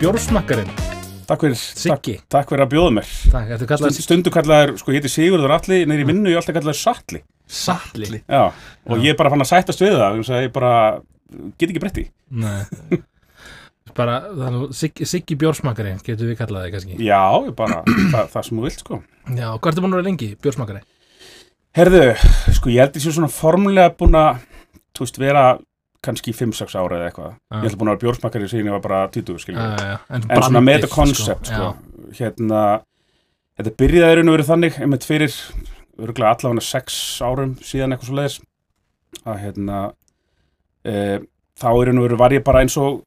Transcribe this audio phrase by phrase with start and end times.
[0.00, 0.70] bjórsmakkarinn
[1.24, 2.14] Takk fyrir, takk, Siggi.
[2.28, 3.06] takk fyrir að bjóða mér.
[3.32, 6.42] Takk, þetta kallar Stund, Stundu kallaður, sko, ég heiti Sigurður Alli Neyri vinnu, ég er
[6.42, 10.30] alltaf kallaður Salli Salli Já, og ég er bara fann að sættast við það þannig
[10.36, 10.72] að Ég bara,
[11.56, 12.04] get ekki breytti
[12.44, 13.00] Nei.
[13.96, 16.96] Bara, þannig, Siggi, Siggi bjórsmakkarinn getur við kallað þig kannski?
[17.06, 18.96] Já, ég bara, það, það sem þú vilt, sko.
[19.38, 20.80] Já, hvað ertu búin að vera lengi, bjórsmakkari?
[21.78, 22.00] Herðu,
[22.56, 24.40] sko, ég held ég sé svona formulega búin að,
[24.98, 25.44] þú veist, vera
[26.04, 27.36] kannski 5-6 ára eða eitthvað.
[27.54, 29.96] Ég held að búin að vera bjórsmakkari síðan ég var bara 20, skiljum Já, já,
[30.14, 31.70] En svona með þetta koncept, sko,
[32.18, 32.64] hérna
[33.54, 35.34] Þetta byrjaði raun og verið þannig einmitt fyrir,
[36.02, 38.38] allavega 6 árum síðan eitthvað svo leiðis
[39.22, 39.82] að hérna
[40.82, 40.94] e,
[41.62, 43.04] þá raun og verið var ég bara eins og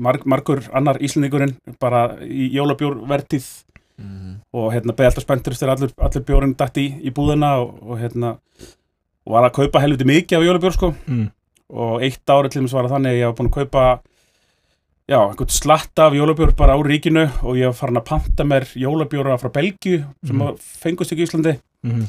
[0.00, 3.50] marg, margur annar íslendingurinn bara í jólabjórvertíð.
[4.56, 8.00] Og hérna beði alltaf spenntur þegar allur, allur bjórinn dætt í, í búðina og, og
[8.00, 8.34] hérna
[9.26, 10.90] og var að kaupa helviti mikið af jólabjór sko.
[11.04, 11.28] Mm.
[11.72, 13.84] Og eitt árið til þess það þannig að ég var búin að kaupa
[15.06, 18.66] já, einhvern slatta af jólabjór bara á ríkinu og ég var farin að panta mér
[18.74, 20.56] jólabjóra frá Belgíu sem mm.
[20.82, 21.56] fengust ekki í Íslandi
[21.86, 22.06] Mm.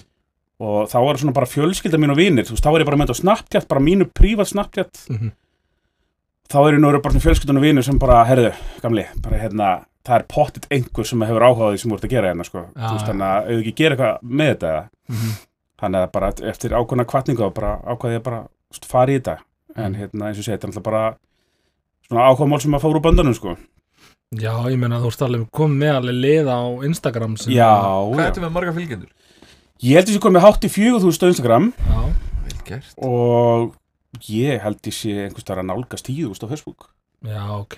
[0.64, 2.98] og þá var svona bara fjölskylda mín og vinir, þú veist, þá var ég bara
[2.98, 5.32] með þetta Snapchat, bara mínu prívat Snapchat Mm.
[6.50, 9.68] þá er ég nú bara svona fjölskyldan og vinir sem bara, herðu, gamli, bara hérna
[10.08, 12.94] það er pottit einhver sem hefur áhugað því sem ert að gera hérna, sko, þú
[12.96, 14.74] veist, þannig að þú ekki gera eitthvað með þetta,
[15.08, 15.36] Mm.
[15.80, 18.42] þannig að bara eftir ákveðna kvartningu þá bara ákvaði ég bara
[18.88, 19.38] fara í þetta,
[19.78, 21.04] en hérna eins og segja, þetta er alltaf bara
[22.08, 23.56] svona ákvaðmál sem að fóru úr böndunum, sko
[24.36, 27.70] Já, ég meina þú ert alveg komið með alveg lið á Instagram sem Já,
[28.12, 28.26] Hvað já.
[28.28, 29.12] ertu með marga fylgjendur?
[29.88, 32.02] Ég held að ég komið hátt í fjögur þú veist á Instagram Já,
[32.48, 33.76] Vel gert og
[34.28, 36.90] ég held ég sé einhvers þar að nálgast tíu þú veist á Facebook
[37.24, 37.78] já, ok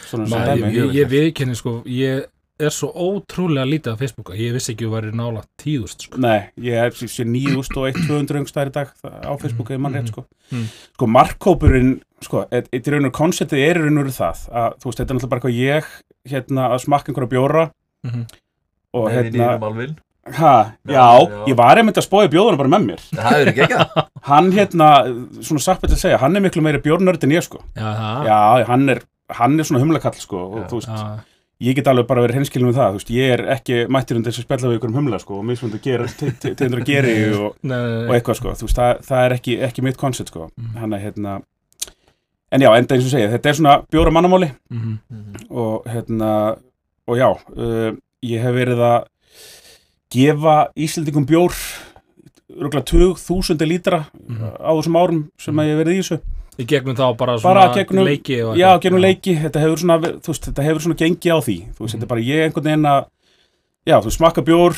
[0.00, 0.72] Svona eins og Maður, dæmi.
[0.80, 2.26] ég, ég viðkenni sko ég
[2.60, 6.18] er svo ótrúlega lítið á Facebooka ég vissi ekki að þú væri nála tíðust sko.
[6.20, 10.00] Nei, ég hef sé 9.200 öngstæðir í dag það- á Facebook ef mann Mhm.
[10.00, 10.66] rétt sko Mhm.
[10.94, 14.84] Sko markkópurinn, sko, eitt í raun og konceptið er í raun og það að þú
[14.84, 15.84] veist, þetta er náttúrulega bara hvað ég
[16.28, 17.70] hérna að smakka einhverja bjóra
[18.04, 18.26] Mhm.
[18.94, 19.96] og Með hérna,
[20.32, 21.46] ha, já, Já, já.
[21.48, 24.88] ég var einmitt að spója bjóðuna bara með mér Það hefur ekki ekki Hann hérna,
[25.40, 28.26] svona satt betur að segja, hann er miklu meiri bjórnörd en ég sko Já, það
[28.26, 29.00] Já, hann er,
[29.30, 30.68] hann er svona humlakall sko og Já.
[30.68, 31.20] þú veist,
[31.60, 34.32] ég get alveg bara verið henskilin með það, þú veist, ég er ekki mættir undir
[34.32, 37.56] þess að spjalla við ykkur um humla sko og mismundu gera, tegndur að geri og,
[37.60, 40.76] og eitthvað sko, þú veist, það, það er ekki, ekki mitt koncept sko, Mhm.
[40.80, 41.34] hann er hérna
[42.52, 44.96] en já, enda eins og segja, þetta er svona bjóra mannamáli Mhm.
[45.50, 46.56] og hérna
[47.06, 47.92] og já, uh,
[48.24, 49.04] ég hef verið að
[50.10, 51.54] gefa Íslandingum bjór
[52.50, 54.56] rúglega 20.000 lítra Mhm.
[54.58, 56.20] á þessum árum sem að ég hef verið í þessu
[56.60, 58.80] Í gegnum þá bara Bara svona gegnum- leiki Já, eitthvað.
[58.84, 61.80] genum leiki, þetta hefur svona þú veist, þetta hefur svona gengið á því þú veist,
[61.80, 61.96] Mhm.
[61.96, 63.06] þetta er bara ég einhvern veginn að
[63.86, 64.74] já, þú smakka bjór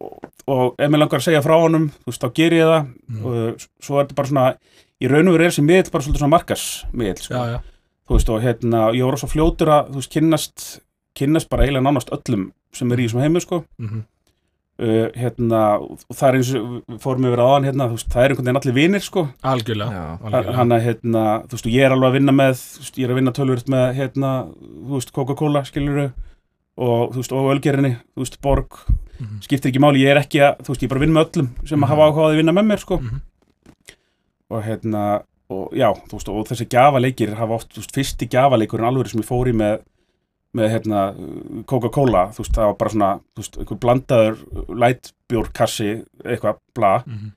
[0.00, 0.18] og,
[0.48, 3.24] og ef mér langar að segja frá honum þú veist, þá ger ég það Mhm.
[3.26, 4.56] og svo er þetta bara svona
[5.00, 7.34] í raun og veru er þessi miðl bara svolítið svona markas miðl, sko.
[7.34, 7.60] Já, já,
[8.08, 10.80] þú veist, og hérna, ég voru svo fljótur að þú veist, kynnast,
[11.14, 14.04] kynnast bara eiginlega nánast öllum sem er í þessum heimi, sko Mhm.
[14.78, 18.22] Uh, hérna, og það er eins og við fórum yfir aðan, hérna, þú veist, það
[18.24, 20.56] er einhvern veginn allir vinir, sko algjörlega, algjörlega.
[20.58, 23.10] hann að hérna, þú veist, ég er alveg að vinna með þú veist, ég er
[23.14, 24.30] að vinna tölvöld með hérna,
[24.86, 26.06] þú veist, Coca-Cola, skiluru
[26.76, 28.80] og þú veist, og Ölgerinni, þú veist, Borg
[29.16, 29.38] Mhm.
[29.40, 31.30] skiptir ekki máli, ég er ekki að, þú veist, ég er bara að vinna með
[31.32, 31.84] öllum sem Mhm.
[31.84, 33.20] að hafa áhugaði að vinna með mér, sko Mhm.
[34.50, 38.84] og hérna, og já, þú veist, og þessi gjafaleikir hafa oft, þú veist, fyrsti gjafaleikurinn
[38.90, 39.80] alveg sem ég fór í með
[40.56, 41.00] með hérna
[41.68, 44.38] Coca-Cola, þú veist, það var bara svona þú veist, einhver blandaður
[44.84, 45.90] lightbjórkassi,
[46.24, 47.32] eitthvað, bla Mhm.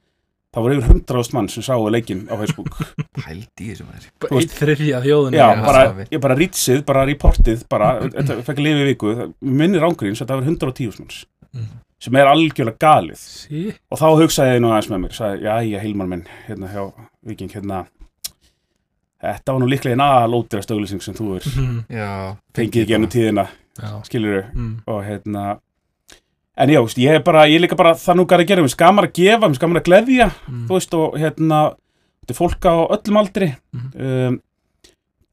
[0.54, 2.72] það voru yfir hundraðust mann sem sáu leikinn á Facebook
[3.30, 7.68] í þessu maður Bara Eitt þriðja þjóðin Já, bara, það ég bara rýtsið, bara reportið,
[7.70, 11.70] bara, þetta fekk að lifa í viku, það- minnir ángríns, þetta var 110 manns, Mhm.
[12.00, 13.18] sem er algjörlega galið.
[13.20, 16.70] Sí, Og þá hugsaði ég nú aðeins með mér, sagði, já, ég heilmar minn, hérna
[16.74, 16.94] hjá
[17.26, 17.86] Viking, hérna,
[19.22, 21.86] þetta var nú líklega einn aðalótira stöðlýsing sem þú er Mhm.
[21.90, 23.48] Já fengið ekki ennum tíðina,
[24.04, 24.82] skilur Mm.
[24.88, 25.60] og hérna,
[26.58, 29.08] en já, ég hef bara, ég líka bara það nú gar að gera, mér skamar
[29.08, 30.68] að gefa, mér skamar að gleðja, Mm.
[30.68, 31.76] þú veist, og hérna,
[32.26, 34.02] þetta er fólk á öllum aldri, Mhm.
[34.28, 34.42] um,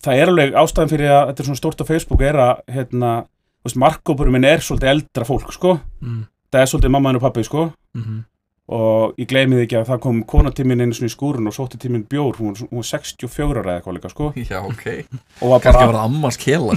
[0.03, 3.27] það er alveg ástæðan fyrir að þetta er svona stórt á Facebook er að, hérna,
[3.63, 6.27] þú veist, markkópurum minn er svolítið eldra fólk, sko, Mm.
[6.53, 8.25] það er svolítið mamma og pappi, sko, Mhm.
[8.67, 11.79] Og ég gleymi því ekki að það kom konatíminn einu svona í skúrun og sótti
[11.79, 14.85] tíminn bjór, hún, hún var 64 ára eða eitthvað líka, sko, Já, ok.
[15.39, 16.75] Kannski var það ammans kela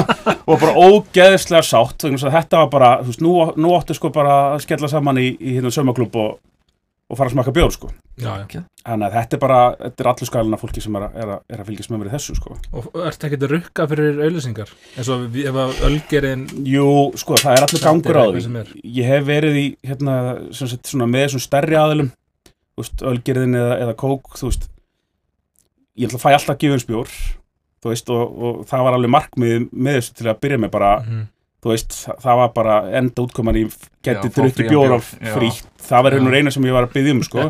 [0.48, 4.64] og bara ógeðslega sátt, þetta var bara, þú veist, nú, nú áttu sko bara að
[4.64, 6.38] skella saman í, í hérna saumaklúb og,
[7.06, 7.88] og fara að smaka bjór, sko,
[8.18, 11.16] Já, já þannig að þetta er bara, þetta er allur skalina fólki sem er að,
[11.22, 12.56] er að, er að fylgjast með mér í þessu, sko.
[12.72, 16.88] Og ertu ekkert að rukka fyrir auðlýsingar eins og ef að Ölgerinn Jú,
[17.22, 18.44] sko, það er allur gangur á því.
[18.62, 18.72] er.
[18.98, 20.16] Ég hef verið í, hérna,
[20.56, 21.78] sem sagt, svona með þessum stærri
[22.76, 24.66] veist, Ölgerðin eða, eða Kók, þú veist,
[25.96, 27.08] ég ætla að fæ alltaf gefins bjór
[27.82, 30.92] þú veist, og, og það var alveg markmið með þessu til að byrja með bara,
[31.06, 31.24] Mhm.
[31.64, 33.64] Þú veist, það, var bara enda útkoman í
[34.04, 37.16] geti Já, fá drukki bjóra frítt, það var einhvern reyna sem ég var að byggja
[37.16, 37.46] um, sko,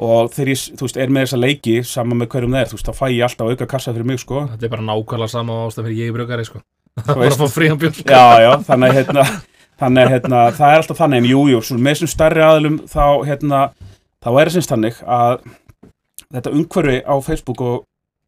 [0.00, 2.78] og þegar ég, þú veist, er með þessa leiki saman með hverjum það er, þú
[2.78, 5.58] veist, þá fæ ég alltaf auka kassa fyrir mig, sko, þetta er bara nákvæmlega sama
[5.66, 6.62] ástæð fyrir ég í brugari sko.
[7.06, 9.24] Það var að fá frían björn já, já, þannig hérna,
[9.80, 13.04] þannig hérna, það er alltaf þannig, en jú, jú, svo með þessum stærri aðlum, þá,
[13.28, 13.60] hérna,
[14.24, 15.36] þá er semst þannig að
[16.34, 17.76] þetta umhverfi á Facebook og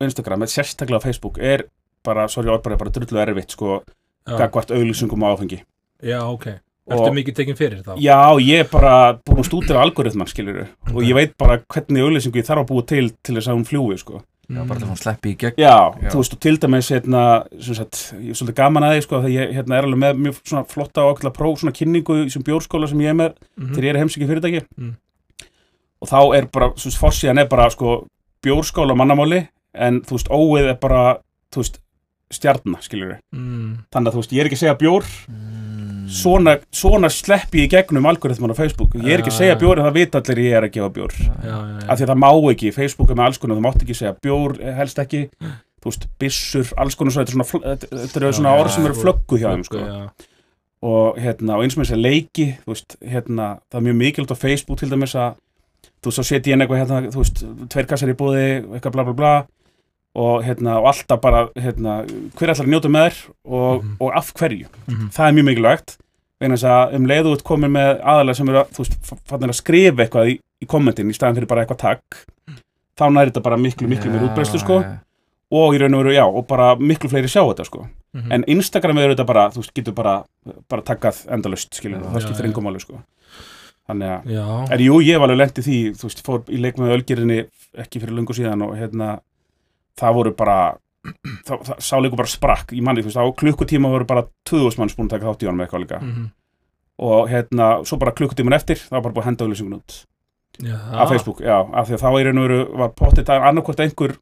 [0.06, 1.66] Instagram, sérstaklega á Facebook, er
[2.06, 3.80] bara, sorry, orðbæri, bara drullu erfitt, sko,
[4.26, 5.62] gagvart auglýsingum á áfengi.
[6.02, 6.46] já ok
[6.90, 7.94] Og- Ertu mikið tekinn fyrir þá?
[8.02, 11.02] Já, ég er bara búin að stúdira algoritman, skilur og Ok.
[11.06, 13.98] ég veit bara hvernig auglýsingu ég þarf að búa til til þess að hún fljúi,
[13.98, 14.22] sko.
[14.50, 16.10] Já, bara til að hún sleppi í gegn Já, Já.
[16.10, 19.22] þú veist, og til dæmis, hérna, sem sagt, ég er svolítið gaman að því, sko,
[19.22, 22.26] þegar ég hérna, er alveg með mjög svona flotta og okkur próf, svona kynningu í
[22.26, 23.74] þessum bjórskóla sem ég er með Mhm.
[23.74, 24.62] þegar ég er heimsækja fyrirtæki.
[24.76, 24.96] Mm.
[26.02, 28.06] Og þá er bara, svo fórsíðan er bara, sko,
[28.42, 31.18] bjórskóla mannamáli, en þú veist, óið er bara,
[31.52, 31.78] þú veist,
[32.32, 33.78] stjarnar, skilur Mm.
[33.92, 36.08] Þannig að, þú veist, ég er ekki að segja bjór, Mm.
[36.12, 38.94] svona, svona sleppi ég í gegnum algoritman á Facebook.
[38.98, 41.12] Ég er ekki að segja bjór en það vita allir ég er að gefa bjór.
[41.12, 43.64] Já, já, já af því að það má ekki, Facebook er með alls konar þú
[43.68, 45.28] mátt ekki segja bjór, eh, helst ekki
[45.82, 49.50] þú veist, byssur, alls konar svo, þetta er eru svona orð sem eru flöggu hjá
[49.50, 50.10] þeim sko.
[50.82, 54.34] og hérna, og eins með þess að leiki þú veist, hérna, það er mjög mikilvægt
[54.34, 55.34] á Facebook til dæmis að,
[56.02, 58.92] þú veist, svo setja ég inn eitthvað hérna, þú veist, tveir kassar í búði eitthvað
[58.96, 59.34] bla bla bla
[60.14, 62.02] og hérna, og alltaf bara, hérna
[62.36, 63.96] hver að njóta með þér og, Mhm.
[64.00, 65.08] og af hverju, Mhm.
[65.10, 65.96] það er mjög mikilvægt.
[66.40, 70.28] Vegna þess að um leiðu út komin með aðalega sem eru að, að skrifa eitthvað
[70.32, 72.26] í, í kommentin í staðan fyrir bara eitthvað takk
[72.98, 74.80] þá næri þetta bara miklu, miklu mér útbreyslu sko.
[74.82, 74.98] Já,
[75.52, 77.88] og í raun og veru, já, og bara miklu fleiri sjá þetta sko.
[78.14, 78.32] Mhm.
[78.32, 80.24] en Instagram er þetta bara, þú veist, getur bara
[80.68, 82.98] bara takkað endalaust, skiljum, Já, það skiptir engum máli sko.
[83.88, 86.76] Þannig að, en jú, ég var alveg lent í því þú veist, fór í leik
[86.76, 87.46] með ölgerinni
[87.78, 89.20] ekki fyrir lungu síðan og hérna
[90.00, 90.58] það voru bara
[91.46, 94.78] það, það sá leikur bara sprakk í manni, þú veist, á klukkutíma voru bara 2000
[94.78, 96.00] manns búin að taka þátt í honum eitthvað líka.
[96.02, 96.30] Mhm.
[97.02, 99.94] og hérna, svo bara klukkutíman eftir það var bara búin að henda auðlýsingun út.
[100.60, 100.76] Já.
[100.92, 103.80] af Facebook, já, af því að þá í raun og veru var pottið það annarkvort
[103.80, 104.12] einhver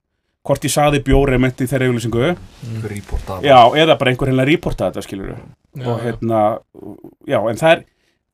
[0.47, 2.81] hvort ég saði bjóri menti þeirra auðlýsingu Mm.
[3.45, 6.41] Já, eða bara einhver hérna reporta þetta skilur Já, og hérna,
[7.29, 7.83] já, en það er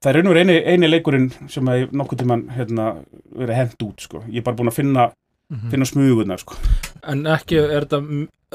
[0.02, 2.86] það er og veru eini, eini leikurinn sem að ég nokkuð tíman hérna
[3.32, 4.22] verið hent út, sko,
[5.50, 6.54] er búin að finna smugurnar, sko
[7.06, 8.00] En ekki, er þetta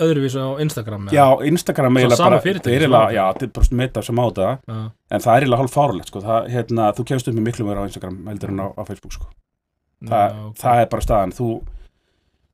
[0.01, 1.07] öðruvísu á Instagram?
[1.07, 1.13] eða?
[1.15, 4.23] já, Instagram Svo eiginlega bara það er eiginlega, já, þetta er bara meta sem á
[4.27, 4.79] þetta Já.
[5.11, 7.83] en það er eiginlega hálf fáralegt, sko það, hérna, þú kemst upp með miklu meira
[7.83, 9.27] á Instagram heldur en á, á Facebook, sko
[10.07, 10.55] það, Já, ok.
[10.63, 11.47] það er bara staðan þú,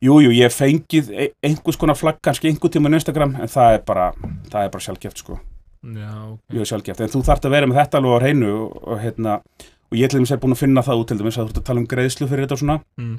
[0.08, 3.78] jú, jú, ég fengið e- einhvers konar flagg kannski einhver tíma á Instagram en það
[3.78, 4.12] er bara,
[4.52, 5.40] það er bara sjálfgeft sko,
[5.88, 6.40] Já, ok.
[6.54, 9.40] mjög sjálfgeft en þú þarft að vera með þetta alveg á hreinu og, og hérna,
[9.88, 11.62] og ég til dæmis er búin að finna það út til dæmis að þú ert
[11.62, 13.18] að tala um greiðslu fyrir þetta og svona Mm.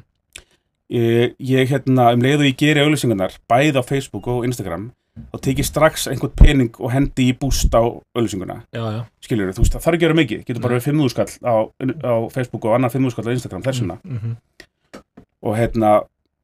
[0.90, 5.58] Ég, ég hérna, um leiðu ég geri auðlýsingarnar bæði á Facebook og Instagram þá tek
[5.58, 8.60] ég strax einhvern pening og hendi í búst á auðlýsinguna
[9.20, 10.78] skilur þú veist, það þarf ekki að vera mikið getur bara Nei.
[10.78, 11.54] verið 5.000 skall á,
[12.06, 14.36] á Facebook og annar 5.000 skall á Instagram þessuna Mhm.
[15.42, 15.90] og hérna,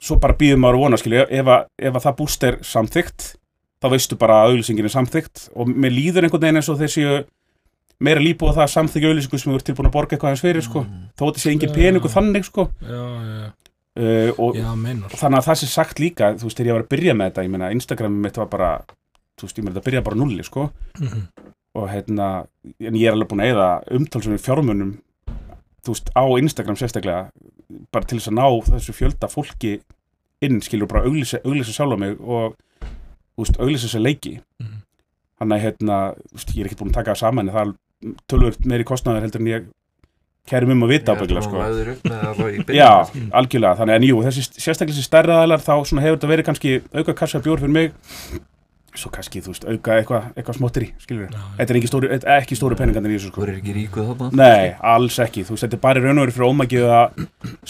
[0.02, 1.48] svo bara býðum maður að vona skilju, ef,
[1.78, 3.36] ef að það búst er samþygt,
[3.82, 7.24] þá veistu bara að auðlýsingin er samþygt og mér líður einhvern veginn eins og þessi
[8.00, 10.42] meira lípu á það að samþykja auðlýsingu sem við erum tilbúin að borga eitthvað hans
[10.44, 11.08] fyrir sko, Mm.
[11.16, 11.74] þó þetta sé engin Já.
[11.78, 13.52] peningu þannig sko Já, já,
[13.96, 16.92] uh, og, já, þannig að það sé sagt líka þú veist, þegar ég var að
[16.94, 18.70] byrja með þetta, ég meina Instagram mitt var bara,
[19.38, 20.70] þú veist, ég meina þetta byrja bara nulli sko,
[21.00, 21.22] Mhm.
[21.74, 22.46] og hérna
[22.80, 24.92] en ég er alveg búin að eða umtalsum fjármunum,
[25.84, 27.30] þú veist, á Instagram sérstaklega,
[27.92, 29.80] bara til þess að ná þessu fjölda fólki
[30.42, 32.54] inn, skilur bara auglýsa, auglýsa sjálf á mig og,
[33.34, 34.82] þú veist, auglýsa þessi leiki Mhm.
[35.40, 37.66] þannig að, hérna, þú veist, ég er ekki búin að taka það saman en það
[37.68, 39.66] er tölvöld meiri kostnaður heldur en ég
[40.50, 41.60] kærum um að vita ábygglega, sko.
[41.60, 42.90] Þú upp með það bara í byrjun Já,
[43.40, 46.74] algjörlega, þannig en jú, þessi sérstaklega þessi stærra aðlar þá svona hefur þetta verið kannski
[46.94, 47.94] auka kassa bjór fyrir mig.
[48.94, 51.46] Svo kannski, þú veist, auka eitthvað eitthva smotteri, skilur Já, já.
[51.58, 54.10] Þetta er ekki stóru, þetta ekki stóru peningarnir í þessu Þú sko er ekki ríkuð
[54.12, 54.28] þarna?
[54.38, 57.24] Nei, alls ekki, þú veist, þetta er bara í raun og veru fyrir ómækið að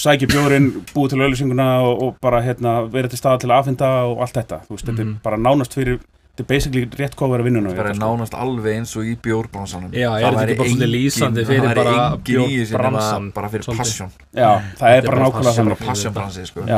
[0.05, 3.89] sækja bjórinn, búið til auðlýsinguna og, og bara hérna, vera til staða til að afhenda
[4.11, 5.15] og allt þetta, þú veist, þetta Mhm.
[5.17, 5.97] er bara nánast fyrir,
[6.35, 9.95] þetta er basically rétt kofar að vinnuna Það er nánast alveg eins og í bjórbransanum
[9.95, 11.97] Já, er Það þetta væri ekki bara lýsandi fyrir það bara
[12.29, 14.51] bjórbransann bara fyrir passion Já,
[14.81, 15.55] það er Þetta er bara nákvæmlega passion.
[15.55, 16.69] þannig bara passion bransi sko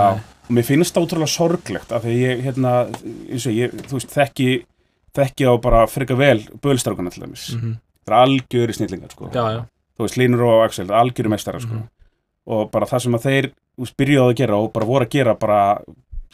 [0.47, 2.73] og mér finnst það útrúlega sorglegt af því ég, hérna,
[3.27, 4.49] eins og ég, þú veist, þekki
[5.17, 7.49] þekki á bara frika vel bölstrákuna til dæmis.
[7.57, 7.77] Mhm.
[8.07, 9.31] Það er algjöri snillingar, sko.
[9.97, 11.75] Þú veist, Línur og Axel, algjöri mestara, sko.
[11.75, 11.89] Mhm.
[12.47, 13.51] Og bara það sem að þeir,
[13.99, 15.81] byrjuðu að gera og bara voru að gera bara,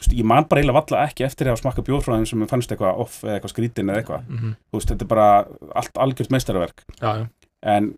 [0.00, 2.72] veist, ég man bara eiginlega valla ekki eftir að smakka bjór frá þeim sem fannst
[2.72, 4.24] eitthvað off eða eitthvað skrítin eða eitthvað.
[4.28, 4.54] Mhm.
[4.72, 5.28] Þú veist, þetta er bara
[5.82, 6.84] allt algjört mestaraverk.
[7.00, 7.26] Já, já.
[7.62, 7.92] En,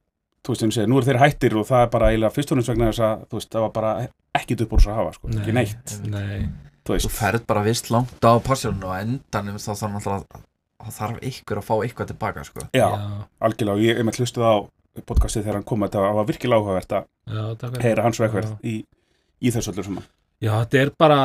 [0.44, 2.52] þú veist, eins og segja, nú eru þeir hættir og það er bara eiginlega fyrst
[2.52, 3.92] og næst vegna þess að, þú veist, það var bara
[4.34, 5.28] ekkit upp úr þess að hafa, sko.
[5.40, 5.94] Ekki neitt.
[6.10, 6.48] Nei.
[6.84, 10.26] þú veist Þú ferð bara vist langt á passjónu og á endanum þá þarf náttúrulega
[10.36, 10.42] að
[10.84, 12.60] það þarf ykkur að fá eitthvað tilbaka sko.
[12.76, 12.88] já,
[13.40, 14.54] algjörlega, og ég hef með hlustuð á
[15.08, 17.82] podcastið þegar hann kom, þetta var virkilega áhugavert að já, takk fyrir.
[17.86, 18.58] heyra hans vegverð Já.
[18.68, 18.74] í,
[19.40, 20.04] í þessu öllu saman
[20.44, 21.18] Já, þetta er bara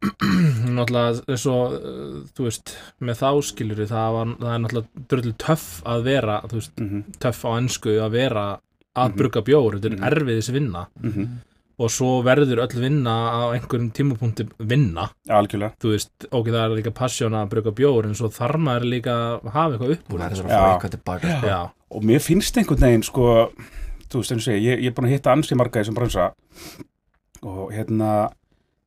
[0.76, 2.72] náttúrulega eins og uh, þú veist,
[3.04, 7.04] með þá skilur það, var, það er náttúrulega dröldið töff að vera, þú veist, mm
[7.20, 8.46] töff á ennsku að vera
[8.96, 9.16] að Mhm.
[9.20, 10.06] brugga bjór, þetta er Mhm.
[10.10, 11.28] erfiðis vinna -hmm.
[11.78, 16.76] og svo verður öll vinna á einhverjum tímapunkti vinna, algjörlega, þú veist, ok, það er
[16.82, 20.18] líka passjón að brugga bjór en svo þarf maður líka að hafa eitthvað upp úr
[20.90, 21.70] tilbaka sko.
[21.90, 23.50] Og mér finnst einhvern veginn sko,
[24.10, 25.94] þú veist, eins og segja, ég, ég er búin að hitta ansi marga í þessum
[25.94, 26.32] bransa
[27.42, 28.30] og hérna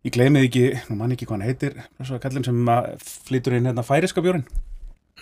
[0.04, 2.90] ég gleymi því ekki, nú mann ekki hvað hann heitir þessu kallinn sem að
[3.30, 4.44] flytur inn hérna færiska bjórin,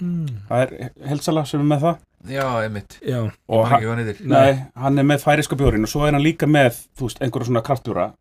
[0.01, 0.41] mm.
[0.50, 2.01] það er helsala sem er með það.
[2.31, 2.97] Já, einmitt.
[3.01, 6.03] Já, Ég og hann, ekki hvað hann nei, hann er með færiska bjórin og svo
[6.05, 8.11] er hann líka með, þú veist, einhverja svona kraftbjóra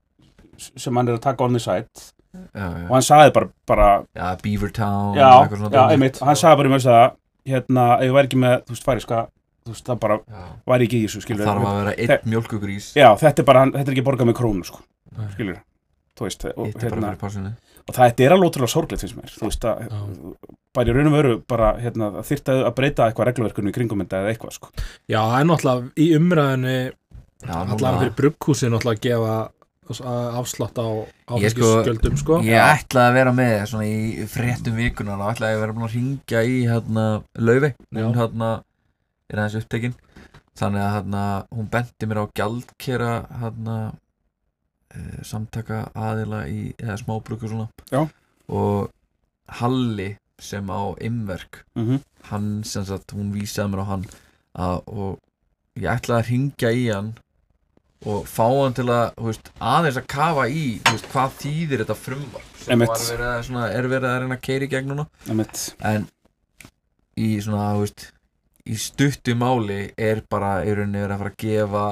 [0.60, 2.08] sem hann er að taka on the side.
[2.30, 5.94] Já, og já, hann sagði bara, bara já Beavertown já, og eitthvað svona já, dót,
[5.96, 6.28] einmitt, sko.
[6.28, 7.06] hann sagði bara um þess að
[7.50, 9.22] hérna, ef ég væri ekki með, þú veist, færiska
[9.64, 10.44] þú veist, það bara Já.
[10.70, 13.82] væri ekki í þessu, skilur Þarf að vera einn mjölkugrís Já, þetta er bara, þetta
[13.86, 14.84] er ekki borgað með krónu, sko,
[15.34, 15.58] skilur
[16.26, 17.12] veist, og, hérna,
[17.88, 20.00] og það er alveg ótrúlega sorglegt finnst mér, þú veist að Já.
[20.76, 24.20] bara í raun og veru, bara, hérna, þyrfti að breyta eitthvað regluverkunu í kringum þetta
[24.22, 24.72] eða eitthvað, sko.
[25.10, 26.76] Já, það er náttúrulega í umræðinu
[27.40, 29.38] Já, allavega fyrir brugghúsi náttúrulega að gefa
[29.90, 35.32] afslátt á sko- áfengisgjöldum sko, Ég ætlaði að vera með svona í fréttum vikunar og
[35.32, 38.50] ætlaði að vera búin að ringja í hérna Laufi, hún hérna
[39.30, 39.96] er aðeins upptekinn
[40.60, 41.24] þannig að hérna
[41.56, 43.10] hún benti mér á gjaldkera
[43.40, 43.76] hérna
[45.26, 47.68] samtaka aðila í eða smábruku svona.
[47.92, 48.06] Já.
[48.50, 48.90] og
[49.60, 54.02] Halli sem á Imverk mm hann sem sagt, hún vísaði mér á hann
[54.52, 57.08] að, og ég ætlaði að ringja í hann
[58.04, 62.60] og fá hann til að veist, aðeins að kafa í veist, hvað þýðir þetta frumvarp
[62.60, 65.06] sem verið að, svona, er verið að reyna að keiri gegn núna.
[65.28, 66.06] Einmitt, en
[67.20, 68.06] í svona veist,
[68.68, 71.84] í stuttu máli er bara í rauninni verið að fara að gefa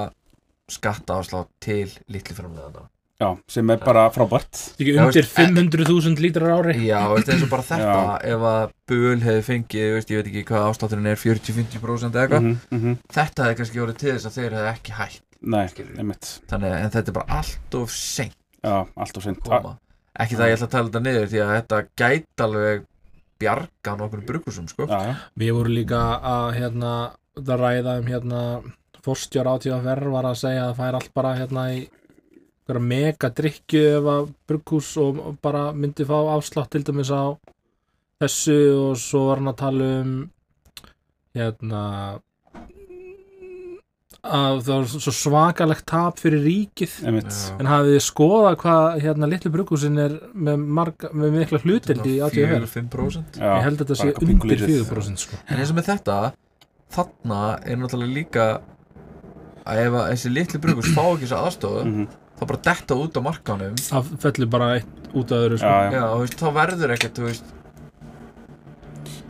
[0.69, 2.87] skattaafslátt til litli framlega
[3.19, 4.61] já, sem er bara frábært.
[4.79, 6.77] Já, undir veist, 500.000 lítrar ári.
[6.87, 8.19] Já, veist, eins og bara þetta Já.
[8.35, 12.47] ef að Böl hefði fengið, veist, ég veit ekki hvað áslátturinn er 40-50% eða eitthvað.
[12.47, 13.01] Mm -hmm.
[13.17, 15.25] þetta hefði kannski orðið til þess að þeir hefði ekki hætt.
[15.39, 15.67] Nei,
[15.99, 19.77] einmitt, þannig en þetta er bara allt of seint já, allt og sent koma.
[20.19, 22.87] Ekki það ég ætla að tala þetta niður því að þetta gæti alveg
[23.39, 24.89] bjarga nokkur brukusum sko.
[25.39, 26.95] Við vorum líka að hérna
[27.39, 28.41] að ræða um hérna
[29.07, 31.81] fórstjór átíðaferð var að segja að það fær allt bara hérna í
[32.69, 37.33] einhverja mega drikju ef að brugghús og bara myndi fá afslátt til dæmis á
[38.21, 40.17] þessu og svo var hann að tala um
[41.39, 41.83] hérna
[44.29, 46.97] að það var svo svakalegt tap fyrir ríkið.
[47.07, 52.17] En hafið þið skoðað hvað hérna litlu brugghúsin er með, marga, með mikla hlutild í
[52.27, 54.83] átíðaferð 4-5% Já, ég held að þetta sé undir lítið.
[54.91, 55.39] 4% sko.
[55.47, 56.19] en eins og með þetta
[56.99, 58.49] þarna er náttúrulega líka
[59.69, 62.09] að ef að þessi litli brukus fá ekki þessu aðstofu Mhm.
[62.39, 65.67] þá bara detta út á markanum það fellur bara eitt út af öðru sko.
[65.73, 65.99] Já, já.
[65.99, 67.55] já, veist, þá verður ekkert þú veist,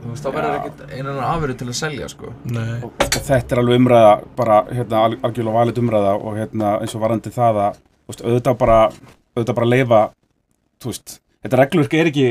[0.02, 2.80] þú veist þá verður ekkert einan afurði til að selja sko Nei.
[2.86, 7.02] og þetta er alveg umræða bara, hérna, al- algjörlega valið umræða og hérna, eins og
[7.04, 7.80] varandi það að
[8.18, 8.78] auðvitað bara,
[9.36, 10.02] auðvitað bara leifa
[10.82, 12.28] þú veist, þetta reglurk er ekki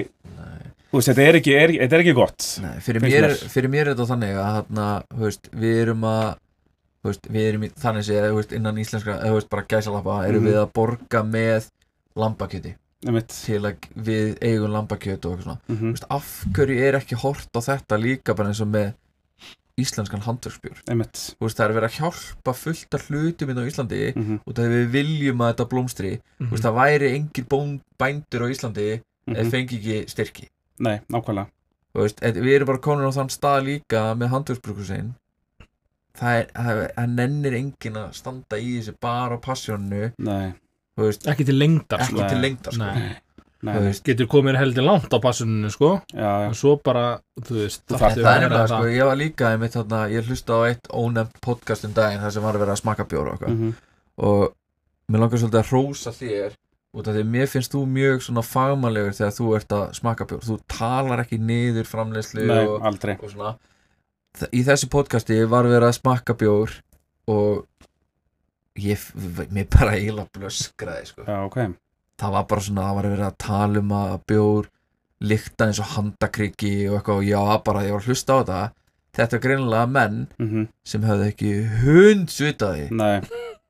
[0.94, 3.96] veist, þetta er ekki, er, þetta er ekki gott Nei, fyrir, mér, fyrir mér er
[3.96, 6.28] þetta þannig að hérna, þú veist, við erum að
[7.12, 10.52] veist, við erum í, þannig þú veist, innan íslenska, eða, bara gæsalappa erum Mhm.
[10.52, 11.70] við að borga með
[12.16, 12.76] lambakjöti.
[13.30, 15.60] Til að við eigum lambakjöt og eitthvað svona.
[15.70, 18.94] Mm Þú veist, af hverju er ekki hort á þetta líka bara eins og með
[19.78, 20.24] íslenskan
[21.46, 24.72] veist, það er verið að hjálpa fullt af hlutum inn á Íslandi mm og það
[24.74, 26.14] við viljum að þetta blómstri.
[26.40, 26.48] Mhm.
[26.48, 28.88] Þú veist, það væri engir bón, bændur á Íslandi
[29.28, 29.52] eða -hmm.
[29.52, 30.50] fengi ekki styrki.
[30.80, 31.48] Nei, nákvæmlega.
[31.94, 35.14] Veist, við erum bara komin á þann stað líka með handverksbrukusinn
[36.20, 40.50] það er, það, það nennir enginn að standa í þessu bara á passjónu Nei,
[40.98, 42.22] þú veist, ekki til lengdar ekki sko.
[42.26, 42.30] Nei.
[42.34, 42.92] til lengdar sko.
[42.92, 43.16] Nei.
[43.68, 45.92] nei, Þú veist, getur komið heldur langt á passuninu sko.
[46.14, 47.06] og svo bara
[47.42, 48.94] þú veist það að er nefnilega, sko, það.
[48.98, 52.46] ég var líka einmitt þarna, ég hlusta á eitt ónefnt podcast um daginn þar sem
[52.46, 53.76] var að vera að smakka bjóra og, mm
[54.18, 54.48] og
[55.14, 56.56] mér langar svolítið að hrósa þér
[56.98, 60.26] út af því að mér finnst þú mjög svona fagmannlegur þegar þú ert að smakka
[60.32, 63.52] bjór þú talar ekki niður framleiðslu Nei, og, aldrei og svona
[64.54, 66.74] í þessu podcasti var verið að smakka bjór
[67.28, 67.66] og
[68.78, 69.02] ég,
[69.52, 71.26] mér bara eiginlega blöskraði sko.
[71.28, 71.60] Já, ok.
[72.18, 74.70] Það var bara svona, það var verið að tala um að bjór
[75.28, 78.62] lykta eins og handakriki og eitthvað og já, bara ég var að hlusta á þetta.
[79.18, 81.52] Þetta er greinilega menn mm sem hefðu ekki
[81.82, 83.22] hund svitaði Nei,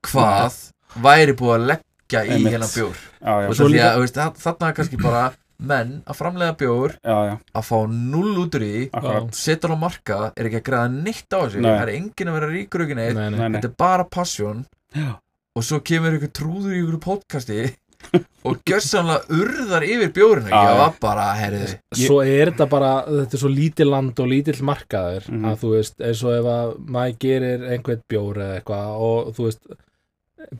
[0.04, 0.58] hvað
[1.02, 2.98] væri búið að leggja í hérna bjór?
[3.22, 3.48] Já, já.
[3.56, 5.22] Svo líka- að þú veist, þa- þarna er kannski bara
[5.60, 9.78] menn að framlega bjór já, já, að fá null út úr því akkurat setja hann
[9.78, 11.72] á marka, er ekki að græða neitt á þessu Nei.
[11.72, 13.40] það er enginn að vera ríkur ekki neitt nei, nei.
[13.40, 15.10] Nei, þetta er bara passion Já.
[15.58, 17.62] og svo kemur ykkur trúður í ykkur podcasti
[18.48, 20.76] og gjörsamlega urðar yfir bjórinu já.
[20.78, 25.26] var bara, herriði Svo er þetta bara, þetta er svo lítill land og lítill markaður
[25.34, 25.48] Mhm.
[25.50, 29.48] að þú veist, eins og ef að maður gerir einhvern bjór eða eitthvað og þú
[29.50, 29.66] veist,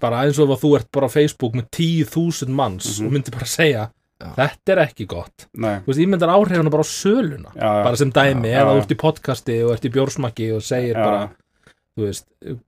[0.02, 3.06] bara eins og ef að þú ert bara á Facebook með 10.000 manns Mhm.
[3.06, 3.86] og myndir bara segja
[4.18, 4.30] Já.
[4.38, 5.48] þetta er ekki gott.
[5.54, 7.52] Nei, Þú veist, ég myndar áhrifuna bara á söluna.
[7.54, 10.64] Já, já, bara sem dæmi, eða þú ert í podcasti og ert í bjórsmakki og
[10.66, 11.28] segir bara
[11.98, 12.26] þú veist,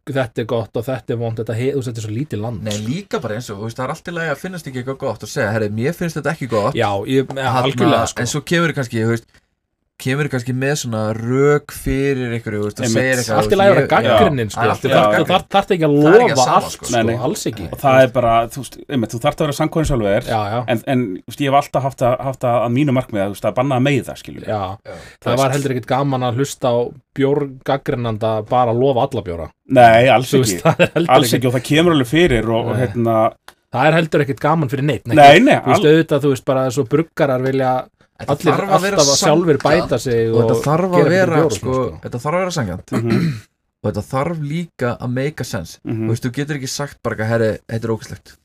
[0.09, 2.39] þetta er gott og þetta er vond þetta, he- þú veist, þetta er svo lítið
[2.41, 2.63] land.
[2.65, 4.81] Nei, líka bara eins og, þú veist, það er allt í lagi að finnast ekki
[4.83, 6.73] eitthvað gott og segja, herri, mér finnst þetta ekki gott.
[6.77, 8.21] Já, ég, algjörlega sko.
[8.21, 9.27] En svo kemur kannski, þú veist
[9.99, 12.95] kemur kannski með svona rök fyrir ykkur, þú veist, og Einmitt.
[12.95, 14.59] segir eitthvað allt í þú lagi að gaggrinnin sko.
[14.59, 16.85] það er að þarf þarf- ekki að Það er lofa allt sko.
[16.89, 17.65] sko, alls ekki.
[17.73, 18.77] Og það er bara, þú veist,
[19.13, 19.55] þú þarft að vera
[20.55, 20.81] já, en,
[21.43, 23.75] ég hef alltaf haft að, haft að, að mínu markmið að, þú veist, að banna
[23.79, 24.47] að meiða, skilur
[25.25, 26.77] það var heldur ekkert gaman að hlusta á
[27.19, 29.47] bjórgaggrinnanda bara að lofa alla bjóra.
[29.69, 33.15] Nei, alls ekki, það er alls ekki og það kemur alveg fyrir og, hérna,
[33.73, 35.19] það er heldur ekkert gaman fyrir neitt neitt.
[35.19, 36.23] nei, nei, þú veist auðvitað,
[38.19, 41.45] Þetta allir þarf að vera að bæta sig og þetta og þarf að vera bjór
[41.45, 41.99] og sko, sko.
[42.03, 43.29] þetta þarf að vera sangjant Mhm,
[43.79, 46.03] og þetta þarf líka að make a sense mhm.
[46.05, 48.35] þú veist, þú getur ekki sagt bara herri, þetta er ógæslegt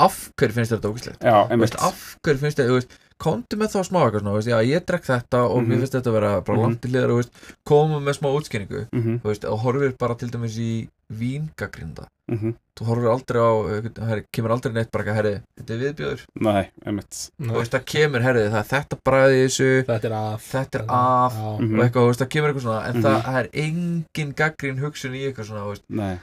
[0.00, 1.64] af hverju finnst þetta ógæslegt já, Þú einmitt.
[1.64, 4.24] veist, af hverju finnst veist komdu með þá smá eitthvað
[4.64, 5.68] ég drekk þetta og Mhm.
[5.70, 6.64] mér finnst þetta að vera bara Mhm.
[6.64, 7.32] langt í liðar, veist,
[7.68, 12.54] komum með smá útskynningu Mhm, og horfir bara til dæmis í víngagrinda mhm.
[12.78, 16.22] þú horfir aldrei á, einhvern- herri, kemur aldrei neitt bara eitthvað, herri, þetta er viðbjöður
[16.46, 20.16] Nei, einmitt þú veist, það kemur, herri, það er þetta bræði í þessu þetta er
[20.20, 21.32] af Þetta er af.
[21.34, 21.74] já, Mhm.
[21.78, 23.02] og eitthvað, þú veist, það kemur eitthvað svona en Mhm.
[23.04, 26.18] það, það er engin gaggrín hugsun í eitthvað svona, þú veist, Nei,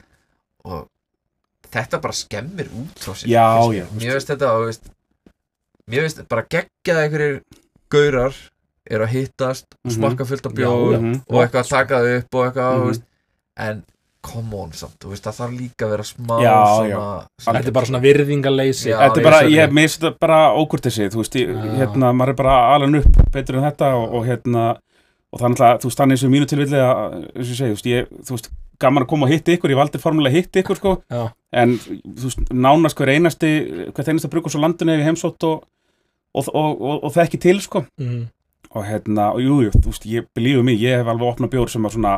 [0.64, 0.88] og
[1.70, 3.46] þetta bara skemmir út frá sér Já,
[3.76, 4.12] já, mér.
[4.16, 4.28] veist.
[4.28, 4.90] þetta, þú veist
[5.88, 7.42] mér finnst bara geggjað einhverjir
[7.90, 8.34] gaurar
[8.90, 9.96] eru að hittast og Mhm.
[10.00, 11.22] smakka fullt af mhm.
[11.28, 12.80] og eitthvað að taka það upp og eitthvað, Mhm.
[12.82, 13.02] þú veist
[13.58, 13.84] en
[14.28, 17.76] come on samt, þú veist, það þarf líka að vera smá Já, svona þetta er
[17.78, 19.74] bara svona virðingaleysi Já, Þetta er bara, ég það.
[19.78, 21.72] minnst þetta bara ókurtið þú veist, ég, Já.
[21.80, 24.64] hérna, maður er bara alveg upp betur en þetta og, og hérna
[25.32, 28.36] og þannig að, þú veist, þannig í mínu tilvilli að, eins og ég segi, þú
[28.36, 31.24] veist, gaman að koma og hitta ykkur, ég valdi formulega hitta ykkur sko, Já.
[31.52, 33.50] en þú veist, nánast hver einasti,
[33.92, 35.64] hvert einasta brukus á landinu ef ég heimsótt og,
[36.32, 38.26] og, og, og, og þekki til, sko Mhm.
[38.76, 41.68] og hérna, og jú, jú, þú veist, ég belífu mig, ég hef alveg opnað bjór
[41.72, 42.14] sem er svona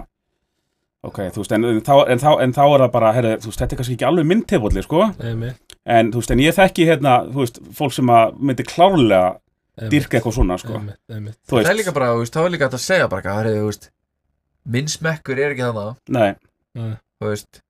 [1.06, 3.50] ok, þú veist, en, en, þá, en, þá, en þá er það bara, herri, þú
[3.50, 6.58] veist, þetta er kannski ekki alveg minn tefalli, sko, Einmitt, en þú veist, en ég
[6.58, 10.82] þekki hérna, þú veist, fólk sem að myndi klárlega einmitt, dyrka eitthvað svona, sko.
[11.08, 11.38] Einmitt.
[11.48, 13.56] þú það er líka bara, þú veist, þá er líka hægt að segja bara, herri,
[13.56, 13.90] þú veist
[14.70, 16.30] minn smekkur er ekki þannig nei,
[16.76, 16.92] Nei.
[17.20, 17.62] þú veist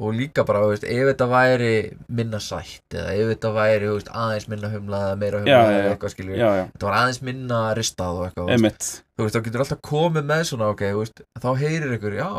[0.00, 1.72] og líka bara, veist, ef þetta væri
[2.08, 6.14] minna sætt eða ef þetta væri, veist, aðeins minna humlað eða meira humlað eða eitthvað
[6.14, 9.36] skilur já, já, þetta var aðeins minna ristað og eitthvað þú veist.
[9.36, 12.30] þá getur alltaf komið með svona, ok, veist, þá heyrir ykkur, já,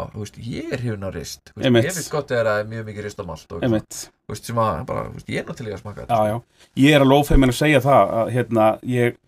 [0.49, 1.53] ég er á rist.
[1.53, 4.33] Ég finnst gott þegar það er mjög mikið rist á malt og eitthvað, einmitt, þú
[4.33, 6.35] veist, sem að, bara, ég er náttúrulega að smaka þetta já
[6.81, 9.21] ég er alveg ófeimin að segja það að, hérna, ég,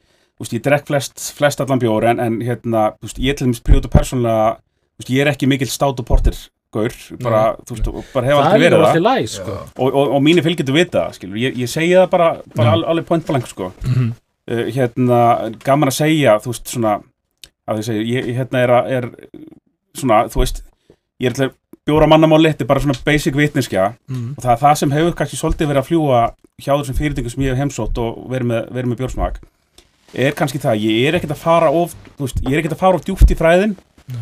[0.50, 2.88] ég drekk flest, flest allan bjór, en, en hérna,
[3.22, 4.56] ég til dæmis prjóta persónulega,
[5.06, 6.40] ég er ekki mikill stát og portir
[6.76, 9.58] gaur, bara, þú veist, bara hef það aldrei er verið líka það alltaf læg sko.
[9.80, 12.74] Og, og, og mínir fylgjendur vita það, skilur, ég, ég segi það bara, bara Já.
[12.78, 14.12] al, alveg point blank, sko Mhm.
[14.52, 15.20] uh, hérna,
[15.66, 16.96] gaman að segja þú veist, svona
[17.68, 19.10] að ég, segi, ég, hérna er, að, er
[19.98, 20.62] svona, þú veist,
[21.24, 21.54] ég er að
[21.86, 24.36] bjóra mannamáli, þetta er bara svona basic vitneskja Mhm.
[24.38, 26.22] og það er það sem hefur kannski svolítið verið að fljúa
[26.62, 29.40] hjá þessum fyrirtingum sem ég hef heimsótt og verið með, verið með bjórsmak
[30.16, 32.84] er kannski það, ég er ekkert að fara of, þú veist, ég er ekkert að
[32.86, 33.76] fara of djúpt í fræðin
[34.08, 34.22] Nei.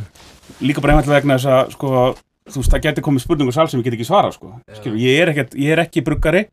[0.62, 2.16] líka bara einhvern vegna þess að, sko,
[2.50, 5.22] þú veist, það getur komið spurningu sál sem ég get ekki svara, sko, skilur, ég
[5.24, 6.46] er ekkert, ég er ekki bruggari,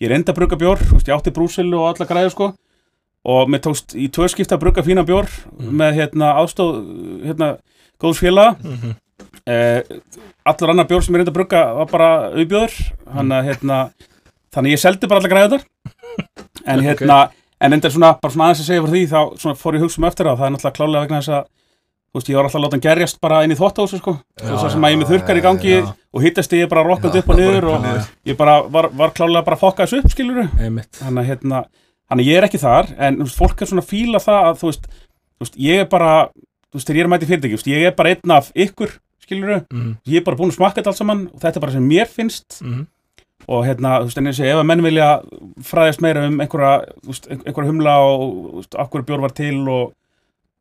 [0.00, 2.48] ég er enda brugga bjór, þú veist, ég átti brúsil og alla græðu, sko,
[3.28, 5.72] og mér tókst í tvö skipta að brugga fína bjór Mm.
[5.76, 6.78] með, hérna, aðstóð,
[7.26, 7.58] hérna,
[8.00, 8.94] góðs félaga, Mhm.
[9.46, 9.82] eh,
[10.46, 12.74] allur annar bjór sem ég reyndi að brugga var bara auðbjóður.
[13.10, 13.92] Að hérna
[14.54, 15.64] þannig ég seldi bara allar græðar
[16.66, 19.74] en hérna, en enda svona bara svona aðeins að segja fyrir því, þá svona fór
[19.74, 20.38] ég hugsa um eftir það.
[20.38, 21.44] Það er náttúrulega klálega vegna þess að
[22.08, 24.64] þú veist, ég var alltaf að láta hann gerjast bara inn í þvóttahúsi sko, þess
[24.64, 25.94] að sem að ég með þurrkar í gangi já.
[26.14, 27.84] og hittast ég bara rokkandi upp og niður og
[28.26, 31.64] ég bara var, var klálega bara að fokka þessu upp skiluru, þannig að hérna
[32.08, 34.60] þannig að ég er ekki þar, en veist, fólk er svona að fíla það að
[34.62, 37.72] þú veist, þú veist, ég er bara þú veist, þegar ég er að mæti fyrirtæki,
[37.74, 38.94] ég er bara einn af ykkur,
[39.28, 39.90] skiluru, Mhm.
[40.08, 42.06] ég er bara búin að smakka þetta allt saman og þetta er bara sem mér
[42.08, 42.86] finnst Mhm.
[43.48, 45.22] og hérna, þú veist, en eins og ef að menn vilja
[45.60, 46.72] fræðast meira um einhverja
[47.04, 49.92] þú veist, ein- einhverja humla og þú veist, af hverju bjór var til og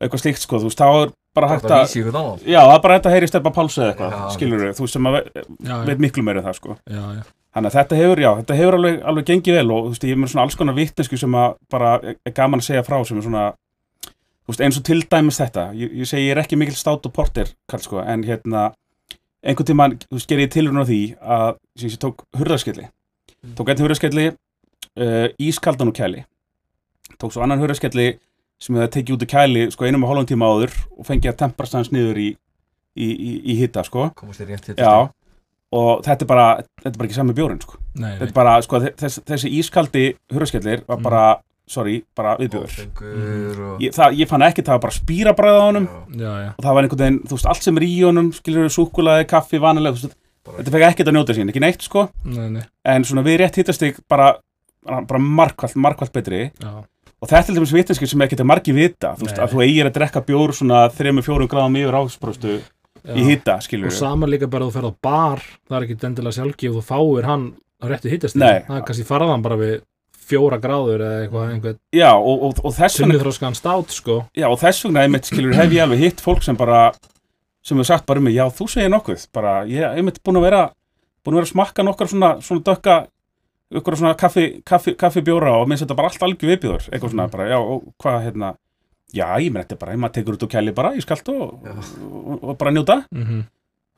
[0.03, 2.75] eitthvað slíkt, sko, þú veist, þá er bara hægt að vísi ykkur annað Já, það
[2.75, 5.17] er bara hægt að heyri stefna pálsu eða eitthvað, skilur þú, þú sem að
[5.87, 6.77] veit miklu meira um það, sko.
[6.89, 7.25] já, já.
[7.57, 10.13] Þannig að þetta hefur, já, þetta hefur alveg, alveg gengið vel og þú veist, ég
[10.13, 13.17] er með svona alls konar vittnesku sem að bara er gaman að segja frá sem
[13.17, 13.45] er svona,
[14.05, 17.07] þú veist, eins og til dæmis þetta, ég, ég segi ég er ekki mikil stát
[17.09, 18.67] og porter, kall sko, en hérna,
[19.41, 22.85] einhvern tímann, þú veist, ger ég tilurinn á því að, sem ég tók hurðaskelli,
[23.57, 24.27] tók einn hurðaskelli,
[25.01, 26.27] uh, ískaldan og kæli,
[27.17, 28.11] tók svo annan hurðaskelli
[28.59, 31.39] sem hefði tekið út úr kæli, sko, einum og hálfum tíma áður og fengið að
[31.43, 32.27] tempra stans niður í,
[32.97, 34.81] í, í, í hitta, sko, Komast þér rétt hitt
[35.77, 36.45] og þetta er bara,
[36.79, 37.75] þetta er bara ekki sami bjórinn, sko.
[37.99, 41.23] Nei, Þetta er bara, sko, þess, þessi ískaldi hurðaskellir var bara,
[41.67, 42.71] sorry, bara viðbjóður.
[42.77, 45.87] Ófengur og Ég, það, ég fann ekki, það var bara spýrabræða á honum.
[45.91, 48.29] Já, Já, já, og það var einhvern veginn, þú veist, allt sem er í honum,
[48.37, 50.17] skilur súkulaði, kaffi, vanilega, þú veist,
[50.47, 53.41] bara- þetta fekk ekkert að njóta sín, ekki neitt, sko, nei, nei, en svona við
[53.43, 54.29] rétt hittastig bara,
[54.87, 56.45] bara markvallt, markvallt betri.
[56.63, 56.71] Já,
[57.21, 59.61] og þetta er til dæmis vitneskið sem ekki þetta margi vita, þú veist, að þú
[59.65, 62.57] eigir að drekka bjór svona 3-4 gráðum yfir áspróstu
[63.07, 65.99] í hitta, skilur Og sama líka bara að þú ferð á bar Það er ekki
[66.09, 67.45] endilega sjálfgef þú fáir hann
[67.79, 68.65] á réttu hittast Nei.
[68.67, 69.77] Það er kannski farðan bara við
[70.27, 74.17] fjóra gráður eða eitthvað einhvern Já, og, og, og þess vegna stát sko.
[74.35, 76.89] Já, og þess vegna, einmitt, skilur, hef ég alveg hitt fólk sem bara,
[77.63, 80.41] sem hefur sagt bara um mig, já, þú segir nokkuð, bara, ég hef einmitt búin
[80.41, 80.63] að vera,
[81.23, 82.97] búin að vera að smakka nokkar svona, svona dökka,
[83.75, 87.27] ykkur svona kaffi, kaffi, kaffi bjóra og minnst þetta bara allt algjör viðbjóður, eitthvað svona,
[87.33, 88.53] bara, já, og hvað, hérna,
[89.11, 92.33] já, ég menn þetta bara, maður tekur út og kæli bara í skalt og, og,
[92.37, 93.45] og bara njóta, mm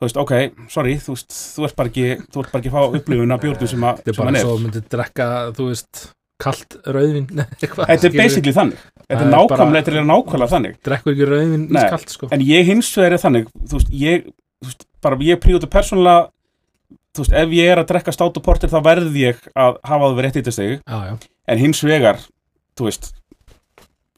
[0.00, 0.32] þú veist, ok,
[0.72, 3.42] sorry, þú veist, þú ert bara ekki, þú ert bara ekki að fá upplifun af
[3.42, 5.26] bjórnum sem, að, Þetta er bara svo myndir drekka,
[5.58, 6.00] þú veist
[6.40, 7.26] kalt rauðvin
[7.60, 10.78] Þetta er basically þannig, þetta er nákvæmlega, þetta er nákvæmlega þannig.
[10.88, 11.82] Drekkur ekki rauðvin Nei.
[11.82, 12.30] ískalt sko.
[12.32, 14.24] En ég hins vegar er þannig, þú veist, ég,
[14.64, 16.30] þú veist, bara ég príóta persónulega,
[17.14, 20.04] þú veist, ef ég er að drekka stát og porter þá verð ég að hafa
[20.04, 21.16] það við rétt ítastegi, Já, já,
[21.50, 22.20] en hins vegar,
[22.78, 23.10] þú veist,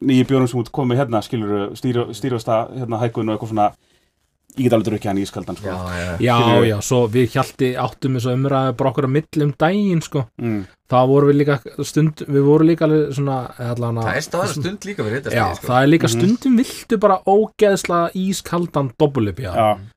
[0.03, 3.67] nýju björnum sem út komið hérna, skilur, stýrjasta, hérna, hækkun og eitthvað svona,
[4.57, 5.73] ég get alveg drukkið hann í ískaldan, sko.
[5.73, 6.37] já, já,
[6.69, 10.27] já, svo við hjalti áttum þessu umræðu bara okkur að millum daginn sko.
[10.41, 10.63] Mm.
[10.91, 11.55] Það voru við líka
[11.87, 15.45] stund, við vorum líka alveg svona allan Það er staður stund líka fyrir þetta Já,
[15.55, 15.67] sko.
[15.67, 16.13] það er líka Mhm.
[16.19, 19.53] stundum viltu bara ógeðslega ískaldan dobbulipja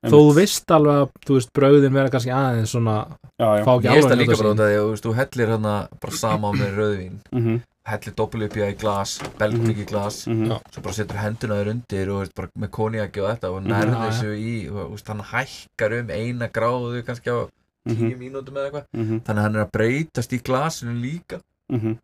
[0.06, 2.96] Þó þú veist alveg að, þú veist, brauðin vera kannski aðeins svona,
[3.38, 3.64] já, já.
[3.66, 5.88] fá ekki Ég veist það alveg líka bara því að þú veist, þú hellir hérna
[6.00, 10.48] bara sama með rauðvín Mm hellir doppelupja í glas, belgvík í glas -hmm.
[10.50, 10.58] Já.
[10.74, 13.70] svo bara setur henduna þér undir og veist, bara með koniaki og þetta og Mhm.
[13.70, 14.10] já.
[14.10, 17.46] þessu í og veist, hann hækkar um eina gráðu kannski á
[17.86, 18.86] tíu mínútum eða eitthvað.
[18.92, 21.40] Mm þannig að hann er að breytast í glasinu líka.
[21.72, 21.98] -hmm.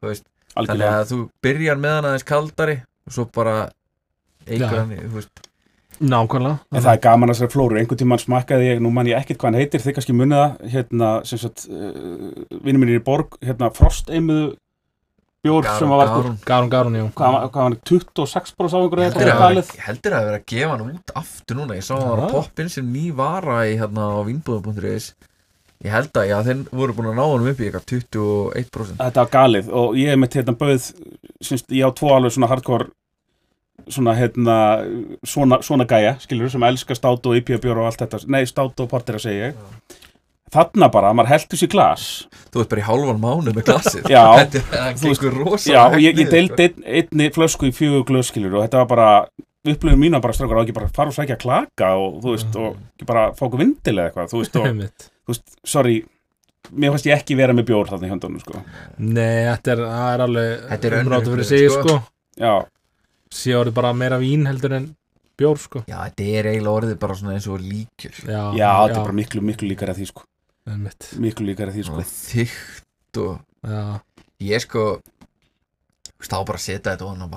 [0.00, 3.56] Þú veist, þannig að þú byrjar með hann aðeins kaldari og svo bara
[4.46, 5.48] eigur hann, í, þú veist.
[6.02, 6.58] Nákvæmlega.
[6.72, 9.38] En það er gaman að þessari flóru, einhvern tímann smakkaði ég, nú man ég ekkert
[9.38, 13.36] hvað hann heitir, þið kannski munið það, hérna, sem sagt, uh, vinnum minn í borg,
[13.44, 14.56] hérna, frosteimuðu
[15.42, 16.36] bjór sem var, sko, Garún.
[16.46, 20.12] Garun, garun, jú hvað, var- var hann, 26 bróðs á einhverju Heldur að vera- heldur
[20.18, 21.74] að vera að gefa hann út aftur núna.
[21.76, 22.26] Ég sá hann var Já.
[22.28, 25.12] að poppin sem ný vara í hérna á vínbúðum.is
[25.82, 29.24] ég held að, já, þeir voru búin að ná hann upp í eitthvað 21% Þetta
[29.24, 30.92] var galið og ég er með hérna bauð,
[31.42, 32.86] syns, ég á tvo alveg svona hardcore,
[33.90, 34.56] svona, hérna,
[35.26, 38.78] svona, svona gæja, skilur sem elskar stát og IPA bjór og allt þetta, nei, stát
[38.78, 39.54] og portera segi ég.
[40.52, 42.06] Þarna bara, maður heldur sér glas,
[42.52, 44.08] þú ert bara í hálfan mánu með glasið.
[44.12, 44.24] Já,
[45.00, 48.58] þú veist, gengur rosa Já, og ég, ég deildi ein, einni flösku í fjögur glöskilur
[48.58, 49.08] og þetta var bara
[49.62, 52.58] upplifin mín að bara strákar á ekki bara fara og sækja klaka og þú veist,
[52.58, 54.68] og ekki bara fá okkur vindil eða eitthvað, þú veist, og
[55.22, 56.00] þú veist, sorry
[56.70, 58.62] mér fannst ég ekki vera með bjór þarna í höndunum, sko.
[59.02, 61.96] Nei, þetta er, það er alveg er umrátu fyrir sig, sko.
[61.96, 62.54] sko Já,
[63.32, 64.90] Sé orðið bara meira vín heldur en
[65.40, 65.82] bjór, sko.
[65.88, 68.18] Já, þetta er eiginlega orðið bara svona eins og líkjur.
[68.28, 70.26] Já, já, þetta er bara miklu, miklu líkar að því, sko.
[71.22, 72.04] Miklu líkar að því, sko.
[72.12, 73.82] Þykkt og Já,
[74.42, 74.84] ég sko
[76.22, 77.28] þá bara setja þetta ofan á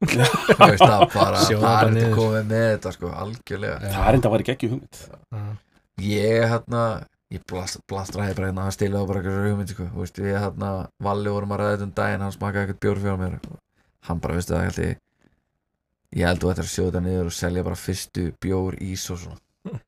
[0.70, 3.78] veist, það bara Sjóða það bara er þetta komið með þetta sko, algjörlega.
[3.84, 5.00] Það er enda að vera ekki hugmynd.
[6.06, 6.82] Ég hérna
[7.32, 10.72] ég blast, blastraði bara hérna að stila á bara eitthvað hugmynd sko, veist, við hérna
[11.08, 13.38] Valli vorum að ræða þetta um daginn, hann smakaði eitthvað bjór fyrir mér.
[14.06, 15.02] Hann bara, veistu það, ég ég
[16.16, 19.24] ég held þú ættir að sjóða þetta niður og selja bara fyrstu bjór ís og
[19.24, 19.80] svona.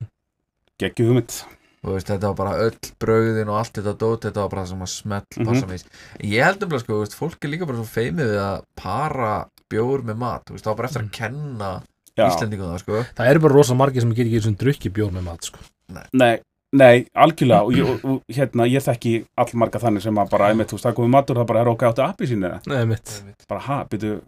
[0.80, 1.40] Gekki hugmynd
[1.84, 4.80] og veist, þetta var bara öll brauðin og allt þetta dót, þetta var bara sem
[4.82, 5.46] að smell Mhm.
[5.46, 5.84] passa mig
[6.24, 9.46] ég held um sko, þú veist, fólk er líka bara svo feimið við að para
[9.70, 11.82] bjór með mat, þú veist, það var bara eftir að kenna
[12.18, 13.04] Já, Íslendingum það, sko.
[13.14, 15.58] Það eru bara rosa margir sem get ekki svona drukki bjór með mat, sko.
[15.88, 16.40] Nei, nei,
[16.72, 20.76] algjörlega og, ég, og, og hérna, ég þekki allmarga þannig sem að bara, einmitt, þú
[20.76, 23.12] veist, það komið matur, það bara er okkar áttu appi sínu Nei, mitt.
[23.48, 24.18] Bara, ha, byrju,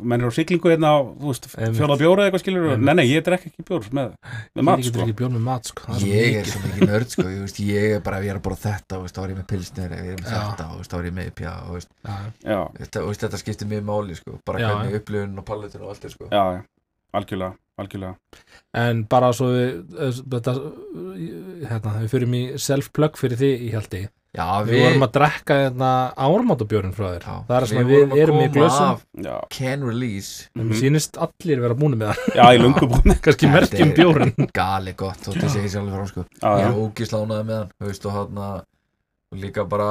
[0.00, 1.76] menn er á siglingu hérna á, þú veist, Einmitt.
[1.76, 2.86] fjóla bjóra eða eitthvað skilur Einmitt.
[2.88, 4.14] nei, nei, ég drekk ekki bjór með,
[4.56, 5.04] með mat, Ég get sko.
[5.04, 5.98] ekki bjór með mat, sko.
[6.08, 8.44] Ég er svo mikið nörd, sko ég, veist, ég er bara, ef ég er að
[8.48, 10.40] borða þetta, þú veist, þá er ég með pilsnir ég er með Já.
[10.48, 12.16] þetta, þú veist, þá er ég með IPA þú veist, Já,
[12.48, 12.60] Já,
[13.20, 16.30] þetta, skiptir mjög máli, sko bara hvernig upplifun og palletin og allt er, sko.
[16.32, 16.62] Já, já,
[17.20, 18.14] algjörlega, algjörlega.
[18.84, 20.54] En bara svo við eh, þetta,
[21.70, 25.88] hérna, við fyrir í self-plug fyrir því í haldi Já, við, vorum að drekka hérna
[26.22, 29.00] ármátabjörn frá þér Já, það er svona við við, erum í glössum
[29.50, 30.44] Can Release.
[30.54, 30.76] Mm Mhm.
[30.78, 32.36] sýnist allir vera búin með það.
[32.38, 35.96] Já í lungu búin kannski Þetta merkjum er- bjórn gali gott og þessi ekki sjálfur
[35.98, 36.24] frá sko.
[36.38, 39.90] Já, ég er ógislánaði með hann þú veist, og hann og líka bara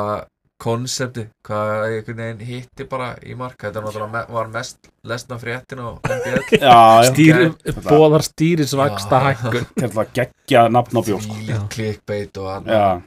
[0.60, 6.10] konsepti hvað einhvern veginn hitti bara í mark þetta me var mest lesna fréttin Ok.
[7.88, 9.24] bóðar stýrisvaksta Já.
[9.30, 11.38] hækkun Þetta geggja nafn á bjór sko.
[11.40, 13.04] Þvílíkt clickbait og hann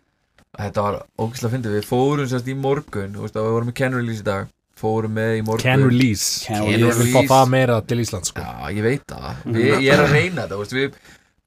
[0.59, 3.77] þetta var ógislega fyndið við fórum sérst í morgun þú veist, og við vorum í
[3.79, 4.51] Ken Release í dag
[4.83, 7.13] fórum með í morgun can release Can ég vil release.
[7.15, 8.43] fá það meira til Ísland sko.
[8.43, 10.97] Já, ég veit það við, Ég er að reyna þetta, þú veist, við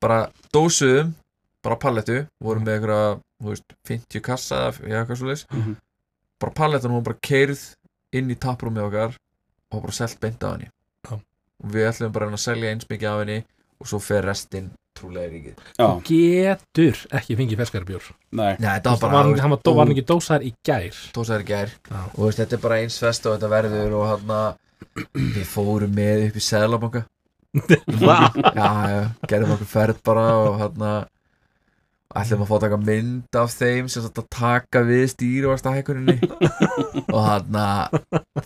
[0.05, 0.19] bara
[0.55, 1.13] dósuðum,
[1.65, 2.85] bara pallettu vorum með
[3.43, 5.75] veist, 50 kassa eða eitthvað svo leys Mhm.
[6.41, 7.61] Bara pallettan hún var bara keirð
[8.15, 9.19] inn í taprúmið okkar
[9.73, 10.71] og bara selt beint af henni.
[11.05, 11.19] Já.
[11.19, 13.39] og við ætlum bara að að selja eins mikið af henni
[13.79, 15.63] og svo fer restinn trúlega í ríkið.
[15.75, 18.05] Já, getur ekki fengið ferskari bjór.
[18.31, 18.53] Nei.
[18.63, 21.01] Nei, þetta var bara, var, þú hann, var, var hann ekki dósar í gær?
[21.15, 21.73] dósaður í gær.
[21.89, 21.97] Já.
[22.05, 24.31] og þú veist, þetta er bara eins fest og þetta verður og hann
[25.15, 27.03] við fórum með upp í Sælabanka
[27.55, 30.85] það já, já, gerðum okkur ferð bara og hann
[32.15, 36.15] ætlum að fá að taka mynd af þeim sem sagt að taka við stýruvasta hækurinni
[37.15, 37.57] og hann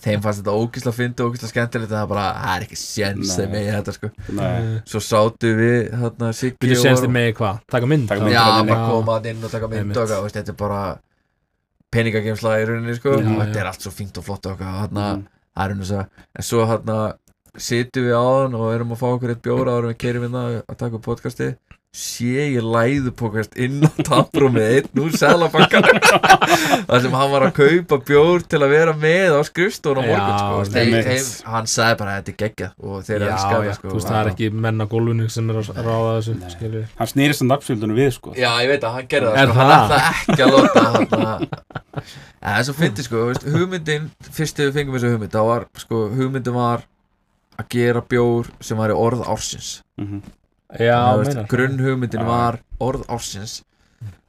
[0.00, 3.34] þeim fannst þetta ógislega fyndi og ógislega skemmtilegt en það bara, það er ekki séns
[3.36, 7.30] þeim með þetta sko Nei, svo sátu við hann Siggi Vilju og þið vorum- með
[7.42, 7.60] hvað?
[7.76, 8.08] Taka mynd?
[8.10, 8.34] Taka mynd.
[8.34, 10.82] já, bara koma inn og taka mynd og þetta er bara
[11.94, 13.62] peningagemsla í rauninni sko Já, og þetta já.
[13.64, 15.26] er allt svo fínt og flott og eitthvað hann Mhm.
[15.56, 16.06] það er einu að
[16.38, 16.94] en svo hann
[17.58, 20.36] situm við á hann og erum að fá okkur eitt bjóra árum við kerum inn
[20.38, 21.48] að taka podcasti
[21.90, 25.82] sé ég læðupokast inn á taprúmið einn úr selabankan
[26.86, 30.36] þar sem hann var að kaupa bjór til að vera með á skrifstón á morgun
[30.38, 30.60] sko.
[30.70, 31.08] þeim, einmitt.
[31.08, 33.88] þeim, hann sagði bara að þetta er geggjað og þeir elska já, það sko.
[33.90, 36.84] þú veist, það er ekki menn á gólfinu sem er að ráða þessu.
[37.02, 39.66] Hann snýrist að nafnsfjöldunum við sko Já, ég veit að hann gerði Er það, sko,
[39.66, 40.54] hann ætlaði ekki að
[40.94, 41.50] hann
[42.40, 45.66] En það er svo fyndi sko, hugmyndin fyrst þegar við fengum þessu hugmynd þá var,
[45.82, 46.86] sko, hugmyndin var
[47.60, 50.22] að gera bjór sem væri orð ársins Mhm.
[50.78, 51.00] Já,
[51.50, 53.60] grunn hugmyndin var orð ársins.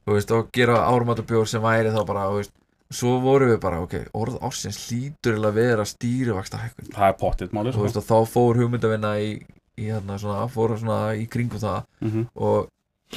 [0.02, 2.54] Þú veist, og gera árumatabjór sem væri þá bara, þú veist
[2.92, 7.54] svo vorum við bara, ok, orð ársins hlýtur að vera stýrivaksta hækkun Það er pottitt
[7.54, 7.86] málið þú sko.
[7.86, 9.30] veist, og þá fór hugmyndavinna í,
[9.78, 11.86] í hérna svona, fór svona í kringum það.
[12.02, 12.68] Mhm, og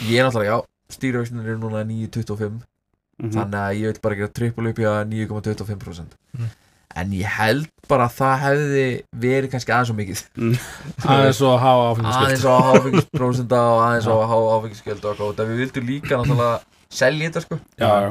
[0.06, 3.32] ég er náttúrulega, já, stýrivaktin er núna 9.25 mhm.
[3.34, 6.50] þannig að ég vil bara gera triple upp í að 9,25% Mm.
[6.96, 8.86] En ég held bara að það hefði
[9.26, 10.22] verið kannski aðeins svo mikið.
[11.16, 14.16] Aðeins og hafa áfengiskilt aðeins á áfengisprósenda og aðeins á
[14.56, 16.56] áfengiskjöld og eitthvað og það við vildum líka náttúrulega
[16.96, 17.60] selja þetta sko.
[17.82, 18.10] Já, já,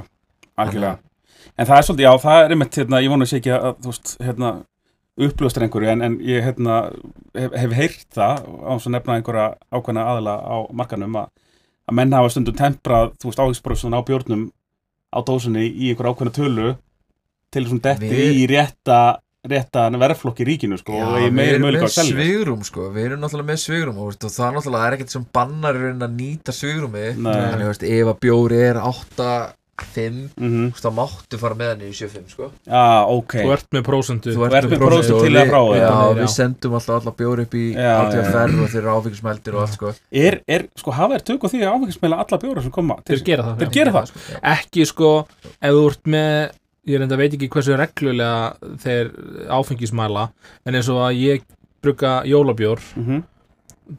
[0.60, 0.94] algjörlega.
[1.54, 3.92] En það er svolítið, já, það er einmitt, hérna, ég vona sér ekki að, þú
[3.92, 4.52] veist, hérna,
[5.24, 6.78] uppljóstra einhverju, en, en ég, hérna,
[7.38, 11.28] hef, hef heyrt það, á þess að nefna einhverja ákveðna aðila á markanum, að,
[11.86, 14.48] að menn hafa stundum temprað, þú veist, áhengsbróðsuna á bjórnum
[15.14, 16.74] á dósunni í einhverja ákveðna tölu
[17.54, 18.98] til þessum detti Við- í rétta,
[19.54, 22.14] rétta verðflokki í ríkinu, sko, og ég við meiri erum möguleika með að selja.
[22.20, 24.96] svigrum sko við erum náttúrulega með svigrum og, veist, og það er náttúrulega það er
[24.98, 27.04] ekkert sem bannar í að nýta svigrumi
[27.68, 29.34] veist, ef að bjóri er 8
[29.74, 33.32] 5, Mm þá máttu fara með henni í 7-5 sko Já, ok.
[33.42, 36.12] þú ert með prósentu Þú ert með prósentu og til að við- frá, Já, já.
[36.20, 38.30] við sendum alltaf alla bjóri upp í Já, alltaf já.
[38.36, 41.48] ferð og þeir eru áfengismeldir og allt sko Er, er, sko, hafa þér tök á
[41.50, 43.74] því að áfengismæla alla bjóra sem koma til þeir gera það Þeir já.
[43.80, 44.06] gera það?
[44.06, 44.38] sko.
[44.54, 45.10] ekki sko
[45.58, 46.54] ef þú ert með
[46.86, 49.10] ég reynda veit ekki hversu reglulega þeir
[49.56, 50.28] áfengismæla
[50.66, 51.46] en eins og að ég
[51.84, 53.22] brugga jólabjór Mhm,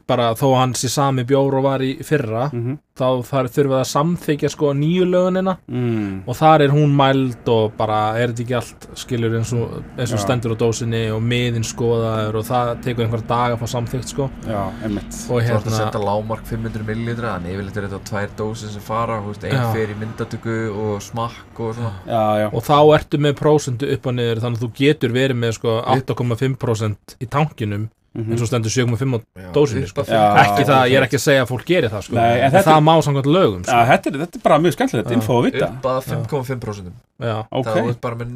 [0.06, 3.72] bara þó að hann sé sami bjór og var í fyrra mhm, þá þar þurfum
[3.72, 5.52] við að samþykja sko nýju lögunina.
[5.68, 6.22] Mm.
[6.26, 10.14] og þar er hún mæld og bara er þetta ekki allt skilur eins og, eins
[10.16, 14.14] og stendur á dósinni og miðin skoðaður og það tekur einhver dag að fá samþykt
[14.14, 14.28] sko.
[14.48, 18.34] Já, og Þú ert að hérna senda lágmark 500 millilitra en yfirleitt er þetta tvær
[18.40, 19.66] dósir sem fara þú veist, ein Já.
[19.76, 21.92] fer í myndatöku og smakk og svona.
[22.08, 22.48] Já, já.
[22.50, 25.78] og þá ertu með prósentu upp og niður þannig að þú getur verið með sko
[25.84, 28.32] 8,5% í tankinum Mhm.
[28.32, 30.00] eins og stendur 7,5 Já, Dósinni, sko.
[30.02, 30.20] að Já.
[30.32, 30.44] 5,5.
[30.46, 32.52] ekki það, ég er ekki að segja að fólk gerir það sko Nei, en en
[32.52, 33.82] þetta- það má samkvæmt lögum Já, sko.
[33.92, 35.14] þetta er, þetta er bara mjög skemmtilegt Já.
[35.16, 35.66] info að vita.
[35.68, 38.28] upp að 5,5% já, Ok, það þú ert bara með,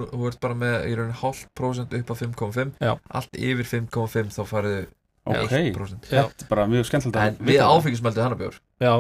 [0.55, 2.99] með í raunin hálft prósent upp að 5,5 Já.
[3.11, 4.87] allt yfir 5,5 þá farið
[5.27, 5.51] ok.
[5.51, 6.23] 1% Já.
[6.29, 8.23] Þetta er bara mjög skemmtilegt en að við áfengismeldið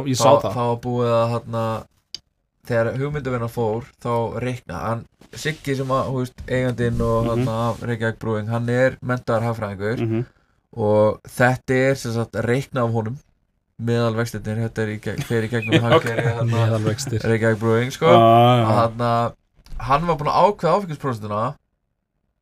[0.08, 1.64] ég sá það þá var búið að hérna,
[2.66, 7.80] þegar hugmyndavinna fór þá reikna hann Siggi sem að, hú veist, eigandinn og mm af
[7.86, 10.24] Reykjavík Brewing, hann er mentaðar hagfræðingur Mhm.
[10.76, 13.16] Og þetta er sem sagt reikna af honum
[13.80, 18.74] meðalvextinir, þetta er í gegn, fer í gegnum hérna, meðalvextir Reykjavík Brewing sko Já, og
[18.76, 19.00] hann,
[19.80, 21.40] hann var búinn að ákveða áfengisprósentina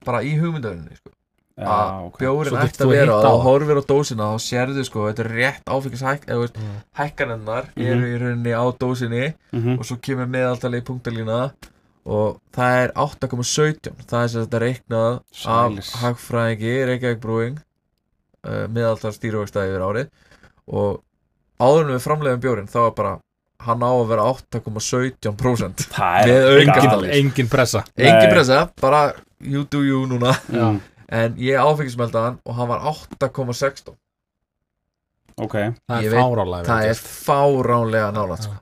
[0.07, 1.13] bara í hugmyndavinninni sko.
[1.59, 2.19] Já, að ok.
[2.23, 6.27] bjórin ætti að vera þá horfir á dósina þá sérðu sko, þetta er rétt áfengishæk
[6.31, 6.77] eða Mm.
[7.01, 7.87] hækkanennar Mhm.
[7.87, 9.79] eru í rauninni á dósinni Mhm.
[9.79, 11.53] og svo kemur meðaltalegi punktalína
[12.07, 17.59] og það er 8,17 það er sem þetta reiknað af hagfræðingi Reykjavík Brewing
[18.47, 20.11] uh, meðaltal stýruvegstæði yfir árið.
[20.69, 21.01] Og
[21.59, 23.15] áður en við framleiðum bjórin þá er bara
[23.67, 27.09] hann á að vera 8,17% Það Með er galið.
[27.19, 27.83] engin pressa.
[27.97, 28.35] Engin Nei.
[28.37, 29.01] pressa, bara
[29.43, 30.35] you do you núna.
[30.53, 33.95] Mm, en ég áfengismelda hann og hann var 8,16
[35.39, 35.55] Ok,
[35.87, 38.57] það er fárálega það er fáránlega nálægt sko.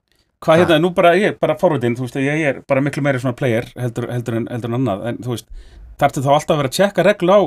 [0.44, 3.22] hvað hérna, nú bara, ég er bara forvitin, þú veist, ég er bara miklu meiri
[3.22, 5.48] svona player heldur, heldur, en, heldur en annað, en þú veist,
[6.00, 7.40] þarftu þá alltaf að vera að tjekka reglu á,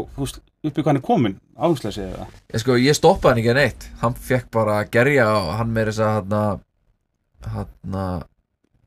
[0.69, 2.25] hvað hann er komin, áherslega eða?
[2.53, 5.73] ég, sko, ég stoppaði hann ekki að neitt hann fekk bara að gerja og hann
[5.75, 6.63] með þess að hann
[7.53, 8.25] hann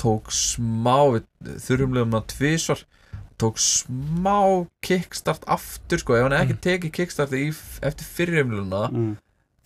[0.02, 1.26] tók smá við
[1.64, 2.82] þurfumlegum hann tvísvar
[3.40, 7.48] tók smá kickstart aftur sko, ef hann ekki tekið kickstart í,
[7.82, 9.14] eftir fyrirumluna Mm.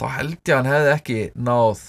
[0.01, 1.81] þá held ég að hann hefði ekki náð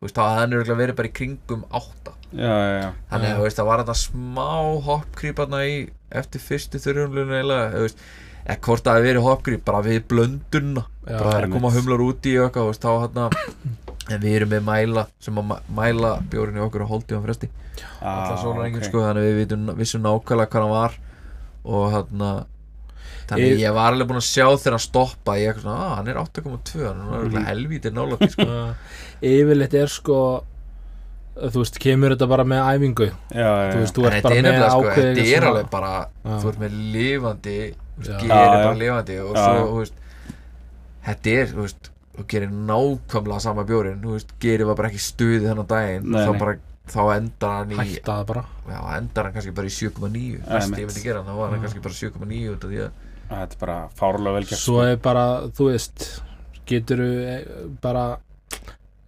[0.00, 3.96] þú veist, þá hefði hann verið bara í kringum átta þannig að það var þetta
[3.98, 4.48] smá
[4.86, 5.76] hoppgríparna í
[6.10, 8.04] eftir fyrstu þurrumlunu eiginlega, þú veist,
[8.46, 12.04] eða hvort það hefði verið hoppgríp bara við blöndunna bara það er að koma humlar
[12.06, 13.28] út í veist, þá hérna
[14.10, 17.20] en við erum með mæla sem að mæ- mæla bjórin í okkur og holdi á
[17.22, 17.50] fresti
[18.02, 18.80] ah, svona ok.
[18.86, 20.96] sko, þannig að við vitum, vissum nákvæmlega hvað hann var
[21.70, 22.30] og hérna
[23.30, 25.96] þannig Ég- ég, var alveg búinn að sjá þegar hann stoppa ég eitthvað svona, að
[26.00, 27.36] hann er 8.2 hann er Mhm.
[27.36, 27.44] mm.
[27.50, 28.46] helvítið nálægt sko.
[29.30, 30.18] Yfirleitt er sko
[31.36, 34.58] þú veist, kemur þetta bara með æfingu Já, já, þú veist, þú ert bara með
[34.60, 35.92] sko, ákveðið þetta er svona- alveg bara
[36.24, 36.34] Já.
[36.42, 37.58] þú ert með lifandi
[38.00, 39.94] gerir bara lifandi og Já, svo, þú veist
[41.06, 41.90] þetta er, þú veist
[42.20, 46.20] þú gerir nákvæmlega sama bjórin þú veist, gerir það bara ekki stuði þennan daginn Nei,
[46.26, 46.40] þá nei.
[46.42, 46.56] bara,
[46.90, 50.40] þá endar hann í hætta það bara já, endar hann kannski bara í 7,9 Ja,
[50.50, 50.80] best einmitt.
[50.82, 52.90] ég myndi gera hann, þá var hann kannski bara 7,9 út af því að
[53.30, 54.64] þetta er bara fárlega vel gert sko.
[54.66, 56.08] svo er bara, þú veist
[56.66, 57.00] getur
[57.80, 58.04] bara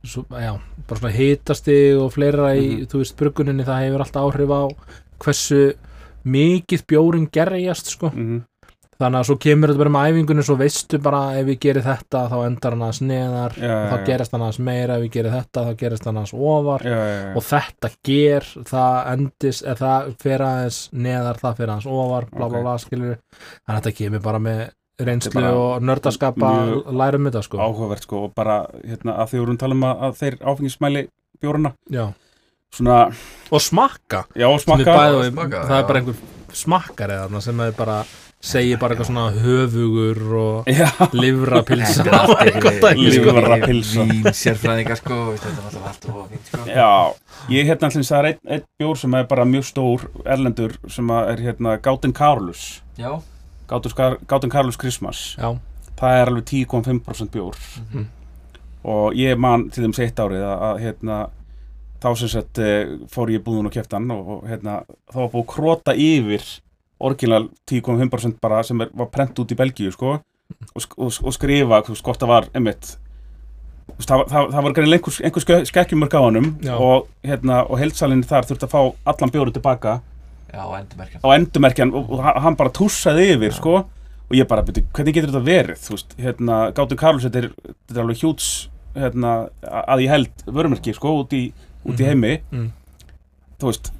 [0.04, 0.52] svo, já,
[0.88, 2.86] bara svona hitasti og fleira í, Mhm.
[2.90, 4.62] þú veist, bruguninni það hefur alltaf áhrif á
[5.22, 5.74] hversu
[6.26, 8.10] mikið bjórin gerjast sko.
[8.14, 8.42] Mhm.
[9.02, 12.28] þannig að svo kemur þetta bara með æfingunni svo veistu bara ef ég gerir þetta
[12.30, 15.10] þá endar hann aðeins neðar Já, og þá já, gerist hann aðeins meira ef ég
[15.16, 16.84] gerir þetta þá gerist hann aðeins ofar
[17.34, 22.48] og þetta ger það endis, eða það fer aðeins neðar, það fer aðeins ofar bla
[22.48, 22.62] bla Ok.
[22.62, 23.18] bla skilur
[23.66, 27.44] þannig að þetta kemur bara með reynslu er og nördaskap að mjög læra um þetta
[27.46, 31.04] sko áhugavert sko og bara, hérna, að því vorum tala um að, að þeir áfengismæli
[31.42, 32.04] bjóruna já.
[32.74, 32.98] svona,
[33.50, 35.88] og smakka, já, er smakka bæði, smakka, það er já.
[35.88, 36.20] bara einhver
[36.52, 38.02] smakkari þarna sem er bara
[38.42, 40.70] segir bara eitthvað svona höfugur og
[41.14, 42.04] livrapilsa
[42.42, 44.06] er og sko.
[44.10, 45.60] Vín sérfræðingar sko er
[46.10, 46.92] og sko já
[47.50, 51.08] Ég hérna allins það er einn ein bjór sem er bara mjög stór erlendur sem
[51.10, 53.14] að er hérna Gáten Carlus já,
[53.68, 55.52] Gáten Carlus Christmas já,
[56.00, 57.56] það er alveg 10,5% bjór
[57.92, 58.06] Mhm.
[58.84, 61.18] og ég man til þeim seitt árið að, að hérna
[62.02, 64.80] þá sem sagt eh, fór ég búðun og keftan og, og hérna
[65.12, 66.42] þá var búið að króta yfir
[67.02, 71.82] orginal 10,5% bara sem er, var prent út í Belgíu sko og, og, og skrifa
[71.86, 72.48] hvort það var
[73.98, 76.22] veist, það, það, það var einhver, einhver ske- skekkjumörk á
[76.62, 76.74] Já.
[76.78, 78.82] og, hérna, og heldsalinni þar þurfti að fá
[79.14, 80.00] allan bjóru tilbaka
[80.52, 83.74] já, endurmerkjan á endurmerkjan og, og hann bara tússaði yfir sko.
[84.32, 85.80] Og ég bara, byrju, hvernig getur þetta verið?
[85.84, 87.48] Þú veist, hérna, Gátur Karlus þetta er,
[87.84, 88.46] þetta er alveg hjúts
[88.96, 89.32] hérna,
[89.82, 91.42] að ég held vörumerki sko út í,
[91.84, 92.08] út í Mhm.
[92.08, 92.38] heimi.
[92.52, 92.70] Mm.
[93.60, 93.90] þú veist,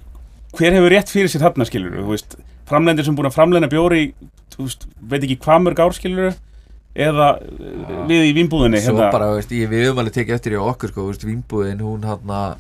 [0.57, 2.37] hver hefur rétt fyrir sér þarna skilur, þú veist,
[2.67, 4.15] framlendir sem búin að framleina bjóri,
[4.57, 6.35] þú veist, veit ekki hvað mörg ár skilur
[6.97, 8.07] eða Já.
[8.09, 10.89] við í vínbúðinni svo hérna, bara, veist, ég, við höfum alveg tekið eftir í okkur
[10.93, 12.57] sko, veist, vínbúðin, hún hann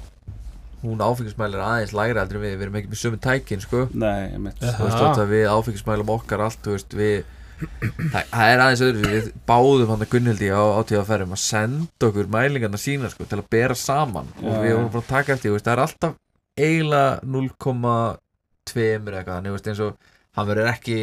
[0.83, 3.85] hún áfengismælir aðeins lægra heldur en við, við erum ekki með sömu tækin sko.
[3.95, 7.16] Nei, veist, að við áfengismælum okkar allt, þú veist, við
[7.62, 12.30] það, það er aðeins öðru, við báðum hann að Gunnhildi á átíðaferðum að senda okkur
[12.33, 14.30] mælingarna sína, sko, til að bera saman.
[14.43, 14.76] Og Já, við já.
[14.78, 16.16] vorum bara að taka eftir, þú veist, það er alltaf
[16.62, 20.99] eiginlega 0,2 eða eitthvað, eins og hann verður ekki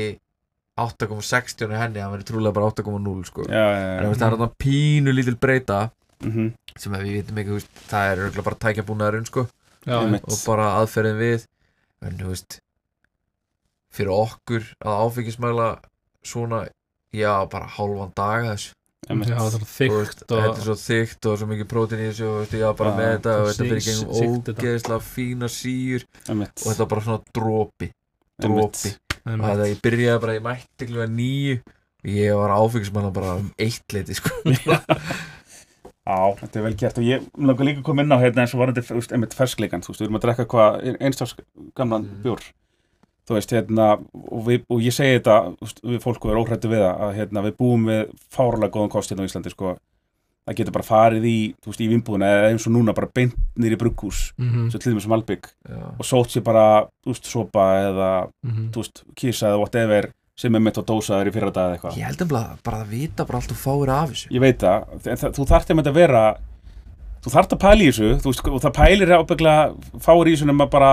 [0.80, 4.50] 8,60 í henni, hann verður trúlega bara 8,0 sko, já, já, en það er þarna
[4.64, 5.80] pínu lítil breyta
[6.24, 7.58] mhm, sem að við vitum ekki,
[7.90, 9.46] það er bara tækjabúnaðurinn, sko
[9.86, 11.46] já, og bara aðferðin við
[12.06, 12.60] en þú veist
[13.96, 15.70] fyrir okkur að áfengismæla
[16.26, 16.66] svona,
[17.16, 18.76] já, bara hálfan dag þessu,
[19.10, 19.64] það er
[20.44, 23.10] þetta er svo þykkt og svo mikið prótín í þessu og veist, já, bara með
[23.16, 24.12] þetta og það þetta fyrir gengum
[24.60, 26.06] ógeðslega fína síur.
[26.30, 28.46] Og þetta er bara svona dropi einmitt.
[28.46, 28.94] dropi.
[29.26, 31.58] Og þetta ég byrjaði bara, ég mætti klukka nýju
[32.00, 34.30] og ég var áfengismæla bara um eitt leiti, sko
[36.10, 38.54] Já, þetta er vel gert og ég langar líka að koma inn á hérna eins
[38.58, 38.82] og varandi,
[39.14, 41.36] einmitt ferskleikan, þú veist, við erum að drekka hvað einstafs
[41.78, 42.24] gamlan Mm.
[42.26, 42.42] bjór.
[43.30, 46.82] þú veist, hérna og, við, og ég segi þetta, veist, við fólku er óhrættu við
[46.82, 49.76] það, að hérna, við búum við fárlega góðan kost hérna á Íslandi, sko
[50.50, 53.36] það getur bara farið í, þú veist, í vinnbúðuna eða eins og núna bara beint
[53.56, 55.46] nýri brugghús Mhm, svo til dæmis um Malbygg
[56.00, 58.10] og sótt sér bara, þú veist, sopa eða,
[58.44, 58.72] mhm.
[58.74, 61.98] þú veist, kísa eða whatever sem er mitt á dósaður í fyrra dag eða eitthvað
[62.00, 62.30] Ég held um
[62.64, 65.48] bara að vita bara allt og fáir af þessu Ég veit það, en það, þú
[65.52, 66.24] þarft einmitt að vera
[67.20, 69.64] þú þarft að pæla í þessu þú veist, og það pælir ábygglega
[70.06, 70.92] fáir í þessu nema bara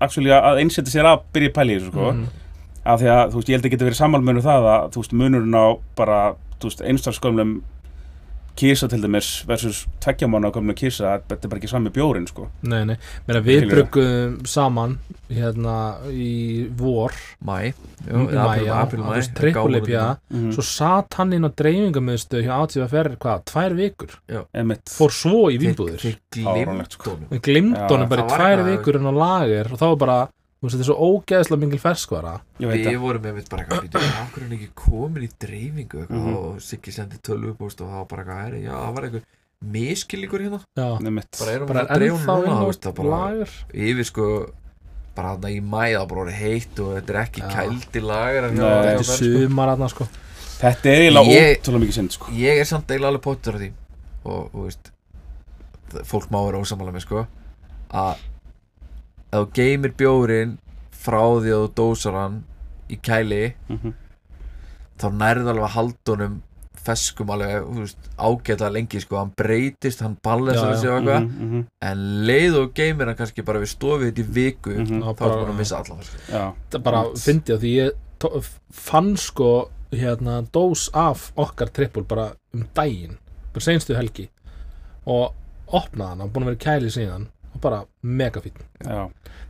[0.00, 2.12] actually, að einsetja sér að byrja að pæla í þessu sko.
[2.14, 2.28] Mhm.
[2.90, 5.12] af því að þú veist, ég held að geta verið sammálmunur það að þú veist,
[5.20, 5.66] munurinn á
[6.00, 6.20] bara
[6.56, 7.50] þú veist, einstakskölum
[8.60, 12.50] kísa til dæmis versus tveggjamána gömlu kísa, þetta er bara ekki sami bjórin sko.
[12.68, 12.96] Nei, nei,
[13.28, 13.76] meina við Skilurðu?
[13.76, 14.98] bruggum saman
[15.30, 15.76] hérna
[16.12, 17.14] í vor.
[17.46, 17.72] Mæ
[18.64, 18.76] já,
[19.36, 20.50] trippulipja mm.
[20.56, 24.16] svo satt hann inn á dreifingamöðstu hjá ATFR, hvað, tvær vikur?
[24.56, 25.58] Einmitt, fór svo í
[26.96, 27.14] sko.
[27.14, 27.30] honum.
[27.30, 27.86] Við glimd Já.
[27.92, 30.18] honum bara í tvær vikur inn á lager og þá var bara,
[30.62, 33.62] veist, þetta er svo ógeðslega mingil ferskvara ég veit Við það vorum með mitt bara
[33.64, 36.36] eitthvað býtum hverju er hann ekki komin í dreifingu eitthvað Mhm.
[36.36, 39.24] og Siggi sendi tölvupóst og það var bara eitthvað "Herri, Já, það var eitthvað
[39.60, 42.82] miskilningur hérna já, Einmitt, Bara erum bara við að dreifa ennþá núna þú á veist,
[42.86, 44.26] það bara lager Yfir sko
[45.14, 47.48] bara þarna í mæ það bara orðið heitt og þetta er ekki Já.
[47.56, 48.64] kældi lager en Nei.
[48.64, 49.48] hjá- þetta hjá er sko.
[49.48, 50.08] sumar aðna sko
[50.60, 52.26] þetta er eiginlega Ég- ótrúlega mikið synd sko.
[52.32, 53.70] Ég er samt eiginlega alveg pottur af því
[54.24, 54.90] og, og veist
[55.90, 57.26] það- fólk má vera ósamála með sko
[57.90, 58.16] að
[59.32, 60.58] ef þú geymir bjórin
[60.90, 62.44] frá því að þú dósar hann
[62.90, 63.92] í kæli mm
[65.00, 66.32] þá nærðu alveg að halda honum
[66.80, 71.64] feskum alveg, þú veist, ágætlega lengi sko, hann breytist, hann ballensar og eitthvað, -hmm.
[71.88, 75.00] en leið og geymir hann kannski bara við stofið þetta í viku Mhm.
[75.00, 76.16] Já, þá er bara- hann að missa allan sko.
[76.32, 77.18] Já, þetta er bara Einmitt.
[77.18, 83.16] fyndi á því ég fann sko hérna dós af okkar trippul bara um daginn
[83.52, 84.28] bara seinstu helgi
[85.06, 85.32] og
[85.72, 87.26] opnaði hann, hann búin að vera í kæli síðan
[87.62, 88.56] bara mega fín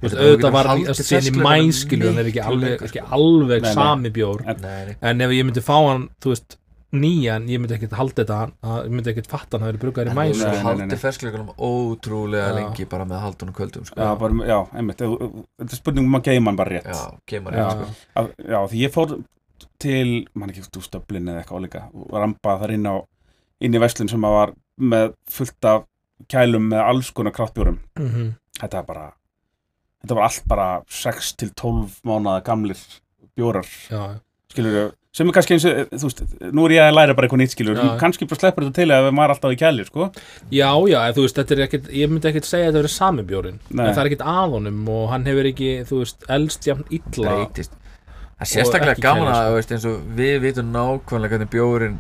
[0.01, 3.75] Þú þú auðvitað var í ferskleikanum mæskilju hann er ekki alveg, ekki alveg Nei, nei.
[3.77, 6.57] sami bjór Nei, en ef ég myndi fá hann, þú veist
[6.91, 10.09] nýjan, ég myndi ekkert halda þetta að, ég myndi ekkert fatta hann að vera bruggar
[10.09, 10.81] í En mæs þú Nei, nei, nei, nei.
[10.81, 12.55] haldi ferskleikunum ótrúlega Já.
[12.57, 14.01] lengi bara með að halda honum köldum sko.
[14.01, 15.21] já, bara, já, einmitt ef-
[15.61, 17.69] þetta er spurning um að geima hann bara rétt já, geymar Já.
[17.69, 18.09] rétt sko.
[18.17, 19.15] Að- Já, því ég fór
[19.81, 22.97] til, mann ekki, þú stöflin eða eitthvað álíka og ramba þar inn á
[23.61, 25.87] inn í veslun sem að var með fullt af
[26.29, 28.35] kælum með alls konar kraftbjórum Mhm.
[28.61, 29.12] þetta var bara
[30.05, 32.77] þetta var allt bara 6 til 12 mánaða gamlir
[33.37, 34.21] bjórar já,
[34.53, 36.21] skilur sem er kannski eins og, þú veist,
[36.55, 37.99] nú er ég að læra bara eitthvað nýtt skilur, Já.
[37.99, 40.12] kannski bara sleppur þetta til ef maður er alltaf í kæli, sko
[40.55, 43.23] já, já, þú veist, þetta er ekkert ég myndi ekkert segja að þetta verið sami
[43.27, 43.87] bjórin Nei.
[43.89, 47.35] en það er ekkert að honum og hann hefur ekki, þú veist, elst jafn illa
[47.51, 47.59] það
[48.41, 49.97] er sérstaklega gaman að sko.
[50.16, 51.99] við vitum nákvæmlega hvernig bjórin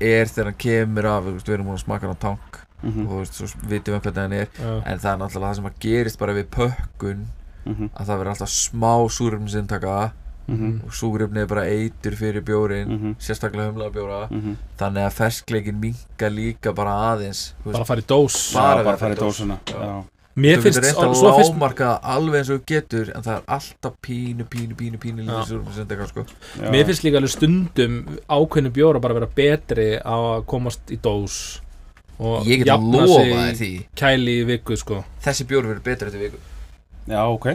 [0.00, 3.10] er þegar hann kemur af við erum múin að smaka hann á tank mm og
[3.12, 4.82] þú veist, svo vitum við hvernig hann er Já.
[4.86, 7.26] en það er náttúrulega það sem að gerist bara við pökkun
[7.66, 7.90] -hmm.
[7.94, 10.10] að það verður alltaf smá súrefnisintaka
[10.48, 13.14] Mm og súrefni er bara eitur fyrir bjórin -hmm.
[13.20, 14.54] sérstaklega humlaða bjóra Mm -hmm.
[14.78, 18.84] þannig að ferskleikin minka líka bara aðeins þú bara veist, að fara í dós Bara
[18.84, 19.18] bara, dós.
[19.18, 20.04] dósuna Já.
[20.36, 23.42] mér þú finnst, reynt að lámarka það alveg eins og þú getur en það er
[23.46, 25.26] alltaf pínu, pínu, pínu, pínu Já.
[25.28, 26.24] lítið súrefnisintaka sko.
[26.62, 26.70] Já.
[26.70, 31.60] mér finnst líka alveg stundum ákveðinu bjóra bara vera betri að komast í dós
[32.18, 33.70] og ég get að jafna lofa sig þér því
[34.02, 36.38] kæli í viku, sko þessi bjór verður betur eftir viku
[37.08, 37.46] já, ok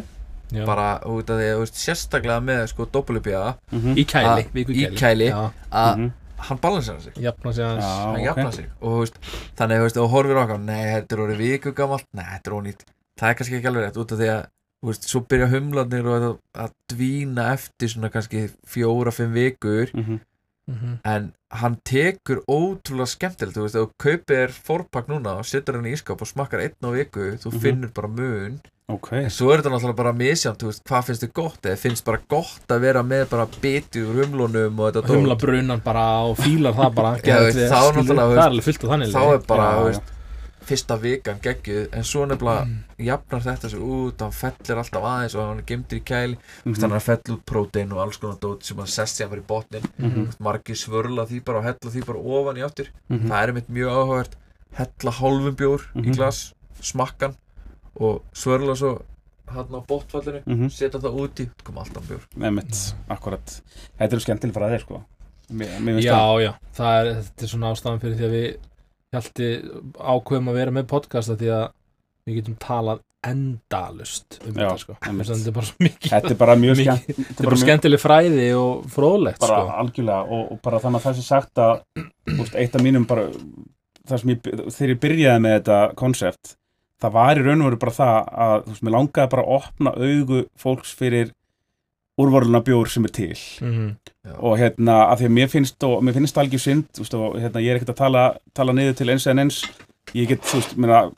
[0.53, 0.65] já.
[0.65, 3.97] bara út af því að þú veist, sérstaklega með sko doppelupja mm -hmm.
[3.97, 5.27] í kæli, Að- viku í kæli, kæli.
[5.29, 6.11] Já, að
[6.43, 8.03] hann balansera sig jafna sig aðeins Já.
[8.05, 8.25] hann ok.
[8.25, 9.17] jafna sig og þú veist,
[9.57, 12.57] þannig þú veist, og horfir okkar nei, þetta er orðið viku gamalt, nei, þetta er
[12.57, 12.83] ónýtt
[13.19, 14.43] það er kannski ekki alveg rétt út af því að
[14.83, 20.19] þú veist, svo byrja humlarnir og að, að dvína eftir svona kannski fjóra-fimm vikur Mhm.
[20.71, 20.99] Mhm.
[21.03, 25.85] en hann tekur ótrúlega skemmtilegt, þú veist, þú kaupir þér forpakk núna og setur hann
[25.85, 27.59] í ískap og smakkar einn á viku, þú Mhm.
[27.59, 28.61] finnur bara mun.
[28.89, 31.61] Ok, en svo er þetta náttúrulega bara misjant, þú veist, hvað finnst þið gott?
[31.63, 35.81] Eða finnst bara gott að vera með bara biti úr humlunum og þetta humla brunan
[35.83, 39.33] bara og fílar það bara vel, þá náttúrulega, það er alveg fullt af þannig þá
[39.33, 40.01] er bara, þú veist
[40.63, 42.67] fyrsta vikan geggjuð, en svo nefnilega
[42.99, 46.75] jafnar þetta svo út, hann fellir alltaf aðeins og hann er gemdur í kæli Mhm.
[46.75, 49.45] þannig að fell út prótein og alls konar dót sem hann sest sér bara í
[49.47, 50.27] botnin Mhm.
[50.39, 53.27] margir svörla því bara og hella því bara ofan í áttur Mhm.
[53.29, 54.33] það er mitt mjög áhugavert
[54.73, 56.13] hella hálfum bjór í Mhm.
[56.15, 57.35] glas smakkan
[57.99, 59.01] og svörla svo
[59.47, 60.69] hann á botfallinu Mhm.
[60.69, 63.61] setja það úti, kom alltaf bjór Einmitt, akkurat
[63.99, 65.03] Þetta eru skemmtileg frá þér sko
[65.51, 68.57] Mér, mér já, það já, það er, þetta er svona ástæðan fyrir því að við
[69.13, 69.49] hjalti
[69.97, 71.65] ákveðum að vera með podcasta því að
[72.23, 74.95] við getum talað endalust um Já, þetta sko.
[74.99, 78.47] þetta er bara svo mikið Þetta er bara mjög skemmt þetta er bara skemmtileg fræði
[78.59, 79.77] og fróðlegt bara sko.
[79.83, 83.29] algjörlega og, og bara þannig að það sé sagt að úst, eitt af mínum bara
[84.09, 86.55] það sem ég, þegar ég byrjaði með þetta konsept,
[87.03, 89.55] það var í raun og veru bara það að þú veist, mér langaði bara að
[89.59, 91.31] opna augu fólks fyrir
[92.21, 93.35] úrvarluna bjór sem er til.
[93.61, 93.95] Mhm.
[94.39, 97.13] og hérna, af því að mér finnst og mér finnst það algjör synd, þú veist,
[97.13, 98.21] og hérna, ég er ekkert að tala,
[98.55, 99.57] tala niður til eins en eins.
[100.15, 101.11] Ég get, þú veist, að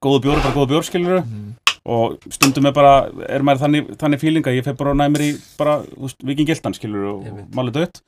[0.00, 1.52] góða bjór er bara góða bjór, skilur Mhm.
[1.84, 5.20] og stundum er bara, er maður þannig, þannig fíling að ég fer bara og næmir
[5.20, 8.00] í bara, þú veist, vikingiltan, skilur og, máli dött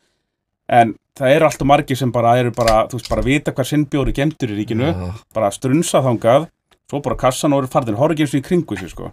[0.68, 3.84] en það eru alltaf margir sem bara eru bara, þú veist, bara vita hvað sinn
[3.86, 5.12] bjór er gemdur í ríkinu, Já.
[5.34, 6.48] bara strunsa þangað
[6.90, 9.12] svo bara kassan og eru farðin, horf ekki eins og í kringu sér, sko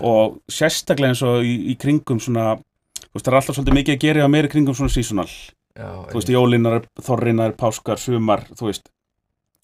[0.00, 3.94] og sérstaklega eins og í, í kringum svona þú veist, það er alltaf svolítið mikið
[3.96, 5.28] að gera á meiri kringum svona seasonal.
[5.76, 8.90] Já, þú veist, jólinar, þorrinar, páskar, sumar, þú veist.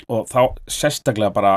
[0.09, 1.55] Og þá sérstaklega bara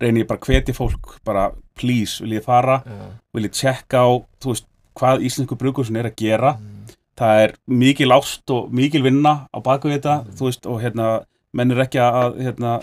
[0.00, 3.08] reyni ég bara að hvetja fólk, bara please, vil ég fara, Já.
[3.34, 4.08] vil ég tjekka á
[4.40, 6.52] þú veist, hvað íslensku brukursun er að gera?
[6.58, 6.76] Mhm.
[7.20, 10.36] það er mikil ást og mikil vinna á baku þetta, Mm.
[10.38, 12.82] þú veist, og hérna menn er ekki að, hérna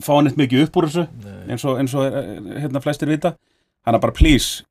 [0.00, 1.08] fá hann eitt mikið upp úr þessu
[1.48, 3.34] eins og, eins og eh, hérna flestir vita
[3.84, 4.62] þannig að bara please,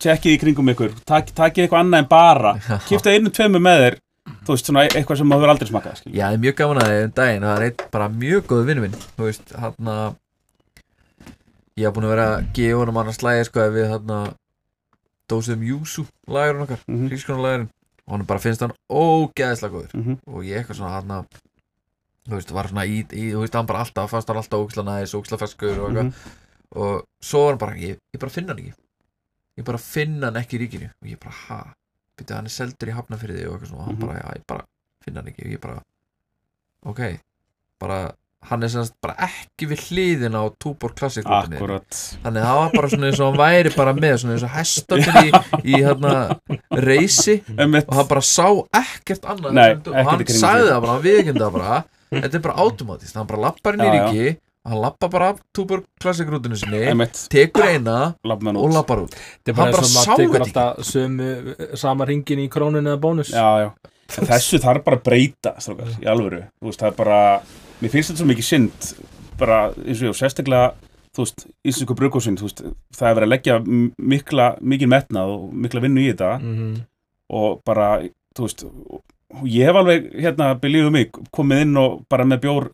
[0.00, 2.78] tjekkið í kringum ykkur tak, takið eitthvað annað en bara Já.
[2.88, 3.98] kipta einu tveimu með þér
[4.44, 6.16] þú veist, svona eitthvað sem maður aldrei smakað skilur.
[6.16, 8.64] Já, það er mjög gaman að þið um daginn það er einn bara mjög góð
[8.68, 10.16] vinnu minn þú veist, hann að
[11.80, 14.28] ég haf búin að vera að gefa honum annars slæði sko ef við hann að
[15.32, 17.08] dósum Júsú lagurinn okkar, Mhm.
[17.10, 17.68] hrískonulagurinn
[18.06, 20.18] og hann bara finnst hann ógeðslega góður Mhm.
[20.28, 21.24] og ég eitthvað svona hann að
[22.28, 24.84] þú veist, var svona í, í þú veist, hann bara alltaf fannst hann alltaf ógisla
[24.84, 26.12] næs, ógisla feskur og eitthvað Mhm.
[26.74, 28.74] Og svo var hann bara, ég, ég bara finna hann ekki.
[29.58, 30.90] Ég bara finna hann ekki í ríkinu.
[31.02, 31.60] Og ég bara, ha,
[32.18, 34.06] byrja hann er seldur í hafnafyrði og eitthvað svona, og hann Mhm.
[34.06, 34.64] bara, já, ég bara
[35.04, 35.46] finna hann ekki.
[35.46, 35.80] Og ég bara,
[36.86, 37.00] ok.
[37.80, 38.00] Bara,
[38.44, 42.88] hann er semast bara ekki við hliðina á Túbor Classic þannig að það var bara
[42.92, 45.30] svona eins og hann væri bara með svona eins og hestarnir í,
[45.72, 46.38] í hérna
[46.84, 47.38] reysi.
[47.88, 48.46] Og hann bara sá
[48.76, 52.58] ekkert annað Nei, og hann sagði það bara, hann viðkynna það bara þetta er bara
[52.64, 54.26] automatist, hann bara lappar inn í ríki
[54.64, 59.16] hann lappar bara af Túbor Classic rútunni sinni tekur eina lafna og lappar út.
[59.44, 61.28] Þetta er Hann bara sá þetta alltaf sömu,
[61.80, 63.32] sama ringin í krónun eða bónus.
[63.34, 63.70] Já, já.
[64.20, 66.42] En Þessu þarf bara að breyta, strákar, í alvöru.
[66.64, 67.20] Veist, það er bara
[67.82, 68.90] Mér finnst þetta svo mikið synd
[69.38, 72.62] bara, eins og ég, og sérstaklega þú veist, íslensku veist
[72.94, 73.56] það er verið að leggja
[73.98, 76.38] mikla, mikið metnað og mikla vinnu í þetta.
[76.40, 76.74] Mhm.
[77.34, 77.88] og bara,
[78.36, 78.64] þú veist
[79.50, 82.70] ég hef alveg, hérna, believe mig komið inn og bara með bjór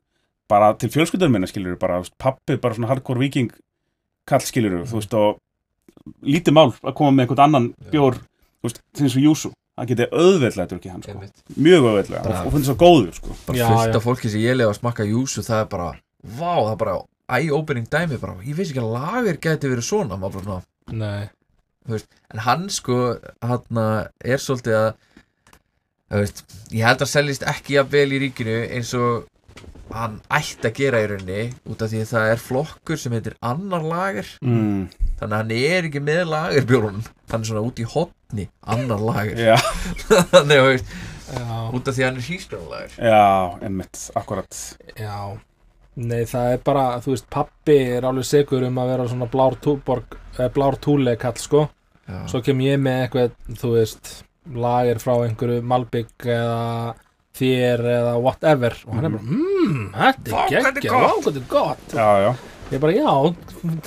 [0.51, 3.53] bara til fjölskyldar minna, skilur bara, veist, pappi, bara svona hardcore viking
[4.28, 5.38] kall, skilur þú veist, og
[6.26, 7.90] lítið mál að koma með einhvern annan Já.
[7.94, 11.55] bjór þú veist, eins og Júsú hann geti auðveldlega að drukja hann, sko.
[11.57, 13.36] Mjög auðveldlega, Bara- og, finnst það góður, sko.
[13.46, 15.90] Bara fullt af fólki sem ég lega að smakka júsu það er bara,
[16.20, 16.96] vá, það er bara
[17.30, 20.62] eye-opening dæmi bara, ég veist ekki að lager geti verið svona, maður bara svona.
[21.01, 21.30] Nei,
[22.34, 22.98] en hann sko,
[23.40, 23.80] hann
[24.20, 24.90] er svolítið að
[26.20, 26.44] veist,
[26.74, 29.29] ég held að seljist ekki að vel í ríkinu eins og
[29.95, 33.36] hann ætti að gera í rauninni út af því að það er flokkur sem heitir
[33.51, 34.30] annar lager.
[34.45, 34.86] Mm,
[35.20, 37.09] þannig að hann er ekki með lagerbjórunum.
[37.32, 39.43] Hann er svona út í hotni annar lager.
[39.51, 39.57] Já,
[40.34, 41.45] þannig að já,
[41.76, 43.24] út af því að hann er hýsgrálager já,
[43.70, 44.62] emmitt, akkurat.
[44.99, 45.18] Já.
[46.01, 49.59] Nei, það er bara, þú veist, pappi er alveg segur um að vera svona blár,
[49.61, 51.66] túborg, eh, blár túle kall, sko
[52.30, 54.11] Svo kem ég með eitthvað, þú veist,
[54.51, 56.95] lager frá einhverju Malbygg eða
[57.41, 58.76] þér eða whatever.
[58.86, 61.95] Og hann er bara, mmm, þetta er geggja, gott." vá, hvað þetta er gott.
[61.97, 62.32] Já, já,
[62.70, 63.34] Ég er bara, já,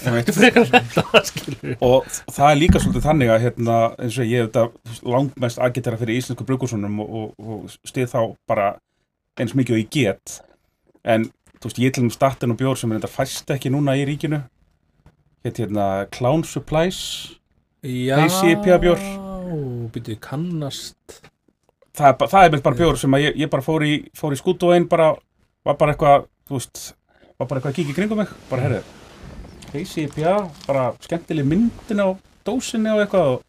[0.04, 0.30] Einmitt.
[0.36, 4.49] frekar þetta, skilur og það er líka svolítið þannig að hérna, eins og ég hef
[4.49, 8.20] þetta langmest agitera fyrir íslensku brukursunum og, og, og stið þá
[8.51, 8.66] bara
[9.39, 10.36] eins mikið og ég get.
[11.08, 11.30] En
[11.62, 14.04] þú veist, ég til um startin og bjór sem er þetta fæst ekki núna í
[14.10, 14.41] ríkinu.
[15.47, 16.99] Heit hérna Clown Supplies.
[17.88, 18.20] Já,
[19.95, 21.24] býtu, kannast
[21.97, 24.39] það er, það er bara bjór sem að ég, ég bara fór í, fór í
[24.39, 25.13] skút og einn bara
[25.63, 26.83] var bara eitthvað, þú veist
[27.37, 28.91] var bara eitthvað að kíkja kringum mig, bara herrið
[29.73, 30.19] ICP,
[30.67, 32.07] bara skemmtileg myndin á
[32.45, 33.39] dósinni og eitthvað og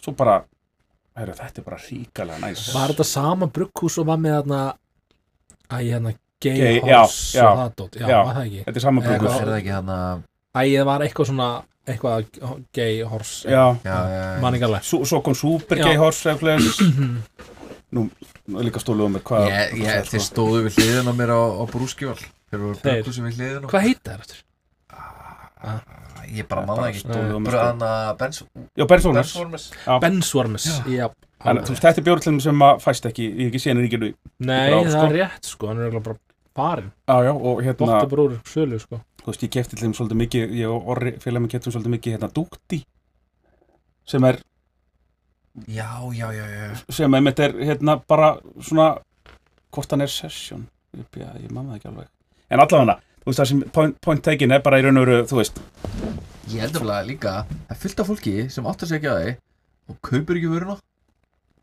[0.00, 0.38] svo bara
[1.18, 2.70] herrið, þetta er bara ríkalega næs.
[2.72, 4.62] Var þetta sama brugghús og var með þarna
[5.70, 8.18] Æ, hérna, Gay Gay, já, Horse já, og það dót, já, já.
[8.24, 8.62] var það ekki?
[8.66, 11.48] Þetta er sama brukur er það ekki hann að Æ, það var eitthvað svona,
[11.86, 12.26] eitthvað
[12.74, 14.40] Gay Horse Já, já, já, já.
[14.42, 15.78] Man ekki alveg svo, svo kom Super.
[15.78, 16.34] Gay Horse
[17.94, 18.04] Nú,
[18.46, 20.26] nú er líka stóluð um mér hvað Ég, ég, það þeir sko.
[20.28, 23.00] stóðu við hliðina á mér á, á brúskjöval Þeir voru Þeir?
[23.00, 24.44] brúkusum við hliðina Hvað heita það eftir?
[26.30, 27.40] Ég bara manna ekki um sko.
[27.48, 27.90] Bröðana
[28.86, 29.66] Bensvormes
[30.04, 31.08] Bensworms Já,
[31.40, 34.10] þetta er bjórlum sem að fæst ekki, ég hef ekki séð henni ríkinu
[34.46, 35.04] Nei, það sko.
[35.08, 36.16] er rétt sko, hann er bara
[36.56, 39.96] farin Já, já, og hérna, Dotti brúr sölu sko þú veist, ég kefti til þeim
[39.98, 42.80] svolítið mikið, ég og Orri félag með keftum svolítið mikið, hérna, Dúkti
[44.10, 44.40] sem er,
[45.66, 46.66] Já, já, já, já.
[46.94, 48.92] sem einmitt er, hérna, bara svona,
[49.74, 50.66] hvort hann er session,
[50.96, 52.10] ég, ég, manna það ekki alveg.
[52.50, 55.22] En allavega, þú veist, það sem point, point taken er bara í raun og veru,
[55.30, 55.62] þú veist
[56.50, 59.34] Ég held að líka Það er fullt af fólki sem sig ekki að því
[59.90, 60.76] og kaupir ekki vöruna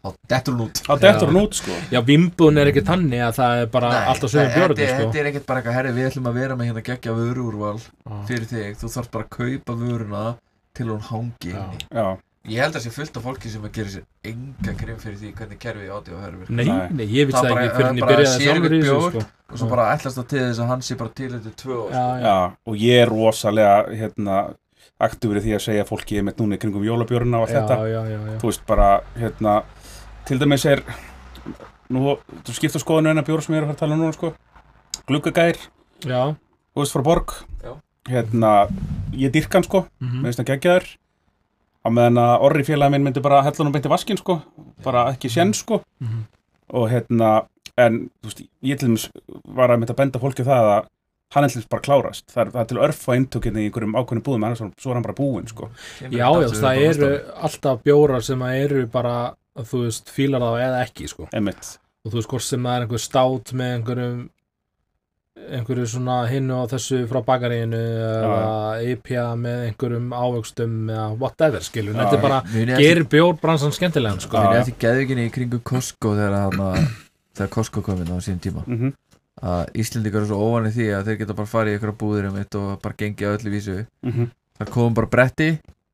[0.08, 3.34] þá dettur hún út þá dettur hún út sko Já, vimbun er ekki tannig að
[3.40, 5.02] það er bara alltaf sögum er- sko.
[5.02, 8.16] þetta er ekkert bara eitthvað herri við ætlum að vera með hérna geggja vöruúrval Já.
[8.30, 10.24] fyrir þig, þú þarfst bara að kaupa vöruna
[10.78, 11.58] til hún hangi Já.
[11.58, 12.08] inni já,
[12.48, 15.32] ég held að sé fullt af fólki sem að gera sér enga grein fyrir því
[15.36, 16.88] hvernig kerfið átti og herri Nei, Nei.
[16.92, 19.10] nei, ég vissi Það það ekki fyrir en það ég byrjaði sér sjálfur í þessu,
[19.10, 19.26] sko.
[19.52, 21.92] og svo bara ætlast það til þess að hann sé bara til þetta tvö ár
[21.92, 22.24] Já, já.
[22.28, 22.38] já,
[22.68, 24.38] og ég er rosalega hérna,
[25.08, 27.90] aktífur í því að segja fólki með núna í kringum jólabjörna og allt Já, þetta
[27.92, 28.38] já, já, já.
[28.42, 28.88] þú veist bara,
[29.20, 29.58] hérna
[30.28, 30.82] til dæmis er
[31.94, 34.16] nú, þú skipta skoðinu eina bjór sem ég er að fara að tala um núna
[34.16, 34.34] sko.
[35.08, 35.60] Gluggagær,
[36.04, 36.22] Já,
[36.76, 37.34] þú veist frá borg.
[37.64, 37.74] Já.
[38.08, 38.52] hérna,
[39.16, 39.86] ég dyrka hann sko.
[40.02, 40.22] Mhm.
[40.24, 40.88] með þess að gegja þér
[41.84, 44.42] á meðan að orri félagi minn myndi bara hella hann beint í vaskin sko,
[44.84, 45.82] bara ekki sén sko.
[46.02, 46.26] Mhm.
[46.74, 47.48] og hérna
[47.78, 49.10] en þú veist, ég til dæmis
[49.46, 50.86] var að mynda að benda fólki það að
[51.36, 52.26] hann er til dæmis bara klárast.
[52.32, 54.96] Það er, það er til örf á eintökinni í einhverjum ákveðnum búðum annars svo er
[54.96, 55.70] hann bara búinn sko.
[56.02, 59.36] Já, já, það eru alltaf bjórar sem að eru bara,
[59.66, 61.30] þú veist, fílar þá eða ekki, sko.
[61.34, 64.26] emitt, Og þú veist, hvort sem það er einhver stát með einhverjum
[65.38, 71.94] einhverju svona hinnu á þessu frá bakaríinu eða IPA með einhverjum ávöxtum eða whatever, skilur.
[71.94, 72.40] Já, Þetta er bara,
[72.82, 74.38] gerir bjórbransan skemmtilegan, sko.
[74.38, 74.64] Já, já.
[74.64, 76.90] eftir geðvikinni í kringu Costco þegar hann
[77.38, 78.96] þegar Costco kominn á síðan tíma mm
[79.44, 82.38] að Íslendingar eru svo óvanni því að þeir geta bara farið í ykkur búðir um
[82.42, 84.30] eitt og bara gengið á öllu vísu -hmm.
[84.58, 85.50] það komum bara bretti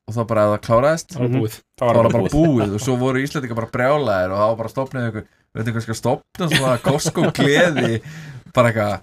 [0.07, 1.39] og þá bara að það kláraðist Það var Mhm.
[1.41, 1.53] búið.
[1.53, 2.49] það þá var það bara bara búið.
[2.49, 5.81] búið og svo voru Íslendingar bara brjálæðir og það var bara stopnið ykkur veit einhver
[5.85, 8.01] skal stopna svona Costco gleði
[8.53, 9.01] bara eitthvað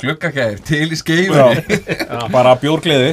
[0.00, 1.60] gluggakæðir til í skeifunni.
[2.08, 3.10] Já, bara bjórgleði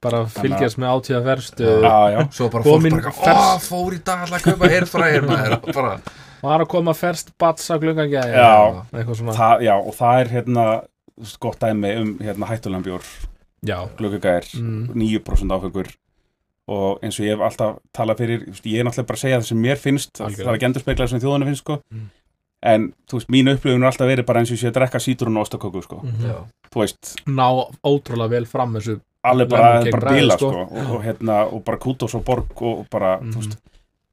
[0.00, 1.72] bara fylgjast með átíða verstu
[2.30, 5.56] svo bara fólk bara eitthvað, ó fór í dag alltaf að airfryer maður.
[5.58, 5.96] Og bara
[6.44, 8.84] var að koma ferst bats að glungagæði Já.
[8.94, 9.34] eitthvað svona.
[9.34, 10.66] Það, já, og það er hérna
[11.42, 13.10] gott dæmi um hérna hættulegan bjór
[13.64, 14.92] gluggagær, mm.
[14.94, 15.88] 9% áfengur
[16.68, 19.46] og eins og ég hef alltaf talað fyrir, ég er náttúrulega bara að segja það
[19.48, 20.44] sem mér finnst, Algjörlega.
[20.44, 22.06] það er ekki endur speklað sem þjóðinu finnst sko, Mm.
[22.62, 24.98] en þú veist, mín upplifun er alltaf verið bara eins og ég sé að drekka
[25.00, 26.34] sítrun og ostaköku sko, Mhm.
[26.70, 30.50] þú veist, ná ótrúlega vel fram þessu alveg bara, bara bíla sko.
[30.50, 33.32] sko, og, og hérna, og bara kútos og borg og bara, Mhm.
[33.32, 33.56] veist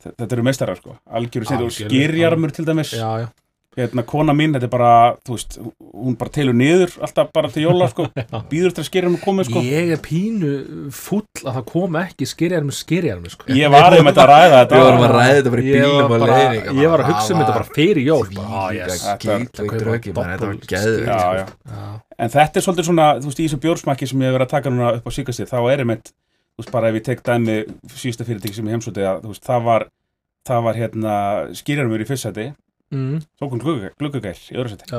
[0.04, 1.90] þe- þetta eru meistarar sko, algjöru sér og Algjörlega.
[1.90, 3.30] skýrjarmur til dæmis já, já,
[3.76, 4.92] hérna, kona mín, þetta er bara,
[5.28, 8.06] þú veist hún bara telur niður alltaf bara til jóla sko,
[8.52, 9.64] býður til að skýrjarmur komið sko.
[9.68, 10.52] Ég er pínu
[10.96, 13.50] full að það kom ekki skýrjarmi skýrjarmi sko.
[13.52, 14.76] ég var einmitt að ræða þetta.
[14.80, 17.36] við vorum að ræða þetta bara í Ég bílum og leiðing ég var að hugsa
[17.36, 18.26] um þetta bara fyrir jól.
[18.32, 24.30] Þetta- þetta- þetta En þetta er svolítið svona, þú veist, í þessu bjórsmakki sem ég
[24.30, 26.12] hef verið að taka núna upp á síkastið, þá er einmitt,
[26.56, 27.56] þú veist, bara ef ég tek dæmi
[27.92, 29.86] síðasta fyrirtæki sem ég heimsóti að, þú veist, það var,
[30.48, 31.16] það var hérna
[31.60, 32.46] skýrjarmur í fyrst seti,
[32.94, 33.62] mm, kom
[34.00, 34.90] gluggagær í öðru seti,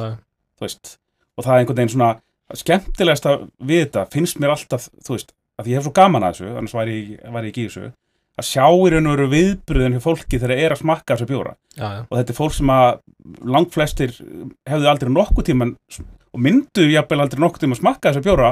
[0.62, 0.97] veist,
[1.37, 2.11] og það er einhvern veginn svona
[2.57, 6.51] skemmtilegasta við þetta, finnst mér alltaf, þú veist, að ég hef svo gaman að þessu,
[6.57, 7.93] annars væri ég, ekki í þessu,
[8.37, 11.28] að sjá í raun og veru viðbröðin hjá fólki þegar það er að smakka þessu
[11.30, 11.55] bjóra.
[11.76, 12.89] Já, já, og þetta er fólk sem að
[13.57, 14.12] langt flestir
[14.68, 15.72] hefðu aldrei nokkuð tíman
[16.37, 18.51] og myndu jafnvel aldrei nokkuð tíman smakka þessu bjóra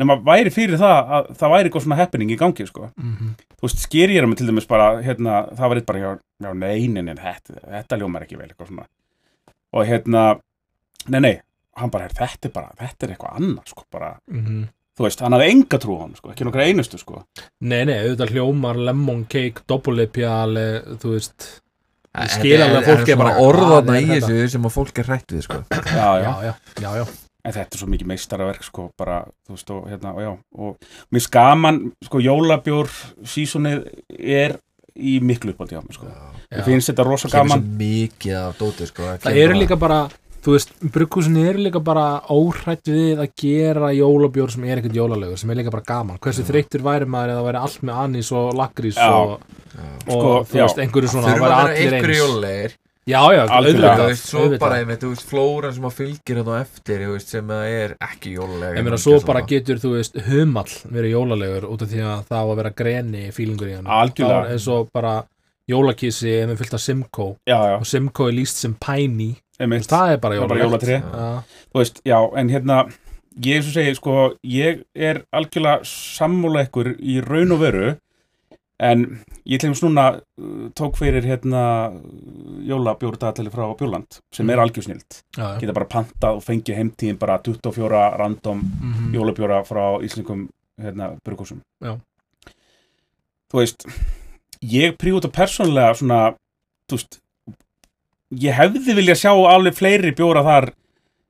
[0.00, 2.90] nema væri fyrir það að það væri eitthvað svona happening í gangi sko.
[3.00, 6.12] mhm, þú veist, sker ég með til dæmis bara hérna, það var eitt bara, já,
[6.44, 8.86] já nei, nei, nei þetta, þetta ljómar ekki vel, eitthvað svona.
[9.74, 10.24] Og hérna,
[11.08, 11.34] nei, nei
[11.74, 14.62] hann bara, "Heyrðu, þetta er bara, þetta er eitthvað annað sko, bara, mhm.
[14.94, 17.24] þú veist, hann hafði enga trú á hann, sko, ekki nokkra einustu, sko.
[17.60, 21.60] Nei, nei, auðvitað hljómar lemon cake, doppelipja alveg, þú veist
[22.14, 24.98] Ég skil alveg að fólk er bara, orðaðna hvað er í þessu sem að fólk
[25.02, 25.56] er hrætt við sko.
[25.74, 27.04] já, já, já, já, já, já,
[27.44, 30.90] en þetta er svo mikið meistaraverk, sko, bara, þú veist, og hérna, og já, og
[31.12, 32.88] mér skaman, sko, jólabjór
[33.28, 33.84] sísonið
[34.16, 34.56] er
[34.94, 36.08] í miklu uppáldi á mig, sko,
[36.54, 39.08] ég finnst þetta rosa gaman svo mikið af dóti sko.
[39.24, 39.98] Það eru líka bara,
[40.44, 45.40] þú veist, brugghúsin eru líka bara óhrætt við að gera jólabjór sem er ekkert jólalögur,
[45.40, 46.20] sem er líka bara gaman.
[46.22, 49.10] Hversu þreyttur væri maður eða væri allt með annís og lakrís Já.
[49.10, 50.64] og, og Sko, þú já.
[50.68, 52.78] veist, einhverju svona, þurfa það væri að vera allir einhverju eins.
[53.04, 57.02] Já, já, auðvitað, svo bara einmitt, þú veist, flóran sem að fylgir þetta á eftir,
[57.04, 60.72] þú veist, sem það er ekki jólulega Ég meina, svo bara getur, þú veist, humall
[60.88, 63.90] verið jólalegur út af því að það á að vera greni fílingur í hann.
[63.98, 64.46] Algjörlega.
[64.48, 65.14] Það er og bara
[65.74, 67.36] jólakísi ef við fyllt að Simcoe.
[67.44, 69.34] Já, já, og Simcoe er líst sem Piney.
[69.60, 71.28] Veist, Það er bara það er Já,
[71.68, 72.78] þú veist, já, en hérna
[73.44, 74.16] ég eins og segi, sko,
[74.48, 77.92] ég er algjörlega sammúla ykkur í raun og veru
[78.80, 79.04] en
[79.46, 81.92] ég til dæmis núna uh, tók fyrir hérna
[82.66, 85.58] jólabjórudatali frá Bjóland sem er algjör snilt, já, já.
[85.60, 89.14] geta bara pantað og fengið heimtíðin bara 24 random Mhm.
[89.14, 90.48] jólabjóra frá íslenskum
[90.80, 91.98] hérna, burgúsum Já.
[93.52, 93.86] þú veist
[94.62, 96.34] ég prífut að persónlega svona,
[96.90, 97.20] þú veist
[98.34, 100.72] ég hefði vilja sjá alveg fleiri bjóra þar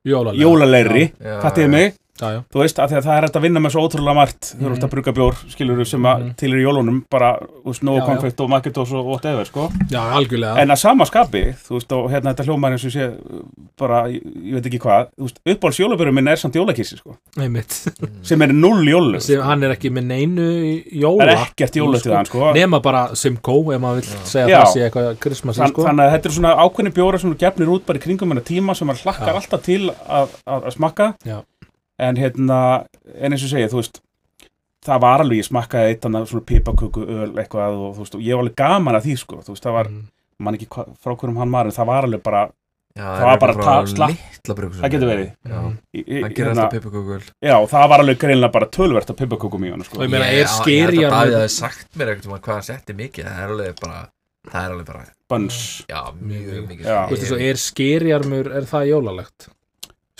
[0.05, 3.71] jólalegri, fattiði mig já, já, þú veist, að, að það er hægt að vinna með
[3.75, 4.85] svo ótrúlega margt þú veist Mhm.
[4.87, 6.35] að brugga bjór, skilur sem að Mhm.
[6.37, 7.31] til er í jólunum, bara,
[7.63, 8.05] þú veist, já.
[8.05, 9.69] Conflict og Magetos og whatever, sko.
[9.91, 10.57] Já, algjörlega.
[10.61, 13.11] En að sama skapi, þú veist, og hérna þetta hljómar eins og sé,
[13.77, 17.17] bara, ég, ég veit ekki hvað þú veist, uppáhalds jólabjörnum minn er samt jólakissi, sko.
[17.37, 17.71] Einmitt,
[18.29, 21.21] sem er null jólu sem hann er ekki með neinu það jóla.
[21.27, 22.53] Er ekkert jólu til hann, sko.
[22.55, 24.61] Nema bara Simcoe ef maður vil segja Já.
[24.63, 24.87] það sé
[31.99, 32.59] eitthvað að að, að, að en hérna,
[33.15, 34.01] en eins og segja, þú veist
[34.85, 38.21] það var alveg, ég smakkaði eitt annað svona pipaköku öl eitthvað og þú veist, og
[38.21, 40.05] ég var alveg gaman að því sko, þú veist, það var, Mm.
[40.39, 42.49] man ekki hva, frá hverjum hann var, en það var alveg bara,
[42.95, 45.31] Já, Það var bara frá ta- slapp- það getur verið.
[45.43, 45.77] Já,
[46.31, 49.97] gerir hérna, já, það var alveg greinlega bara tölvert af pipakökum í hann sko.
[49.99, 53.25] Og ég meina, er skeri að Davíð hafi sagt mér um hvað hann setti mikið.
[53.25, 54.09] Það er alveg bara
[54.45, 56.85] Það er alveg bara Buns, Já, mjög mikið
[57.41, 59.47] er skerjarmur, er það jólalegt?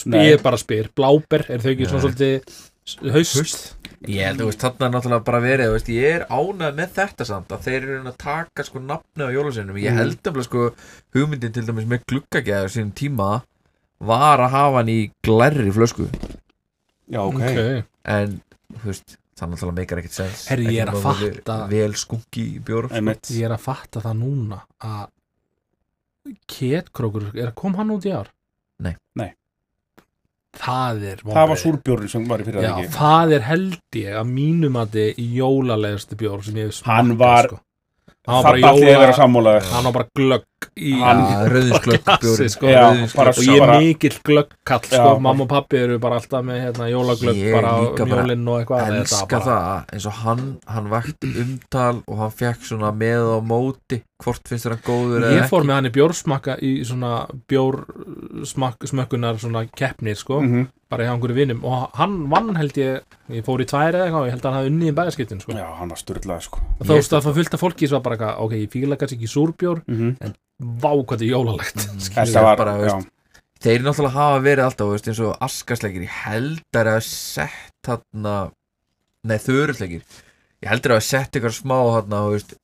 [0.03, 3.35] Ég bara spyr, bláber, er þau ekki svona svolítið haust?
[3.39, 3.75] Haust?
[4.05, 7.25] Ég held, þú veist, þarna er náttúrulega bara verið, veist, ég er ánægð með þetta
[7.25, 9.79] samt að þeir eru að taka sko nafni á jólaseinum.
[9.81, 9.97] Ég Mhm.
[9.97, 10.75] held nefnilega sko
[11.15, 13.29] hugmyndin til dæmis með gluggagæður sínum tíma
[14.01, 16.09] var að hafa hann í glærri flösku
[17.09, 18.41] já, ok, Ok, en,
[18.75, 20.45] þú veist, það náttúrulega meikar ekkert sens.
[20.49, 22.89] Herri, ég er að fatta- Vel skunki bjór.
[22.89, 23.33] sko.
[23.33, 25.07] ég er að fatta það núna að
[26.47, 28.27] Ketkrókur, er, kom hann út í ár?
[28.81, 28.95] Nei.
[29.15, 29.33] Nei.
[30.55, 34.31] Það er það var súrbjórn sem var í fyrir Já, það er held ég að
[34.31, 37.59] mínum að þið jólalegasti bjór sem ég hef smakkað Hann var- sko.
[38.25, 40.45] Hann var bara jóla Hann var bara glögg
[40.77, 41.11] í Já,
[41.51, 42.67] rauðinsglögg sko.
[42.67, 45.19] Og ég er mikill glöggkall sko.
[45.19, 48.99] Mamma og pappi eru bara alltaf með hérna, jólaglögg Ég bara njólinn og eitthvað Þetta
[49.03, 54.01] elska það eins og hann, hann vakti umtal og hann fekk svona með og móti
[54.23, 59.65] hvort finnst þér hann góður ég fór með hann í bjórsmakka í svona bjórsmökkunar svona
[59.75, 60.67] keppnir sko, Mhm.
[60.89, 64.25] bara í einhverju vinum og hann vann held ég, ég fór í tvær eða eitthvað
[64.27, 65.51] ég held að hann hafi unnið í bæðaskiptin sko.
[65.51, 68.69] já, hann var styrlað sko þá það fullt af fólki sem var bara ok, ég
[68.71, 70.15] fíla kannski ekki súrbjór Mhm.
[70.15, 71.81] vá hvað er jólalegt
[72.15, 73.09] þetta var, bara, já, veist,
[73.65, 78.35] þeir náttúrulega hafa verið alltaf veist, eins og askasleikir ég held að að sett þarna
[79.25, 80.01] nei þörulleikir
[80.63, 81.77] ég held að að sett eitthvað smá
[82.31, 82.55] veist,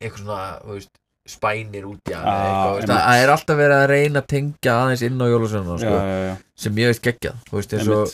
[0.00, 0.92] eitthvað svona þú veist,
[1.26, 2.86] spænir út í Ah, einmitt.
[2.92, 6.18] það er alltaf verið að reyna að tengja aðeins inn á jólasönuna já, sko, já,
[6.28, 6.34] já,
[6.66, 8.12] sem ég veist geggjað þú veist, eins og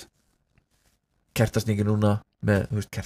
[1.36, 2.98] kertasningi núna með, þú veist,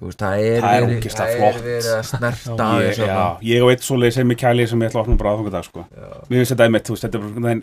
[0.00, 4.40] veist, það er, er verið, er að snerta ég, já, ég veit svoleiðis sem ég
[4.40, 5.84] kæli sem ég ætla að opna bara aðfangadag sko.
[5.92, 6.08] Já.
[6.30, 7.62] mér finnst þetta einmitt, þú veist, þetta er bara, en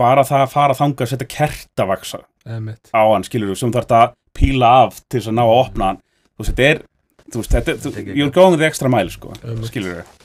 [0.00, 2.22] bara það að fara þangað að setja kertavaksa
[2.92, 5.90] á hann, skilur þú, sem þarf að píla af til þess að ná að opna
[5.90, 6.00] hann.
[6.30, 6.82] Þú veist, þetta er,
[7.26, 9.34] þú veist, þetta er Þetta er you're going the extra mile, sko,
[9.68, 10.18] skilur þú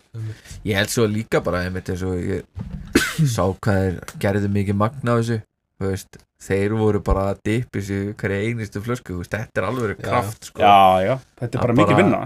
[0.66, 2.46] Ég held svo líka bara einmitt eins og ég
[3.36, 5.42] sá hvað þeir gerðu mikið magna á þessu
[5.80, 10.02] þú veist, þeir voru bara að dippi sig hverja einustu flösku veist, þetta er alveg
[10.04, 10.76] kraft sko, já,
[11.08, 12.22] já, þetta er Það bara bara- mikið vinna.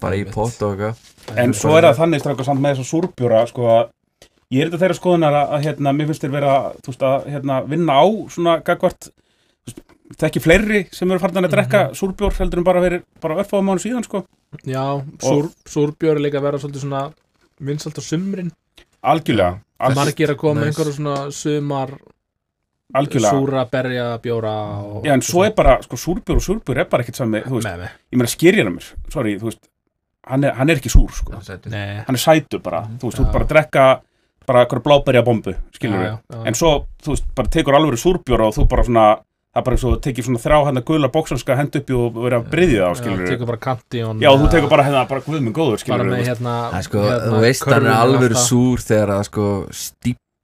[0.00, 1.38] bara í pott og eitthvað.
[1.44, 3.88] En svo er það þannig stráka samt með þess að súrbjóra sko að
[4.54, 6.52] ég er þetta þeirra skoðunar að, að hérna, mér finnst þér vera
[6.86, 9.08] veist að hérna, vinna á svona gagvart
[10.18, 13.82] þekki fleiri sem eru farin að drekka súrbjór heldur en bara verið bara örfáða mánu
[13.82, 14.22] síðan sko.
[14.64, 14.84] Já,
[15.20, 17.02] súr, súrbjór er líka að vera svolítið svona
[17.60, 18.48] vinsalt á sumrin.
[19.04, 20.78] Algjörlega, al, margir að koma með nice.
[20.78, 21.92] einhverju svona sumar
[22.94, 23.30] algjörlega.
[23.36, 24.52] Súra, berja, bjóra
[24.84, 27.58] og, já en svo er bara, sko súrbjór og súrbjór er bara ekkert sami, þú
[27.58, 29.68] veist, með mig ég meina skerjana mér sorry, þú veist,
[30.28, 31.32] hann er, hann er ekki súr sko,
[31.68, 32.02] Nei.
[32.06, 32.98] hann er sætur bara Mhm.
[32.98, 33.32] þú veist, þú ert Já.
[33.32, 34.00] bara að drekka
[34.48, 36.46] bara eitthvað bláberja bombu, skilur Já, já, já.
[36.46, 39.06] en svo, þú veist, bara tekur alveg súrbjór og þú bara svona,
[39.52, 41.90] það er bara eins og þú tekir svona þrjá hann að gula bóksanska hend upp
[41.90, 44.68] í og vera að bryðja á, Já, skilur tekur bara kanti og Já, þú tekur
[44.70, 47.64] bara hérna, bara guðminn góður, bara skilur með hérna, Það er sko, hérna þú veist
[47.68, 49.44] hann er alveg súr þegar að sko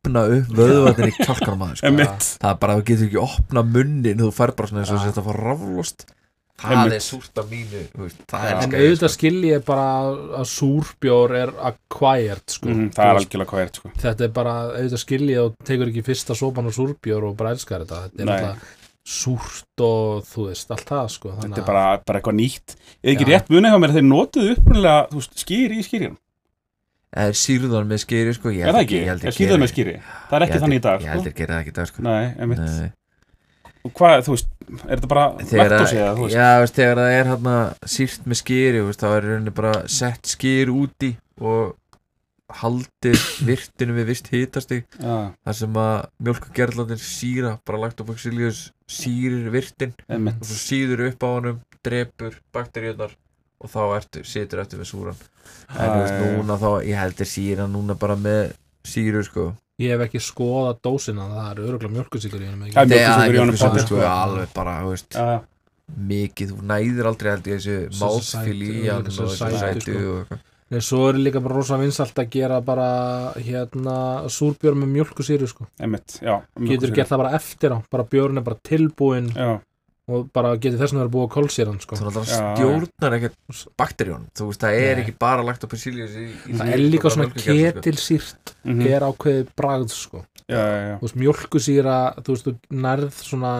[0.05, 2.37] stípna upp vöðvarnir í kjálkanum aðeins sko.
[2.43, 5.23] Það er bara, þú getur ekki opna munnin þú fær bara svona eins og þetta
[5.23, 6.07] að fá raflost.
[6.55, 6.95] Það Einmitt.
[6.95, 9.87] er súrt af mínu þú veist, það er en sko auðvitað skil ég bara
[10.39, 12.69] að súrbjór er acquired sko.
[12.69, 13.91] Þú Það er algjörlega er, sko.
[14.05, 17.57] Þetta er bara, auðvitað skil ég og tekur ekki fyrsta sopan og súrbjór og bara
[17.57, 18.05] elskar þetta.
[18.07, 18.73] Þetta er alltaf
[19.05, 21.35] súrt og þú veist, allt það sko.
[21.43, 22.79] Þetta er bara, bara eitthvað nýtt.
[23.03, 26.15] Eða ekki rétt munið hjá mér að þeir notuðu upprunalega, skýri í skýrin
[27.17, 28.51] er síruðan með skýri sko.
[28.55, 29.01] Ég Er held ekki?
[29.07, 29.95] Er geri- með skýri?
[30.31, 31.87] Það er ekki þannig í dag, ég held sko ég gera það ekki í dag
[31.91, 32.03] sko.
[32.03, 32.59] Nei, einmitt.
[32.65, 32.91] Nei.
[33.85, 34.49] Og hvað, þú veist,
[34.89, 36.37] er þetta bara þegar, laktósi eða, þú að, veist?
[36.39, 37.57] Já, veist, þegar það er hérna
[37.95, 41.11] sírt með skýri veist, þá er rauninni bara sett skýri úti
[41.41, 41.75] og
[42.55, 44.85] haldið virtinu við vist hitastig.
[45.01, 45.95] Já, þar sem að
[46.29, 50.37] mjölkugerðlandir síra bara lagt upp auxilius sírir virtin einmitt.
[50.41, 53.13] og svo síður upp á honum drepur bakteríunar
[53.63, 55.21] og þá ertu, situr eftir með súran
[55.75, 58.55] en þú veist núna þá, ég heldur síra núna bara með
[58.87, 59.51] síru sko
[59.83, 63.39] ég hef ekki skoðað dósina það er öruglega mjölkusíkur í er mjólkursykur í það er
[63.41, 64.09] honum pottet, sko, sko.
[64.09, 65.29] alveg bara, já.
[66.11, 70.19] mikið, þú næðir aldrei held ég þessu málsfíl í hann og svo þessu sætu sko.
[70.19, 72.87] og Nei, svo er líka bara rosa vinsalt að gera bara
[73.37, 73.97] hérna
[74.33, 75.67] súrbjörn með mjölkusýru sko.
[75.77, 76.39] Einmitt, já
[76.71, 79.59] getur gert það bara eftir á bara björn er bara tilbúin Já,
[80.05, 81.97] og bara getur þess að vera búið að kólsýran sko.
[81.97, 85.05] þú náttúrulega Já, stjórnar ekkert bakterjón þú veist, það er Nei.
[85.05, 85.69] ekki bara lagt á
[86.21, 87.45] í það er líka svona sko.
[87.47, 88.83] ketilsýrt mhm.
[88.91, 90.25] er ákveðið bragð sko.
[90.45, 90.97] já, já, já.
[90.99, 93.55] þú veist, mjölkusýra þú veist, þú nærð svona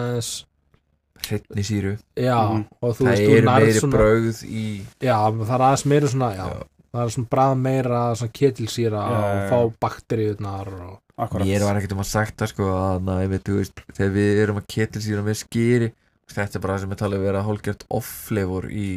[2.77, 4.67] og þú það veist, nærð meiri svona brauð í
[5.01, 6.69] já, það er aðeins meira svona já, Já.
[6.91, 9.49] það er svona bragð meira svona ketilsýra og já.
[9.49, 13.29] fá bakteríunar og Akkurat mér var ekkert um að sagt það sko að na, ég
[13.31, 15.87] veit, þú veist, þegar við erum að ketilsýra með skýri
[16.31, 18.87] þetta er bara það sem er talið að vera hálfgjört off-flavor í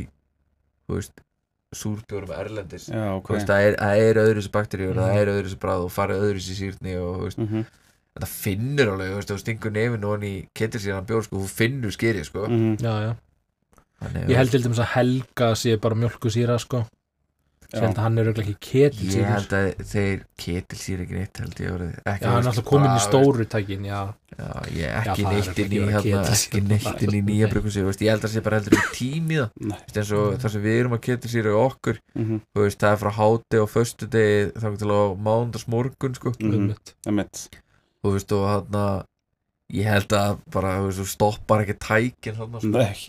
[0.88, 1.20] þú veist,
[1.76, 5.02] súrbjórum erlendis Já, ok Þú veist, það er, það er öðru þessi bakteríur Mhm.
[5.04, 7.64] það er öðru þessi bræð og farið öðru þessi sýrni og veist, Mhm,
[8.16, 11.48] þetta finnur alveg þú veist, þú stingur nefn og hann í ketilsýran bjór sko, þú
[11.48, 12.76] finnur skýri sko mhm.
[12.80, 13.16] já.
[13.98, 16.86] Þannig, ég held til dæmis að Helga sé bara mjölkusýra sko.
[17.68, 21.40] Ég held að hann er auðvitað ekki ég ketilsýra held að þeir ketilsýra ekki neitt
[21.42, 24.00] held ég orðið ekki, já, hann er alltaf komin í stóru tækin já,
[24.38, 27.50] Já, ég ekki það er neitt ekki inn í hérna, ekki neitt inn í nýja
[27.52, 29.48] veist, ég held að það sé bara heldur í tími það.
[29.58, 29.78] Nei.
[29.78, 33.00] Veist, eins og það sem við erum að ketilsýra okkur Mhm, þú veist, það er
[33.02, 36.34] frá háti og föstudegi þá til á mándags morgun sko.
[36.38, 36.54] mhm.
[36.54, 36.94] einmitt.
[37.06, 37.48] Einmitt
[38.04, 38.78] þú veist, og hann
[39.74, 40.74] ég held að bara,
[41.08, 42.60] stoppar ekki tækin sko.
[42.72, 43.08] Nei.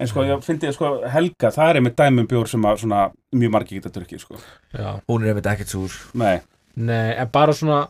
[0.00, 3.02] En sko, ég fyndi, sko, Helga, það er einmitt dæmum bjór sem að svona
[3.36, 4.40] mjög margir geta drukkið, sko.
[4.72, 4.88] Já.
[5.10, 5.98] Hún er einmitt ekkert súr.
[6.18, 6.38] Nei,
[6.78, 7.88] Nei, en bara svona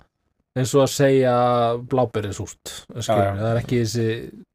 [0.58, 1.34] eins og að segja
[1.90, 4.06] bláberið súrt það er ekki þessi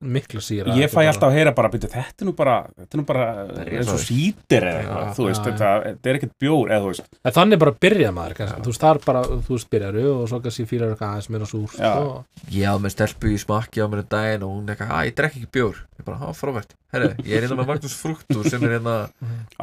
[0.03, 2.97] mikla síra ég fæ er alltaf að heyra bara, byrju, þetta er nú bara, þetta
[2.97, 3.25] er nú bara
[3.63, 6.89] er eins og sítir eða eitthvað, þú veist, þetta, þetta er ekkert bjór, eða þú
[6.91, 10.05] veist, En þannig bara byrja maður kannski, þú veist, það er bara, þú veist, byrjaru
[10.13, 12.13] og svo kannski fílar eitthvað aðeins meira súrt og,
[12.51, 15.17] ég hafði með stelpu í smakki á mér um daginn og hún eitthvað, að ég
[15.19, 15.81] drekk ekki bjór.
[15.99, 18.95] Ég bara, há, frábært, herri, ég er hérna með Magnús Frúktur sem er hérna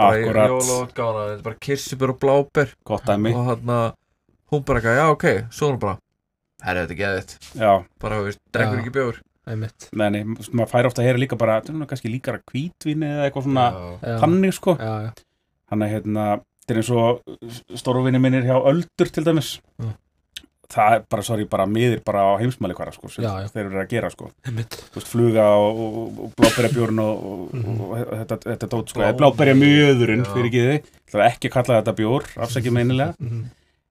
[4.66, 4.97] bara í
[5.74, 5.99] er bara
[6.64, 7.34] herri, þetta geðið,
[8.00, 8.82] bara, þú veist, drekkur Já.
[8.84, 9.20] ekki bjór.
[9.50, 9.88] Einmitt.
[9.96, 13.46] Nei, nei, maður fær ofta að heyra líka bara, er kannski líkara hvítvíni eða eitthvað
[13.48, 13.64] svona,
[14.20, 15.11] þannig, sko, já, já,
[15.72, 16.26] hann að, hérna,
[16.61, 19.88] þetta er eins og stórvinni minnir hjá Öldur, til dæmis, Já.
[20.70, 23.48] það er bara, sorry, bara miðir bara á heimsmæli hverja, sko, sem Já, já.
[23.50, 24.76] þeir eru að gera, sko, einmitt.
[24.92, 27.80] Þú veist, fluga og, og, og bláberjabjórn og, og, Mhm.
[27.80, 30.30] og, og þetta, þetta dót, sko, Blá- bláberjamjöðurinn Já.
[30.36, 30.76] fyrir giði,
[31.11, 33.42] það er ekki að kalla þetta bjór, afsækja meinilega, Mhm.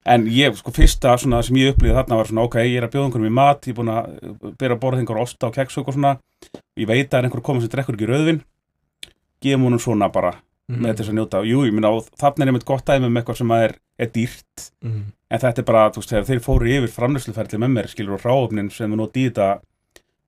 [0.10, 2.94] En ég, sko, fyrsta svona sem ég upplýði þarna var svona, ok, ég er að
[2.96, 5.78] bjóða einhverjum í mat, ég er búin að byrja að borða einhver osta og keks
[5.78, 6.16] og svona,
[6.80, 8.42] ég veit að er einhver komið sem drekkur ekki rauðvin,
[9.44, 10.34] gefum honum svona bara,
[10.70, 10.82] Mhm.
[10.86, 11.90] með þess að njóta, jú, ég minna,
[12.22, 15.04] þarna er einmitt gott dæmi með eitthvað sem er, er dýrt, Mhm.
[15.32, 18.22] en þetta er bara, þú veist, þegar þeir fóru yfir framlösluferðli með mér, skilur, og
[18.22, 19.60] ráöfnin sem við noti í þetta,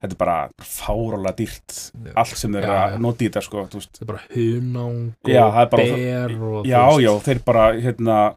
[0.02, 2.14] þetta er bara fárálega dýrt, Já.
[2.16, 5.30] allt sem þeir að noti í þetta, sko, þú veist, það er bara hunang og
[5.30, 8.36] er ber og já, já, þeir bara, hérna,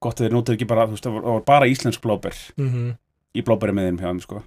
[0.00, 2.96] gott að þeir notið ekki bara, þú veist, það var bara íslensk blóber já
[3.38, 4.42] í blóberi með þeim hjá þeim, sko,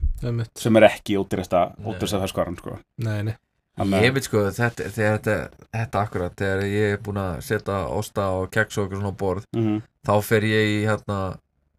[0.57, 2.79] sem er ekki ódýrasta, ódýrasta ferskaran, sko.
[2.97, 3.35] nei, nei
[3.79, 5.35] Þannig Ég veit sko, þetta, þetta,
[5.71, 9.21] þetta akkurat, þegar ég er búin að setja osta og keks og eitthvað svona á
[9.21, 11.19] borð, Mhm, þá fer ég í hérna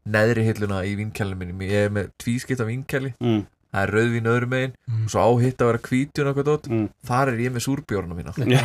[0.08, 1.60] neðri hilluna í vinkælinu mínum.
[1.68, 3.44] Ég er með tvískipta vinkæli, mm,
[3.74, 5.04] það er rauðvín öðru megin, Mhm.
[5.04, 6.88] og svo á hitt að vera hvítjun og eitthvað dót, mm.
[7.06, 8.32] þar er ég með súrbjórna mína.
[8.56, 8.62] Já,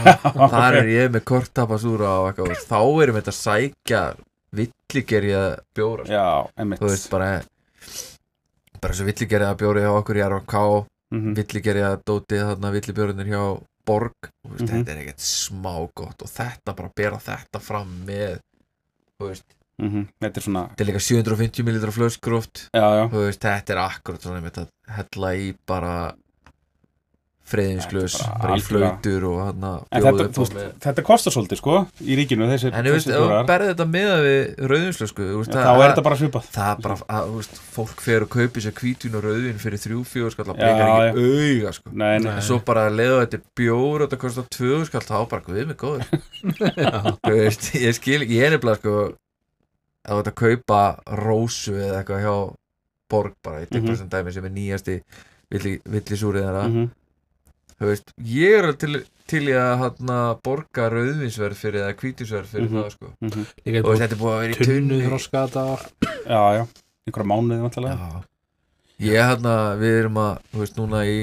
[0.48, 0.80] Þar ok.
[0.80, 4.16] er ég með kortapasúra og eitthvað, þá erum við að sækja
[4.54, 6.06] villigerja bjóra.
[6.06, 6.14] sko.
[6.14, 6.80] Já, einmitt.
[6.80, 7.42] Þú veist, bara,
[8.82, 13.42] bara svo villigerja bjóri hjá okkur í RFK, Mhm, villigerja dótið þarna villibjörnir hjá
[13.88, 14.12] Borg
[14.44, 14.84] veist, Mhm.
[14.84, 18.40] þetta er ekkert smá gott og þetta bara bera þetta fram með
[19.18, 19.44] þú veist,
[19.80, 24.68] mhm, Þetta er svona, þetta er líka 750 ml flöskróft þetta er akkurat svona að
[24.90, 26.14] hella í bara
[27.48, 28.16] freyðinsklaus,
[28.58, 32.48] í flautur og hann að þetta, upp á með þetta kostar svolítið, sko, í ríkinu,
[32.52, 34.42] þessi, en þú veist, ef þú berði þetta með við
[35.32, 36.50] þú veist, þá er þetta bara svipað.
[36.58, 39.84] það er bara, að, þú veist, fólk fer og kaupi sér hvítvín og rauðvín fyrir
[39.86, 41.94] þrjú, fjóður skall að pekar ekki auga, sko.
[42.04, 45.18] Nei, nei, En svo bara að leiða þetta bjór og þetta kostar tvö skall þá
[45.32, 46.04] bara guð mig góður.
[47.88, 48.98] Ég skil, ég er nefnilega sko
[50.08, 50.82] að þetta kaupa
[51.20, 52.36] rósu eða eitthvað hjá
[53.12, 53.94] borg bara, ég tek bara
[56.68, 56.84] Mhm.
[56.84, 56.90] sem
[57.86, 62.78] veist, ég er til, til í að hana, borga rauðvinsverð fyrir eða hvítinsverð fyrir Mhm.
[62.82, 63.46] það sko mhm.
[63.66, 65.00] líka og þetta er búið að vera í tunnu
[65.30, 65.86] þetta var
[66.28, 66.64] Já, já,
[67.08, 67.96] einhverja mánuði vantilega.
[67.98, 68.24] Já.
[69.00, 71.18] ég hérna, við erum að þú veist, núna í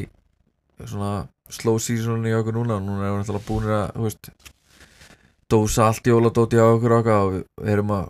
[0.85, 1.13] svona
[1.51, 4.31] slow seasoni í okkur núna núna erum við náttúrulega búinir að þú veist,
[5.51, 8.07] dósa allt jóladóti á okkur okkar og við erum að,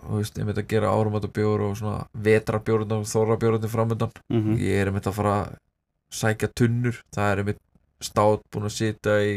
[0.63, 4.55] að gera árumat og svona vetrabjórnum og þorrabjórnum framöndan Mhm.
[4.57, 5.57] ég er einmitt að fara að
[6.15, 7.59] sækja tunnur það er einmitt
[8.01, 9.35] stát búin að sitja í,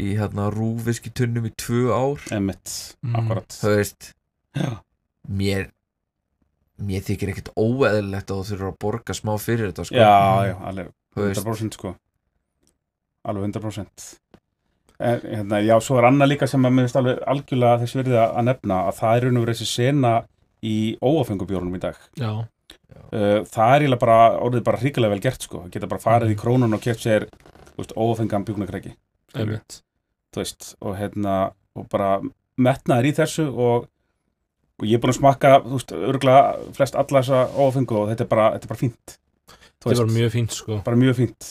[0.00, 2.20] í hérna rúfiski tunnum í tvö ár.
[2.34, 3.14] Einmitt, Mm.
[3.20, 3.48] akkurat.
[3.60, 4.12] Þú veist,
[4.54, 4.70] Já,
[5.28, 5.70] mér
[6.78, 9.94] mér þykir ekkert óeðlilegt að þú þurfur að borga smá fyrir þetta sko.
[9.94, 11.44] já, já, alveg Þú veist.
[11.44, 11.94] 100% sko.
[13.24, 14.18] Alveg 100%
[15.00, 18.18] en, hérna, Já, svo er annað líka sem að mér finnst alveg algjörlega þess verið
[18.24, 20.12] að nefna að það er raun og verið þessi sena
[20.64, 21.96] í óafengubjórnum í dag.
[22.16, 22.30] Já,
[23.12, 25.64] uh, Það er eiginlega bara orðið bara hríkilega vel gert sko.
[25.70, 27.26] Geta bara farið í krónun og keft sér
[30.34, 31.34] þú veist, og hérna
[31.74, 32.20] og bara
[32.60, 33.88] metnaður í þessu og,
[34.78, 38.26] og ég er búin að smakka þú veist, örgulega flest alla þessa óafengu og þetta
[38.26, 39.18] er bara, þetta er bara fínt.
[39.84, 41.50] Þetta var mjög fínt sko, bara mjög fínt.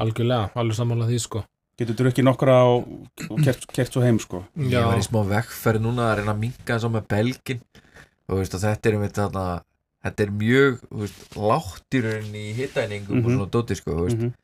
[0.00, 1.44] Algjörlega, alveg sammála því sko.
[1.80, 2.90] Getur drukkið nokkra og,
[3.30, 4.42] og kert, kert svo heim sko.
[4.68, 7.62] Ég var í smá vekkferð núna að reyna að minka eins og með belgin
[8.28, 9.44] og veist, og þetta er einmitt þarna
[10.04, 14.20] þetta er mjög veist, látt í rauninni í hittæningum og svona dóti sko, veist.
[14.20, 14.34] -hmm.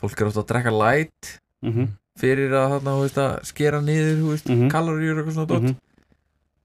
[0.00, 1.88] Fólk er ofta að drekka light Mm -hmm.
[2.18, 4.68] fyrir að, þarna, þú veist, að skera niður þú veist, Mhm.
[4.70, 5.76] kaloríur og eitthvað svona dót Mhm.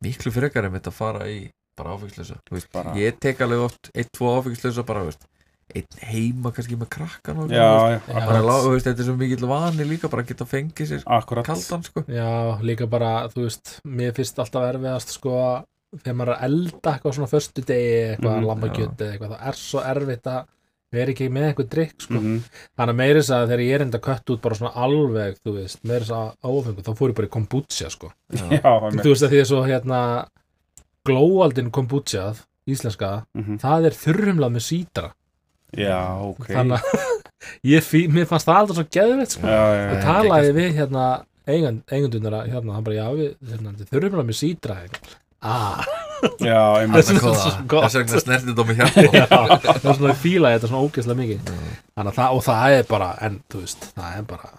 [0.04, 2.38] miklu frekar einmitt að fara í bara áfengslösa
[2.74, 5.26] Bara- ég tek alveg oft eitt, tvo áfengslösa bara, þú veist,
[5.76, 9.18] einn heima kannski með krakkan og já, bara, akkurat, lá, þú veist, þetta er svo
[9.18, 11.46] mikill vani líka bara að geta fengið sér akkurat.
[11.46, 12.02] kaldan sko.
[12.08, 15.64] Já, líka bara, þú veist, mér finnst alltaf erfiðast sko
[15.98, 19.48] þegar maður er að elda eitthvað svona förstu degi, eitthvað Mhm, mm, lambakjöti eitthvað, það
[19.48, 20.46] er svo erfitt að
[20.94, 22.14] vera ekki með eitthvað drikk sko.
[22.20, 22.38] Mhm.
[22.78, 25.54] Þannig að meiri þess að þegar ég er enda kött út bara svona alveg, þú
[25.58, 28.12] veist, meiri þess að áfengu, þá fór ég bara í kombucha sko.
[28.34, 28.62] Já.
[28.94, 30.00] Þú veist að því að svo hérna
[31.08, 33.60] glóaldin kombuchað, íslenska, Mhm.
[33.60, 35.12] það er þurrumlað með sítra.
[35.74, 36.84] já, ok Þannig að
[37.74, 39.48] ég, fí- mér fannst það aldrei svo geðveitt sko.
[39.48, 41.06] og talaði við hérna
[41.48, 44.76] eigand, eigandunar hérna, hann bara, já, við hérna, bara með sítra
[45.44, 45.84] eitthvað.
[45.84, 45.86] ah,
[46.39, 46.98] já, einmitt.
[47.04, 47.94] Þessi- Þess þetta er svo gott.
[48.00, 51.54] vegna snertið á mig já, hjálpa það er svona að fíla þetta svona ógeðslega mikið.
[51.94, 54.54] Þannig að það, og það er bara, en þú veist það er bara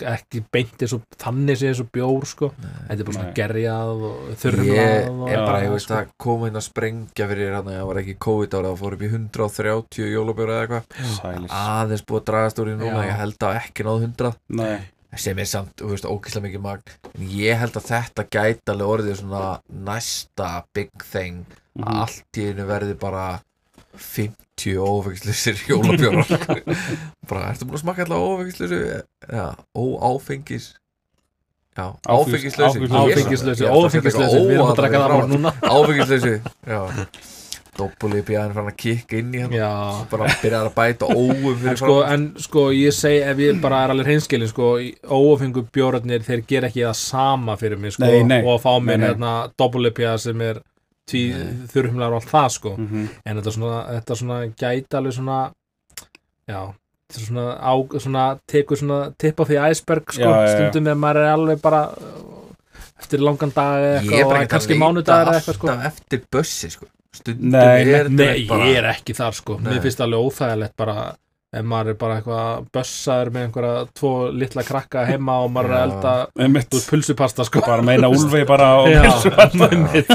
[0.00, 3.90] ekki beint eins og þannig sé eins og bjór sko, þetta er bara svona gerjað
[4.06, 7.74] og ég þurrumlað og, er bara, ég veist að koma inn að sprengja fyrir hérna,
[7.76, 11.52] það var ekki COVID árið, það fór upp í 130 jólabjóra eða eitthvað.
[11.60, 14.32] Aðeins búið að dragast úr í núna, ég held að ekki náð 100
[14.62, 14.78] nei,
[15.16, 16.82] sem er samt, þú veist, ókýrslega mikið magn.
[17.18, 21.44] En ég held að þetta gæti alveg orðið svona næsta big thing.
[21.80, 22.00] Að Mhm.
[22.02, 23.40] allt í einu verði bara
[23.96, 26.26] 50 ófengislusir jólabjórar.
[27.28, 28.78] Bara, ertu búin að smakka alltaf ófengislusu
[29.30, 30.74] já, óáfengis
[31.76, 35.52] já, Áfengis- áfengislausu áfengislausi, ófengislausi við erum að draka það bara núna.
[35.62, 36.34] Áfengislausu
[36.66, 36.80] já
[37.78, 39.68] doppuli bjæðin fann að kikka inn í hann já,
[40.10, 43.84] bara byrjar að bæta óum en fyrir sko, en sko ég segi ef ég bara
[43.84, 44.72] er alveg hreinskilin sko,
[45.06, 48.40] óafengu bjórarnir, þeir gera ekki það sama fyrir mig sko, Nei, nei.
[48.44, 50.60] og að fá mér hérna doppelipja sem er
[51.10, 52.74] þurrumlar og allt það sko.
[52.78, 53.08] Mhm.
[53.26, 55.38] en þetta svona, þetta svona gæti alveg svona
[56.46, 56.60] já,
[57.10, 61.00] þetta er svona, á, svona tekur svona tipp á því iceberg sko, Já, stundum ef
[61.02, 62.54] maður er alveg bara uh,
[63.00, 65.40] eftir langan dag eða ég er eitthvað bara og ekki kannski að leita mánudagur eða
[65.40, 65.68] eitthvað sko.
[65.74, 66.86] alltaf eftir bussi sko.
[67.16, 69.58] Stundum Nei, er nei, þetta Nei, bara ég er ekki þar sko.
[69.58, 69.72] Nei.
[69.74, 70.96] Mér finnst alveg óþægilegt bara
[71.50, 75.80] ef maður er bara eitthvað bössaður með einhverja tvo litla krakka heima og maður er
[75.88, 76.12] elda
[76.86, 77.64] pulsupasta sko.
[77.66, 78.90] Bara meina úlfi bara og
[79.70, 80.12] einmitt.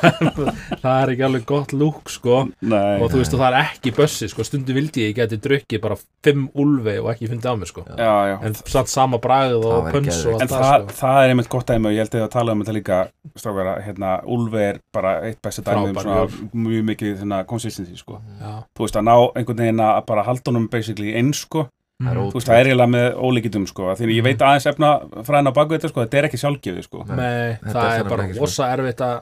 [0.82, 3.94] það er ekki alveg gott lúk sko nei, og þú veist og það er ekki
[3.96, 7.70] bössi sko stundum vildi ég geti drukkið bara fimm úlfi og ekki fundið á mig
[7.70, 10.86] sko já, já en samt sama bragð Það og pöns og En allt það, það
[10.90, 13.00] sko það er einmitt gott dæmi og ég held að það tala um þetta líka
[13.40, 16.24] strákar að hérna, Úlfi er bara eitt besta dæmi um svona
[16.66, 18.20] mjög mikið svona, consistency sko.
[18.40, 21.66] Já, þú veist að ná einhvern veginn að bara halda honum basically eins sko.
[22.00, 22.30] Mhm.
[22.32, 23.90] þú veist það er eiginlega með ólíkitum sko.
[23.92, 24.90] því að ég veit aðeins efna
[25.26, 26.04] fræðina á baku þetta sko.
[26.06, 27.04] þetta er ekki sjálfgefið sko.
[27.10, 28.46] Nei, Nei, það er bara ekki, sko.
[28.46, 29.16] rosa erfitt að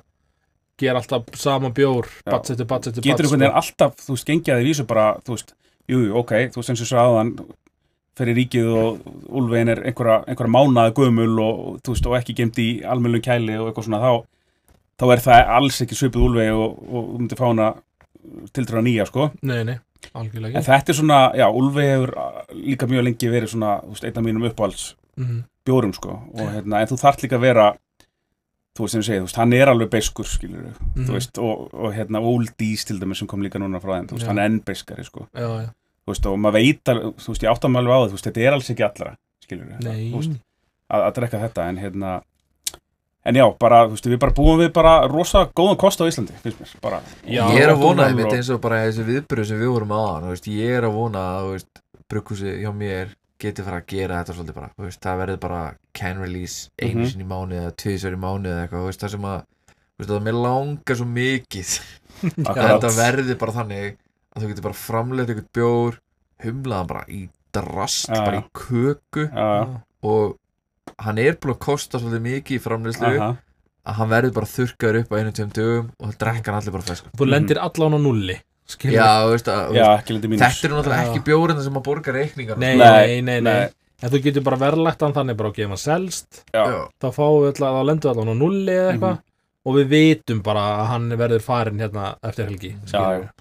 [0.79, 4.27] gera alltaf sama bjór bats eftir bats eftir getur bats einhvern veginn alltaf, þú veist,
[4.29, 5.55] gengjaði vísu bara, þú veist,
[5.89, 7.33] jú, jú, ok þú veist eins og svo áðan
[8.19, 9.03] fyrir ríkið og
[9.39, 13.55] Úlfvegin er einhverja, einhverja mánaða gömul og, þú veist, og ekki gemt í almennlum kæli
[13.61, 14.13] og eitthvað svona þá,
[14.99, 17.69] þá er það alls ekki svipið Úlfvegi og, og þú myndir fá hana
[18.53, 19.29] tildra nýja, sko.
[19.47, 19.77] Nei, nei,
[20.19, 22.13] algjörlega en þetta er svona, já, Úlfvegi hefur
[22.59, 25.39] líka mjög lengi verið svona, þú veist, einn af mínum uppáhalds Mhm.
[25.67, 27.65] bjórum, sko, og hérna, en þú þarft líka að vera
[28.79, 31.05] þú veist, sem ég segi, þú veist, hann er alveg beiskur, skilur Mhm.
[31.09, 34.15] þú veist, og, og hérna Oldies til dæmis sem kom líka núna frá þeim, þú
[34.17, 34.29] veist, Já.
[34.31, 35.27] hann er enn beiskari, sko.
[35.35, 35.69] Já, já,
[36.07, 36.85] þú veist, og maður veit
[37.19, 39.67] þú veist, ég áttam alveg á það, þú veist, þetta er alls ekki allra, skilur
[39.83, 40.41] þú veist,
[40.89, 42.23] að, að drekka þetta, en hérna
[43.29, 46.33] en já, bara, þú veist, við bara búum við bara rosa góðan kost á Íslandi,
[46.41, 47.01] finnst mér, bara.
[47.27, 49.93] Já, ég er að vona einmitt og- eins og bara þessi viðbröð sem við vorum
[49.93, 51.65] aðan veist, ég er að vona að
[52.09, 55.61] brugghúsi hjá mér geti fara að gera þetta svolítið bara, þú veist, það verður bara
[55.95, 57.09] can release einu Mhm.
[57.13, 59.99] sinni í mánuði eða tvisar í mánuði eða eitthvað, þú veist, það sem að þú
[60.03, 61.73] veist, það mér langar svo mikið
[62.49, 63.97] að þetta verði bara þannig
[64.35, 65.99] að þú getur bara framleitt eitthvað bjór
[66.45, 67.21] humlaðan bara í
[67.55, 69.81] drast Já, bara í köku já.
[70.03, 70.37] og
[70.99, 73.31] hann er búin að kosta svolítið mikið í framleiðslu Aha.
[73.89, 76.75] að hann verður bara þurrkaður upp á einu tveim dögum og það drekka hann allir
[76.77, 78.37] bara fesk þú lendir allan á nulli
[78.75, 82.59] skilur Já, veist, að, Já, þetta eru náttúrulega ekki bjórinn sem að borga reikningar.
[82.61, 83.69] Nei, Nei, nei, nei,
[84.03, 86.65] en þú getur bara verðlagt hann þannig bara ef hann selst Já,
[87.01, 89.17] þá fáum við alltaf, þá lendur við allan á nulli eða eitthvað.
[89.19, 89.25] Mhm.
[89.69, 93.01] og við vitum bara að hann verður farin hérna eftir helgi Já,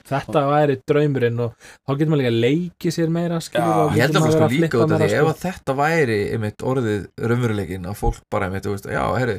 [0.10, 1.54] þetta væri draumurinn og
[1.88, 4.82] þá getur maður líka að leiki sér meira skilur Ég held að maður sko líka
[4.82, 5.30] út af því ef sko.
[5.30, 9.38] að þetta væri einmitt orðið raunveruleikin að fólk bara einmitt, þú veist, já, herri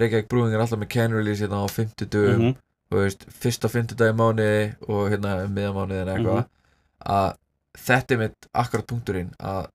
[0.00, 2.54] Reykjavík Brewing er alltaf með can release hérna á 50 dögum,
[2.90, 6.48] veist, fyrsta 50 dag í mánuði og hérna miðamánuði en eitthvað Mhm.
[7.06, 7.36] að
[7.78, 9.66] þetta er mitt akkurat punkturinn að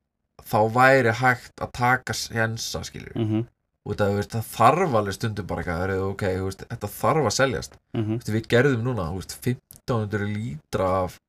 [0.49, 3.47] þá væri hægt að taka sjensa, skilur Mhm.
[3.87, 6.87] út af, þú veist, það þarf alveg stundum bara eitthvað, herri, ok, þú veist, þetta
[6.87, 7.77] þarf að seljast.
[7.95, 11.19] Þú veist, við gerðum núna, þú veist, 1500 lítra af,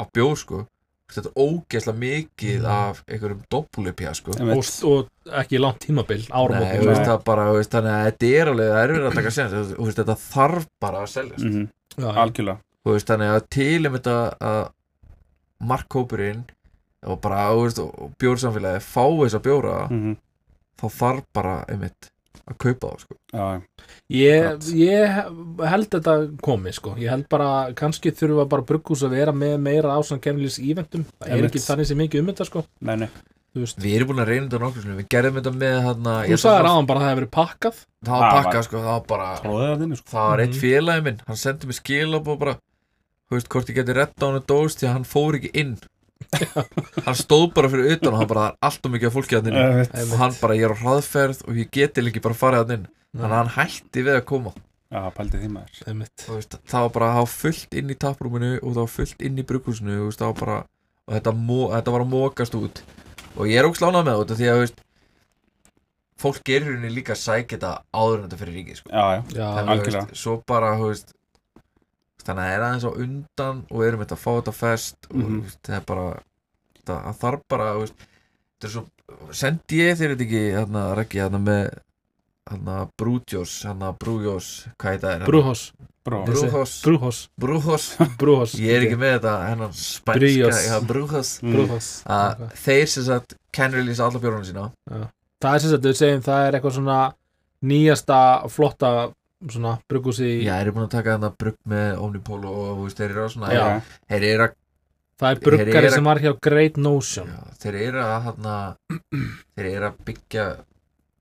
[0.00, 0.66] af bjór, sko
[1.16, 2.70] þetta er ógeðslega mikið Mm.
[2.70, 8.04] af einhverjum doppulupja, sko og, og ekki langt tímabil Nei, áramótum þú veist, þannig að
[8.10, 9.34] þetta er alveg, er verið að taka
[9.70, 11.44] Þú veist, þetta þarf bara að seljast.
[11.44, 12.10] Já, já.
[12.24, 14.62] Algjörlega Þú veist, þannig að til um þetta að
[15.60, 16.44] markkópurinn
[17.06, 20.16] og bara, og bjórsamfélagi fá þessa bjóra, Mhm.
[20.80, 22.10] þá þarf bara, einmitt,
[22.50, 23.16] að kaupa það, sko.
[23.32, 23.62] Já,
[24.10, 25.18] Ég, ég
[25.70, 29.96] held þetta komi sko, ég held bara kannski þurfa bara brugghús að vera með meira
[29.98, 33.10] ásand kemnilis íventum, það er ekki þannig sem mikið um þetta sko, nei, nei.
[33.54, 36.68] Við erum búin að reyna þetta nokkur sinni, við gerðum þetta með hérna, Þú sagðir
[36.70, 37.78] áðan bara að það hefur verið pakkað.
[38.06, 40.10] Það var Það pakkað, sko, það var bara það sko.
[40.12, 40.60] Það var eitt Mhm.
[40.62, 41.18] félagi minn.
[41.26, 42.54] Hann sendi mér skilabóð bara
[43.26, 45.74] þú veist hvort ég geti retta á hann dós því að hann fór ekki inn
[47.06, 49.60] hann stóð bara fyrir utan og hann bara allt og mikið af fólki að inn
[49.60, 49.94] Einmitt.
[50.06, 52.84] og hann bara ég er á hraðferð og ég geti ekki bara farið að inn
[53.16, 54.52] þannig að hann hætti við að koma
[54.90, 56.14] Já, pældi því maður Einmitt.
[56.26, 59.20] Þú veist, það var bara það var fullt inn í taprúminu og það var fullt
[59.28, 60.56] inn í brugghúsinu þú veist, það var bara
[61.06, 62.80] og þetta, mo, þetta var að mókast út
[63.36, 64.82] og ég er ógslánað með þetta því að þú veist,
[66.20, 68.90] fólk gerir henni líka að sækja þetta áður en þetta fyrir ríkið sko.
[68.92, 70.02] Já, já, Já, algjörlega.
[70.10, 71.14] veist, svo bara þú veist,
[72.30, 74.96] þannig að það er aðeins á undan og við erum þetta að fá þetta fest
[75.10, 75.28] og Mhm.
[75.36, 76.06] þú veist, það er bara
[76.86, 77.68] það, það þarf bara
[79.34, 80.82] sendi ég þér þetta ekki hérna,
[81.38, 81.70] með
[82.98, 84.46] Brúdjós, hérna Brújós
[84.80, 85.26] hvað er?
[86.26, 86.50] Þessi-
[86.80, 87.84] Brúhós Brúhós
[88.18, 92.48] Brúhós Ég er ekki með þetta hennan spænska Brúhós Mm.
[92.64, 94.70] Þeir sem sagt can release alla bjórnum sína.
[95.40, 96.98] Það er sem sagt, við segjum, það er eitthvað svona
[97.62, 99.12] nýjasta flotta
[99.48, 103.10] svona brugghúsi í Já, þeir eru búin að taka þarna brugg með Omnipol og þeir
[103.10, 103.80] eru að svona Já.
[104.10, 104.56] þeir eru að
[105.20, 107.26] Það er bruggari sem var hjá Great Notion.
[107.28, 108.54] Já, þeir eru að hana,
[109.56, 110.44] þeir eru að byggja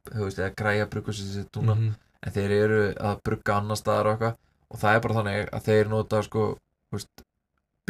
[0.09, 1.89] þú veist, eða græja brugghúsi sitt núna, Mhm.
[2.23, 4.37] en þeir eru að brugga annar staðar og eitthvað.
[4.71, 6.45] Og það er bara þannig að þeir nota sko,
[6.87, 7.23] þú veist,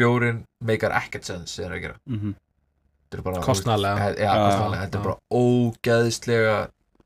[0.00, 1.96] bjórin meikar ekkert sens þeir eru að gera.
[2.10, 2.34] Mhm.
[3.10, 6.56] Þetta er bara, he- já, kostnaðarlega, þetta er bara ógeðslega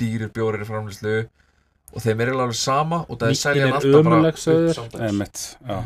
[0.01, 1.15] dýrir bjórir í framlýslu
[1.95, 5.09] og þeim er alveg sama og það er Nýttin selja hann alltaf bara.
[5.09, 5.79] Einmitt, já,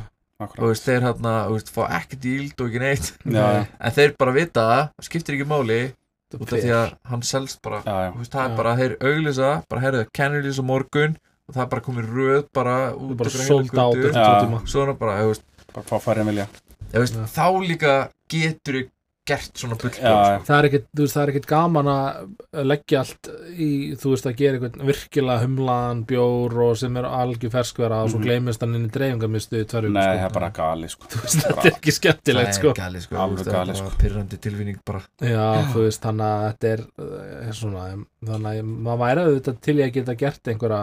[0.49, 3.11] og veist, þeir hérna, þú veist, fá ekki díld og ekki neitt.
[3.25, 3.47] Já,
[3.79, 5.81] en þeir bara vita það, það skiptir ekki máli
[6.29, 7.79] Það út af því að hann selst bara.
[7.87, 8.09] Já, já.
[8.13, 8.49] Þú veist, það Já.
[8.51, 11.15] er bara, þeir auglýsa bara, heyrðu, Kennelys á morgun?
[11.49, 14.35] Og það er bara komið röð bara Það út bara heila sold out eftir tvo
[14.45, 14.59] tíma.
[14.69, 16.49] Svo er það bara, þú veist, Bara færri en vilja
[16.93, 17.95] þú veist þá líka
[18.33, 18.85] getur þú
[19.29, 20.13] gert svona bull já,
[20.49, 20.69] það er
[21.13, 23.69] það er ekkit gaman að leggja allt í,
[24.01, 28.19] þú veist, að gera eitthvað virkilega humlaðan bjór og sem er algjör ferskvera og svo
[28.21, 28.27] Mhm.
[28.29, 29.91] gleymist hann inn í dreifingamistu nei, sko.
[29.93, 31.09] það er bara gali, sko.
[31.13, 32.69] Þú veist, þetta er ekki skemmtilegt, sko.
[32.73, 33.89] það er gali, sko, Alveg það gali, er sko.
[33.91, 35.03] bara pyrrandi tilfinning bara.
[35.21, 37.85] Já, þú veist, þannig að þetta er uh, svona,
[38.33, 40.83] þannig að maður væri auðvitað til ég að geta gert einhverja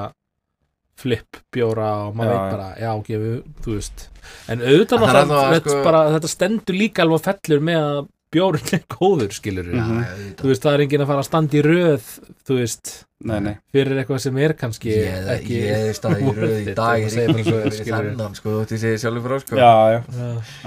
[0.95, 4.03] flip bjóra og maður veit bara, já, ok, við, þú veist.
[4.47, 7.97] En auðvitað Það er alveg, þetta, sko- bara, þetta stendur líka alveg fellur með að
[8.33, 9.99] bjórinn er góður, skilur Mhm.
[10.01, 12.07] Já, þú veist, það er enginn að fara að standa í röð
[12.47, 12.93] þú veist,
[13.25, 16.73] Nei, nei, fyrir eitthvað sem er kannski Ég ekki ég er staðið í röð í
[16.75, 18.09] dag ef Ég maður er bara svo, í skilurðu.
[18.11, 19.55] þennan sko, þótt ég segi sjálfur frá sko.
[19.55, 19.99] Já, já,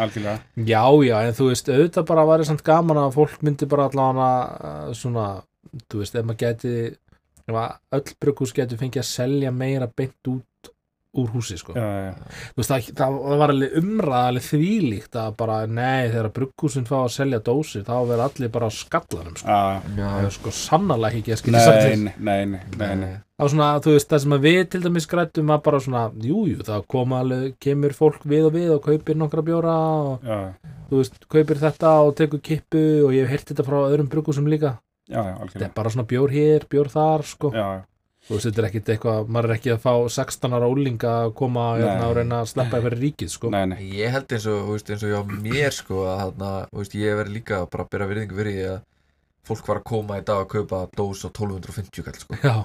[0.02, 0.39] algjörlega.
[0.72, 4.30] Já, já, en þú veist, auðvitað bara væri samt gaman að fólk myndi bara allavega
[4.89, 5.26] uh, svona,
[5.93, 6.74] þú veist, ef maður geti
[7.48, 10.44] ef að öll brugghús geti fengið að selja meira beint út
[11.18, 11.72] úr húsi, sko.
[11.72, 12.10] Já, já,
[12.59, 17.14] veist, það, það, það var alveg umræðaleg þvílíkt að bara, nei, þegar brugghúsin fá að
[17.14, 19.48] selja dósir, þá verður allir bara á skallanum, sko.
[19.48, 20.05] já, já.
[20.05, 23.14] Það er sko sannarlega ekki að skilja Nei, sagt nei, nei, nei, nei, nei.
[23.40, 26.66] á svona, þú veist, það sem við til dæmis grættum að bara svona, jújú, jú,
[26.68, 29.78] það koma alveg, kemur fólk við og við og kaupir nokkra bjóra
[30.12, 30.39] og Já,
[30.90, 34.48] þú veist, kaupir þetta og tekur kippu og ég hef heyrt þetta frá öðrum brukusum
[34.51, 34.76] líka
[35.09, 37.52] já, já, þetta er bara svona bjór hér, bjór þar sko.
[37.56, 37.85] já, já.
[38.29, 41.35] Þú veist, þetta er ekkit eitthvað maður er ekki að fá 16 ára ólinga að
[41.41, 42.07] koma hérna, Nei.
[42.11, 43.51] og reyna að sleppa yfir ríkið sko.
[43.55, 46.51] Nei, nei, Ég held eins og, þú veist, eins og hjá mér sko að þarna,
[46.73, 48.81] þú veist, ég verði líka bara að byrja virðingu fyrir því að
[49.49, 52.57] fólk var að koma í dag að kaupa dós á 1250 kall sko, já,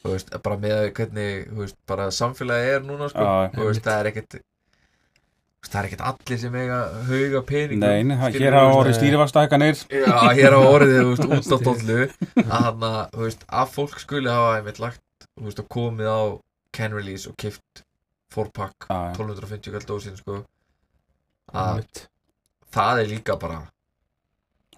[0.00, 3.84] þú veist, bara með hvernig, þú veist, bara samfélagi er núna sko, Já, þú veist,
[3.84, 4.08] það er
[5.60, 6.78] veist, það er ekkert allir sem eiga
[7.10, 11.10] hauga peningum nei, nei, það- skilurðu, hér orðið veist, stýrivastahækanir Já, hér á orðið, þú
[11.10, 11.98] veist, út á dollu
[12.40, 15.02] að hann að, þú veist, að fólk skuli hafa einmitt lagt,
[15.38, 16.20] þú veist, og komið á
[16.72, 17.84] can release og kift
[18.34, 19.14] 4-pack, Já, já.
[19.18, 20.44] 1250 kall dósin, sko
[21.52, 21.84] að
[22.70, 23.60] það er líka bara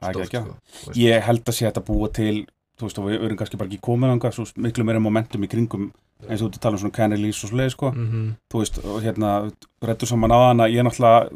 [0.02, 0.56] er stórt, sko,
[0.86, 0.96] veist.
[0.98, 2.46] Ég held að sé þetta búa til
[2.80, 5.50] þú veist, og við erum kannski bara ekki komin ánga svo miklu meira momentum í
[5.52, 5.90] kringum
[6.28, 8.24] eins og þú tala um svona canelís og svoleið sko Mhm.
[8.50, 9.52] þú veist, og hérna,
[9.82, 11.30] rættu saman á hana ég náttúrulega,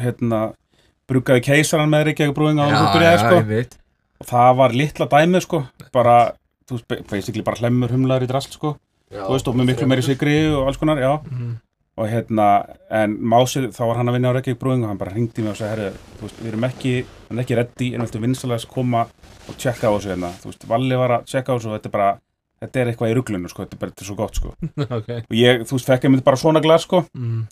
[0.00, 0.54] hérna
[1.10, 3.68] bruggaði keisaran með Reykjavík brúðing á hann byrjaði sko,
[4.20, 6.32] og það var litla dæmið sko, bara
[6.70, 8.76] þú veist, ba- basically bara hlemmur humlaður í drast sko,
[9.10, 11.56] Já, þú veist, og með miklu meiri sigri og alls konar, já, Mhm.
[11.98, 12.46] og hérna
[12.90, 15.50] en Másið, þá var hann að vinna á Reykjavík brúðing og hann bara hringdi mig
[15.50, 16.94] og sagði, herru, þú veist, við erum ekki
[17.28, 19.02] hann er ekki reddi, en viltu vinsalega koma
[19.48, 21.86] og tjekka á þessu hérna, þú veist, Valli var að tjekka á þessu og þetta
[21.90, 22.18] er bara,
[22.62, 24.54] þetta er eitthvað í ruglunu sko, þetta er bara, þetta er svo gott sko,
[24.98, 25.08] ok.
[25.28, 27.42] Og ég, þú veist, fekk ég myndi bara svona glas sko, Mhm.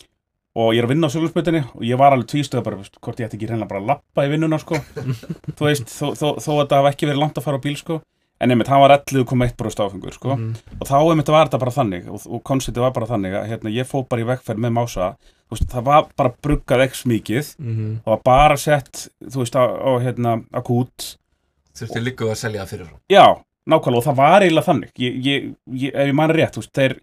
[0.55, 3.19] og ég er að vinna á sögulspötinni og ég var alveg tvístöð bara, veist, hvort
[3.19, 4.75] ég ætti ekki reyna bara að lappa í vinnuna sko.
[5.59, 7.75] Þú veist, þó, þó, þó að það hafa ekki verið langt að fara á bíl
[7.77, 8.01] sko
[8.41, 10.55] en einmitt, hann var 11,1 bróst áfengur sko Mhm.
[10.79, 13.69] og þá einmitt var þetta bara þannig og, og konceptið var bara þannig að hérna,
[13.75, 15.15] ég fó bara í vegferð með mása
[15.49, 17.99] þú veist, það var bara bruggað x mikið Mhm.
[18.05, 21.15] það var bara sett, þú veist, á, á hérna, á kút
[21.75, 23.25] þurfti líka að selja það fyrir já,
[23.67, 26.73] nákvæmlega og það var eiginlega þannig ég, ég, ég, ef ég man rétt, þú veist,
[26.73, 26.99] þeir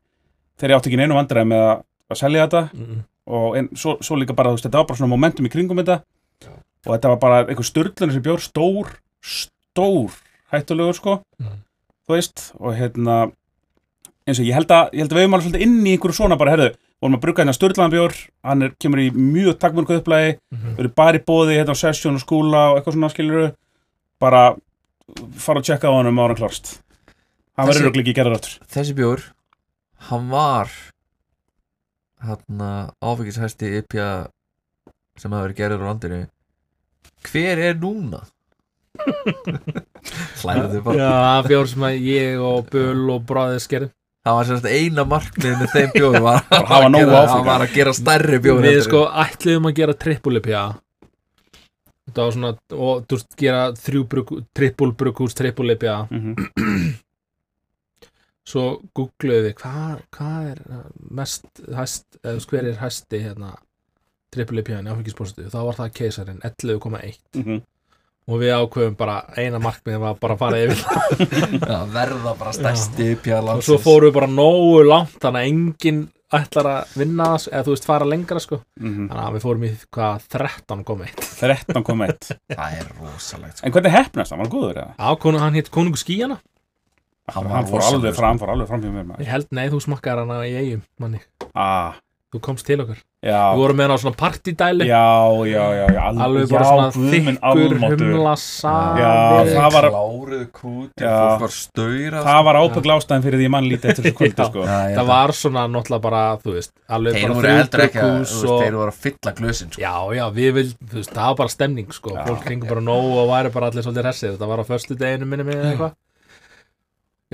[0.58, 3.00] þeir átti ekki neinu vandræði með að, að selja þetta Mhm.
[3.26, 5.76] og en, svo, svo líka bara, þú veist, þetta var bara svona momentum í kringum
[5.84, 6.02] þetta
[6.42, 6.48] Já.
[6.86, 8.86] og þetta var bara einhver störlun sem bjór stór,
[9.22, 10.10] stór
[10.52, 11.58] hættulegur sko, Mhm.
[12.08, 13.32] þú veist og hérna
[14.26, 16.14] eins og ég held að, ég held að við höfum alveg svolítið inn í einhverju
[16.18, 18.14] svona bara, herðu, vorum að brugga hérna störlan bjór
[18.44, 20.74] hann er, kemur í mjög takmörku upplægi Mhm.
[20.76, 23.54] við erum bara í bóði hérna á sesjón og skúla og eitthvað svona skiluru
[24.20, 24.56] bara
[25.36, 26.80] fara að tjekka á hann um ára klárst
[27.56, 29.22] hann verður örugglega ekki gerður áttur þessi bjór
[30.10, 30.70] hann var
[32.20, 32.60] hann
[33.02, 34.28] áfengishæsti IPA
[35.20, 36.20] sem hafa verið gerður á landinu
[37.26, 38.24] hver er núna?
[40.42, 43.94] Hlæðu bara Já, bjór sem að ég og Bull og bráðið skerðum
[44.26, 47.36] það var sérst eina markmið með þeim bjór var að, hafa nógu gera, áfengan.
[47.36, 50.62] hann var að gera stærri bjór Við sko ætliðum að gera trippulipja
[52.06, 56.90] Þetta var svona og þú veist gera þrjú brugg, trippul brugghús trippulipja mm -hmm.
[58.50, 58.64] svo
[58.94, 60.60] googluðu við hvað hva er
[61.10, 63.54] mest hæst, eða hver er hæsti hérna
[64.34, 67.62] trippulipjan í áfengispóstu þá var það keisarinn 11,1 mhm.
[68.26, 70.80] Og við ákveðum bara eina markmið var bara að fara yfir.
[70.82, 71.24] Það.
[71.70, 73.08] Já, verða bara stærsti
[73.38, 76.00] og svo fórum við bara nógu langt þannig að enginn
[76.36, 78.58] ætlar að vinna það eða þú veist fara lengra sko.
[78.82, 83.66] Mm þannig að við fórum í hvað 13,1 13,1 það er rosalegt sko.
[83.70, 84.42] En hvernig hefnast hann?
[84.42, 84.92] Var hann góður eða?
[84.98, 86.40] á konu, hann hétt konungu skíjana
[87.26, 88.20] Hann Hann, fór alveg sko.
[88.20, 91.18] fram, fór alveg fram fyrir mér ég held, nei þú smakkaði hana í eigum manni,
[91.58, 91.96] Ah,
[92.30, 95.02] þú komst til okkur já, við vorum með hana á svona partydæli já,
[95.50, 98.12] já, já, já, alveg bara svona þykkur almáttugur.
[98.12, 101.14] humla Já, safi það var- kláruð kút Já.
[101.16, 104.48] fólk var stöyra Það var ábyggla ástæðin fyrir því mann lítið eftir þessu kvöldi Já.
[104.50, 104.66] sko.
[104.68, 107.76] það var svona náttúrulega bara þú veist, alveg þeir bara veist,
[108.46, 108.62] og...
[108.62, 109.80] þeir voru að fylla glösin sko.
[109.82, 112.24] já, já, við vil, þú veist, það var bara stemning sko, Já.
[112.30, 115.26] fólk kringur bara nóg og væri bara allir svolítið hressið, þetta var á förstu deginu
[115.30, 115.94] minni með eitthvað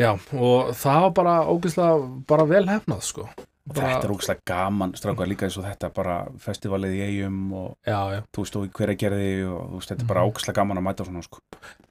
[0.01, 0.11] já,
[0.41, 3.29] og það var bara ógeðslega bara vel hefnað sko
[3.67, 7.77] bara, Þetta er ógæslega gaman, strákar líka eins og þetta bara festivalið í eigum og
[7.87, 10.33] já, já, þú veist, og í hverja gerði og þú veist, þetta er bara Mhm.
[10.33, 11.39] ógæslega gaman að mæta svona sko.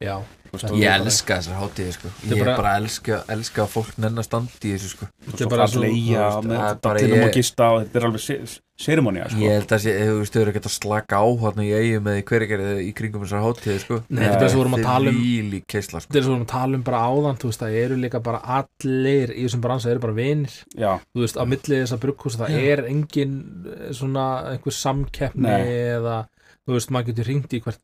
[0.01, 2.09] já Ég elska þessar hátíði sko.
[2.21, 5.07] Þetta er ég bara- bara elska, elska að fólk nenn að standa í þessu sko.
[5.29, 8.59] þetta er og bara svo- leia með það ég- og gista og þetta er alveg
[8.81, 9.37] sérimónia sko.
[9.39, 12.19] ég held að þú veist, þau eru ekki að slaka á hann í eigum eða
[12.19, 14.03] í hverja gerði í kringum þessar hátíði sko.
[14.09, 16.11] Nei, þetta er svo vorum að tala um- sko.
[16.11, 19.29] þetta er svo við tala um bara áðan þú veist, það eru líka bara allir
[19.31, 22.83] í þessum bransa eru bara vinir Já, þú veist, á milli þessa brugghúsa það er
[22.89, 25.47] engin eh, svona einhver samkeppni
[25.95, 26.27] eða
[26.71, 27.81] þú veist, maður getur hringt í hvert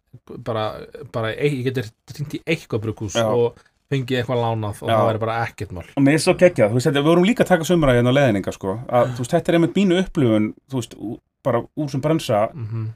[0.48, 0.66] bara,
[1.14, 3.26] bara ég getur hringt í eitthvað brugghús Já.
[3.28, 3.60] og
[3.92, 4.96] fengið eitthvað lánað og Já.
[4.98, 5.86] það væri bara ekkert mál.
[5.96, 8.18] Og mér er svo geggjað, þú veist, við vorum líka að taka sömra hérna á
[8.18, 10.96] leðninga, sko, að, þú veist, þetta er einmitt mínu upplifun, þú veist,
[11.48, 12.88] bara úr sem bransa, mm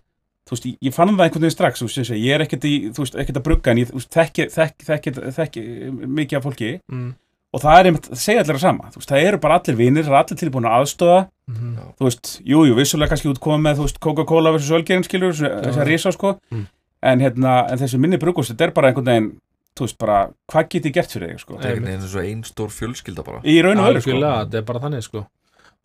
[0.52, 2.72] þú veist, ég- ég fann það einhvern veginn strax, þú veist, ég er ekkert í,
[2.92, 5.62] þú veist, ekkert að brugga, en ég, þú veist, þekki, þekki, þekki, þekki
[6.18, 7.12] mikið af fólki, mm
[7.52, 9.78] og það er einmitt, það segja allir það sama, þú veist, það eru bara allir
[9.80, 11.20] vinir, það er allir tilbúin að aðstöða,
[11.52, 11.94] -hmm.
[12.00, 15.34] þú veist, jú, jú, vissulega kannski út komið með, þú veist, Coca-Cola versus Ölgerinn skilur,
[15.36, 16.38] þessar risa sko.
[16.52, 16.68] Mm.
[17.02, 19.32] en hérna, en þessi minni brugghús, þetta er bara einhvern veginn,
[19.76, 21.56] þú veist, bara hvað get ég gert fyrir þig, sko?
[21.58, 23.42] Það er einhvern veginn eins og ein stór fjölskylda bara.
[23.42, 24.20] Í raun og veru, sko.
[24.22, 25.26] Þetta er bara þannig sko.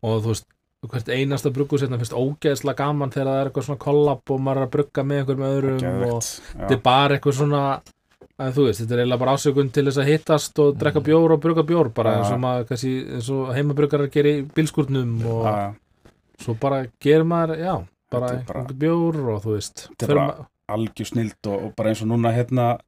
[0.02, 0.44] Og þú veist,
[0.90, 4.60] hvert einasta brugghús hérna finnst ógeðslega gaman þegar það er eitthvað svona kollab og maður
[4.60, 7.62] er að brugga með einhverjum öðrum og Geðveikt, þetta er bara eitthvað svona
[8.38, 11.32] að þú veist, þetta er eiginlega bara ásökun til þess að hittast og drekka bjór
[11.36, 12.16] og brugga bjór bara Mm.
[12.16, 12.22] Já.
[12.22, 15.74] eins og maður, kannski, eins og heimabruggarar gerir í bílskúrnum og já.
[16.44, 17.74] svo bara gerir maður, já
[18.12, 21.88] bara bara- einhver bjór og þú veist Þetta er bara- algjör snild og, og bara
[21.90, 22.78] eins og núna hérna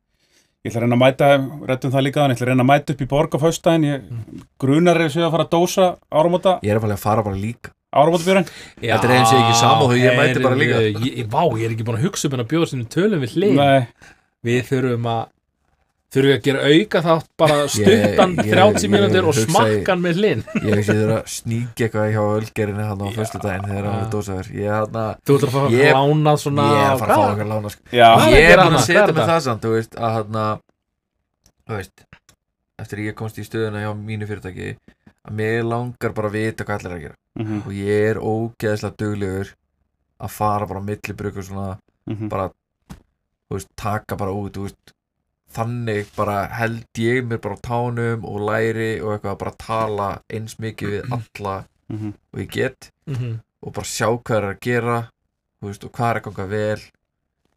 [0.65, 2.71] ég ætla að reyna að mæta, rettum það líka þannig, ég ætla að reyna að
[2.73, 4.03] mæta upp í borg á föstudaginn, ég
[4.61, 8.45] grunar er sér að fara að dósa áramóta, Ég er að fara bara líka áramótabjörn
[8.83, 10.83] Þetta er eins og ekki sama og ég mæti bara líka.
[11.01, 13.33] ég, Vá, ég er ekki búin að hugsa um hennar bjór sem við tölum við
[13.33, 13.87] hlið Nei,
[14.45, 15.27] Við þurfum að
[16.09, 20.21] þurfum við að gera auka þátt bara stuttan ég- 30 ég mínútur og smakkan með
[20.23, 23.15] hlinn Ég veist ég þurfa að sníkja eitthvað hjá Ölgerinni hann á Já.
[23.19, 26.81] föstudaginn þegar hann er dósaður er að Þú ætlar að fá Ég- lánað svona Ég
[26.81, 27.31] er að fara að fá hvað?
[27.33, 30.65] eitthvað lána að Ég er að setja með það samt Þú veist að hann að
[31.69, 32.05] Þú veist
[32.79, 34.69] Eftir að ég komst í stöðuna hjá mínu fyrirtæki
[35.29, 37.17] að mér langar bara að vita hvað allir er að gera.
[37.43, 39.49] Mhm, og ég er ógeðslega duglegur
[40.25, 41.67] að fara bara á milli brugur svona
[42.09, 42.47] mhm, bara
[42.95, 44.95] þú veist, taka bara út þú veist,
[45.55, 50.09] þannig bara held ég mér bara á tánum og læri og eitthvað að bara tala
[50.29, 51.57] eins mikið við alla
[51.89, 52.13] mhm.
[52.33, 53.39] og ég get Mhm.
[53.63, 54.99] og bara sjá hvað er að gera
[55.63, 56.81] veist, og hvað er að ganga vel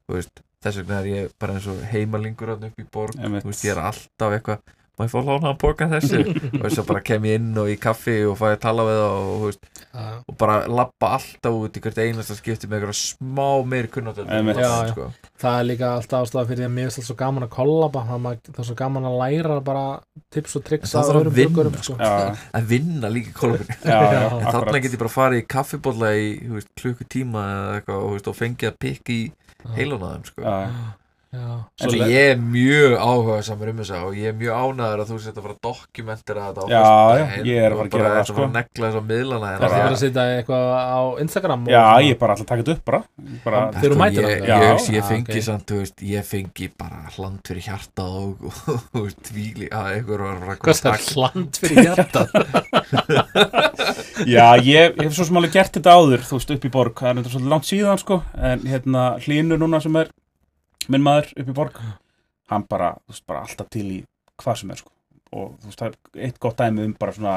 [0.08, 3.84] veist, þess vegna er ég bara eins og heimalingur upp í borg veist, ég er
[3.84, 4.60] alltaf eitthvað
[5.08, 6.22] ég fá að lána að borga þessu
[6.62, 9.16] og svo bara kem ég inn og í kaffi og fæ að tala við það
[9.22, 9.82] og, veist,
[10.32, 13.48] og bara lappa alltaf út í hvert einasta skipti með eitthvað smá.
[14.62, 14.92] Já, já.
[14.94, 15.08] sko.
[15.42, 18.04] Það er líka alltaf ástæða fyrir því að mér finnst alltaf svo gaman að kollaba
[18.08, 19.86] það er maður- það er svo gaman að læra bara
[20.32, 21.98] tips og tricks að öðrum vinna, bruggurum, sko.
[22.00, 23.52] já, að vinna líka
[23.92, 24.00] Já.
[24.40, 28.28] en þarna get ég bara farið í kaffibólla í þú veist, klukkutíma eða eitthvað og,
[28.32, 29.22] og fengið að pikka í
[29.76, 30.42] heilan að þeim sko.
[31.32, 35.12] Svo le- ég er mjög áhuga samar um þess og ég er mjög ánæður að
[35.14, 37.94] þú sett að fara að dokumentera þetta á Já, já, ég er að fara að
[37.94, 38.36] gera bara það, þetta sko.
[38.36, 41.72] fara að negla þess á miðlana Það er bara að setja eitthvað á Instagram og
[41.72, 42.04] já, svona.
[42.04, 43.00] ég er bara alltaf að taka þetta upp bara,
[43.46, 44.52] bara Þegar þú Sko, mætir ég, þangað?
[44.52, 45.46] ég, ég, ég fengi ok.
[45.48, 48.56] samt, þú veist, ég fengi bara hland fyrir hjarta og, og,
[49.00, 52.22] og tvíli að einhver var að Hvað það er hland fyrir hjarta
[54.28, 56.94] Já, ég, ég hef svo sem alveg gert þetta áður, þú veist, upp í borg,
[57.00, 58.20] það er þetta svolítið langt síðan, sko,
[58.52, 60.12] en hérna hlínur núna sem er
[60.90, 61.80] minn maður upp í borg,
[62.52, 64.04] hann bara, veist, bara alltaf til í
[64.42, 64.92] hvað sem er, sko,
[65.32, 67.36] og þú veist, það er eitt gott dæmi um bara svona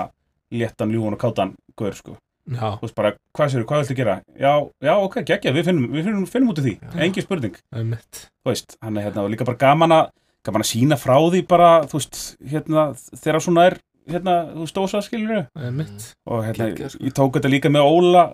[0.55, 2.17] léttan, ljúan og kátan gaur, sko,
[2.49, 4.19] þú veist, bara, hvað séu, hvað viltu gera?
[4.41, 4.53] Já,
[4.83, 7.01] já, ok, geggja, við finnum, við finnum, finnum út af því, Já.
[7.07, 10.11] engin spurning, þú veist, hann er hérna, líka bara gaman að,
[10.45, 15.47] gaman að sína frá því bara, þú veist, hérna, þegar svona er, hérna, þú skilur
[15.57, 17.05] einmitt og hérna, Geggjað, sko.
[17.05, 18.25] ég tók þetta líka með Óla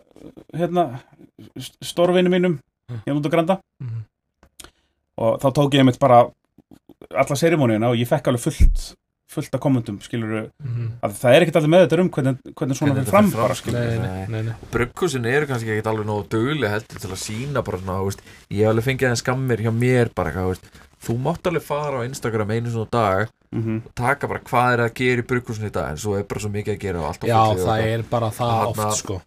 [0.55, 1.01] hérna,
[1.83, 2.59] stórvinu mínum
[2.91, 3.03] Mm.
[3.07, 4.03] hérna út á Granda Mhm.
[5.21, 6.25] Og þá tók ég mitt bara
[7.11, 8.89] alla serimóniuna og ég fekk alveg fullt
[9.31, 10.87] fullt af kommentum, skilur Mhm.
[11.07, 13.55] að það er ekkert allir með þetta um hvernig, hvernig svona Hvernig fram fram, bara,
[13.55, 13.71] sko.
[13.71, 14.09] skilur Nei, Nei.
[14.09, 14.55] nei, nei, nei.
[14.73, 18.21] Brugghúsin eru kannski ekkert alveg nógu dugli heldur til að sína bara svona, þú veist,
[18.51, 20.67] ég hef alveg fengið aðeins skammir hjá mér bara, þú veist,
[21.07, 23.87] þú mátt alveg fara á Instagram einu svona dag mm -hmm.
[23.87, 26.41] og taka bara hvað er að gera í brugghúsin í dag en svo er bara
[26.41, 29.23] svo mikið að gera og allt Já, og það er bara það Þarna- oft sko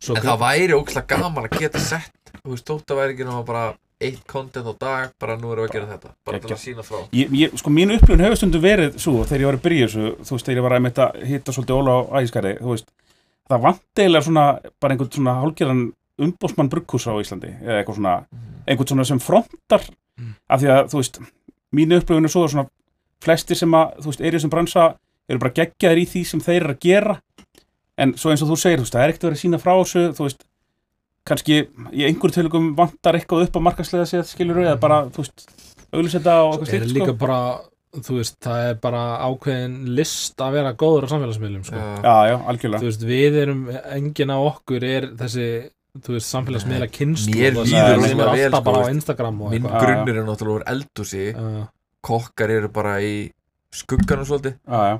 [0.00, 2.12] Svo En það væri ógslag gaman að geta sett
[2.44, 5.64] Þú veist, þótt að væri ekki náma bara eitt content á dag, bara nú erum
[5.64, 6.14] við að gera þetta.
[6.28, 6.98] Bara til að sína frá.
[7.16, 10.08] Ég, ég, sko mín upplifun hefur stundum verið svo þegar ég var að byrja þessu,
[10.20, 12.90] þú veist, þegar ég var að einmitt að hitta svolítið Óla á ægiskari, þú veist
[13.46, 14.44] það vant eiginlega svona,
[14.82, 15.84] bara einhvern svona hálfgerðan
[16.26, 18.14] umbósmann brugghús á Íslandi eða eitthvað svona,
[18.66, 19.88] einhvern svona sem frontar.
[20.16, 20.32] Mm.
[20.48, 21.18] af því að, þú veist,
[21.76, 22.70] mínu upplifun er svo að svona
[23.24, 24.84] flesti sem að, þú veist, er í þessum bransa
[25.28, 27.16] eru bara geggjaðir í því sem þeir eru að gera.
[28.00, 28.80] En svo eins og þú segir,
[30.16, 30.46] þú veist,
[31.26, 31.62] kannski
[31.92, 35.46] í einhver tilugum vantar eitthvað upp á markaslega séð, skilur eða bara, þú veist,
[35.92, 37.18] auðlisetta og eitthvað er slíkt, líka sko.
[37.22, 37.40] bara
[38.04, 41.80] þú veist, það er bara ákveðin list að vera góður á samfélagsmiðlum sko.
[42.04, 42.82] Já, Já, algjörlega.
[42.82, 43.62] þú veist, við erum,
[43.96, 45.48] enginn á okkur er þessi,
[45.96, 48.92] þú veist, samfélagsmiðla kynst Mér líður við rosalega erum vel, alltaf sko, bara á.
[48.92, 51.64] Instagram og Minn eitthvað Já, grunnur er náttúrulega úr eldúsi Já,
[52.06, 53.14] Kokkar eru bara í
[53.74, 54.96] skugganum svolítið Já, já.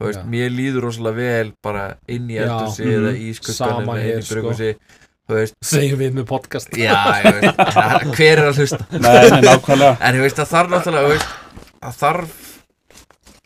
[0.00, 0.22] Þú veist.
[0.32, 2.72] Mér líður rosalega vel bara inn í mhm.
[2.88, 4.70] eða í skugganum Sama eða inn í sko.
[5.64, 6.94] Segjum við með podcast já,
[7.24, 7.60] ég veist
[8.16, 8.78] Hver er að hlusta?
[8.94, 9.96] Nei, nei, nákvæmlega.
[10.08, 11.32] En þú veist, það þarf náttúrulega, þú veist,
[11.80, 12.36] það þarf,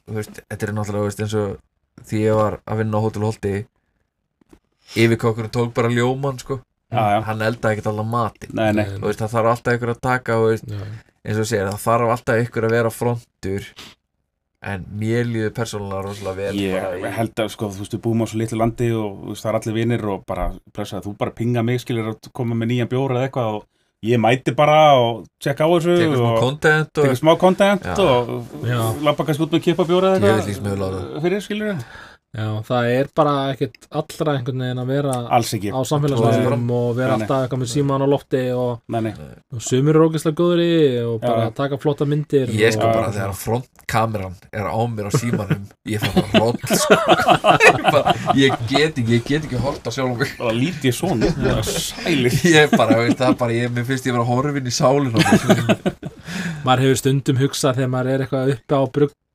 [0.04, 3.04] þú veist, þetta er náttúrulega, þú veist, eins og því ég var að vinna á
[3.06, 3.54] Hotel Holti,
[4.94, 6.60] yfirkokkurinn tók bara ljóman, sko,
[6.94, 7.20] Já, já.
[7.26, 8.52] hann eldaði ekkert allan matinn.
[8.54, 8.84] Nei, nei.
[9.00, 10.82] Þú veist, það þarf alltaf ykkur að taka, þú veist, Já.
[11.24, 13.70] eins og segir, það þarf alltaf ykkur að vera frontur,
[14.64, 18.22] en mér líður persónulega rosalega vel Ég í- held að sko, þú veist, við búum
[18.24, 21.30] á svo litlu landi og veist, það er allir vinir og bara, blessa, þú bara
[21.36, 23.66] pinga mig, skilur að koma með nýjan bjóra eða eitthvað og
[24.04, 27.84] ég mæti bara og tjekka á þessu tekur smá og content og tekur smá content
[27.84, 27.94] Já.
[28.00, 28.80] og Já.
[29.04, 30.40] lappa kannski út með kipa bjóra eða
[30.80, 31.20] láta.
[31.24, 31.76] fyrir, skilur
[32.34, 37.22] Já, það er bara ekkert allra einhvern veginn að vera á samfélagsmiðlum og vera Nei,
[37.22, 39.12] alltaf eitthvað með síman á lofti og, nei, nei,
[39.54, 40.72] og sumir eru ógeðslega góður í
[41.04, 41.52] og bara Já.
[41.60, 45.62] taka flotta myndir Ég sko og, bara þegar frontkameran er á mér á símanum
[45.94, 46.98] ég fær bara rótt sko.
[47.68, 50.34] ég, bara, ég get ekki, ég get ekki hort á sjálf mig.
[50.42, 52.38] Og lítið svona, það er sælir.
[52.54, 55.22] Ég bara, veist það bara, ég, mér finnst ég vera horfin í sálinu
[56.64, 58.82] maður hefur stundum hugsað þegar maður er eitthvað uppi á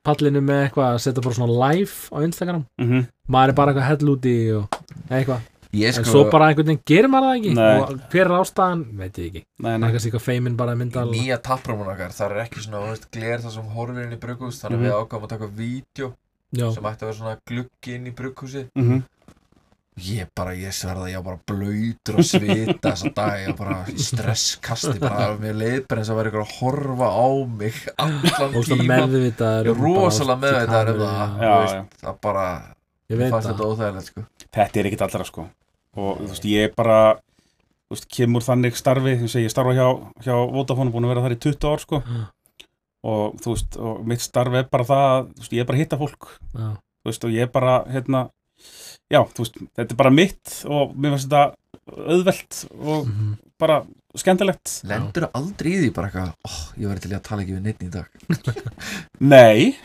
[0.04, 2.66] bruggpallinu með eitthvað að setja bara svona live á Instagram.
[2.82, 4.78] Mm maður er bara eitthvað hell úti og
[5.14, 5.42] eitthvað.
[5.70, 7.52] Ég en sko, svo bara einhvern veginn gerir maður það ekki?
[7.54, 7.76] Nei.
[7.78, 9.42] og hver er ástæðan, veit ég ekki.
[9.62, 12.64] Nei, það er kannski eitthvað feimin bara að mynda nýja taprúmun okkar það er ekki
[12.64, 15.34] svona, þú veist, gler það sem horfir inn í brugghús þannig að við ákvæmum að
[15.36, 16.10] taka vídeo
[16.58, 19.06] já, sem ætti að vera svona gluggi inn í brugghúsi mm
[20.06, 24.00] ég bara, ég sverða, ég var bara blöytur og svita þessa dag, ég var bara
[24.08, 27.30] stresskasti, bara mér leið bara eins og að vera ykkur að horfa á
[27.62, 32.20] mig allan tíma meðvitaður ég er um bara rosalega meðvitaður um það þú veist, það
[32.28, 32.46] bara,
[33.10, 33.50] ég fannst það.
[33.50, 34.26] þetta óþægilegt sko.
[34.60, 35.48] þetta er ekkit allra sko.
[36.00, 37.00] Og þú veist, ég bara
[37.90, 39.88] þú veist, kemur þannig starfi, þú veist, ég starfa hjá,
[40.26, 42.02] hjá Vodafone, búin að vera þar í 20 ár sko.
[43.10, 45.84] Og þú veist, og mitt starfi er bara það, þú veist, ég er bara að
[45.84, 46.30] hitta fólk.
[46.54, 46.68] Já.
[47.00, 48.28] þú veist, og ég er bara, hérna
[49.12, 51.56] já, þú veist, þetta er bara mitt og mér finnst þetta
[52.10, 53.32] auðvelt og Mhm.
[53.60, 53.80] bara
[54.18, 54.76] skemmtilegt.
[54.90, 57.84] Lendur aldrei í því bara eitthvað oh, ég verði til að tala ekki við neitt
[57.84, 58.08] í dag.
[59.34, 59.76] Nei,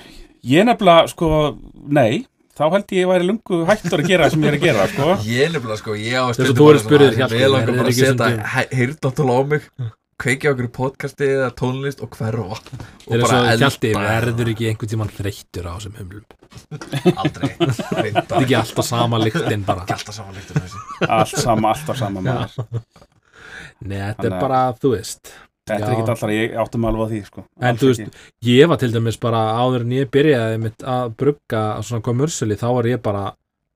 [0.44, 1.28] ég nefnilega, sko,
[1.88, 4.64] nei þá held ég ég væri lungu hættur að gera það sem ég er að
[4.68, 5.06] gera, sko.
[5.34, 7.98] Ég nefnilega sko, ég á Þess að þú eru spurðir, Hjalti, ég langar bara að
[7.98, 9.66] setja heyrnatól á mig
[10.24, 12.56] kveikja okkur podcasti eða tónlist og hverfa
[13.04, 13.18] svo
[13.60, 14.04] kjalti, elda.
[14.08, 16.24] verður ekki einhvern tímann þreyttur á þessum humlum?
[17.20, 17.50] Aldrei.
[17.60, 19.84] Þetta er ekki alltaf sama lyktin bara?
[19.84, 20.84] Ekki alltaf samanlíktur þessi.
[21.08, 22.22] Allt sama, alltaf sama
[23.84, 25.32] Nei, þetta Þannig er að- bara, þú veist.
[25.64, 27.44] Þetta er ekkit allar, ég áttum alveg á því, sko.
[27.60, 28.26] En þú veist, ekki.
[28.54, 32.66] ég var til dæmis bara áður en ég byrjaði mitt að brugga svona kommersili, þá
[32.76, 33.24] var ég bara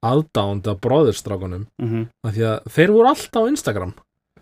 [0.05, 1.65] aðdánd af bróðurstrákunum.
[1.83, 2.09] Mhm.
[2.25, 3.95] af því að þeir voru alltaf á Instagram.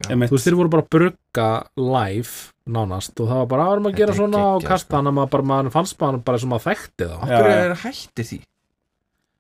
[0.05, 1.49] Þú veist, þeir voru bara að brugga
[1.79, 2.35] live
[2.67, 4.43] nánast og það var bara að vera að gera er svona?
[4.43, 4.99] og geggjað, kasta sko.
[4.99, 7.17] hann að maður bara, maður fannst maður bara sem að þekkti þá.
[7.17, 8.39] Já, okkur er hætti því?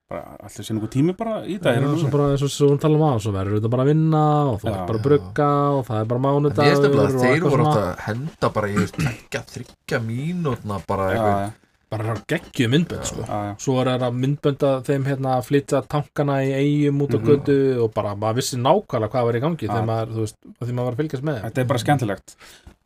[0.06, 2.66] Bara allir sé nokkuð tími bara í Það það er svo bara eins og svo
[2.78, 5.48] tala um á svo verður þetta bara að vinna og þú er bara að brugga
[5.74, 7.72] og það er bara mánudagur og þeir voru svona.
[7.80, 13.24] að henda bara í þryggja mínútna bara eitthvað bara geggju myndbönd sko.
[13.62, 17.26] Svo er það myndbönda þeim hérna að flytja tankana í eigum út á Mhm.
[17.28, 20.84] götu og bara maður vissi nákvæmlega hvað var í gangi þegar maður, veist, því maður
[20.88, 22.36] var að fylgjast með þetta er bara skemmtilegt.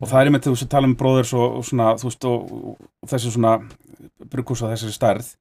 [0.01, 2.52] Og það er þú veist að tala um bróðurs og, og svona, veist, og,
[3.02, 3.55] og þessi svona
[4.31, 5.32] brukkús á þessari stærð.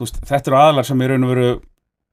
[0.00, 1.60] Veist, þetta eru aðlar sem í raun og veru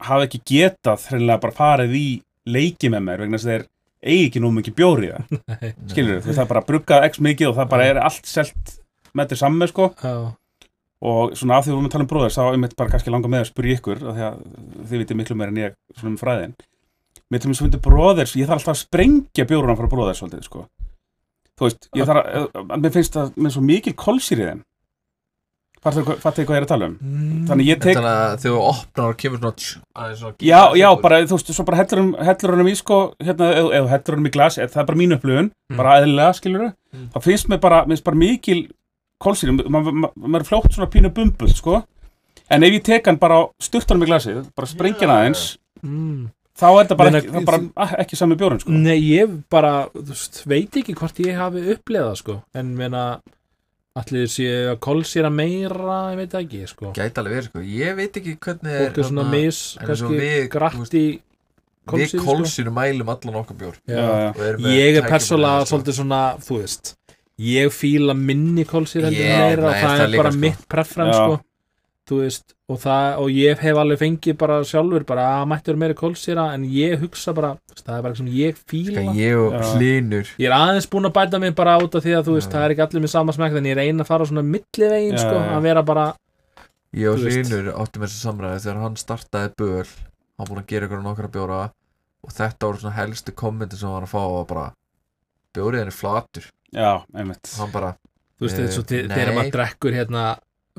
[0.00, 2.06] hafa ekki getað hreinlega bara farið í
[2.50, 3.66] leiki með mér vegna þess að þeir
[4.02, 5.40] eigi ekki nú mikið bjóri það.
[5.50, 5.72] Nei.
[5.86, 8.76] skilur þú, það er bara bruggað x mikið og það bara er allt selt
[9.14, 9.90] með þetta samme sko
[11.00, 13.30] og svona af því við vorum að tala um bróðurs þá einmitt bara kannski langa
[13.32, 14.40] með að spyrja ykkur af því að
[14.90, 16.54] þið vitið miklu meira en ég svona um fræðin.
[17.30, 20.44] Mér til mér svo myndi bróðurs ég þarf alltaf að sprengja bjórunum frá bróðurs svolítið
[20.48, 20.66] sko.
[21.60, 24.60] Þú veist, ég þarf að, að mér finnst það með svo mikil kolsýr í þeim.
[25.80, 26.96] Fattu hvað ég er að tala um?
[27.48, 31.20] Þannig ég tek, Þannig að þegar þú opnar og kemur svona svona já, já, bara
[31.24, 32.10] þú veist, svo bara hellur um,
[32.52, 35.48] honum í sko, hérna, þú hellur honum í glas eða það er bara mín upplöfun,
[35.70, 35.76] Mm.
[35.78, 37.06] bara eðlilega skilur Mm.
[37.14, 38.60] þá finnst mér bara, mér finnst bara mikil
[39.22, 41.80] kolsýr, maður ma ma ma er fljótt svona pínu bumbul, sko
[42.50, 45.44] en ef ég tek hann bara á sturtanum í glasið bara sprengja hann aðeins,
[45.84, 46.22] mm.
[46.58, 49.36] þá er þetta bara, ekki, það er bara ah, ekki sami bjórun, sko Nei, ég
[49.52, 53.04] bara, þú veist, veit ekki hvort ég hafi upplegað sko, en meina
[54.00, 58.20] allir séu að kolsýra meira, ég veit ekki, sko Gæti alveg verið sko, ég veit
[58.22, 61.08] ekki hvernig fólk er svona mis, kannski grætt í
[61.90, 62.72] Við kolsýri, sko.
[62.76, 63.96] mælum allan okkar bjór Já.
[63.96, 65.70] já, og erum með Ég er persónulega sko.
[65.72, 66.92] svolítið svona, þú veist
[67.40, 70.42] ég fíla minni kólsýr heldur en meira og það það er líka, bara sko.
[70.44, 71.38] mitt preference sko.
[72.10, 75.94] Þú veist, og, það, og ég hef alveg fengið bara sjálfur bara að mættur meira
[75.94, 79.04] kólsýra en ég hugsa bara, það er bara eitthvað sem ég fíla.
[79.04, 79.60] Ska Ég og Já.
[79.76, 82.50] Hlinur ég er aðeins búin að bæta mig bara út af því að þú veist,
[82.50, 85.20] það er ekki allir með sama smekk en ég er einn að fara svona millivegin
[85.22, 86.08] sko, að vera bara
[86.98, 87.22] Ég og.
[87.22, 91.60] Hlinur áttum þessu samræði þegar hann startaði böl hann búin að gera ykkur nokkra bjóra
[92.26, 94.64] og þetta voru svona helstu kommenti sem hann var að fá og bara
[95.54, 97.94] bjórið henni flatur já, einmitt hann bara
[98.40, 99.16] þú veist, og til- nei.
[99.16, 100.24] þegar maður drekkur hérna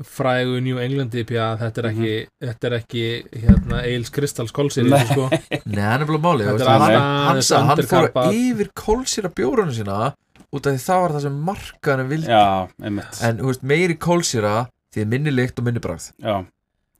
[0.02, 2.48] frægu New England IPA þetta er ekki, Mhm.
[2.48, 3.02] þetta er ekki
[3.44, 5.04] hérna, Eils Kristals kólsýri Nei.
[5.04, 5.28] sko.
[5.66, 10.14] Nei, hann er bara máli Þetta veist, er hann, fór yfir kólsýra bjórunum sína
[10.52, 13.96] út af því það var það sem markaðinu vildi já, einmitt en þú veist, meiri
[13.98, 14.54] kólsýra
[14.94, 16.34] því minni lykt og minni bragð já,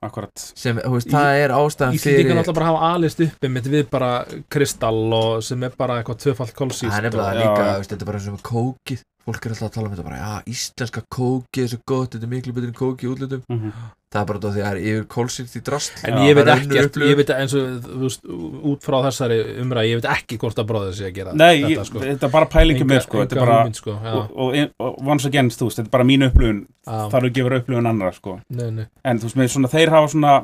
[0.07, 0.45] akkurat.
[0.59, 4.11] Sem, þú veist, það er ástæðan fyrir náttúrulega bara hafa alist uppi mitt við bara
[4.53, 8.11] kristall og sem er bara eitthvað tvöfald kolsýst það er nefnilega líka, veist, þetta er
[8.11, 11.63] bara eins og kókið fólk er alltaf að tala um þetta bara, já, íslenska kókið
[11.63, 13.71] er svo gott, þetta er miklu betur en kókið í útlutum Mhm.
[14.13, 16.35] það er bara þetta því að það er yfir kólsýrt í drast En Já, ég
[16.37, 18.21] veit ekki, ég veit eins og þú veist,
[18.69, 21.71] út frá þessari umræð, ég veit ekki hvort að bróðið sé að gera Nei, þetta
[21.73, 21.99] ég, sko.
[22.03, 23.91] þetta er bara pælingi með sko, þetta er bara hugmynd, sko.
[23.91, 27.41] og, og, og once again, þú veist, þetta er bara mín upplifun já, þarf ekki
[27.41, 28.85] að vera upplifun annara sko nei, nei.
[29.03, 30.35] en þú veist, með svona, þeir hafa svona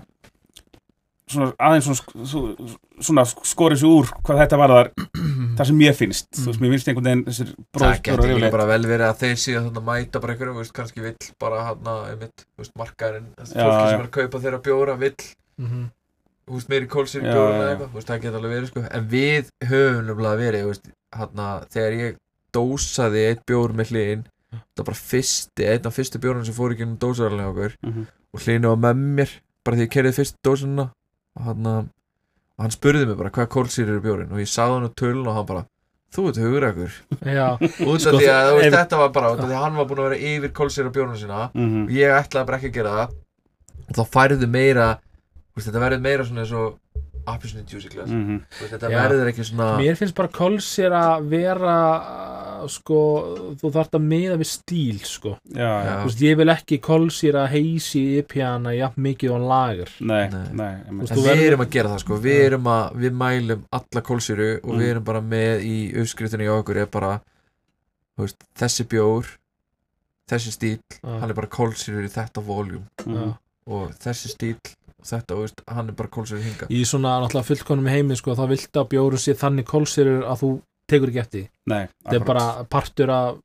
[1.29, 2.55] svona aðeins svona, sk- svo-
[3.05, 3.23] svona
[5.59, 6.27] það sem mér finnst.
[6.39, 9.37] Þú veist, mér finnst einhvern veginn þessir það bróðsbjórar getur bara vel verið að þeir
[9.43, 12.63] síðan þannig að mæta bara einhverjum, þú veist, kannski vill bara hann að, einmitt, þú
[12.63, 15.15] veist, markaðurinn Já, fólki sem er að kaupa þeirra bjóra vill,
[15.59, 15.83] Mhm.
[16.47, 18.85] þú veist, meiri kólsýrt Já, bjóra eða eitthvað, það getur alveg verið, sko.
[18.89, 22.15] En við höfum nefnilega verið, þú veist, hann að þegar ég
[22.55, 26.73] dósaði eitt bjór með hlýn það var bara fyrsti, einn af fyrstu bjórnum sem fór
[26.73, 28.07] í gennum dósarallega okkur Mhm.
[28.33, 29.29] og hlýni var með mér
[29.63, 30.91] bara því ég kerði fyrst dósuna
[31.37, 31.89] og hann,
[32.59, 35.27] og hann spurði mig bara hvað kólsýr eru bjórin og ég sagði hann á tölun
[35.31, 35.65] og hann bara
[36.09, 36.91] þú ert hugrakur.
[37.23, 39.63] Já, út af Sko, því að veist, ef- þetta var bara út af því að
[39.63, 41.83] hann var búinn að vera yfir kólsýra bjórnum sína Mhm.
[41.85, 43.09] og ég ætlaði bara ekki að gera það
[43.89, 46.79] og þá færðu meira þú veist, þetta verður meira svona eins og
[47.25, 48.39] glass Mhm.
[48.49, 48.99] Þú veist, þetta Já.
[49.09, 51.75] verður ekki svona mér finnst bara kolsýr að vera
[52.67, 52.99] sko,
[53.55, 57.47] þú þarft að miða við stíl sko, já, já, veist, ég vil ekki kolsýr að
[57.53, 60.47] heisi IPA-na jafn mikið og lager nei, Nei.
[60.53, 64.49] nei, veist, við erum að gera það sko, við erum að, við mælum alla kólsýru
[64.63, 64.79] og Mm.
[64.79, 67.21] við erum bara með í uppskriftinni hjá okkur er bara,
[68.17, 69.25] þú veist, þessi bjór,
[70.29, 71.19] þessi stíl, Já.
[71.19, 73.35] hann er bara kólsýru í þetta voljum Mhm.
[73.67, 74.57] og þessi stíl,
[75.05, 76.67] þetta, þú veist, hann er bara kólsýru hinga.
[76.69, 80.49] í svona náttúrulega fullkonum heimi sko, þá viltu að bjóru sé þannig kolsýrur að þú
[80.89, 81.49] tekur ekki eftir því.
[81.67, 83.37] nei, þetta er bara partur af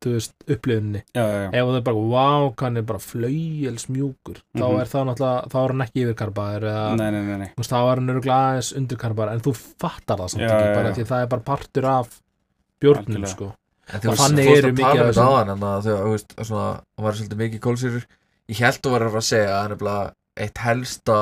[0.00, 4.38] veist, upplifunni já, já, já, ef það er bara, wow, hann er bara flauels mjúkur,
[4.56, 4.80] þá Mhm.
[4.80, 7.48] er það náttúrulega þá er hann ekki yfirkarpaður eða nei, nei, nei, nei.
[7.52, 10.68] þú veist, þá er hann öruglega aðeins undirkarpaður en þú fattar það samt Já, ekki
[10.70, 10.94] já, bara já.
[10.96, 12.20] því það er bara partur af
[12.80, 13.50] bjórnum sko
[13.90, 15.86] Og þannig eru að mikið um að að
[16.96, 18.04] hann var svolítið mikið kólsýrur,
[18.48, 21.18] ég held þú var að að segja að hann er bara eitt helsta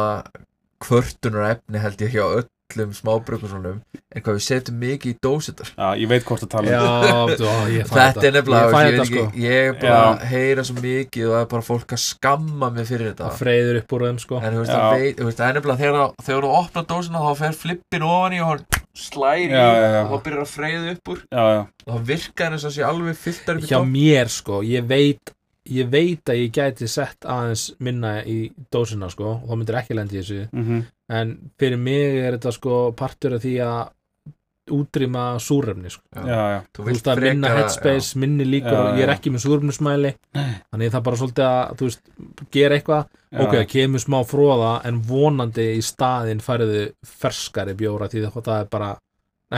[0.82, 3.78] kvörtunar efni held ég hjá öllum smábrukursonum,
[4.12, 5.70] en hvað við setjum mikið í dósitar.
[5.72, 8.82] Já, ég veit hvort að tala já, um þú, ó, ég fæ þetta er nefnilega,
[8.84, 10.02] ég ég, sko ég er bara Já.
[10.10, 13.40] að heyra svo mikið og það er bara fólk að skamma mig fyrir þetta það
[13.40, 14.82] freyður upp úr þeim sko en þú veist, Já.
[14.84, 18.42] það, þú það er nefnilega þegar, þegar þú opnar dósina þá fer flippin ofan í
[18.44, 18.66] og hann
[18.98, 20.02] slæri Já, já, já.
[20.04, 22.86] og þá byrjar að freyða upp úr já, já, og þá virkar þess að sé
[22.88, 23.26] alveg
[23.64, 25.32] í hjá mér sko, ég veit
[25.74, 28.38] ég veit að ég gæti sett aðeins minna í
[28.72, 30.82] dósina sko og þá myndir ekki lendi í þessu mhm,
[31.18, 33.94] en fyrir mig er þetta sko partur af því að
[34.68, 36.02] útrýma súrefni sko.
[36.12, 36.22] Já.
[36.28, 39.14] já, já, þú veist að minna headspace, minni líkur Já, og ég er já.
[39.16, 42.02] ekki með súrefnismæli þannig það bara svolítið að þú veist,
[42.52, 48.26] gera eitthvað já, ok, kemur smá fróða en vonandi í staðinn færðu ferskari bjóra því
[48.26, 48.90] það það er bara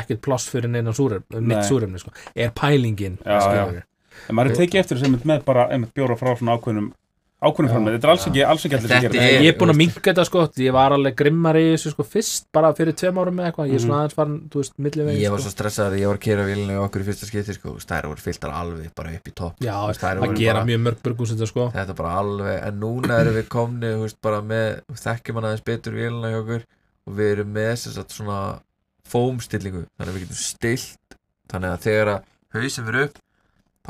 [0.00, 1.98] ekkert pláss fyrir neina súrefni, Nei.
[1.98, 2.14] sko.
[2.34, 3.82] er pælingin Já, skilurðu.
[4.28, 6.92] En maður er tekið eftir einmitt með bara einmitt bjóra frá svona ákveðnum
[7.40, 7.72] ákveðnum Já.
[7.72, 9.28] framið, þetta er alls ekki, alls ekki allir sem er- þetta.
[9.40, 10.40] ég er búin að minka þetta sko.
[10.60, 13.74] Ég var alveg grimmar í þessu sko fyrst bara fyrir tveim árum með eitthvað, ég
[13.74, 13.86] er Mhm.
[13.86, 15.48] svona aðeins farin þú veist, millivegin Ég var sko.
[15.48, 18.04] svo stressaður að ég var að kera vélina í okkur í fyrsta skipti sko, þær
[18.10, 19.56] voru fylltar alveg bara upp í topp.
[19.60, 21.72] Já, það gera bara- mjög mörg burgús þetta sko.
[21.72, 25.64] Þetta bara alveg, en núna erum við komni þú veist, bara með, þekkjum hann aðeins
[25.64, 26.62] betur vélina í okkur
[27.08, 28.60] og við erum með sem sagt, svona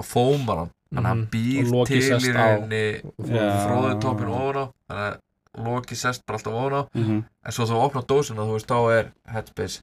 [0.01, 1.31] þá fómar hann þannig að hann Mhm.
[1.31, 2.85] býr Og til í rauninni
[3.31, 3.51] Já.
[3.67, 5.19] fróðutópin ofan á þannig að
[5.65, 8.99] Loki sest bara alltaf ofan á Mhm, en svo þú opnar dósina þú veist þá
[8.99, 9.81] er headspace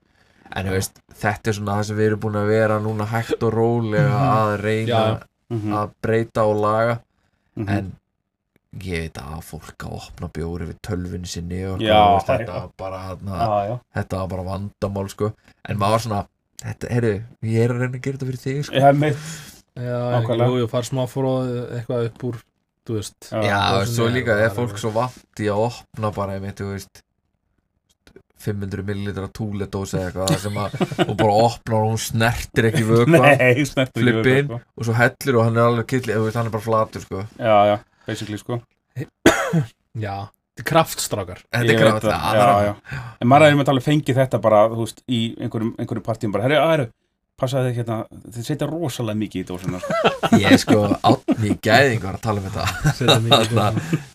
[0.56, 3.53] en veist þetta er svona það sem við erum búin að vera núna hægt og
[3.53, 4.38] rólega Mhm.
[4.38, 5.23] að reyna Já.
[5.52, 6.99] mhm, að breyta og laga
[7.57, 7.69] mhm.
[7.69, 7.91] en
[8.80, 12.53] ég veit að fólk að opna bjóri við tölvunni sinni og Já, þú veist, þetta,
[12.53, 13.15] var bara,
[14.19, 15.34] var bara vandamál sko.
[15.68, 16.27] en maður var svona
[16.64, 18.76] heyrðu, ég er að reyna að gera þetta fyrir þig sko.
[18.76, 18.84] ég
[19.78, 20.52] hef meitt já, Nákvæmlega.
[20.52, 22.40] jú, jú, far smá fróð eitthvað upp úr,
[22.88, 25.66] þú veist Já, já, það þú veist, svo líka er fólk svo vant í að
[25.68, 27.04] opna bara einmitt, þú veist
[28.38, 30.76] 500 millilitra túledósa eða eitthvað sem að
[31.08, 34.49] hún bara opnar og hún snertir ekki vökva Nei, snertu ekki Flippi við inn.
[34.52, 34.74] það, sko.
[34.78, 37.24] og svo hellir og hann er alveg þú veist, hann er bara flatur sko.
[37.41, 37.76] Já, já,
[38.06, 38.60] basically sko
[40.06, 42.74] já, þetta er kraftstrákar þetta er já.
[43.22, 46.45] En maður er einmitt alveg fengið þetta bara, þú veist, í einhverjum, einhverjum partíum bara,
[46.48, 46.88] herri, aðeru,
[47.38, 47.97] passaði þið hérna,
[48.35, 50.14] þið setja rosalega mikið í dósina, sko.
[50.43, 50.80] ég sko
[51.11, 52.64] átni gæðing var að tala um þetta.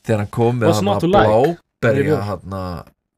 [0.03, 2.57] Þegar hann kom með hann að bláberja hann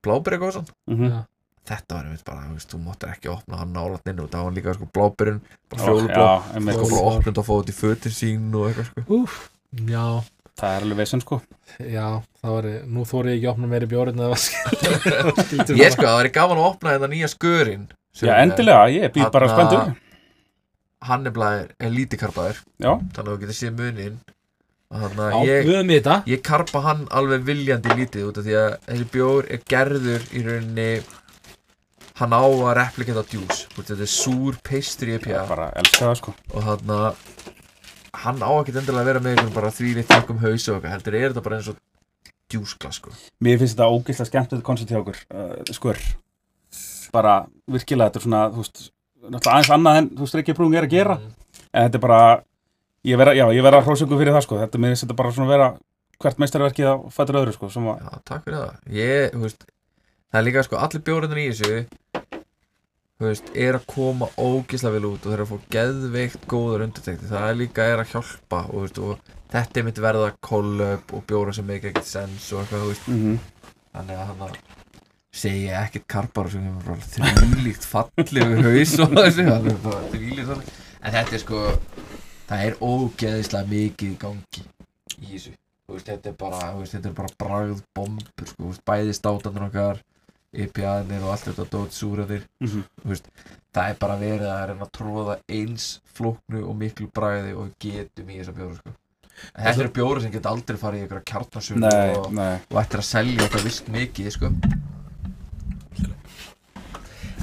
[0.05, 1.09] bláberja góðsan Mhm.
[1.15, 1.23] Já.
[1.65, 4.45] þetta var einmitt bara, þú veist, þú máttir ekki opna hann nálatninu og það var
[4.51, 5.41] hann líka sko bláberjun
[5.73, 9.05] bara fjólublá, Já, sko einmitt, bara opnund og fóðið í fötir sín og eitthvað sko.
[9.23, 9.39] Úf,
[9.89, 10.05] já,
[10.61, 11.41] það er alveg vesen sko.
[11.81, 12.09] Já,
[12.45, 13.89] það var, nú þóri ég ekki að opna meiri
[14.45, 19.13] skildur Ég sko, það væri gaman að opna þetta nýja skörin sem Já, endilega, ég
[19.15, 19.95] býð bara spenntur.
[21.05, 24.15] Hann er bara er lítið karpaður Já, Þannig að þú getur séð munin
[24.95, 26.15] Já, að ég, við höfum í þetta.
[26.31, 30.45] ég karpa hann alveg viljandi lítið út af því að þessi bjór er gerður í
[30.47, 30.89] rauninni
[32.21, 33.65] hann á að replikata djús.
[33.75, 36.35] Þetta er súr pastry ég bara elska það sko.
[36.55, 37.17] Og þannig að
[38.25, 40.95] hann á ekkert endilega að vera með einhvern bara því litt þakkum haus og eitthvað
[40.95, 41.81] heldur er þetta bara eins og
[42.55, 43.11] djúsglas sko.
[43.43, 45.99] Mér finnst þetta ógeðslega skemmtilegt koncept hjá okkur uh, Skur
[47.15, 47.37] Bara
[47.71, 48.83] virkilega þetta er svona, þú veist
[49.25, 51.15] Náttúrulega aðeins annað en, þú veist, ekki brúin er að gera.
[51.17, 51.61] Mm.
[51.73, 52.21] En þetta er bara
[53.05, 54.59] Ég vera, já, ég vera hrósöku fyrir það sko.
[54.63, 55.71] Þetta mér finnst þetta bara svona vera
[56.25, 58.77] Hvert meistarverkið á fættur öðru sko að, Já, takk fyrir það.
[58.97, 59.67] Ég, þú veist
[60.35, 61.75] Það er líka sko, allir bjórnir í þessu
[63.15, 66.85] Þú veist, er að koma ógislega vel út og þeir eru að fá geðveikt góður
[66.89, 71.15] undirtekti Það er líka er að hjálpa og, veist, og þetta er mitt verða collab
[71.15, 73.11] og bjóra sem make ekkert sens og eitthvað, þú veist.
[73.13, 73.37] Mm
[73.95, 74.57] Þannig að hann að
[75.35, 79.49] segja ekkert karpar og sem er þrýlíkt fallegu haus og þessu
[79.85, 80.61] bara
[81.05, 81.59] En þetta er sko,
[82.49, 84.63] það er ógeðislega mikið gangi
[85.21, 85.53] í þessu
[85.91, 86.73] veist, þetta er bara,
[87.19, 90.01] bara bragðbombur, sko, bæði státanir okkar,
[90.55, 93.23] IPA-nir og allt þetta dót súraðir, -hmm.
[93.75, 97.75] það er bara verið að reyna að tróða eins flóknu og miklu bragði og við
[97.89, 98.95] getum í þessa bjóru, sko.
[99.51, 102.37] En þetta eru bjóru sem geta aldrei farið í einhverja kjarnasölu Nei, og,
[102.71, 104.53] og ættir að selja þetta vist mikið, sko.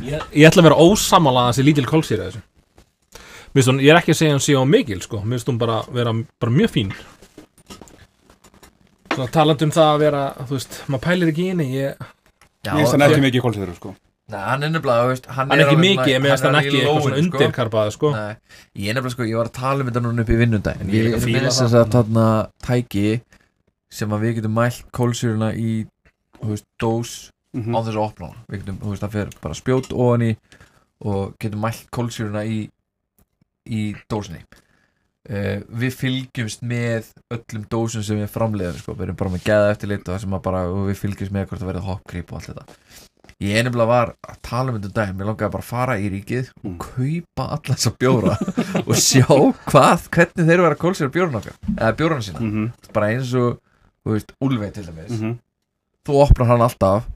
[0.01, 2.41] Ég, ég ætla að vera ósamála að þessi lítil kólsýra þessu.
[3.51, 5.19] Mér finnst hún, ég er ekki að segja hún sé á mikil sko.
[5.25, 6.93] Mér finnst hún bara vera bara mjög fín.
[9.11, 12.05] Svona talandi um það að vera, þú veist, maður pælir ekki í henni ég,
[12.61, 13.91] Já, Mér finnst hann ekki mikið kólsýður sko.
[14.31, 16.45] Nei, hann er nefnilega, þú veist, hann, Hann er ekki alveg mikið, svona- mér finnst
[16.45, 17.21] hann er ekki eitthvað svona sko.
[17.25, 18.11] undirkarpaði sko.
[18.15, 18.35] Nei,
[18.85, 21.01] ég er nefnilega sko, ég var að tala um þetta núna upp í vinnundaginn Ég
[21.01, 21.57] er Ég er það.
[21.59, 22.27] þess að þarna
[22.63, 23.21] tæki
[23.91, 25.71] sem að við getum mælt kólsýruna í,
[26.39, 27.11] þú veist, dós
[27.53, 30.21] mm á þess að opna hana Við getum, þú veist, það fer bara spjót ofan
[30.27, 30.31] í
[31.01, 32.59] og getum mælt kólsýruna í
[33.67, 34.41] í dósinni
[35.29, 38.93] uh, Við fylgjumst með öllum dósum sem við framleiðum sko.
[38.95, 41.61] við erum bara með geða eftir lit og, að bara, og við fylgjumst með hvort
[41.61, 42.65] það verið hoppgrip og allt þetta
[43.41, 46.09] Ég nefnilega var að tala um þetta um daginn, mér langaði bara að fara í
[46.13, 46.77] ríkið og Mm.
[46.77, 48.35] kaupa alla þessa bjóra
[48.89, 49.25] og sjá
[49.65, 52.67] hvað, hvernig þeir eru að kólsýra bjórun okkar, eða bjóruna sína -hmm.
[52.93, 53.57] bara eins og,
[54.05, 55.37] þú veist, Úlfei til dæmis Mm -hmm.
[56.05, 57.07] þú opnar hann alltaf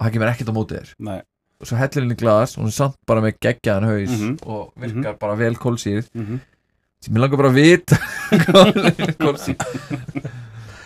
[0.00, 0.88] og það kemur ekkert á móti þér.
[0.98, 1.20] Nei.
[1.60, 4.32] Og svo hellir henni glas og hún er samt bara með geggjaðan haus Mhm.
[4.48, 6.38] og virkar bara vel kólsýr mm -hmm.
[7.00, 7.96] sem ég langar bara að vita
[9.24, 9.56] kólsýr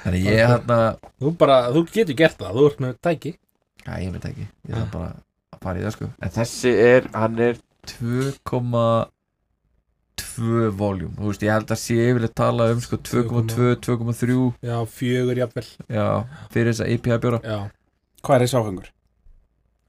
[0.04, 3.34] þannig ég hérna Þú bara, þú getur gert það, þú ert með tæki.
[3.86, 5.06] Já, ég veit ekki, ég þarf bara
[5.52, 6.06] að fara í það sko.
[6.22, 7.54] En þessi er, hann er
[7.86, 14.84] 2,2 voljum Þú veist, ég held að sé yfirleitt tala um sko 2,2, 2,3 Já,
[14.86, 15.66] fjögur jafnvel.
[15.88, 17.40] Já, fyrir þessa IPA bjóra.
[17.44, 17.58] Já,
[18.24, 18.86] Hvað er þessi áfengur?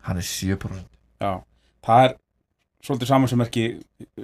[0.05, 0.85] Hann er 7%
[1.21, 1.31] Já,
[1.85, 2.15] það er
[2.85, 3.63] svolítið saman sem ekki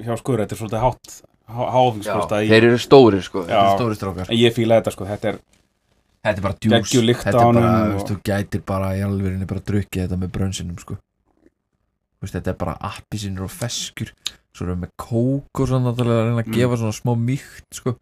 [0.06, 1.16] hjá skur, þetta er svolítið hátt
[1.52, 3.42] háfengsprósta í, þeir eru stórir sko.
[3.44, 3.48] Já.
[3.50, 4.30] Þeir eru stórir strákar.
[4.32, 5.40] En ég fíla þetta sko, þetta er
[6.22, 6.92] Þetta er bara djús.
[7.18, 10.30] Þetta er bara, þú og- veist, þú gætir bara í alvörinni bara drukkið þetta með
[10.36, 10.94] brönsinum sko.
[11.42, 14.12] Þú veist, þetta er bara appisinur og feskur
[14.54, 16.54] Svo erum við með kók og svona til að reyna að Mm.
[16.54, 17.96] gefa svona smá mýkt sko.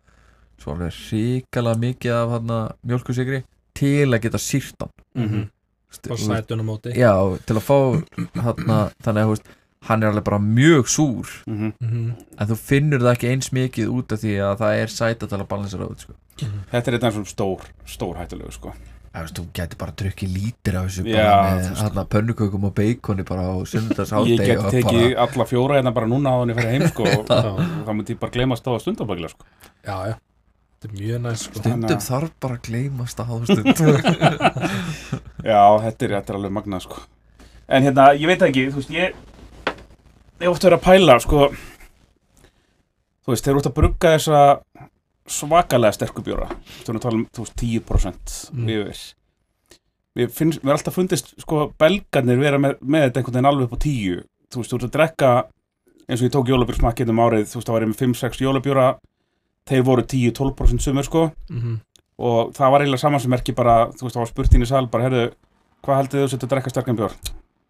[0.59, 2.51] Svo alveg ríkala mikið af hann
[2.85, 3.43] mjölkusikri
[3.73, 4.91] til að geta sýrt hann.
[5.15, 5.49] Mm
[5.89, 6.93] og Þú veist, sætun á móti.
[6.95, 7.13] Já,
[7.45, 7.77] til að fá
[8.43, 9.47] hann þannig að þú veist,
[9.89, 11.25] hann er alveg bara mjög súr.
[11.47, 11.73] -hmm.
[11.79, 12.13] Mhm.
[12.37, 15.37] en þú finnur það ekki eins mikið út af því að það er sæta til
[15.39, 16.13] að balansera út sko.
[16.71, 18.73] Þetta er eitthvað svona stór, stór hættulegu sko.
[19.09, 21.25] Það þú getur bara að drukki lítir af þessu Já,
[21.81, 25.91] bara með pönnukökum og beikoni bara á sunnudags Ég get tekið bara, alla fjóra hérna
[25.91, 27.25] bara núna á henni fyrir heim sko og
[27.85, 29.43] það myndi ég bara gleyma að stáða stundabækla sko.
[29.83, 30.15] Já, já,
[30.77, 31.53] þetta er mjög næst sko.
[31.59, 33.77] Stundum Þannig að- þarf bara að gleyma staðstund
[35.43, 37.01] Já, þetta er, þetta er alveg magnað sko.
[37.69, 39.13] En hérna, ég veit ekki, þú veist, ég
[40.39, 41.49] Ég hef oft verið að pæla, sko.
[43.25, 44.41] Þú veist, þeir eru út að brugga þessa
[45.29, 46.47] svakalega sterkubjóra
[46.85, 48.69] Þú veist, um, þú veist, 10% Mm.
[48.73, 49.01] yfir.
[50.17, 53.67] Mér finnst, mér er alltaf fundist, sko, belgarnir vera með, með þetta einhvern veginn alveg
[53.69, 55.31] upp á 10 Þú veist, þú ert að drekka
[56.09, 58.87] eins og ég tók jólabjórsmakkið um árið, þú veist, það var ég með 5-6 jólabjóra.
[59.69, 61.31] Þeir voru 10-12% sumir, sko.
[61.51, 61.75] Mhm.
[62.19, 64.69] Og það var eiginlega saman sem merki bara, þú veist, það var spurt inn í
[64.69, 65.25] sal bara, herru,
[65.85, 67.15] hvað haldið þú setja að drekka sterkan bjór?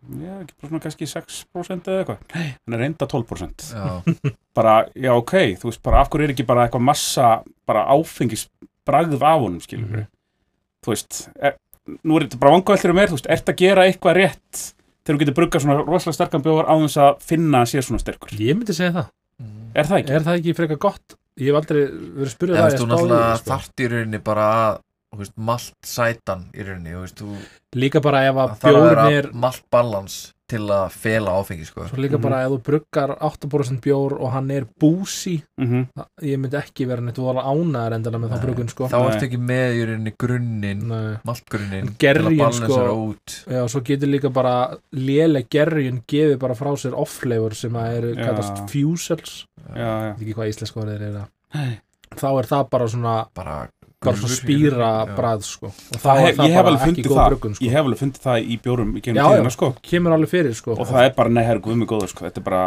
[0.10, 2.22] Já, ekki bara svona kannski 6% eða eitthvað.
[2.34, 3.66] Nei, hann er reynda 12%.
[3.76, 3.90] Já,
[4.60, 7.28] Bara, já, ok, þú veist, bara af hverju er ekki bara eitthvað massa,
[7.70, 8.48] bara áfengis
[8.88, 10.08] bragð af honum, skilur Mhm.
[10.86, 11.58] Þú veist, er,
[12.08, 14.62] nú er þetta bara vangavellir um mér, þú veist, ert að gera eitthvað rétt
[15.04, 18.00] þegar þú getur bruggað svona rosalega sterkan bjór á þess að finna að sé svona
[18.02, 18.32] sterkur.
[18.40, 19.10] Ég myndi segja það
[19.40, 19.70] Mm.
[19.72, 20.12] Er það ekki?
[20.18, 23.50] Er það ekki frekar gott ég hef aldrei verið eða það þú náttúrulega sko.
[23.54, 24.48] þarft í rauninni bara
[25.50, 26.96] malt sætan í rauninni
[27.80, 30.20] líka bara ef að það þarf að vera bjórn er malt balans
[30.50, 31.86] til að fela áfengi sko.
[31.88, 32.22] svo líka Mhm.
[32.26, 35.88] bara ef þú bruggar 8% bjór og hann er búsi Mhm.
[36.24, 38.46] ég myndi ekki vera neitt vola ánæður endilega með það Nei.
[38.46, 41.18] bruggun sko þá ertu ekki með í rauninni grunninn Nei.
[41.26, 46.54] maltgrunnin til að balansera sko, út Já, svo getur líka bara léleg gerjun gefið bara
[46.56, 49.46] frá sér off-flavor sem að eru kallast fusels
[49.76, 50.14] Já, já.
[50.14, 51.80] ég veit ekki hvað íslensk orðið er það Nei.
[52.16, 53.70] þá er það bara svona bara,
[54.06, 55.16] bara svona spýra já.
[55.18, 55.68] brað sko.
[55.68, 57.28] Og Það er það ég hef bara ekki fundið góð það.
[57.30, 57.66] bruggun sko.
[57.66, 59.70] Ég hef alveg fundið það í bjórum í Já, tíðina sko.
[59.90, 60.76] Kemur alveg fyrir sko.
[60.80, 62.26] Og það er bara, nei, herru, guðmi góður sko.
[62.30, 62.62] Þetta er bara,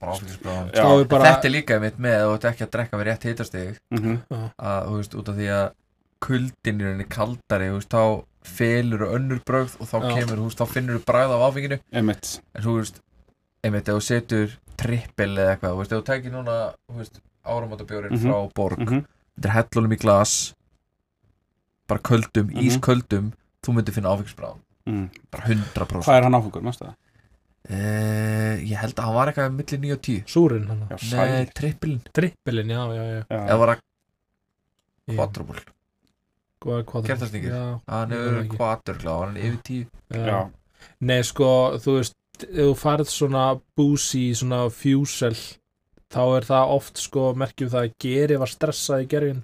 [0.00, 0.80] já.
[0.80, 3.06] Þá er bara þetta er líka mitt með að þú ert ekki að drekka við
[3.10, 4.16] rétt hitastig mhm,
[4.56, 5.66] að þú veist út af því að
[6.20, 8.04] kuldin í rauninni kaldari þú veist þá
[8.50, 12.30] felur önnur brögð og þá kemur þú veist þá finnur þú bragð af áfenginu Einmitt.
[12.56, 13.00] En þú veist
[13.64, 16.56] einmitt ef þú setur trippel eða eitthvað þú veist ef þú tekir núna
[17.44, 18.24] áramótabjórin Mhm.
[18.24, 19.04] frá borg mhm,
[19.36, 20.54] þetta er hellunum í glas
[21.90, 22.66] bara köldum, Mhm.
[22.68, 23.30] ísköldum
[23.64, 25.06] þú myndir finna áfengisbráðan mhm.
[25.30, 26.96] bara 100% Hvað er hann áfangur, mástu það?
[27.70, 30.80] Uh, ég held að hann var eitthvað millir 9 og 10 súrin hann.
[30.90, 31.50] Nei, sæl.
[31.54, 33.40] trippelin trippelin, já, já, já, Já.
[33.44, 33.68] Eða var
[36.86, 37.52] hvað- Kertasníkir.
[37.52, 38.32] já, Hann hefur
[39.06, 40.26] og hann er yfir 10 já.
[40.26, 40.50] Já,
[41.00, 45.36] Nei, sko, þú veist ef þú farið svona boozy svona fusel
[46.10, 49.42] þá er það oft sko merkjum það að geri var stressað í gerjun.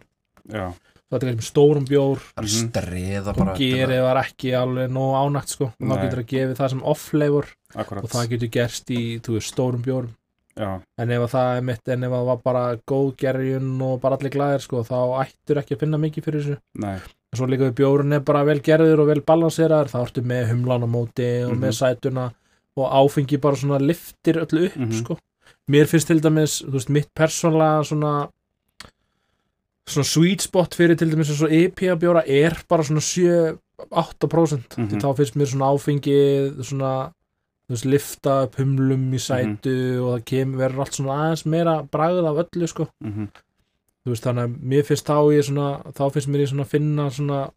[0.49, 0.73] Já,
[1.11, 3.29] það er eitthvað stórum bjór Mhm.
[3.29, 5.97] og bara geri var ekki alveg nóg ánægt sko og Nei.
[6.03, 7.47] getur það gefið það sem off-flavor
[7.77, 10.15] og það getur gerst í, veist, stórum bjórum
[10.57, 13.83] Já, en ef að það er mitt, en ef að það var bara góð gerjun
[13.83, 14.97] og bara allir glæðir sko þá
[15.27, 18.61] ættur ekki að finna mikið fyrir þessu en svo líka við bjórun er bara vel
[18.61, 21.61] gerður og vel balanseraður, þá ertu með humlan á móti og Mhm.
[21.61, 22.33] með sætuna
[22.79, 24.93] og áfengi bara svona liftir öllu upp Mhm.
[25.05, 25.19] sko.
[25.69, 28.29] mér finnst til dæmis, þú veist, mitt persónlega svona
[29.87, 34.89] svona sweet spot fyrir til dæmis eins og IPA bjóra er bara svona 7-8% Mhm.
[34.91, 36.19] því þá finnst mér svona áfengi
[36.65, 36.93] svona
[37.69, 41.83] þú veist, lifta upp humlum í sætu og það kemur verður allt svona aðeins meira
[41.83, 42.89] bragð af öllu sko.
[43.05, 43.29] Mhm,
[44.07, 47.11] þú veist þannig að mér finnst þá ég svona þá finnst mér ég svona finna
[47.11, 47.51] svona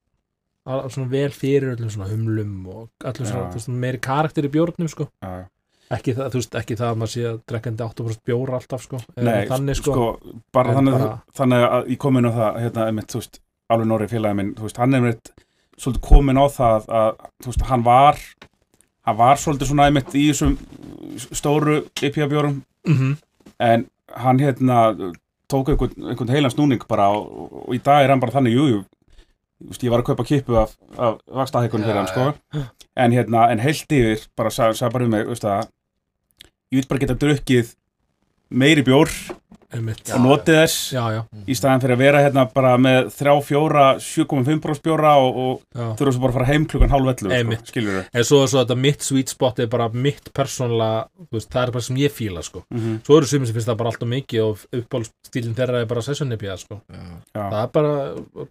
[0.70, 3.52] svona vel fyrir öllum svona humlum og öllum svona, Já.
[3.52, 5.08] þú veist, meiri karakter í bjórnum sko.
[5.24, 5.48] Já
[5.96, 9.00] ekki það, veist, ekki það að maður sé að drekkandi 8% bjóra alltaf sko.
[9.18, 12.86] Nei, þannig sko, sko, bara þannig, bara- þannig að ég kom inn á það, hérna,
[12.90, 13.40] einmitt, þú veist,
[13.70, 15.32] alveg Nóri félagi minn, þú veist, hann er einmitt
[15.80, 18.20] svolítið komin á það að, þú veist, hann var,
[19.10, 20.58] hann var svolítið svona einmitt í þessum
[21.34, 23.18] stóru IPA-bjórum, mm
[23.60, 23.82] en
[24.16, 24.78] hann, hérna,
[25.52, 28.68] tók einhvern, einhvern heilan snúning bara og, og í dag er hann bara þannig, jú,
[28.70, 28.80] jú,
[29.84, 31.20] ég var að kaupa kippu af, af
[31.84, 32.64] fyrir Já, hann, sko,
[32.96, 35.28] en hérna, en heilt yfir, bara sagði sag bara um mig,
[36.70, 37.76] ég vil bara geta drukkið
[38.50, 39.12] meiri bjór
[39.74, 40.10] einmitt.
[40.14, 43.84] og notið þess já, já, í staðan fyrir að vera hérna bara með 3, 4,
[44.06, 47.70] 7,5% bjóra og, og þurfa svo bara að fara heim klukkan hálf 11 sko, Einmitt.
[47.70, 51.06] skilur þau en svo er svo þetta mitt sweet spot er bara mitt persónlega,
[51.38, 52.64] það er bara sem ég fíla sko.
[52.70, 52.98] Mm -hmm.
[53.06, 56.34] svo eru sumir sem finnst það bara alltaf mikið og uppbólstílinn þeirra er bara session
[56.34, 56.82] IPA sko.
[56.90, 57.50] Já.
[57.50, 57.96] það er bara,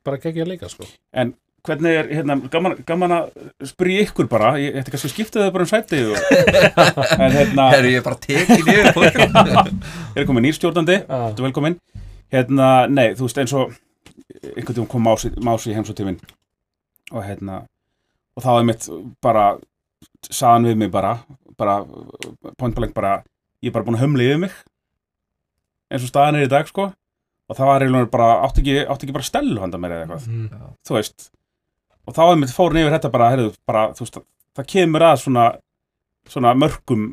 [0.04, 0.86] bara geggja líka sko
[1.66, 5.52] hvernig er, hérna, gaman, gaman að spyrja ykkur bara, ég ætti kannski að skipta þau
[5.56, 6.18] bara um sætið og,
[7.24, 9.72] en hérna Herru, ég er bara tekið niður podcast.
[10.16, 11.18] er komin nýrstjórnandi, Já.
[11.36, 11.78] þú velkomin?
[12.32, 13.74] Hérna, nei, þú veist eins og
[14.54, 16.18] einhvern tíma kom mási, mási í heimsóttífin
[17.10, 17.62] og hérna
[18.36, 18.86] og þá er mitt
[19.24, 19.44] bara
[20.30, 21.16] saðan við mig bara,
[21.58, 21.80] bara
[22.60, 23.16] point blank bara,
[23.64, 24.54] ég er bara búin að hömla yfir mig.
[25.90, 26.90] Eins og staðan er í dag sko.
[27.48, 30.26] Og það var eiginlega bara, átti ekki, átti ekki bara stelu handa mér eða eitthvað,
[30.28, 30.72] Mm.
[30.84, 31.30] þú veist
[32.08, 34.18] og þá er mitt fórin yfir þetta bara, heyrðu, bara veist,
[34.56, 35.46] það kemur að svona
[36.28, 37.06] svona mörgum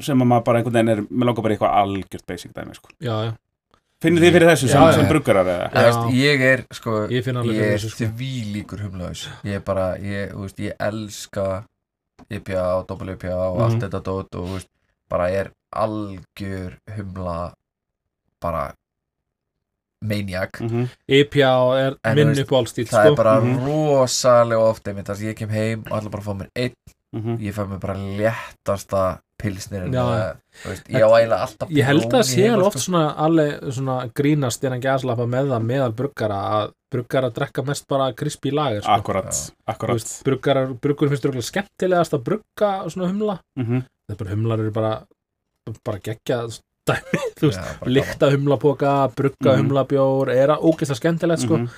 [0.00, 2.92] sem að maður bara einhvern veginn er, mér langar bara eitthvað algjört basic dæmi, sko.
[3.02, 3.32] já, já,
[3.98, 5.08] Finnir þið fyrir þessu sem, Já, sem já.
[5.10, 5.48] bruggarar
[6.14, 9.56] ég er sko ég finn alveg ég fyrir er þessu sko því líkur humlaus ég
[9.58, 11.46] er bara, ég, veist, ég elska
[12.30, 13.64] IPA og WPA og Mhm.
[13.64, 14.68] allt þetta dót og veist,
[15.10, 17.52] bara er algjör humla
[18.40, 18.68] bara
[20.04, 20.88] maniac Mm -hmm.
[21.08, 23.66] IPA er En minn veist, upp á allstíl það sko er bara Mhm.
[23.66, 26.72] rosalega ofta einmitt, þar sem ég kem heim og allir bara fá mér einn
[27.12, 27.38] Mhm.
[27.40, 29.82] ég fæ mér bara léttasta pilsnir
[30.64, 32.90] veist, ég á eiginlega alltaf ég held að sé alveg oft sko.
[32.90, 38.12] svona alveg svona grínast innan gæslappa með það meðal bruggara að bruggara drekka mest bara
[38.12, 38.90] krispi lager sko.
[38.90, 40.22] Akkurat, akkurat.
[40.80, 45.02] bruggur finnst rúglega skemmtilegast að brugga svona humla Mm það er bara humlar eru bara
[45.84, 46.48] bara geggja
[46.88, 49.60] dæmi, þú veist, bara líkta humlapoka brugga Mhm.
[49.62, 51.68] humlabjór er að ógeðslega skemmtilegt sko, Mhm.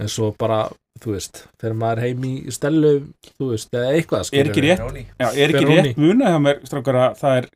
[0.00, 0.60] en svo bara
[1.00, 2.92] þú veist, þegar maður er heim í stelu
[3.38, 4.50] þú veist, eða eitthvað Er skilurðu.
[4.50, 5.06] ekki rétt?
[5.20, 7.48] Já, er ekki rétt muna hjá mér, strákar, að það er,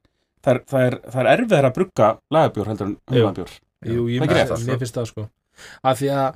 [0.45, 3.23] það er, það er, það er erfið að brugga lagabjór heldur en Jú.
[3.23, 3.51] humabjór.
[3.85, 5.29] Jú, ég er mér finnst það sko
[5.85, 6.35] að því að,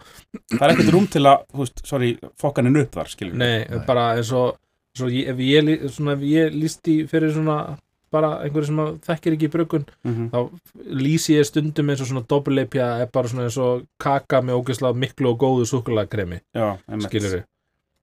[0.53, 3.65] það er ekkert rúm til að, þú veist, sorry, fokkan henni upp þar, skiljum nei,
[3.69, 3.79] Nei.
[3.87, 4.57] bara eins og
[4.97, 7.77] svo ég, ef, ég, lí- svona, ef ég líst í fyrir svona
[8.11, 10.31] bara einhverju sem að þekkir ekki bruggun Mhm.
[10.31, 10.39] þá
[11.03, 14.95] lýsi ég stundum eins og svona doppelleipja er bara svona eins og kaka með ógeðslega
[15.05, 15.67] miklu og góðu
[16.89, 17.09] einmitt.
[17.11, 17.45] skilur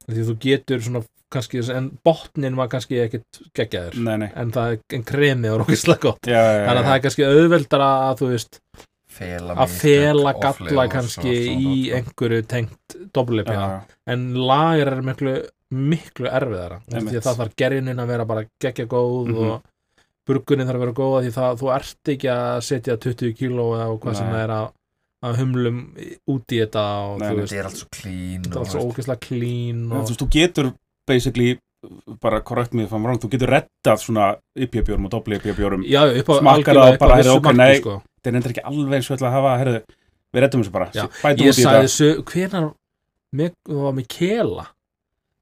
[0.07, 4.51] við því þú getur svona kannski en botnin var kannski ekkit geggjaður Nei, nei, en
[4.51, 7.25] það er en kremið var ógeðslega gott já, já, já, þannig að það er kannski
[7.25, 8.59] auðveldara að þú veist
[9.15, 12.95] fela að fela galla kannski í einhverju tengt
[13.55, 13.81] já.
[14.13, 15.35] en lager er miklu
[15.71, 19.37] miklu erfiðara því að það þarf gerjunin að vera bara geggja góð Mhm.
[19.49, 19.63] og
[20.25, 23.91] burgunin þarf að vera góða því það, þú ert ekki að setja 20 kíló eða
[24.03, 24.33] hvað sem Nei.
[24.35, 24.65] það er að,
[25.25, 25.83] að humlum
[26.35, 28.63] út í þetta og Nei, þú nei, veist, þetta er allt svo clean þetta er
[28.63, 30.71] allt svo ógeðslega clean Þú og, veist, þú getur
[31.05, 31.49] basically
[32.21, 36.97] bara korrekt mig fann rang, þú getur reddað svona IPA-bjórum og upp á Smakkar það
[37.01, 37.75] bara, heyrðu, ok, nei.
[37.81, 37.99] sko.
[38.17, 39.81] þetta er endur ekki alveg eins og ætla að hafa, herðu,
[40.33, 42.67] við reddum þessu bara bætum ég út í sagði þetta þessu, hvenar
[43.35, 44.65] mig, það var með kela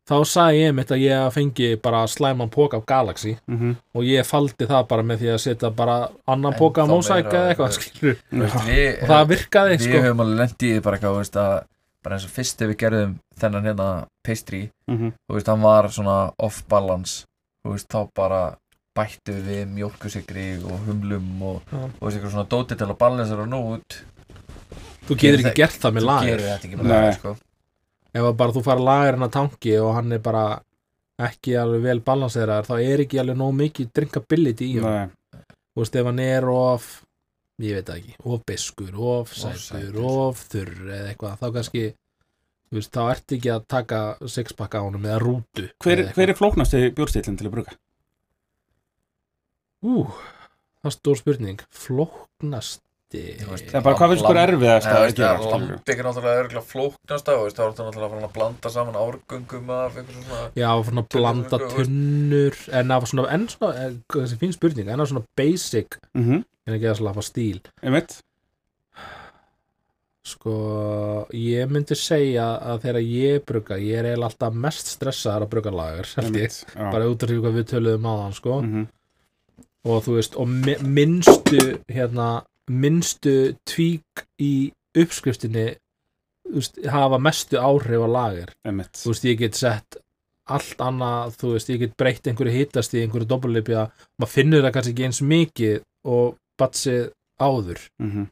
[0.09, 3.75] þá sagði ég mitt að ég fengi bara slæman póka af Galaxy Mhm.
[3.95, 7.25] og ég faldi það bara með því að setja bara annan En póka af Mosaic
[7.25, 10.97] eða eitthvað skilur Þú og það virkaði við sko höfum alveg lent í því bara
[10.97, 11.63] eitthvað, þú veist, að
[12.03, 15.13] bara eins og fyrst ef við gerðum þennan hérna pastry, Mhm.
[15.29, 17.25] þú veist, hann var svona off balance,
[17.65, 18.57] þú veist, þá bara
[18.95, 21.89] bættu við mjólkusikri og humlum og, Já.
[22.01, 24.03] og svona dóti til að balansera nú út
[25.07, 27.37] þú getur ekki gert það með þú lager gerir þetta ekki með lager, sko
[28.13, 30.45] ef að bara þú fara að tanki og hann er bara
[31.23, 35.97] ekki alveg vel balanseraður þá er ekki alveg nóg mikið drinkability í hann þú veist
[35.99, 36.87] ef hann er of
[37.63, 41.83] ég veit ekki, of beskur of sætur, of þurr eða eitthvað, þá kannski
[42.73, 46.89] veist, þá ertu ekki að taka sixpack á honum eða rútu hver, hver er flóknasti
[46.97, 47.75] bjórstillin til að bruga?
[49.83, 50.05] Ú,
[50.79, 51.63] það er stór spurning.
[51.75, 52.79] Veist,
[53.13, 57.27] Það er bara, hvað finnst ykkur erfiðast að þú gera, það er náttúrulega örgulega flóknast
[57.29, 60.69] þú þá er þetta náttúrulega að fara að blanda saman árgöngum af einhverjum svona Já,
[60.87, 65.25] svona blanda Tunnur, en af svona, en svona, eh, þessi fín spurning en af svona
[65.37, 67.61] basic, Mhm, en ekki að slafa stíl.
[67.83, 68.17] Einmitt.
[70.23, 75.51] Sko, ég myndi segja að þegar ég brugga ég er eiginlega alltaf mest stressaður að
[76.23, 76.91] einmitt, já.
[76.93, 78.85] bara út af því hvað við töluðum á hann sko, Mhm,
[79.85, 81.59] og þú veist og mi- minnstu,
[81.91, 82.29] hérna
[82.71, 84.53] minnstu tvík í
[84.97, 85.73] uppskriftinni
[86.53, 88.53] veist, hafa mestu áhrif á lager.
[88.67, 88.93] Einmitt.
[88.99, 89.97] Þú veist, ég get sett
[90.51, 93.87] allt annað, þú veist, ég get breytt einhverju hitast í einhverju doppelipja
[94.19, 95.75] maður finnur það kannski ekki eins mikið
[96.13, 97.11] og batsið
[97.41, 97.79] áður.
[98.03, 98.25] Mhm,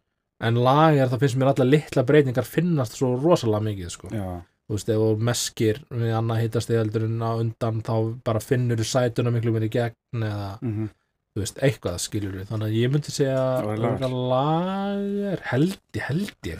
[0.43, 4.11] en lager, það finnst mér alla litla breytingar finnast svo rosalega mikið sko.
[4.11, 8.77] Þú veist, ef þú meskir við annað hitast í eldurinn á undan þá bara finnur
[8.79, 10.89] þú sætuna miklu mér í gegn eða, mhm,
[11.31, 13.91] þú veist, eitthvað skilur við, þannig að ég myndi segja Það væri lager.
[13.91, 16.59] örugglega lager, held ég, held ég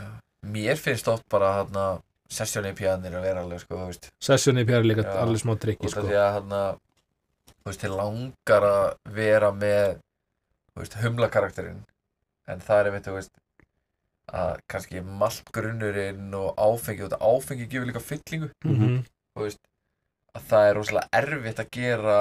[0.51, 1.83] Mér finnst oft bara hérna
[2.31, 5.17] session IPA-nir að vera alveg, sko, þú veist sessjóni pér er líka Já.
[5.25, 6.05] alveg smá trikki sko.
[6.07, 6.61] því að hérna
[7.51, 8.87] þú veist, þið langar að
[9.19, 9.97] vera með
[10.71, 11.83] þú veist, humla karakterinn
[12.47, 13.31] en það er einmitt, þú veist
[14.31, 19.03] að kannski maltgrunnurinn og áfengi, og þetta áfengi gefur líka fyllingu, Mhm.
[19.35, 19.59] þú veist
[20.33, 22.19] að það er rosalega erfitt að gera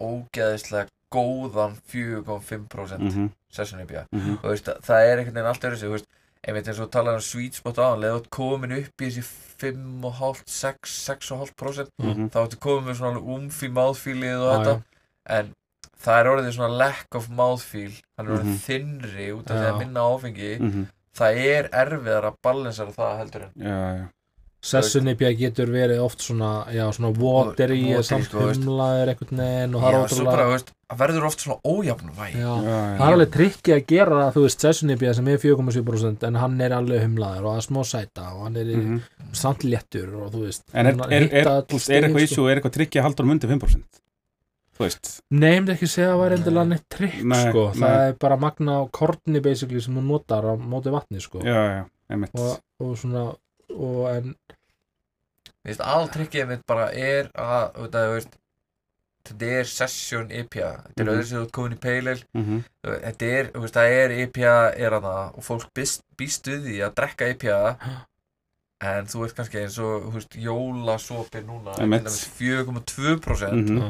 [0.00, 5.78] ógeðislega góðan 4,5% mhm, session IPA mhm, þú veist, það er einhvern veginn allt öðru
[5.80, 6.06] sig,
[6.46, 9.10] einmitt eins og talaði um sweet spot á hann, leða þú ert komin upp í
[9.10, 9.24] þessi
[9.60, 14.74] 5,5, 6, 6,5% mhm, þá ertu komin með svona umf í mouthfeelið og Já, þetta.
[14.76, 15.38] já.
[15.38, 15.54] en
[16.06, 18.60] það er orðið svona lack of mouthfeel hann er orðið Mhm.
[18.66, 20.50] þinnri út af því að minna áfengi.
[20.60, 20.84] Mhm,
[21.16, 24.06] það er erfiðar að balansera það heldur en Já, já
[24.66, 29.84] sessjóni pér getur verið oft svona já, svona watery, samt sko, humlaður einhvern veginn og
[29.84, 30.46] það er ótrúlega
[30.86, 32.78] það verður oft svona ójafn væg já, Já.
[32.98, 36.74] Það er alveg trikki að gera, þú veist, sessunibja sem er 4,7% en hann er
[36.76, 39.32] alveg humlaður og það er smá sæta og hann er mm Mhm.
[39.34, 42.24] samt léttur og þú veist En er, er, er, er, er eitthvað sko.
[42.26, 44.02] issue, er eitthvað trikki að halda um undir 5%?
[44.76, 47.62] Þú veist Nei, ég myndi ekki segja að það var endilega neitt trikk Nei, sko,
[47.74, 48.06] það nei.
[48.10, 51.84] er bara magna á korni basically sem þú notar á móti vatni sko Já, já,
[52.36, 53.22] og, og svona
[53.72, 54.34] og en,
[55.66, 58.36] Þú veist, aðaltrykkið mitt bara er að, þú veist,
[59.26, 61.14] þetta er session IPA þetta er Mhm.
[61.16, 64.10] öðru sem þú ert komin í pale ale Mhm, þetta er, þú veist, það er
[64.22, 64.52] IPA
[64.86, 66.02] er að það og fólk býst,
[66.46, 67.58] við því að drekka IPA
[68.86, 72.04] en þú veist kannski eins og, þú veist, jólasopir núna til Einmitt.
[72.04, 73.88] dæmis 4,2% mhm, Já.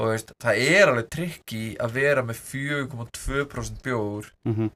[0.00, 4.70] og þú veist, það er alveg trikki að vera með 4,2% bjór mhm,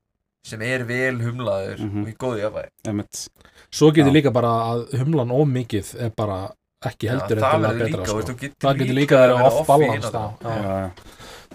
[0.44, 2.02] sem er vel humlaður Mhm.
[2.02, 3.28] og í góði jafnvægi einmitt
[3.70, 6.38] svo getur líka bara að humlan ómikið er bara
[6.84, 8.34] ekki heldur það endilega verður betra líka, sko.
[8.40, 10.30] getur það getur líka verið off balance í þá það.
[10.40, 10.54] já.
[10.56, 10.90] Já, já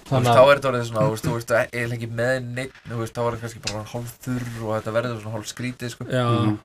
[0.06, 2.74] Þú þannig veist, þá að er þetta orðið svona, þú veist, eiginlega ekki með neitt,
[2.86, 5.90] þú veist, þá er þetta kannski bara hálf þurr og þetta verður svona hálf skrítið,
[5.90, 6.06] sko.
[6.06, 6.60] já, Mhm.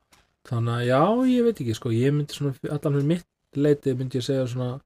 [0.51, 3.25] þannig að já, ég veit ekki sko, ég myndi svona, allan fyrir mitt
[3.57, 4.81] leiti myndi ég segja svona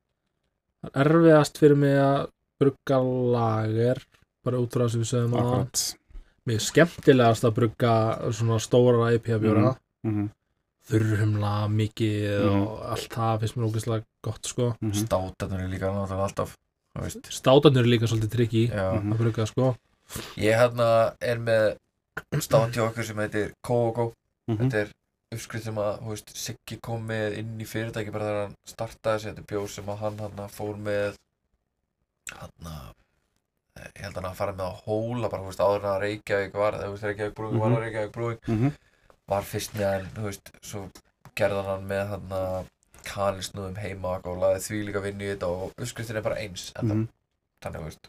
[0.85, 2.29] það er erfiðast fyrir mig að
[2.61, 2.99] brugga
[3.35, 3.99] lager,
[4.45, 5.95] bara út frá það sem við sögum að akkurat
[6.47, 7.93] mér er skemmtilegast að brugga
[8.33, 10.27] svona stóra IPA bjóra Mhm,
[10.91, 12.63] þurrhumla mikið Mhm.
[12.67, 16.57] og allt það finnst mér ógeðslega gott sko mhm, Státarnir er líka náttúrulega alltaf,
[17.33, 19.13] státanur er líka svolítið trikki Já, Mhm.
[19.13, 19.77] að brugga sko
[20.37, 21.77] ég hérna er með
[22.41, 24.13] stát hjá okkur sem heitir Kogo.
[24.49, 24.59] mhm.
[24.59, 24.93] Þetta er
[25.33, 29.47] uppskrift sem að, veist, Siggi kom með inn í fyrirtæki bara þegar hann startaði þetta
[29.47, 31.15] bjór sem að hann hann fór með,
[32.37, 32.95] hann
[33.75, 36.53] ég held að hann fara með að hóla bara, þú veist, áður en að Reykjavík
[36.61, 37.77] var, þú veist, Reykjavík brúing var Mhm.
[37.79, 38.73] að Reykjavík brúing, Mhm,
[39.29, 40.91] var fyrst með hann, þú veist, svo
[41.35, 42.67] gerði hann með hann að
[43.05, 46.87] kaninsnúðum heimak og laði því líka vinn í þetta og uppskriftin er bara eins, en
[46.89, 47.09] mhm,
[47.63, 48.09] þannig, þú veist,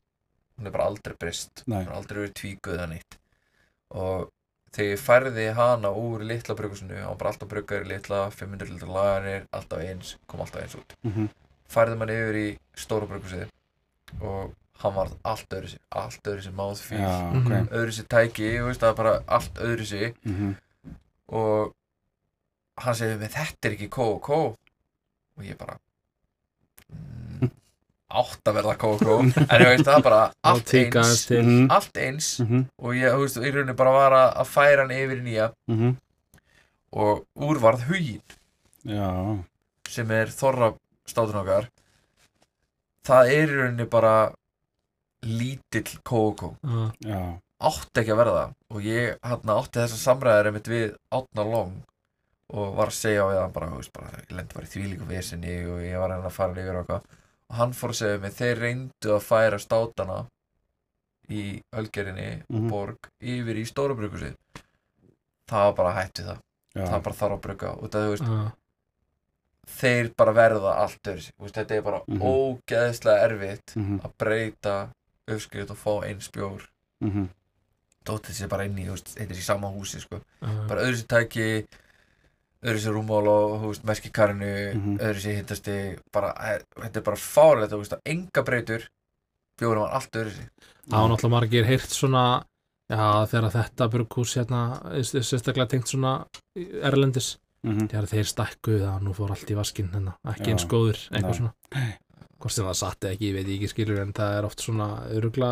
[0.60, 1.84] hún er bara aldrei brist, Nei.
[1.84, 3.18] hún er aldrei verið tvíkuð eða neitt.
[3.92, 4.30] Og
[4.72, 8.70] þegar ég færði hana úr litla brugghúsinu, hann var bara alltaf bruggar í litla 500
[8.70, 11.30] litra laganir, alltaf eins kom alltaf eins út, mhm,
[11.68, 13.50] færði mann yfir í stóra brugghúsið
[14.22, 14.54] og
[14.84, 17.46] hann var allt öðru sig, allt öðru sig máðfíl, Já, Mhm.
[17.46, 17.72] ok.
[17.72, 20.56] Öðru sig tæki, þú veist, það er bara allt öðru sig mhm,
[21.30, 21.74] og
[22.78, 24.30] hann segir við þetta er ekki K.O.K.
[25.38, 25.78] og ég bara
[26.92, 27.50] mm,
[28.16, 29.08] átt að verða K.O.K.
[29.52, 31.26] en ég veist það bara og allt eins.
[31.32, 32.30] mhm, allt eins.
[32.44, 35.52] Mhm, og ég, þú veist, í rauninni bara var að færa hann yfir nýja.
[35.72, 35.96] Mhm.
[36.96, 38.22] og úr varð huginn.
[38.88, 39.10] Já,
[39.92, 40.70] sem er þorra
[41.08, 41.66] státun okkar.
[43.04, 44.14] Það er í rauninni bara
[45.26, 45.90] lítill.
[46.64, 47.20] Já, já,
[47.70, 48.56] átti ekki að verða það.
[48.76, 51.76] Og ég hann átti þessa samræðar einmitt við Átna Long
[52.56, 55.08] og var að segja við hann bara, veist, bara ég lendi bara í því líka
[55.10, 57.08] vesinni og ég var hann að fara yfir og eitthvað.
[57.50, 60.20] Og hann fór að segja við mig, þeir reyndu að færa státana
[61.30, 64.36] í Ölgerinni og Borg yfir í stóra brukusið
[65.50, 66.40] það var bara hætt við það.
[66.76, 68.46] Já, það bara þarf að bruka og það, þú veist, já,
[69.80, 72.22] þeir bara verða allt öðru þetta er bara Mhm.
[72.22, 74.76] ógeðslega erfitt mhm, að breyta
[75.28, 76.62] uppskrift og fá eins bjór.
[77.04, 77.30] Mhm,
[78.06, 80.20] dóttir sér bara inn í, er í sama húsi sko.
[80.42, 81.48] já, bara öðru sér tæki
[82.66, 84.98] öðru sér rúmál og þú veist, meskikarinu Mhm.
[85.00, 88.88] öðru sér hittasti bara, eh, þetta er bara fárlega að enga breytur
[89.60, 90.50] bjórum var allt öðru sér
[90.90, 92.44] það var náttúrulega margir heyrt svona
[92.90, 94.62] já, þegar þetta brukkús hérna,
[94.94, 96.26] er sérstaklega tengt svona
[96.84, 100.52] erlendis, mhm, þegar þeir stækkuðu það nú fór allt í vaskinn hérna, ekki Já.
[100.54, 101.40] eins góður eitthvað Nei.
[101.40, 101.54] svona
[102.46, 104.90] hvort sem það satt eða ekki, ég veit ekki skilur en það er oft svona
[105.18, 105.50] örugla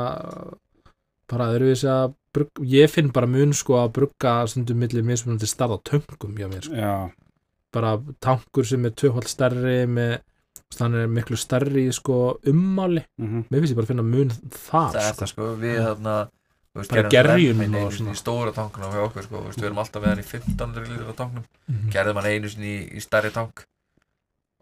[1.33, 5.79] bara öðruvísi að brugga, ég finn bara mun sko að brugga stundum millir mismunandi starða
[5.89, 6.77] töngum hjá mér sko.
[6.77, 6.93] já,
[7.73, 10.19] bara tankur sem er tvöfald stærri með
[10.77, 14.93] þannig er miklu stærri sko ummáli, mhm, mér finnst ég bara að finna mun þar
[14.93, 15.19] það er sko.
[15.23, 16.15] það sko, við þarna
[16.73, 19.81] þú veist, Bara gerðum og einu sinni í stóra tankuna hjá okkur sko, við erum
[19.83, 21.91] alltaf með hann í 1500 litra tanknum Mhm.
[21.93, 23.65] gerðum hann einu sinni í, í stærri tank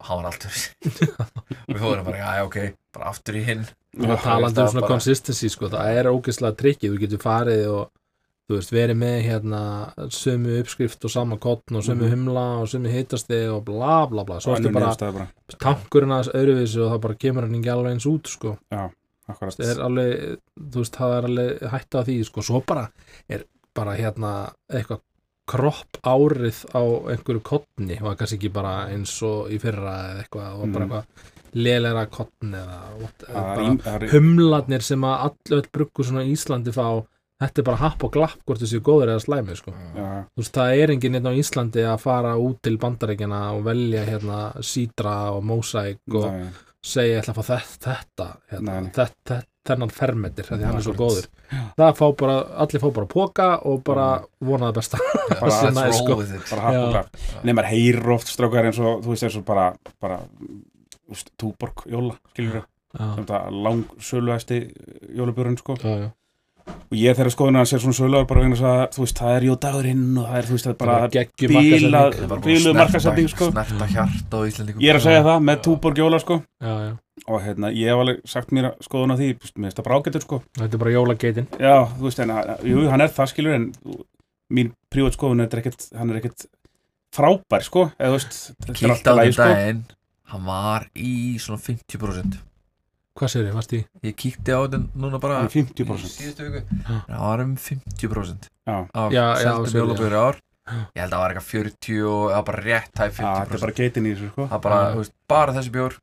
[0.08, 0.76] hann var allt öðru sér
[1.68, 2.58] við fórum bara, já, já, ok,
[2.94, 3.66] bara aftur í hinn.
[4.02, 7.90] Og talandi um svona bara- consistency sko, það er ógeðslega trikkið, þú getur farið og
[8.50, 9.60] þú veist, verið með hérna
[10.12, 12.12] sömu uppskrift og sama kottn og sömu Mhm.
[12.16, 15.28] humla og sömu hitasti og bla bla bla, svo ertu bara bara,
[15.60, 19.56] tankurinn aðeins öðruvísi og það bara kemur hann ekki alveg eins út sko, akkurat.
[19.56, 22.90] Það er alveg þú veist, það er alveg hætta á því sko, svo bara
[23.30, 25.00] er bara hérna eitthvað
[25.48, 26.82] kropp árið á
[27.12, 30.86] einhverju kottni, var kannski ekki bara eins og í fyrra eða eitthvað, það var bara
[30.86, 30.92] Mhm.
[30.92, 31.06] eitthvað
[31.54, 32.78] lélega kottni eða
[33.20, 37.04] Það er það er- humlarnir sem að all öll bruggur svona í Íslandi fá
[37.42, 39.72] þetta er bara happ og glapp hvort þessi góður eða slæmi sko.
[39.96, 43.64] já, þú veist, það er enginn einn á Íslandi að fara út til bandaríkjana og
[43.66, 46.50] velja hérna sítra og mósæk og nei,
[46.84, 50.86] segja ég ætla að fá þetta, þetta, hérna, þetta, þetta þennan fermetir, því hann er
[50.86, 51.28] svo góður.
[51.78, 54.08] Það fá bara, allir fá bara póka og bara
[54.42, 55.02] vona það besta.
[55.42, 56.18] Bara næst, roll sko.
[56.20, 59.46] with it bara glatt Nei, maður heyrir oft strákar eins og, þú veist, eins og
[59.48, 59.70] bara,
[60.04, 60.18] bara,
[61.40, 64.60] túborg jóla, sem það lang söluæsti
[65.18, 65.78] jólabjörn, sko.
[65.80, 66.10] já, já.
[66.92, 69.36] Og ég þeirra skoðun að sér svona söluar bara vegna þess að, þú veist, það
[69.38, 71.14] er jó dagurinn og það er, þú veist, það er bara að
[72.46, 73.48] bíluð markasetning, sko.
[74.82, 76.38] Ég er að segja það með túborg jóla, sko.
[76.62, 76.92] já, já.
[77.28, 79.88] Og hérna, ég hef alveg sagt mér skoðun á því, þú veist, mér finnst það
[79.88, 80.42] brágetur, sko.
[80.58, 83.68] þetta er bara jólageitin Já, þú veist, en, að- jú, hann er það, skilur, en
[84.52, 86.48] mín prívat skoðun er ekkert, hann er ekkert
[87.16, 88.40] frábær, sko, eða, þú veist,
[88.82, 89.50] er alltaf á því sko.
[89.52, 89.84] daginn
[90.32, 92.40] Hann var í svona 50%
[93.22, 93.82] hvað sér ég, varst í?
[94.08, 96.14] Ég kíkti á þetta núna bara er í 50%.
[96.18, 96.80] síðustu viku.
[97.08, 98.78] Það var um 50% Já.
[98.94, 100.40] Af Já, já, seldum sorry, jólabjörn í ár
[100.72, 100.78] Já.
[100.96, 103.16] Ég held að það var eitthvað 40 og það var bara rétt þetta er
[103.52, 104.46] 50% bara geitin í þessu, sko.
[104.52, 104.92] Það bara, Já.
[104.96, 105.96] þú veist, bara þessi bjór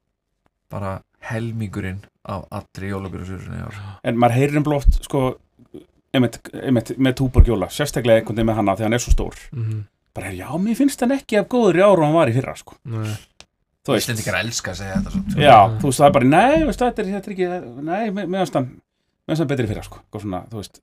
[0.69, 0.91] bara
[1.29, 5.23] helmingurinn af allri jólabjörnsvísunni ár en maður heyrir um blótt sko
[6.15, 9.39] einmitt, einmitt, með túborg jóla sérstaklega einhvern veginn með hana þegar hann er svo stór
[9.55, 9.81] Mhm.
[10.15, 12.55] bara, já, mér finnst hann ekki af góður í ára og hann var í fyrra,
[12.59, 13.17] sko Nei.
[13.89, 15.41] Þú veist, Íslendingar elska að segja þetta svo.
[15.41, 17.49] já, þú veist, það er bara, nei, veist, þetta er, þetta er ekki,
[17.89, 18.69] nei, með- meðan hann
[19.29, 20.81] meðan hann betri í fyrra, sko, og svona, þú veist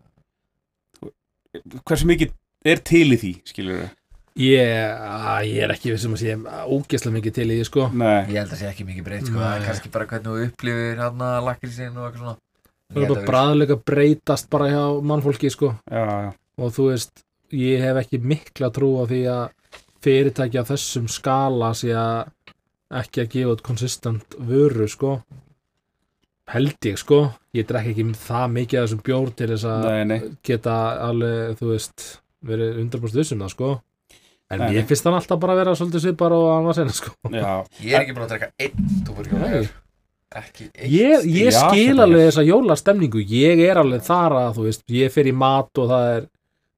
[1.00, 2.34] þú- hversu mikið
[2.66, 3.94] er til í því, skilur við
[4.36, 7.86] Ég, að, ég er ekki vissum að sé ógeðslega mikið til í því sko.
[7.96, 9.38] Nei, Ég held að sé ekki mikið breytt sko.
[9.40, 9.68] Það er Nei.
[9.70, 12.34] kannski bara hvernig þú upplifir hérna lakrísinn og eitthvað svona.
[12.92, 15.70] Það er bara bræðilega breytast bara hjá mannfólki sko.
[15.88, 17.24] Já, já, og þú veist,
[17.56, 22.28] ég hef ekki mikla trú á því að fyrirtæki á þessum skala sé að
[23.02, 25.18] ekki að gefa út konsistent vöru sko.
[26.52, 27.20] Held ég sko.
[27.58, 30.14] Ég drekk ekki það mikið af þessum bjór til þess að
[30.46, 30.76] geta
[31.08, 32.06] alveg, þú veist
[32.46, 33.72] verið 100% vissum það sko.
[34.54, 36.94] En Nei, ég finnst hann alltaf bara að vera svolítið svipar og hann var senna
[36.94, 37.16] sko.
[37.34, 39.72] Já, Ég er ekki búin að drekka einn túborgjóla Nei.
[40.36, 43.24] Ekki einn ég, ég skil alveg þessa jólastemningu.
[43.26, 46.28] Ég er alveg þar að þú veist ég fer í mat og það er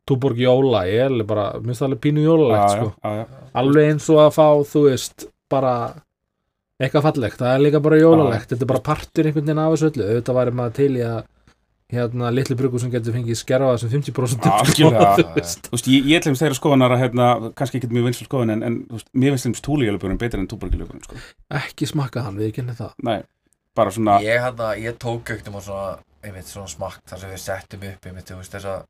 [0.08, 3.14] túborg jóla, ég er alveg bara minnst það alveg pínu jólalegt sko.
[3.60, 5.74] alveg eins og að fá, þú veist bara
[6.78, 9.90] eitthvað fallegt, það er líka bara jólalegt þetta er bara partur einhvern veginn af þessu
[9.92, 11.20] öllu auðvitað væri maður til í að
[11.88, 15.12] hérna litlu brugur sem getur fengið skerfa þessum 50% sko, Algjörlega.
[15.16, 15.70] þú veist.
[15.72, 18.76] Veist, ég, ég ætlum þeirra skoðanar að hérna, kannski ekki mjög vinsal skoðan en, en
[18.92, 21.22] veist, mér finnst þeim stúlíjálöfurinn betur en túborgilöfurinn sko.
[21.62, 23.22] ekki smakka hann, við kynni það nei,
[23.80, 25.96] bara svona Ég, hérna, ég tók auktum á svona,
[26.28, 28.84] einmitt, svona smakk þar sem við settum upp einmitt, veist, þess að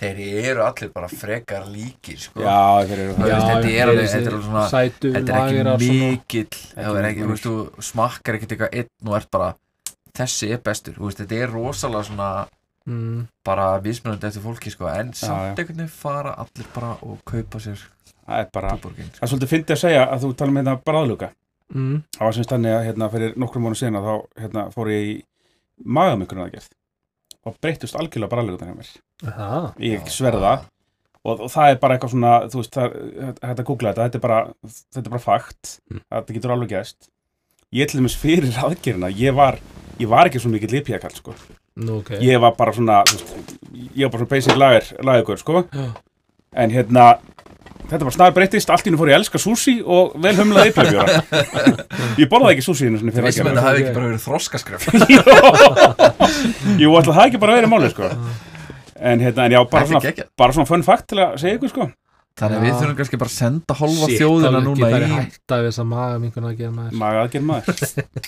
[0.00, 0.20] þeir
[0.50, 2.40] eru allir bara frekar líkir sko.
[2.40, 7.10] já, þeir eru Já, þetta er alveg- þetta er Þetta er ekki mikill það er
[7.10, 7.56] ekki, þú
[7.90, 9.50] smakkar ekkert eitthvað einn og ert bara
[10.16, 12.30] þessi er bestur, veist, þetta er rosalega svona
[12.86, 17.60] mm, bara vísmjöndi eftir fólki sko, en samt einhvern veginn fara allir bara og kaupa
[17.62, 17.82] sér
[18.24, 20.76] það er bara túborgin það er svolítið fyndið að segja að þú tala um hérna
[20.88, 21.30] bræðluga
[21.74, 24.14] mm, það var semst þannig að hérna fyrir nokkrum mánu að þá
[24.44, 25.16] hérna fór ég í
[25.84, 26.70] magamökkurinn aðgerð
[27.46, 28.90] og breyttust algjörlega bræðlugunar hjá mér.
[29.24, 30.52] Það, ég sverða
[31.24, 34.18] og, og það er bara eitthvað svona þú veist, það er að googla þetta þetta
[34.20, 34.40] er bara,
[34.70, 36.02] þetta er bara fakt Mm.
[36.12, 37.08] þetta getur alveg gæst
[37.76, 39.58] ég til dæmis fyrir aðgerðina, ég var
[40.00, 41.34] ég var ekki svo mikið lipjakall sko.
[41.80, 42.14] Nú ok.
[42.24, 43.52] Ég var bara svona, þú veist,
[43.94, 45.62] ég var bara svona basic lager, lagergur sko.
[45.72, 45.90] Já.
[46.56, 47.04] en hérna
[47.90, 50.72] þetta bara snar breyttist, allt í hennu fór ég að elska sushi og vel humlaði
[50.72, 51.16] yflöfjóra
[52.22, 54.82] ég borðaði ekki sushi einu sinni fyrir aðgerðina þetta hafi ekki bara verið þroskaskref.
[56.82, 58.12] Jú, ætla það ekki bara að vera máli sko.
[59.00, 61.88] En hérna, en já, bara svona, bara svona fun fact til að segja ykkur sko.
[62.40, 65.00] Þannig að við þurfum kannski bara að senda hálfa Shit, þjóðina núna ekki, það í
[65.00, 66.94] er hægt að þess að maga minkuna að gera maður.
[67.00, 67.80] Maga aðgerð maður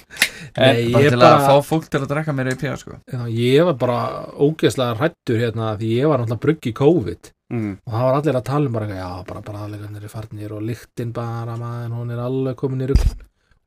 [0.58, 2.98] Nei, bara ég til bara, að fá fólk til að drekka meira í píða sko.
[3.08, 4.00] já, ég var bara
[4.36, 7.72] ógeðslega hrættur hérna því ég var náttúrulega brugg í COVID mm.
[7.86, 11.14] og það var allir að tala um bara, já, bara bræðleikarnir er farnir og lyktin
[11.16, 13.06] bara maður, hún er alveg komin í rugg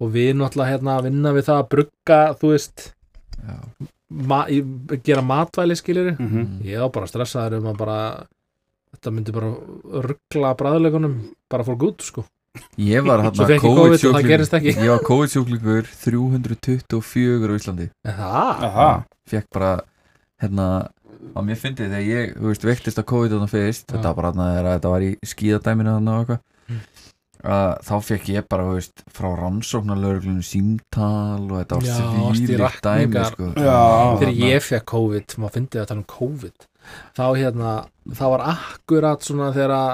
[0.04, 2.88] og við náttúrulega hérna að vinna við það að brugga, þú veist
[4.30, 4.62] ma í,
[5.06, 6.30] gera matvæli skilir Mm.
[6.30, 6.64] -hmm.
[6.66, 8.28] ég var bara stressaður um að bara
[8.96, 9.52] þetta myndi bara
[10.08, 11.16] ruggla bræðleikunum
[11.50, 12.26] bara fór gút, sko.
[12.78, 14.76] Ég var hérna fekk ég COVID og það gerist ekki.
[14.80, 17.90] Ég var COVID-sjúklingur 324 á Íslandi.
[18.06, 19.82] Það, Fekk bara
[20.42, 20.88] hérna
[21.36, 24.32] að mér fyndi þegar ég, þú veist, vektist að COVID þarna fyrst, þetta var bara
[24.32, 26.42] þarna þegar þetta var í skíðadæminu þarna og eitthvað.
[26.70, 26.80] Mm.
[27.46, 31.84] að þá fekk ég bara, þú veist, frá rannsóknarlauruglunum símtal og þetta var
[32.34, 33.50] svílíkt dæmi, sko.
[33.54, 36.66] Þegar ég fekk COVID maður fyndi að tala um COVID
[37.18, 37.74] þá hérna,
[38.14, 39.94] það var akkurat svona þegar að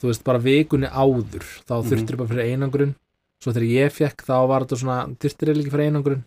[0.00, 1.88] þú veist, bara vikunni áður þá Mhm.
[1.90, 2.94] þurftir bara fyrir einangrun.
[3.40, 6.24] Svo þegar ég fekk þá var þetta svona þurftir ég líka fyrir einangrun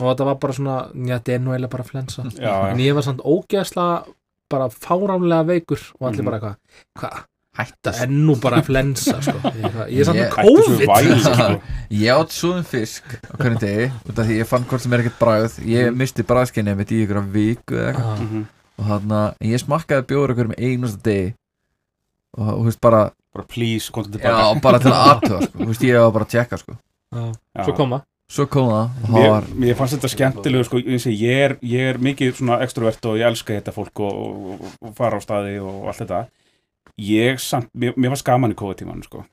[0.00, 2.84] og þetta var bara svona, já, þetta er nú eiginlega bara flensa já, en já.
[2.88, 4.04] ég var samt ógeðslega
[4.50, 6.24] bara fáránlega veikur og allir Mhm.
[6.30, 6.56] bara eitthvað,
[6.98, 7.22] hvað,
[7.54, 9.38] Hætta það er nú bara flensa sko.
[9.62, 11.60] ég, ég er samt Ég- með Hættu svo COVID væl, sko.
[11.94, 14.98] Ég átt svoðum fisk á hvernig degi út af því ég fann hvort sem er
[15.04, 15.96] ekkert bragð ég Mhm.
[16.02, 18.42] misti bragðskynni mitt í ykkur viku eða eitthvað Ah, Mhm.
[18.78, 21.34] og hann að ég smakkaði bjóður ykkur með einasta degi
[22.38, 23.02] og þú veist bara
[23.34, 25.58] bara please, komdu já, tilbaka bara til að aðtöða sko.
[25.58, 26.72] þú veist ég var bara að tjekka sko.
[27.14, 27.32] já.
[27.56, 27.64] Já.
[27.64, 31.56] svo koma svo kom það það Mér, mér fannst þetta skemmtilegu sko, ég, ég, er,
[31.62, 34.18] ég er mikið svona extrovert og ég elska þetta fólk og,
[34.56, 36.22] og, og fara á staði og allt þetta
[37.04, 39.24] ég samt, mér, mér var skaman í COVID-tíman sko.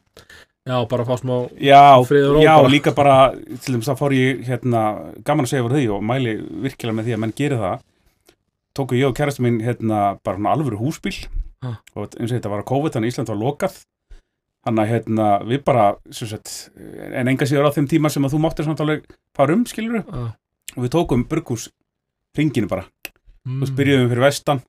[0.68, 2.72] já, bara fá smá já, Friður og já bara.
[2.74, 3.16] líka bara
[3.64, 4.82] til þess að fór ég hérna,
[5.26, 6.36] gaman að segja fyrir því og mæli
[6.68, 7.80] virkilega með því að menn geri það
[8.78, 11.16] tóku ég og kærastu mín hérna, bara svona alvöru húsbíl
[11.62, 11.76] Ah.
[11.94, 13.74] og eins og þetta var að COVID þannig að Ísland var lokað
[14.66, 18.36] þannig að hérna, við bara sem sagt, en enga síður á þeim tíma sem að
[18.36, 19.06] þú máttir samt alveg
[19.38, 20.34] fara um skilur ah,
[20.76, 21.70] og við tókum burgús
[22.38, 22.86] ringinu bara.
[23.42, 23.64] Mm.
[23.66, 24.60] og byrjuðum fyrir vestan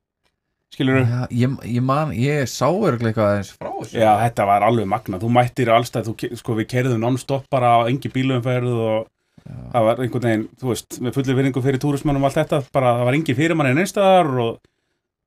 [0.73, 3.99] skilur já, ég, ég man, ég sá örglega eitthvað aðeins frá þessu.
[4.01, 7.81] Já, þetta var alveg magna, þú mættir allstað, þú, sko, við kerðum non-stop bara á
[7.91, 9.11] engi bílumferð og
[9.45, 12.97] það var einhvern veginn, þú veist, með fullir vinningu fyrir túrismannum og allt þetta, bara
[12.97, 14.53] það var engin fyrir manni einstæðar og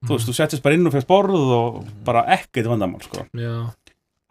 [0.05, 3.27] þú veist, þú settist bara inn og fyrst borð og bara ekkert vandamál, sko.
[3.37, 3.53] já,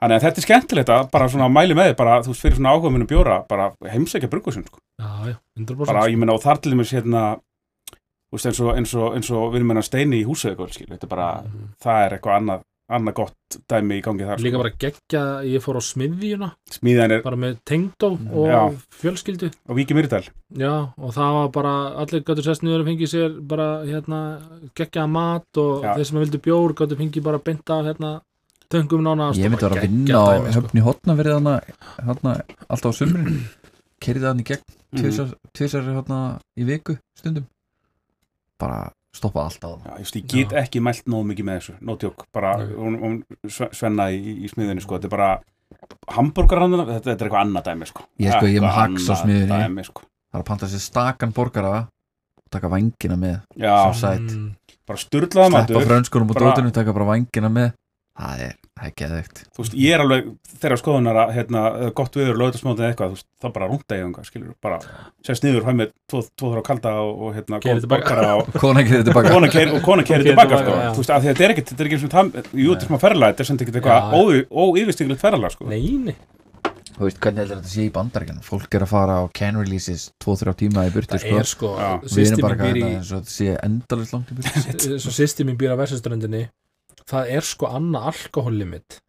[0.03, 2.57] Þannig að þetta er skemmtilegt að bara svona mæli með þið, bara þú veist, fyrir
[2.59, 4.79] svona áhuga minnum bjóra, bara heimsækja bruggusinn, sko.
[5.01, 7.23] já, já, 100% Bara, ég meina, og þar til dæmis hérna,
[7.95, 10.87] þú veist, eins og, eins og, eins og við erum meina steini í húsauðgöld, skil,
[10.91, 11.69] þetta er bara, Mhm.
[11.85, 12.61] það er eitthvað annað,
[12.91, 14.63] annað gott dæmi í gangi þar, líka sko.
[14.63, 15.23] bara geggja,
[15.55, 18.61] ég fór á smiðjuna Smíðan er bara með tengdó og Já.
[19.01, 20.29] fjölskyldu á Víki Myrdal.
[20.53, 24.21] já, og það var bara, allir gætu sest niður og fengið sér bara, hérna,
[24.77, 25.95] geggjaða mat og Já.
[25.97, 28.21] þeir sem vildu bjór gætu fengið bara beinta, hérna,
[28.71, 30.61] töngum nánast Ég og myndi bara vera að vinna á dæmi, sko.
[30.61, 31.55] höfni hotna verið hana,
[32.07, 32.33] hana
[32.69, 33.41] alltaf á sumrin
[34.01, 34.63] kerið hann í gegn
[34.95, 35.35] Mhm.
[35.55, 37.47] tvisar hana í viku stundum
[38.59, 42.25] bara stoppa alltaf Já, just, ég get ekki mælt nóg mikið með þessu, no tjók,
[42.33, 45.31] bara hún, hún Sve- Svenna í, í smiðinni, sko, þetta er bara
[46.15, 48.03] hamburgerhandana, þetta, þetta er eitthvað annað dæmi, sko.
[48.21, 49.59] Ég sko, ég er með hax á smiðjunni.
[49.65, 50.03] Dæmi, sko.
[50.33, 53.75] það er að panta sér stakan borgara og taka vangina með Já.
[53.93, 54.55] Mm,
[54.87, 57.73] bara sturlaða sleppa matur, frönskunum og bara- dótinu taka bara vangina með
[58.15, 59.41] það er, það er geðveikt.
[59.55, 60.27] Þú veist, ég er alveg
[60.63, 64.05] þeirra skoðunar að, hérna, eða gott viður, lögðarsmótið eitthvað, þú veist, þá bara rúnda ég
[64.07, 64.79] eitthvað, skilur, bara
[65.27, 69.35] sérst niður, hæg með tvo, tvo þrjá kalda og, og hérna, kona þetta tilbaka.
[69.35, 71.85] og kona keiri tilbaka, tilbaka, sko, þú veist, að því að þetta er ekkit, þetta
[71.85, 73.99] er ekki eins og það, jú, þetta er smá ferðalega, þetta er sem ekki eitthvað
[73.99, 74.15] Já.
[74.15, 75.69] óy- óyfirstíkulegt ferðalega, sko.
[75.75, 76.17] nei, nei,
[76.95, 80.05] þú veist hvernig heldur þetta sé í bandaríkjan fólk er að fara á can releases
[80.23, 81.39] 2-3 tíma í burtu það sko.
[81.41, 81.89] er sko Já.
[82.07, 84.99] við erum bara í og þetta sé endalist langt í burtu.
[85.03, 86.45] Svo sýsti mín býr á Vesturströndinni
[87.11, 89.01] það er sko annað alkohollimit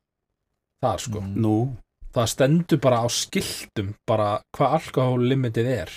[0.84, 1.22] það er sko.
[1.22, 1.38] Mm.
[1.46, 1.56] Nú,
[2.16, 5.96] það stendur bara á skiltum bara hvað alkohollimitið er.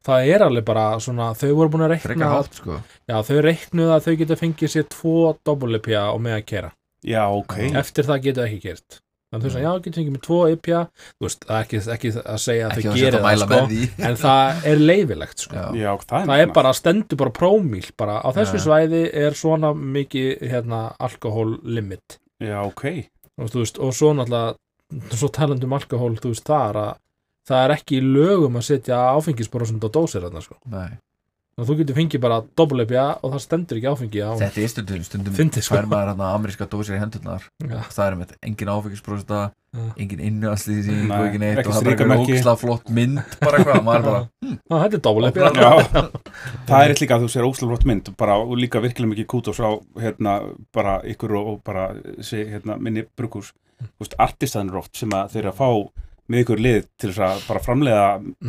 [0.00, 2.78] Það er alveg bara svona þau voru búin að reikna hátt sko.
[3.04, 6.72] Já, þau reiknuðu að þau geta fengið sér tvo dobbulipja og með að kera.
[7.04, 10.22] Já, ok, eftir það geta ekki gert þannig þú veist að já, getur fengið með
[10.26, 13.18] tvo ipja þú veist, það er ekki, ekki að segja að ekki þau að gerir
[13.18, 13.60] að það sko.
[14.08, 15.54] en það er leifilegt sko.
[15.60, 15.66] Já.
[15.80, 18.64] já, það er það er bara, stendur bara prómíl bara á þessu Já.
[18.66, 22.18] svæði er svona mikið hérna, alkohollimit.
[22.40, 22.84] Já, ok,
[23.38, 26.92] og, þú veist, og svo náttúrulega svo talandi um alkohol, þú veist, það er að
[27.50, 30.58] það er ekki í lögum að setja áfengisbrósund á dósir þarna sko.
[30.70, 30.98] Nei.
[31.60, 35.02] Og þú getur fengið bara dobblepja og það stendur ekki áfengi á þetta er stundum
[35.06, 35.76] stundum Fyndið, sko.
[35.76, 37.78] fær maður hann ameríska dósir í hendurnar Já.
[37.92, 39.84] það er með engin áfengisprósta Já.
[40.02, 42.32] engin innuastlýsing Nei, og ekki neitt ekki og það er bara strikamerki.
[42.34, 45.72] ógislega flott mynd bara eitthvað maður bara Á, þetta er dobblepja já,
[46.70, 49.60] það er eitt líka að þú sér óslalvott mynd bara, og líka virkilega mikið kútos
[49.62, 49.70] á
[50.02, 50.38] hérna,
[50.74, 51.90] bara ykkur og, og bara
[52.24, 55.68] sé, hérna, minni brugghús þú veist, artistanur oft sem að þeir að fá
[56.30, 58.02] með ykkur lið til þess að bara framleiða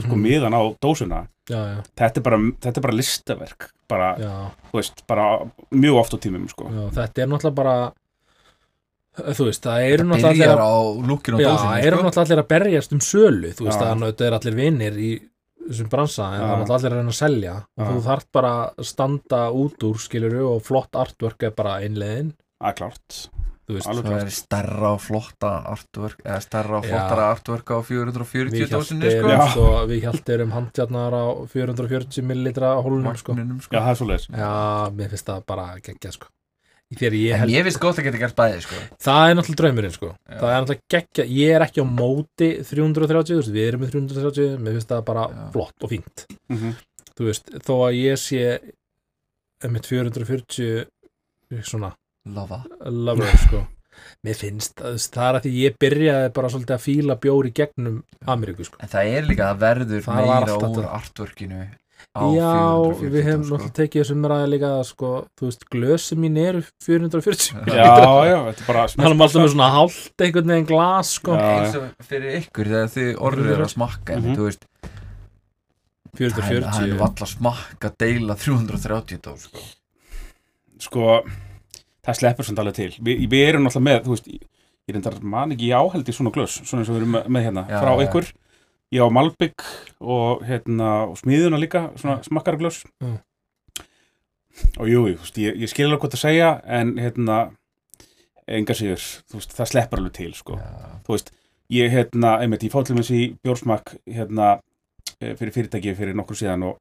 [0.04, 0.22] sko Mhm.
[0.26, 1.22] miðan á dósuna
[1.52, 4.36] já, já, þetta er bara, þetta er bara listaverk bara, já,
[4.72, 5.26] þú veist, bara
[5.76, 6.70] mjög oft á tímum sko.
[6.72, 7.76] já, þetta er náttúrulega bara
[9.12, 10.56] þú veist, það eru það náttúrulega
[11.52, 12.06] dósinu eru sko.
[12.08, 13.92] náttúrulega allir að berjast um sölu þú veist, Já.
[13.92, 15.12] að þetta er allir vinir í
[15.68, 17.56] þessum bransa, en það er allir að reyna að selja.
[17.78, 22.34] Og þú þarf bara að standa út úr skiluru og flott artwork er bara einlegin
[22.62, 23.20] að klárt,
[23.78, 28.74] veist, það er stærra og flotta artwork eða stærra og flottara artwork á 440 við
[28.74, 33.36] dósinu hjálpir sko sko, við hjálpir um handjarnar á 440 millilitra hólunum sko.
[33.36, 33.76] Sko.
[33.76, 34.52] já, það er svo leiðis já,
[35.00, 36.32] mér finnst það bara geggja sko.
[37.02, 39.96] ég en held ég finnst gott að geta gert bæði sko það er náttúrulega draumurinn
[39.96, 40.12] sko.
[40.28, 43.96] Það er náttúrulega geggja, ég er ekki á móti 330, þú veist, við erum með
[43.98, 45.42] 330 mér finnst það bara Já.
[45.56, 46.78] flott og fínt mm -hmm.
[47.16, 48.44] þú veist, þó að ég sé
[49.62, 50.88] með 440
[51.62, 51.92] svona
[52.26, 53.66] Lava lover sko
[54.24, 57.52] mér finnst, það, það er að því ég byrjaði bara svolítið að fíla bjór í
[57.58, 57.98] gegnum
[58.30, 61.62] Ameríku sko En það er líka að verður Það meira úr artworkinu
[62.12, 62.52] á Já,
[62.98, 63.58] 440 við hefum sko.
[63.58, 67.92] náttúrulega tekið þessum ræði líka sko, þú veist, glösi mín eru 440 já,
[68.28, 71.36] já, þetta er bara hann er alltaf með svona hálft einhvern veginn glas sko.
[71.38, 71.52] Já.
[71.62, 74.36] eins og fyrir ykkur þegar þið orður er að smakka mm Mhm.
[74.40, 74.66] þú veist,
[76.18, 79.64] það er- það er 440 valla smakka deila 330 dós sko.
[80.90, 81.06] sko,
[82.06, 82.92] það sleppur samt alveg til.
[83.02, 84.48] Vi, við erum náttúrulega með, þú veist ég
[84.90, 87.44] ég reyndar man ekki, ég áheld í svona glös svona eins og við erum með,
[87.46, 88.06] hérna, Já, frá já.
[88.08, 88.32] ykkur.
[88.92, 89.66] Ég á Malbygg
[90.02, 93.20] og hérna og smiðuna líka, svona smakkara glös Mm.
[94.82, 96.50] og jú, þú veist, ég, ég skil alveg hvað það segja
[96.80, 97.38] en hérna
[98.52, 99.00] enga sigur,
[99.32, 100.58] veist, það sleppur alveg til sko,
[101.06, 101.32] þú veist
[101.72, 104.50] ég hérna, einmitt, ég fótt til með þessi bjórsmakk hérna,
[105.22, 106.80] eh, fyrir fyrirtæki fyrir nokkur síðan og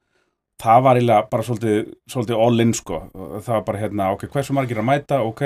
[0.60, 1.78] það var eiginlega bara svolítið,
[2.12, 5.42] svolítið all in sko, það var bara hérna, ok, hversu margir að mæta, ok.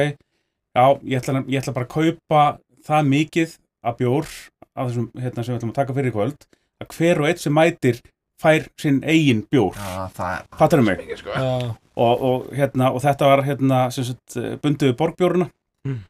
[0.74, 2.43] Já, ég ætla, ég ætla bara að kaupa
[2.89, 3.55] það mikið
[3.86, 4.32] að bjór
[4.74, 6.47] af þessum, hérna, sem við ætlum að taka fyrir í kvöld
[6.82, 8.01] að hver og eitt sem mætir
[8.43, 10.99] fær sinn eigin bjór, Já, það er fattar mig?
[11.05, 11.36] mikið sko.
[11.39, 11.53] Já,
[11.95, 14.35] og, og, hérna, og þetta var hérna, sem sagt,
[14.65, 15.47] bundið við borgbjóruna.
[15.85, 16.01] Mm.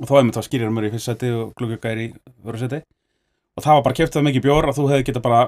[0.00, 2.12] og þá einmitt var skýrjar mér í fyrst seti og gluggjögæri í
[2.48, 2.78] öru seti
[3.56, 5.38] og það var bara keft það mikið bjór að þú hefði geta bara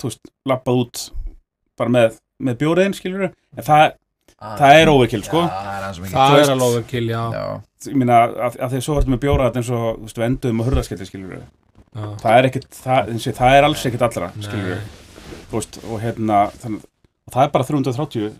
[0.00, 1.02] þú veist, lappað út
[1.78, 3.88] bara með, með bjóriðin, skilur en það,
[4.38, 5.40] Ah, það er overkill, sko.
[5.42, 7.46] Já, það er það er alveg overkill, já, Já,
[7.88, 10.26] ég meina, að, að því svo ertu með bjóra þetta eins og, þú veist, við
[10.28, 11.40] enduðum á hurðaskelli, skilur já.
[12.22, 15.34] það er ekkit, það, eins og það er alls ekkit allra, skilur Nei.
[15.50, 16.86] þú veist, og hérna þannig,
[17.26, 18.30] og það er bara 330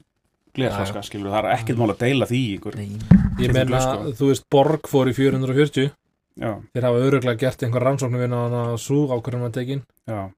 [0.58, 3.18] glerflaska, Já, skilur, það er ekkit mál að deila því ykkur, nei.
[3.42, 4.14] Ég glös, sko.
[4.22, 5.90] þú veist, Borg fór í 440
[6.38, 10.28] já, þeir hafa öruglega gert einhver rannsóknu vinna á hana svo ákvörðum að tekin já,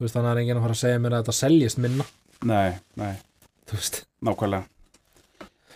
[0.00, 2.06] þú veist, þannig er enginn að fara að segja mér að þetta seljist minna
[2.42, 3.12] nei, nei.
[3.68, 4.64] Þú veist, nákvæmlega.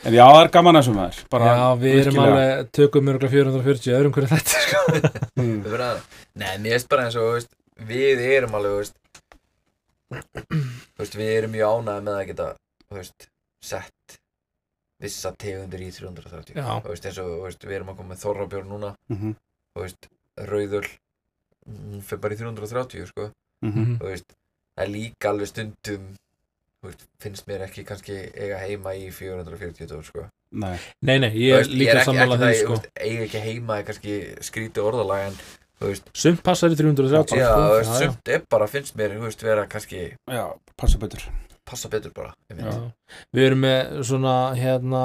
[0.06, 1.20] En já, það er gaman að þessum maður.
[1.32, 2.32] Bara, já, við erum virkilega.
[2.32, 4.82] alveg tökum öruglega 440 öðrum hverju þetta, sko.
[5.40, 6.02] Mm, Við verðum að
[6.38, 7.50] Nei, mér veist bara eins og, veist,
[7.88, 8.94] við erum alveg, veist
[10.98, 12.46] veist, við erum mjög ánægð með að geta,
[12.94, 13.26] veist,
[13.64, 14.18] sett
[15.02, 16.68] vissa tegundir í 330 Já.
[16.84, 18.92] Þú veist, eins og, veist, við erum að koma með þorrabjörn núna.
[19.12, 19.34] Mhm,
[19.74, 20.08] Þú veist,
[20.48, 20.88] rauður
[21.68, 23.28] hún fyrir bara í 330, sko.
[23.66, 24.32] Mhm, Þú veist,
[24.78, 26.08] það er líka alveg stundum
[26.84, 30.26] veist, finnst mér ekki kannski eiga heima í 440 dór, sko.
[30.52, 32.76] Nei, nei, nei, ég er veist, líka ekki- sammála það, sko.
[32.76, 34.14] veist, eiga ekki heima er kannski
[34.48, 35.40] skrítið orðalag en
[36.18, 39.66] sumt passar í 330, já, sko já, sumt er bara, finnst mér, þú veist, vera
[39.70, 40.44] kannski já,
[40.76, 41.26] passa betur.
[41.68, 42.70] passa betur bara, ég Já.
[42.72, 42.92] Já.
[43.36, 45.02] Við erum með svona hérna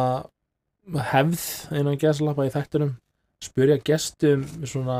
[1.11, 1.43] hefð
[1.75, 2.95] innan geslappa í þættunum
[3.43, 4.97] spyrja gestum svona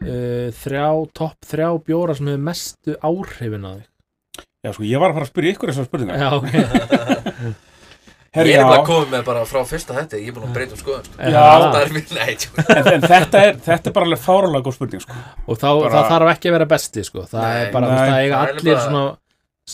[0.00, 0.86] uh, þrjá,
[1.16, 3.88] topp þrjá bjóra sem hefur mestu áhrifin að þig
[4.64, 6.48] já, sko, ég var að fara að spyrja ykkur þessar spurningar Já, ok
[8.30, 10.76] Herri, ég er bara komið með bara frá fyrsta þetta ég er búin að breyta
[10.76, 11.16] um skoðum sko.
[11.18, 11.46] Já.
[11.64, 12.50] það er mér, nei, tjú.
[12.62, 15.16] en, en þetta, er, þetta er bara alveg fáralega góð spurning sko.
[15.50, 17.24] og þá, Bara- það þarf ekki að vera besti sko.
[17.32, 17.90] það Nei, er bara, nei.
[17.90, 19.02] þú veist, það eiga Það er allir bara- svona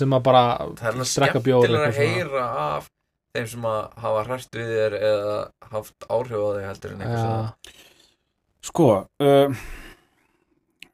[0.00, 2.88] sem að bara það er alveg drekka bjór skemmtilega að eitthvað heyra af
[3.36, 5.36] þeim sem að hafa hræst við þér eða
[5.76, 9.60] haft áhrif á þig heldur en einhvers Já, að sko uh,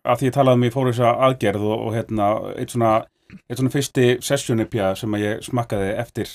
[0.03, 2.29] að því ég talaði um í þessa aðgerð og, og hérna,
[2.59, 2.93] eitt svona
[3.49, 6.33] eitt svona fyrsti sessjónipja sem að ég smakkaði eftir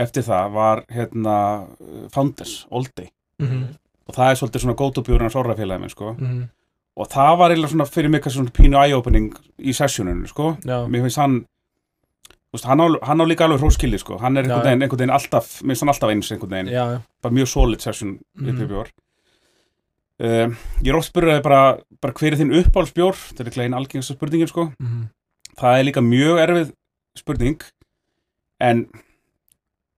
[0.00, 1.36] eftir það var hérna
[2.14, 3.10] Founders, Old Day.
[3.42, 3.62] Mhm,
[4.06, 6.14] og það er svolítið svona gótubjórn hans orrafélagi minn sko.
[6.18, 6.42] Mhm,
[6.96, 10.56] og það var eiginlega svona fyrir mig svona pínu eye-opening í sessjóninu sko.
[10.64, 11.46] Já, mér finnst hann
[12.52, 14.18] veist, hann, á, hann á líka alveg hróskildi sko.
[14.18, 16.72] Hann er einhvern veginn, einhvern veginn alltaf mér finnst hann alltaf eins einhvern veginn.
[16.74, 18.68] Já, já, bara mjög solid session mm -hmm.
[18.68, 18.90] bjór.
[20.20, 23.16] Um, ég er oft spurðið bara, bara hver er þinn uppáhaldsbjór?
[23.16, 24.72] Þetta er ekki einn algengsta spurningin sko.
[24.78, 25.08] Mhm,
[25.60, 26.72] það er líka mjög erfið
[27.20, 27.62] spurning
[28.60, 28.84] en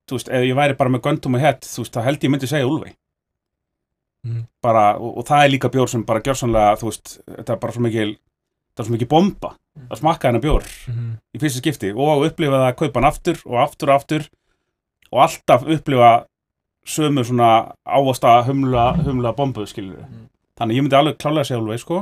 [0.09, 2.31] þú veist, ef ég væri bara með göndum og hett þú veist, það held ég
[2.35, 2.95] myndi segja Úlfei
[4.25, 4.45] Mhm.
[4.63, 7.73] bara, og, og það er líka bjór sem bara gjörsanlega, þú veist, þetta er bara
[7.75, 9.49] svo mikil þetta er svo mikil bomba
[9.91, 10.63] að smakka hennar bjór
[10.93, 14.29] mhm, í fyrsta skipti og upplifa það að kaupa hann aftur og aftur og aftur
[15.11, 16.13] og alltaf upplifa
[16.87, 17.49] sömu svona
[17.83, 20.29] ávasta humla, humla bombu skilur Mm.
[20.59, 21.99] þannig ég myndi alveg klálega segja alveg sko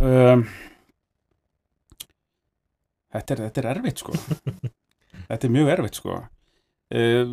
[0.00, 0.42] um,
[3.14, 4.16] þetta, er, þetta er erfitt sko.
[5.26, 6.16] Þetta er mjög erfitt sko.
[6.94, 7.30] Um,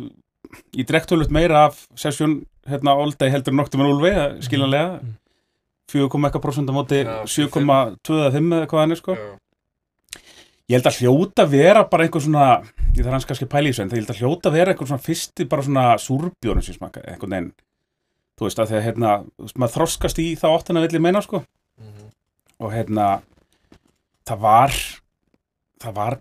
[0.74, 4.10] ég drekkt tölvöld meira af sessjón hérna all day heldur noktum en Úlfi
[4.46, 4.96] skiljanlega.
[5.02, 5.12] Mhm.
[5.92, 9.14] 4,1% á móti Já, 7,2 eða 5 eða hvað hann er sko.
[9.14, 9.34] Já.
[10.64, 12.46] ég held að hljóta vera bara einhver svona
[12.96, 14.72] ég þarf hans kannski að pæla í þessu en það ég held að hljóta vera
[14.72, 17.50] einhver svona fyrsti bara svona súrbjórn sem smaka einhvern veginn.
[18.40, 19.10] Þú veist að því að hérna
[19.60, 21.44] maður þroskast í þá áttina vill ég meina sko.
[21.78, 22.03] Mhm.
[22.60, 23.08] Og hérna
[24.28, 24.76] það var
[25.84, 26.16] það var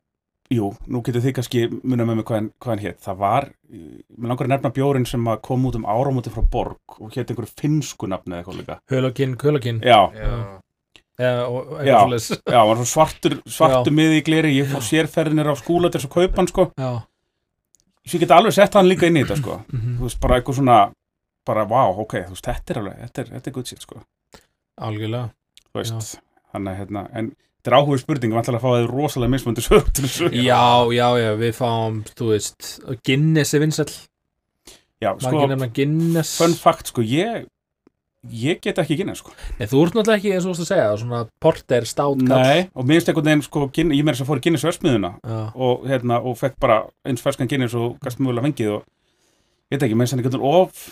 [0.54, 3.48] jú, nú getur þið kannski munið með mig hvað hann, hvað hann hétt það var,
[3.74, 7.32] mér langar að nefna bjórin sem að kom út um áramóti frá Borg og hétt
[7.32, 8.76] einhverju finnsku nafni eða eitthvað líka.
[8.92, 10.60] Hölokinn, Kölokinn já, Já.
[11.22, 11.98] Já.
[12.04, 12.28] svoleiðis.
[12.50, 13.96] já, var svo svartur svartur Já.
[13.98, 16.66] miði í gleri, ég fór sérferðinir á skúla til þess að kaupa hann sko.
[16.78, 16.92] Já,
[18.06, 19.60] svo ég get alveg sett hann líka inn í þetta sko.
[19.74, 20.78] Mhm, þú veist, bara eitthvað svona
[21.46, 24.02] bara, wow, ok, þú veist, þetta er alveg þetta er, þetta er good shit, sko,
[24.82, 25.30] algjörlega
[25.74, 29.90] þannig að, hérna, en þetta er áhuga spurning vantilega að fá þið rosalega mismöndu sög
[29.96, 32.70] til þessu já, já, já, við fáum, þú veist
[33.08, 33.96] Guinness er vinsæll,
[35.02, 35.48] já, sko,
[36.36, 37.48] fun fact, sko, ég
[38.32, 39.34] ég get ekki Guinness, sko.
[39.58, 42.46] Nei, þú ert náttúrulega ekki eins og þú veist að segja svona porter, stát, kall
[42.46, 44.68] nei, og mér finnst einhvern veginn, sko, Guinness, ég meira þess að fór í Guinness
[44.70, 45.14] versmiðuna
[45.56, 46.78] og, hérna, og fekk bara
[47.08, 48.86] eins ferskan Guinness og gæst mögulega fengið og
[49.74, 50.86] ég veit ekki, mér finnst hann einhvern veginn of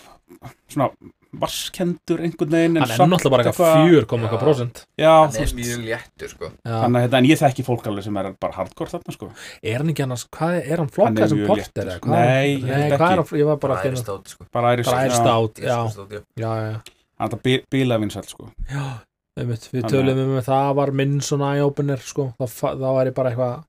[0.72, 0.92] svona
[1.32, 5.38] varskendur einhvern veginn en hann er náttúrulega bara eitthvað fjör koma eitthvað prósent já, hann
[5.40, 6.50] er mjög léttur sko.
[6.68, 9.30] Þannig að hérna, en ég þekki fólk alveg sem er bara hardcore þarna sko.
[9.64, 12.18] Er hann ekki annars, hvað er, er hann flokkað sem porter eða hvað?
[12.18, 13.40] Nei, ég er ekki.
[13.42, 15.78] ég var bara að bara finna æristátt sko Bara æris, Bara er já, stát, já,
[15.86, 16.22] Írskustátt, já.
[16.44, 18.50] já, já Hann er bí- bílavinsæll sko.
[18.68, 18.86] Já,
[19.40, 23.64] við töluðum um að það var minn svona eye-opener, sko, þá var ég bara eitthvað,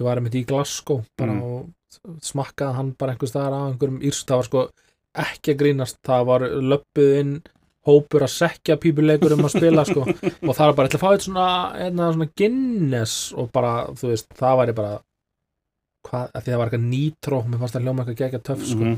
[0.00, 1.42] ég var einmitt í Glasgow bara Mm.
[1.42, 1.72] og
[2.22, 4.62] smakkaði hann bara einhvers staðar á einhverjum írst, það var sko
[5.24, 7.34] ekki að grínast, það var löppuð inn
[7.86, 10.02] hópur að sekja pípuleikur um að spila sko
[10.48, 11.48] og það er bara, ætla að fá eitthvað svona,
[11.86, 14.94] einna, svona Guinness og bara, þú veist, það væri bara
[16.06, 18.84] hvað, að því það var eitthvað nýtró mér fannst það hljóma eitthvað gegja töff sko
[18.84, 18.96] Mhm.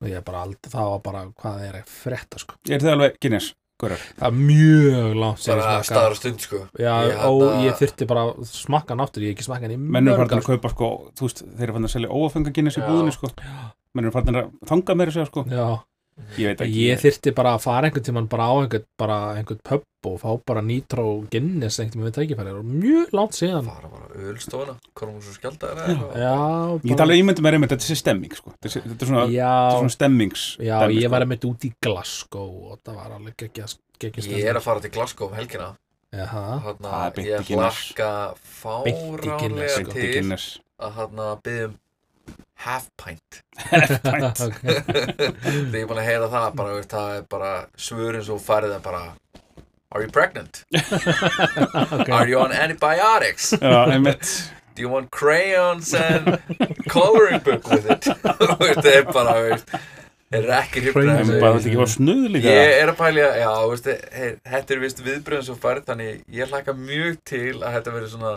[0.00, 3.16] og ég bara aldrei, það var bara, hvað er að frétta sko, Er þið alveg
[3.22, 3.52] Guinness?
[3.82, 4.02] Guðrar?
[4.20, 6.60] það er mjög langt bara staðar og stund sko.
[6.78, 9.66] Já, Ég og hérna- ég þyrfti bara að smakka hann aftur, ég hef ekki smakka
[9.66, 11.88] hann í Menn eru mörg farin ár, að kaupa sko, þú veist, þeir eru farin
[11.88, 13.32] að selja óafenga Guinness í búðinni sko.
[13.94, 15.44] Menn eru farin að þanga meira segja sko.
[15.50, 15.66] Já,
[16.38, 16.82] Ég veit ekki.
[16.84, 20.30] Ég þyrfti bara að fara einhvern tímann bara á einhvern, bara einhvern pub og fá
[20.46, 23.66] bara nýtró Guinness einhvern við tækifæri og mjög langt síðan.
[23.66, 28.00] Fara bara ölstofuna komum svo skjaldar Ég get alveg ímyndið mér einmitt, þetta er þessi
[28.02, 28.54] stemming sko.
[28.54, 31.14] Þetta er, þetta er svona, þetta Já, er svona stemmings já dæmi, ég sko.
[31.16, 33.70] var einmitt út í Glasgow og það var alveg geggja
[34.04, 35.72] ég er að fara til Glasgow um helgina.
[36.14, 38.10] Í ég hlakka
[38.62, 39.94] fáránlega sko.
[39.94, 40.54] Til
[40.84, 41.74] að hann byggðum
[42.64, 43.42] half pint
[44.04, 44.40] Pint.
[44.46, 48.38] ok þegar ég er búin að heyra það bara, veist, það er bara svörin svo
[48.42, 49.04] farið það bara
[49.94, 50.64] Are you pregnant?
[51.94, 52.08] Ok.
[52.10, 53.52] Are you on antibiotics?
[53.60, 54.30] Já, einmitt
[54.74, 56.38] Do you want crayons and
[56.90, 58.08] coloring book with it?
[58.24, 59.70] Það er bara, veist,
[60.34, 63.86] er ekki líka Ég er að pælja, já, veist,
[64.50, 68.32] þetta er vist viðbröðin svo færð, þannig ég hlaka mjög til að þetta verði svona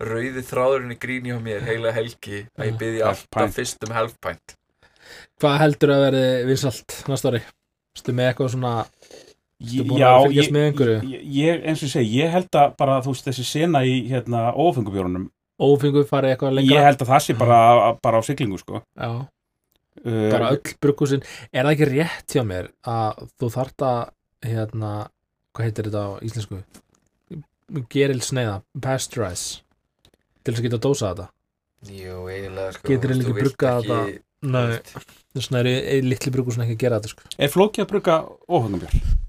[0.00, 3.54] rauði þráðurinn í gríni hjá mér heila helgi að ég byrði Half alltaf pint.
[3.58, 4.56] fyrst um half pint.
[5.40, 7.42] Hvað heldur að verði vinsalt næsta ári?
[7.94, 8.72] Stu með eitthvað svona
[9.64, 10.96] Ég- búin að Já, fylgjast ég, með einhverju?
[11.38, 14.40] ég, eins og ég segi, ég held að bara, þú veist, þessi sena í, hérna,
[14.52, 15.30] ófengubjórunum
[15.62, 16.74] ófengu farið eitthvað lengra?
[16.74, 17.58] Ég held að það sé bara,
[18.02, 19.08] bara á siglingu, sko Já,
[20.04, 21.22] uh, bara öll brukkúsin
[21.52, 24.00] Er það ekki rétt hjá mér að þú þart að
[24.50, 24.90] hérna,
[25.54, 26.64] hvað heitir þetta á íslensku?
[27.88, 29.62] Geril sneiða, pasteurize
[30.44, 31.28] til þess að geta að dósa þetta
[31.84, 32.88] Jú, eiginlega, sko.
[32.88, 34.76] Getur bruggað ekki- þetta- Nei,
[35.34, 37.22] þess vegna er litli brukkúsin ekki að gera þetta sko.
[37.38, 38.16] Er flókið að brugga?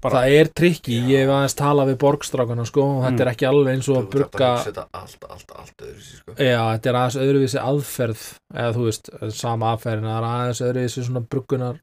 [0.02, 3.20] Bara, Það er trikki, ég hef aðeins talað við borgstrákana sko, og þetta Mm.
[3.24, 6.34] er ekki alveg eins og að brugga þetta allt, allt, allt öðru sér, sko.
[6.36, 8.22] Já, þetta er aðeins öðruvísi aðferð
[8.54, 11.80] eða þú veist, sama aðferðin það er aðeins öðruvísi svona bruggunar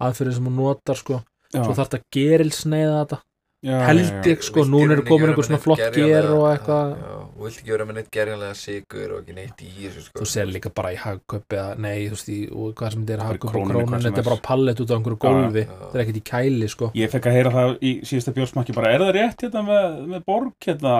[0.00, 1.22] aðferðin sem hún notar sko
[1.52, 3.18] svo þarf þetta gerilsneiða þetta
[3.62, 6.92] já, held ég sko, núna er komin einhver svona flott ger og eitthvað.
[7.32, 10.20] Þú vilt ekki vera með neitt gerjanlega sigur og ekki neitt í þessu, sko.
[10.22, 13.16] þú ser líka bara í hagköp eða nei, þú veist, í, og hvað sem þetta
[13.16, 15.64] er hagköp og sem þetta er bara pallet út á einhverju gólfi.
[15.72, 16.90] Þetta er ekkert í kæli sko.
[16.98, 20.24] Ég fekk að heyra það í síðasta bjórsmakki bara, er það rétt hérna með, með
[20.30, 20.94] borg hérna,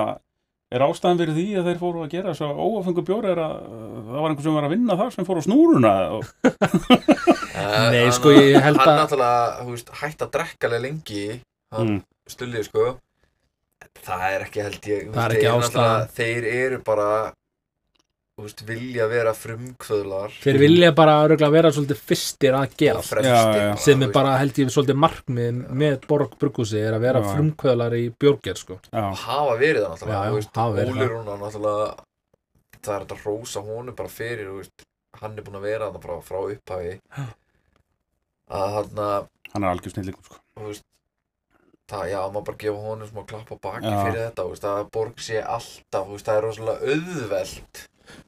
[0.73, 3.27] er ástæðan fyrir því að þeir fóru að gera svo óafengu bjór?
[3.29, 3.57] Er að
[4.09, 6.29] það var einhver sem var að vinna þar sem fór á snúruna og,
[7.93, 11.25] Nei, hann- sko, ég held Hann að- náttúrulega, þú veist, hætt að drekka alveg lengi
[11.73, 12.03] hann mm,
[12.37, 12.89] stullið, sko.
[14.03, 17.07] Það er ekki, held ég Það er ekki náttúrulega- Þeir eru bara,
[18.33, 20.37] þú veist, vilja vera frumkvöðlar.
[20.43, 21.17] Þeir vilja bara
[21.53, 23.03] vera svolítið fyrstir að gera.
[23.05, 27.29] Fremstir sem er bara held ég svolítið markmið með borg bruggúsi er að vera Já,
[27.35, 28.79] frumkvöðlar í bjórger sko.
[28.93, 31.13] Já, hafa verið það náttúrulega Já, já, þú veist, hafa verið Óli það.
[31.13, 31.91] Rúnar náttúrulega
[32.83, 34.87] það er þetta að rósa honum bara fyrir þú veist,
[35.21, 36.95] hann er búinn að vera það bara frá upphafi.
[38.53, 40.41] Að hann að hann er algjör snillingur sko.
[41.93, 43.99] Það, já, maður bara gefa honum smá klapp á baki Já.
[44.03, 47.83] fyrir þetta veist, að borg sé alltaf veist, það er rosalega auðvelt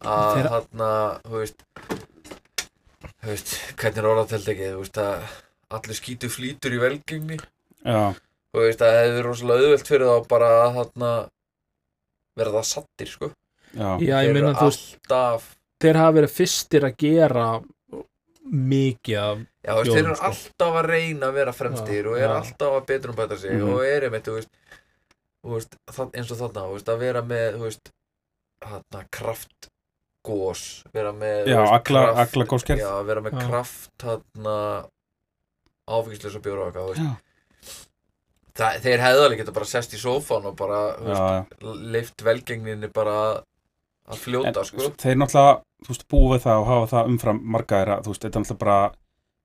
[0.05, 1.65] að Þeir- hann að þú veist
[3.25, 5.35] þú veist, hvernig er orðatelt ekki þú veist, að
[5.75, 7.39] allir skítu flýtur í velgengni.
[7.85, 11.09] Þú veist, að það hefur rosalega auðvelt fyrir þá bara að hann
[12.39, 13.31] verða það sattir, sko.
[13.75, 15.49] Já, já, ég meina þú veist alltaf
[15.83, 17.47] þeir hafa verið fyrstir að gera
[18.45, 20.25] mikið af Já, veist, þeir eru sko.
[20.29, 23.51] alltaf að reyna að vera fremstir Já, og eru alltaf að betur um bæta sig
[23.57, 23.73] Mhm.
[23.73, 24.51] og eru með, þú veist,
[25.45, 25.77] þú veist
[26.15, 27.91] eins og þarna, þú veist, að vera með, þú veist,
[28.65, 32.79] þarna, kraftgós, vera með, Já, veist, agla- aglagósgerð.
[32.85, 33.49] Já, vera með Já.
[33.49, 34.57] kraft, þarna,
[35.89, 37.21] áfengislösa bjóra og eitthvað, þú veist.
[38.55, 43.43] Það, þeir hefðu alveg geta bara sest í sófan og bara, leift velgengninni bara
[44.09, 44.91] að fljóta, En, sko.
[45.01, 45.55] þeir náttúrulega,
[45.85, 48.65] þú veist, búið það og hafa það umfram marga þeirra, þú veist, þetta er náttúrulega
[48.65, 48.79] bara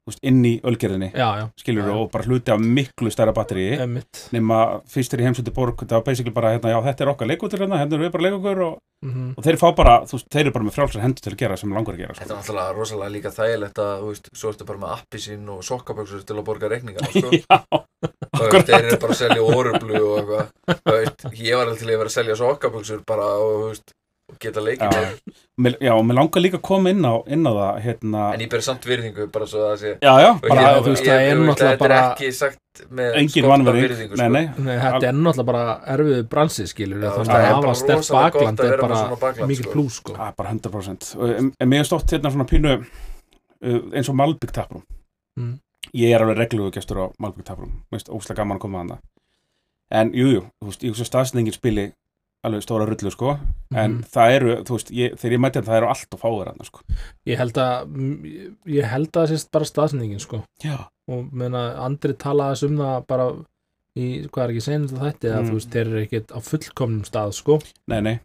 [0.09, 1.29] veist, inn í ölgerðinni, já.
[1.93, 3.69] og bara hluti af miklu stærra batteri
[4.33, 4.59] nema
[4.89, 7.79] fyrstir í heimsöldi borg það var basically bara, hérna, já, þetta er okkar leikutur hérna,
[7.81, 10.55] hérna erum við bara leikukur og, mm og þeir fá bara, þú veist, þeir eru
[10.57, 12.39] bara með frjálsar hendur til að gera sem langar að gera, Þetta er sko.
[12.39, 16.25] náttúrulega rosalega líka þægilegt að, þú veist, svo ertu bara með appi sín og sokkaböksur
[16.27, 17.83] til að borga reikninga, sko.
[18.39, 22.15] Þeir eru bara að selja orublu og eitthvað ég var alveg til að vera að
[22.15, 23.95] selja sokkaböksur bara og, þú veist,
[24.29, 25.03] og geta leikið Já.
[25.59, 25.75] með.
[25.81, 28.21] Já, og mér langar líka að koma inn á, inn á það, hérna.
[28.35, 30.93] En ég ber samt virðingu bara svo að það sé Já, já, bara, ég- þú
[30.93, 34.25] veist, ég- það er ég- náttúrulega Þetta bara- er ekki sagt með skorta virðingu, Nei,
[34.25, 34.29] sko.
[34.31, 37.97] nei, Nei, þetta er náttúrulega bara erfiðu bransi skilur Já, þannig það að er stert
[37.97, 39.71] rosalega gott bakland að er bara mikið sko.
[39.73, 40.13] plús sko.
[40.13, 42.85] Að, bara 100% En, mér er stótt hérna svona pínu
[43.65, 44.83] uh, eins og Malbygg taprúm
[45.39, 45.59] Mm.
[45.95, 48.97] ég er alveg reglugu gestur á Malbygg Taprum, óslega gaman að koma að hana
[49.91, 51.93] en jújú, jú, þú veist, ég hugsa staðsendingin spili
[52.47, 53.33] alveg stóra rullu sko.
[53.75, 54.03] En Mhm.
[54.13, 56.63] það eru, þú veist, ég, þegar ég mæti hann það eru allt og fáir hann
[56.65, 56.79] sko.
[57.27, 57.93] Ég held að
[58.65, 60.43] ég held að það sést bara staðsendingin sko.
[60.63, 60.77] Já,
[61.09, 63.25] og meina Andri talaði þess um það bara
[63.97, 65.49] í, hvað er ekki senast að þetta að Mm.
[65.49, 67.59] þú veist, þeir eru ekkert á fullkomnum stað sko.
[67.87, 68.19] Nei, nei.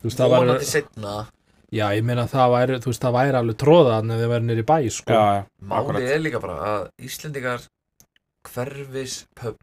[0.00, 1.26] Þú veist, það setna
[1.72, 4.62] já, ég meina það væri, þú veist, það væri alveg tróðan ef þið væri nýri
[4.64, 5.12] bæ sko.
[5.12, 6.02] Já, já, Máli Akkurat.
[6.02, 7.66] er líka bara að Íslendingar
[8.48, 9.56] hverfis pub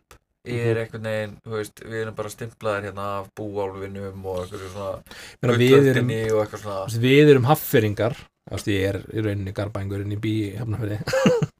[0.46, 4.94] er einhvern veginn, þú veist, við erum bara stimplaðir hérna af búálfinum og einhverju svona
[5.42, 9.02] Meina, við, erum, gullöldinni og eitthvað þú svona við erum hafferingar þú veist, ég er
[9.10, 11.02] í rauninni garbængurinn í bí í Hafnarfirði.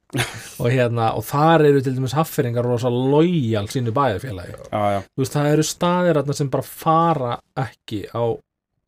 [0.62, 5.48] Og hérna, og þar eru til dæmis hafferingar rosa lojal sínu já, þú veist, það
[5.50, 7.32] eru staðir þarna sem bara fara
[7.66, 8.24] ekki á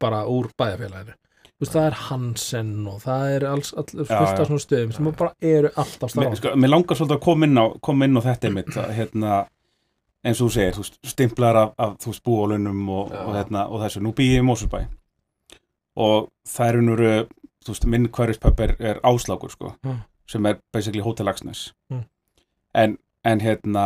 [0.00, 1.16] bara úr bæðarfélaginu
[1.58, 5.10] þú veist, það er Hansen og það er alls, alls fullt af svona stöðum sem
[5.10, 8.18] bara eru alltaf Mér, starfa sko, mér langar svolítið að koma inn á, koma inn
[8.18, 9.38] á þetta einmitt, að, hérna,
[10.28, 13.80] eins og þú segir, þú stimplar af, af þú veist, búálunum og, og, hérna, og
[13.84, 14.82] þessu, nú býð ég í Mósulbæ
[15.98, 17.02] og það er unnur,
[17.64, 19.96] þú veist, minn hverjuspöpp er, er áslákur, sko, Já.
[20.30, 22.04] sem er basically Hotel Lagsnes Mm.
[22.74, 23.84] en, en hérna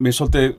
[0.00, 0.54] mér svolítið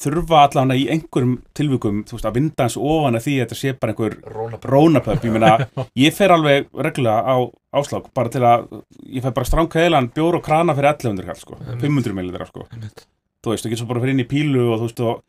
[0.00, 3.58] þurfa allavega í einhverjum tilvikum, þú veist, að vinda hans ofan að því að þetta
[3.60, 5.50] sé bara einhver róna rónapöpp, ég meina,
[6.06, 7.36] ég fer alveg reglulega á
[7.76, 8.64] áslag, bara til að
[9.04, 11.84] ég fer bara stránka heilan bjór og krana fyrir 1100 kall, sko, Einmitt.
[11.84, 13.04] 500 millilitra, sko Einmitt.
[13.44, 15.22] Þú veist, þú getur svo bara fyrir inn í pílu og þú veist, og,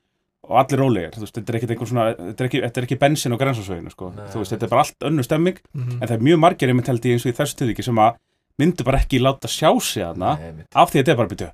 [0.49, 2.87] og allir rólegir, þú veist, þetta er ekki einhver svona, þetta er ekki, þetta er
[2.89, 4.27] ekki bensin á grensasveginu, sko, Nei.
[4.33, 5.97] þú veist, þetta er bara allt önnu stemming, Mhm.
[6.01, 8.15] en það er mjög margir einmitt held ég eins og í þessu tilviki sem að
[8.59, 10.31] myndu bara ekki láta sjá sig þarna,
[10.75, 11.51] af því að þetta er bara byrju,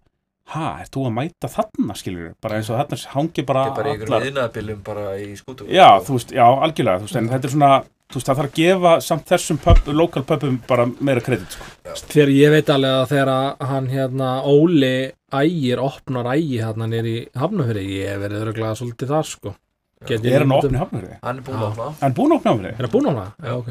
[0.47, 3.83] ha, ert þú að mæta þarna, skilur bara eins og þarna hangi bara, Þetta er
[3.83, 7.29] bara einhverjum allar- viðnaðabillum bara í skútu Já, þú veist, já, algjörlega, þú veist, en
[7.29, 10.87] þetta er svona, þú veist, það þarf að gefa samt þessum pub, lokal pubum bara
[10.99, 11.65] meira kredit, sko.
[12.07, 14.95] þegar ég veit alveg að þegar að hann hérna Óli
[15.37, 19.55] ægir opnar ægi hérna nýri Hafnarfirði ég hef verið öruglega svolítið þar sko
[20.05, 21.13] Get Er hann að opna hafnafrið?
[21.23, 21.65] Hann er búinn Já.
[21.65, 22.73] að opna Hann er búinn að opna hafnafrið?
[22.77, 23.29] Er það búin á það?
[23.47, 23.53] Já.
[23.57, 23.69] ok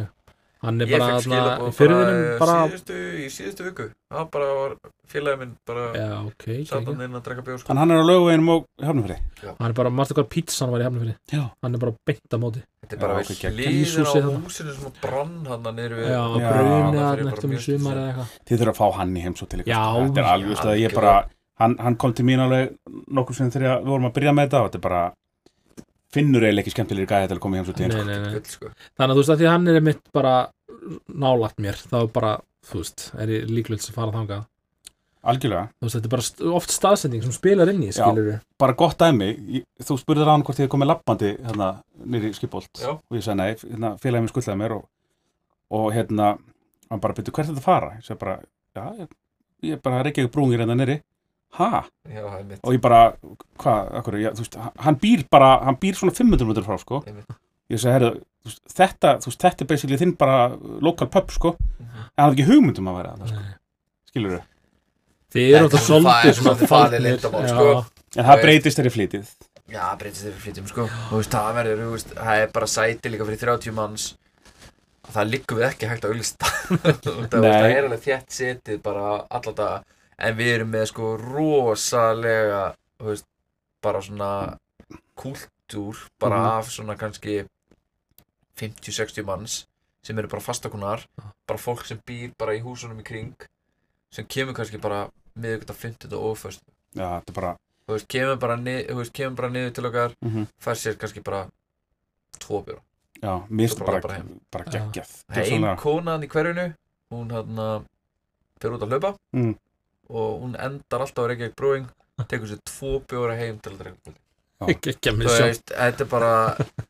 [0.66, 4.74] Hann er bara í fyrðinum bara, síðustu, í síðustu viku Það bara var
[5.10, 7.70] félagið minn bara Já, ok, satt hann inn að drekka bjór sko.
[7.70, 9.20] Hann, hann er á löguveginum og hafnafrið?
[9.46, 11.42] Hann er bara, marstu hvað pítsan var í Hafnarfirði Já.
[11.62, 14.42] Hann er bara beint á móti Þetta er bara Íshúsið á þarna.
[14.46, 18.34] húsinu sem að brann hann niður við Já, brunni að nættum í sumar eða eitthvað
[18.50, 19.62] Þið þurfa að fá hann í heimsótt til.
[19.66, 21.14] Þetta er alveg, ég bara,
[21.62, 22.76] hann, hann kom til mín alveg
[23.16, 25.02] nokkur sem þegar við vorum að byrja með þetta og þetta er bara,
[26.16, 28.50] finnur eiginlega ekki skemmtilegri gæði til að koma í heimsótt til Nei, nei, nei Gull,
[28.56, 28.72] sko.
[28.96, 30.34] Þannig að þú veist að því að hann er mitt bara
[31.26, 32.34] nálagt mér þá er bara,
[32.66, 34.44] þú veist, er ég líklega að fara þangað
[35.26, 35.62] Algjörlega.
[35.80, 37.96] Þú veist, þetta er bara oft staðsending sem spilar inn í, Já.
[37.98, 39.26] skilur við Bara gott dæmi,
[39.56, 41.70] ég- þú spurðir hann hvort þið komið lappandi hérna
[42.06, 42.92] nýri skipbolt Já.
[42.94, 44.84] og ég sagði nei, hérna, félagið mér skuldlaði mér og,
[45.80, 46.28] og hérna,
[46.92, 47.90] hann bara byrju hvert er þetta að fara?
[47.98, 48.36] Ég sagði bara,
[48.78, 49.08] já, ég,
[49.72, 51.00] ég bara reykja ykkur brúngir hérna nýri.
[51.56, 51.82] Ha?
[52.12, 53.00] Já, það er mitt og ég bara,
[53.62, 56.98] hvað, akkur, já, þú veist, hann býr bara, hann býr svona 500 metrar frá, sko,
[57.72, 58.10] ég segi, herru,
[58.44, 60.36] þú veist, þetta, þú veist, þetta er basically þinn bara
[60.84, 63.46] lokal pub, sko, en hann hafði ekki hugmyndum að vera það, sko,
[64.12, 64.44] skilur þau,
[65.36, 65.86] Þið eru alltaf er
[66.36, 67.54] svona- svolítið leyndarmál, Já.
[67.56, 68.10] sko.
[68.20, 69.32] en það breytist þeirri flítið,
[69.66, 70.84] Já, það breytist við flytjum sko.
[71.08, 74.04] Þú veist, það verður, þú veist, það er bara sæti líka fyrir 30 manns.
[75.10, 76.48] Það liggum við ekki hægt á auðlista
[77.30, 77.72] Það Nei.
[77.74, 79.76] er alveg þétt setið bara alla daga
[80.18, 83.26] En við erum með sko rosalega, þú veist,
[83.82, 84.30] bara svona
[85.16, 86.46] kúltúr bara Mhm.
[86.58, 87.44] af svona kannski
[88.56, 89.66] 50-60 manns
[90.02, 91.04] sem eru bara fastakunar
[91.46, 93.34] bara fólk sem býr bara í húsunum í kring
[94.10, 96.62] sem kemur kannski bara miðvikudag 50 og oföst
[96.94, 97.52] já, þetta er bara,
[97.88, 100.96] þú veist, kemur bara, nið, þú veist, kemur bara niður til okkar mm fær sér
[100.96, 101.42] kannski bara
[102.38, 102.80] tvo bjóra.
[103.22, 103.32] Já,
[103.68, 104.22] Svo bara bara,
[104.52, 105.76] bara geggjað, það er ein Gjörsamlega.
[105.80, 106.74] konan í hverjunu
[107.10, 107.86] hún hann
[108.60, 109.16] fyrir út að hlaupa.
[109.34, 109.54] Mm.
[110.10, 111.88] Og hún endar alltaf á Reykjavík Brewing
[112.30, 114.14] tekur sér tvo bjóra heim til kvöldi
[114.66, 116.30] Ekki ekki að þú missa þetta er bara,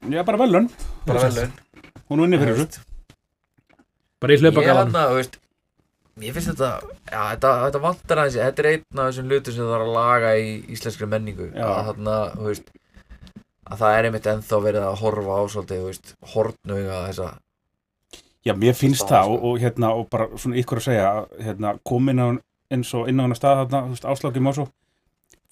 [0.06, 0.68] já, bara velun,
[1.06, 1.56] bara vel laun
[2.10, 2.86] hún vinni Þú fyrir þessu,
[4.22, 5.40] Bara í ég hlaupagallan hann að, þú veist
[6.16, 9.66] Mér finnst þetta, já, þetta, þetta vantar aðeins, þetta er einn af þessum hlutum sem
[9.66, 11.48] það þarf að laga í íslenskri menningu.
[11.50, 11.64] Já.
[11.66, 12.70] Að þarna, þú veist,
[13.66, 17.28] að það er einmitt ennþá verið að horfa á svolítið, þú veist, hortnauga þessa.
[18.48, 21.12] já, mér finnst það og, og hérna, og bara svona ykkur að segja,
[21.42, 22.28] hérna, komin á
[22.72, 24.66] eins og inn á hana stað þarna, þú veist, áslagi mósó,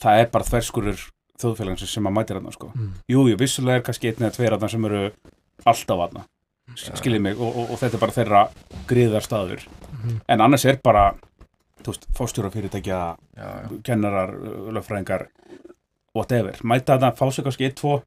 [0.03, 1.05] það er bara þverskurur
[1.41, 2.70] þjóðfélagsins sem að mætir þarna, sko.
[2.74, 2.91] Mm.
[3.11, 5.03] Jú, jú, vissulega er kannski einn eða tveir þarna sem eru
[5.65, 6.24] alltaf þarna,
[6.74, 6.95] Já.
[7.01, 8.43] skiljið mig, og, og, og þetta er bara þeirra
[8.91, 9.65] griðar staður.
[9.93, 10.19] Mhm.
[10.28, 11.05] En annars er bara,
[11.82, 13.01] þú veist, fórstjóra fyrirtækja,
[13.36, 13.69] Já, já.
[13.86, 14.35] kennarar,
[14.74, 15.27] lögfræðingar,
[16.15, 16.59] whatever.
[16.65, 18.03] Mæta þarna, fá sig kannski eitt, tvo,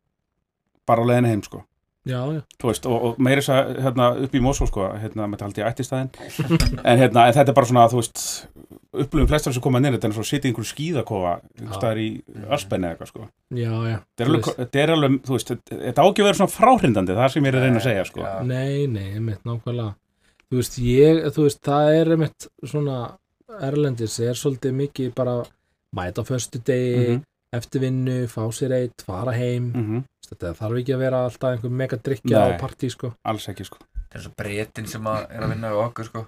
[0.87, 1.63] bara á leiðinu heim, sko.
[2.07, 5.27] Já, já Þú veist, og, og meira þess að, hérna, upp í Mosó, sko, hérna,
[5.27, 6.11] með þetta haldi ég ættistæðin.
[6.91, 8.23] en hérna, en þetta er bara svona, þú veist,
[8.97, 11.77] upplöfum flestar sem koma nýr þetta er svo að sitja í einhverju skíðakofa einhvers Já.
[11.81, 12.47] staðar í Mm.
[12.57, 13.27] öspenni eða eitthvað sko
[14.17, 14.57] þetta er alveg, veist.
[14.61, 17.43] þetta er alveg þú veist, þetta þetta á ekki að vera svona fráhrindandi það sem
[17.45, 18.33] ég er að reyna að segja sko Já.
[18.47, 19.93] Nei, nei, einmitt, nákvæmlega
[20.47, 22.97] Þú veist, ég, þú veist, það er einmitt svona
[23.67, 25.35] Erlendis er svolítið mikið bara
[25.97, 29.71] mæta á föstu degi, Mhm, eftir vinnu fá sér eitt, fara heim.
[29.73, 33.13] Mhm, þetta þarf ekki að vera alltaf einhver mega drikja á partí, sko.
[33.25, 33.77] Alls ekki sko.
[34.07, 36.25] Þetta er svo breytin sem að er að vinna við okkur sko.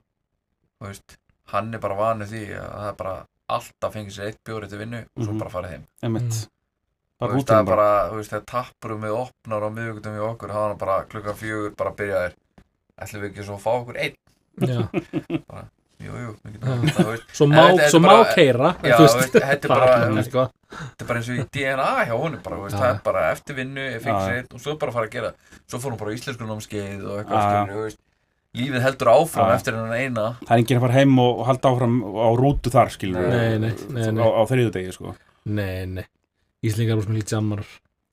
[0.81, 1.17] Veist,
[1.51, 4.77] hann er bara vanur því að það er bara alltaf fengið sér eitt bjóri til
[4.79, 5.39] vinnu og svo Mhm.
[5.39, 5.83] bara farið heim.
[6.03, 6.23] Einmitt.
[6.23, 6.47] Mm.
[7.19, 7.75] Þú bara veist, það er bara.
[7.75, 11.35] bara, þú veist, þegar tappurum við opnar á miðvíkutum við okkur, það var bara klukkan
[11.35, 12.33] fjögur bara byrjaðir
[12.99, 14.15] ætlum við ekki svo að fá okkur einn?
[14.59, 15.69] Já.
[15.99, 16.29] Jú, jú,
[16.63, 20.45] það, Svo má, þetta er svo má bara- keira Já, veist, þetta er bara, sko.
[20.71, 23.57] þetta er bara eins og í DNA hjá honum bara, veist, það er bara eftir
[23.59, 24.27] vinnu, fengið Já.
[24.29, 25.31] sér einn og svo bara fara að gera
[25.67, 27.99] svo fór hún bara á íslensku námskeið og eitthvað, veist.
[28.57, 30.23] Lífið heldur áfram eftir hennan eina.
[30.41, 33.73] Það er enginn að fara heim og, halda áfram á rútu þar skilur Nei, nei,
[33.93, 34.23] nei, nei.
[34.25, 35.11] á, á þriðu degi sko.
[35.45, 36.05] Nei, nei.
[36.65, 37.61] Íslingar úr smil jammar.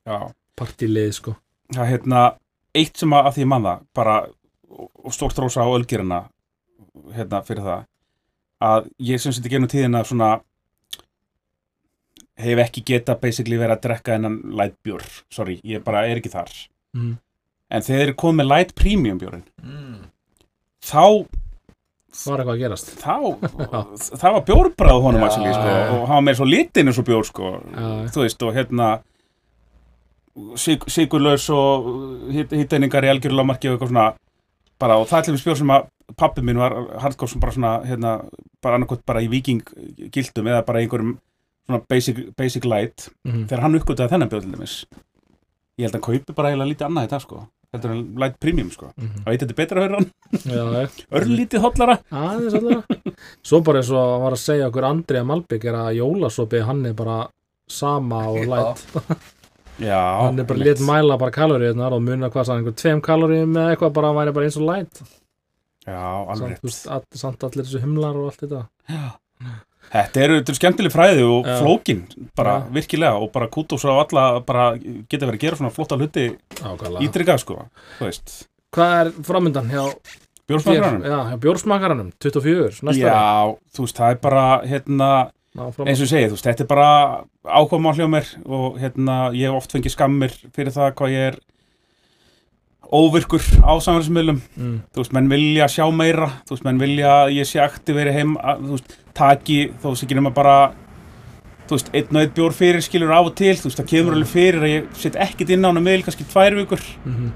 [0.05, 0.19] Já.
[0.61, 1.33] Partílið, sko.
[1.73, 2.21] Það er hérna
[2.77, 4.17] eitt sem að, því ég man það bara
[4.77, 6.19] og stórt rósa á ölgerina
[7.15, 7.85] hérna fyrir það
[8.67, 10.37] að ég sem seti genum tíðina svona
[12.37, 15.03] hef ekki geta basically verið að drekka hennan light bjór
[15.33, 16.53] sorry, ég bara er ekki þar
[16.97, 17.11] mm.
[17.73, 19.99] en þegar þeir eru komið með light premium bjórin mm.
[20.85, 21.03] þá
[22.17, 23.15] Var eitthvað að gerast þá
[24.21, 25.81] það var bjórbræð honum Já, actually, sko, já.
[25.93, 28.87] og hann var með svo litin eins og bjór sko, Já, þú veist og hérna
[30.57, 31.91] sig, sigurlaus og
[32.33, 34.07] hitteiningar í algjörlega marki og eitthvað svona
[34.81, 37.73] bara og það er til spjór sem að pappi mín var hardcore sem bara svona
[37.87, 38.13] hérna,
[38.63, 39.61] bara annarkot bara í viking
[40.13, 41.17] gildum eða bara einhverjum
[41.67, 43.09] svona basic, basic light.
[43.27, 43.45] Mm.
[43.49, 44.79] þegar hann uppgötaði þennan dæmis
[45.77, 47.43] ég held að hann kaupi bara eiginlega lítið annað í dag sko.
[47.67, 48.93] Þetta er light premium sko.
[48.95, 49.09] Mm.
[49.25, 50.11] og eitthvað þetta er betra fyrir hann,
[50.47, 50.87] Já, já.
[51.19, 51.97] Örlítið hotlara
[53.43, 56.85] Svo bara eins og hann var að segja okkur Andrija Malbygg er að jólasopi hann
[56.87, 57.25] er bara
[57.67, 58.83] sama og læt
[59.89, 63.51] já, hann er bara lit mæla bara kaloríunar og muna hvað sann einhver tveim kaloríum
[63.51, 65.01] með eitthvað bara hann væri bara eins og læt
[65.87, 68.65] já, alveg samt, þú veist, all, samt allir þessu humlar og allt þetta
[69.87, 71.53] Þetta eru, þetta eru skemmtileg fræði og Já.
[71.61, 71.99] flókin,
[72.35, 72.63] bara Já.
[72.75, 76.25] virkilega og bara kútos á alla, bara geta verið að gera svona flotta hluti
[77.05, 77.61] ídrygga sko,
[77.99, 78.33] þú veist
[78.75, 79.85] Hvað er framöndan hjá?
[80.47, 81.05] Bjórsmakaranum?
[81.07, 85.09] Já, hjá bjórsmakaranum 24, næsta Já, þú veist, það er bara hérna,
[85.55, 86.91] eins og ég segi, þú veist, þetta er bara
[87.47, 91.39] ákvæm á hljómir og hérna, ég hef oft fengið skammir fyrir það hvað ég er
[92.93, 94.75] óvirkur á samverðismiðlum mm.
[94.93, 96.29] þú veist, menn vilja sjá meira.
[96.47, 100.05] Þú veist, menn vilja að ég sé aktiveri heim að, þú veist, taki, þú veist,
[100.07, 100.57] ekki nema bara
[101.67, 104.15] þú veist, einn og einn bjór fyrir skilur af og til, þú veist, það kemur
[104.15, 106.87] alveg fyrir að ég set ekkit inn á hana miðl, kannski tvær vikur.
[107.07, 107.35] Mm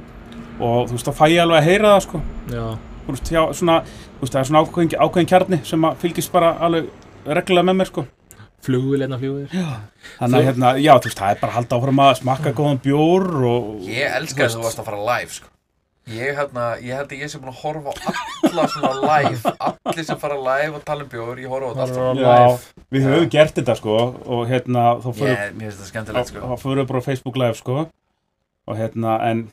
[0.61, 2.19] og þú veist, þá fæ ég alveg að heyra það, sko.
[2.51, 2.65] Já,
[3.05, 3.77] þú veist, já, svona,
[4.15, 6.91] þú veist, það er svona ákveðin, ákveðin kjarni sem að fylgist bara alveg
[7.25, 8.05] reglulega með mér, sko
[8.65, 12.01] flugvil einna flugvil þannig að, hérna, já, þú veist, það er bara að halda áfram
[12.05, 15.47] að smakka góðan bjór og Ég elska að þú varst að fara live sko.
[16.11, 18.13] Ég, hérna, ég held að ég sé búin að horfa á
[18.49, 22.01] alla svona live Allir sem fara live og tala um bjór Ég horfa á þetta
[22.01, 22.85] Já, live.
[22.95, 23.31] við höfum Já.
[23.35, 26.41] gert þetta, sko og hérna, þá fyrir Ég, mér finnst þetta skemmtilegt sko.
[26.41, 27.85] þá fyrir við bara á Facebook live sko.
[28.65, 29.43] Og hérna en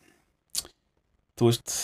[1.39, 1.77] þú veist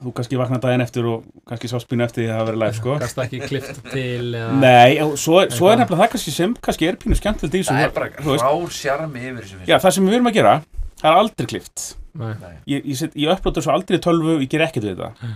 [0.00, 2.76] þú kannski vakna daginn eftir og kannski sá spínu eftir því að það verið live
[2.78, 2.96] sko.
[3.02, 4.50] Gast ekki klift til eða...
[4.62, 7.86] Nei, svo, svo er nefnilega það kannski sem kannski er pínu skemmtilegt í þessu Það
[7.86, 10.54] er bara þú veist, rár sjarmi yfir þessu Já, það sem við erum að gera
[11.00, 11.86] það er aldrei klift.
[12.20, 12.32] Nei.
[12.66, 15.28] ég, ég, set, ég upplóta svo aldrei í tölvu, ég ger ekkert við þetta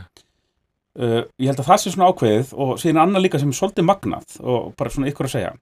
[0.98, 3.86] uh, ég held að það sé svona ákveðið og síðan annað líka sem er svolítið
[3.88, 5.52] magnað og bara svona ykkur að segja.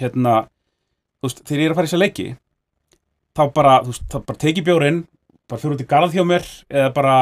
[0.00, 0.38] Hérna,
[1.20, 2.28] þú veist, þegar ég er að fara í þessa leiki
[3.34, 5.02] þá bara, þú veist, þá bara teki bjórinn
[5.50, 7.16] bara fyrir út í garð hjá mér eða bara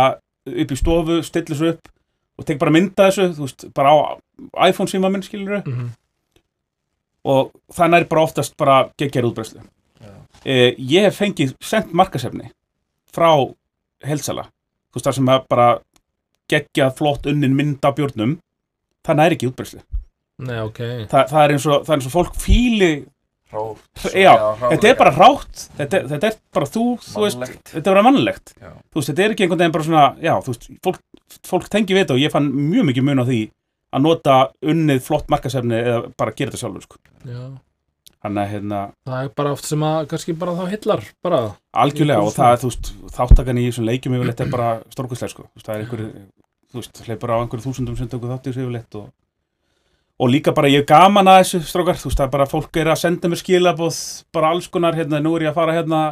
[0.47, 1.91] upp í stofu, stillis upp
[2.39, 3.99] og tek bara mynda þessu, þú veist, bara á
[4.69, 5.91] iPhone síma minn, skilur Mm
[7.29, 10.11] og það næri bara oftast bara geggjær útbreyslu Já.
[10.45, 12.51] eh, ég hef fengið sendt markasefni
[13.15, 13.31] frá
[14.03, 14.49] helsala
[14.91, 15.69] þú veist það sem að bara
[16.53, 18.39] geggjað flott unnin mynd af bjórnum.
[19.07, 19.83] Það næri ekki útbreyslu
[20.43, 20.81] Nei, ok.
[21.07, 22.91] Þa, það, er og, það er eins og fólk fíli
[23.53, 24.33] Rár já,
[24.63, 28.05] þetta er bara rátt þetta, er- þetta er bara þú, þú veist þetta er bara
[28.07, 28.71] mannlegt Já.
[28.73, 31.03] þú veist, þetta er ekki einhvern veginn bara svona já, þú veist, fólk,
[31.51, 33.41] fólk tengi við þetta og ég fann mjög mikið mun á því
[33.93, 34.37] að nota
[34.73, 36.97] unnið flott markasefni eða bara gera þetta sjálfur sko.
[37.29, 37.43] Já.
[38.23, 41.41] þannig að hérna Það er bara oft sem að kannski bara þá hillar bara
[41.85, 45.45] Algjörlega og það er, þú veist, þáttakan í þessum leikjum yfirleitt er bara stórkvæslega, sko.
[45.51, 46.05] Þú veist, Það er einhver,
[46.73, 49.11] þú veist, hleypur á einhverju þúsundum sem tökur þátt í þessu yfirleitt og,
[50.23, 52.77] og líka bara ég er gaman að þessu strókar, þú veist, það er bara fólk
[52.79, 53.97] er að senda mér skilaboð,
[54.37, 56.03] bara alls konar, hérna, nú er ég að fara hérna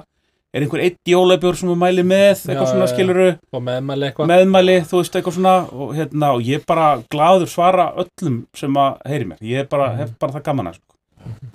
[0.53, 4.27] er einhver eitt jólabjór sem þú mæli með, eitthvað Já, svona skiluru og meðmæli eitthvað.
[4.33, 8.75] Meðmæli, þú veist, eitthvað svona og, hérna, og ég er bara gladur svara öllum sem
[8.83, 9.99] að heyri mér, ég er bara, Mhm.
[10.03, 10.97] hef bara það gaman að, sko,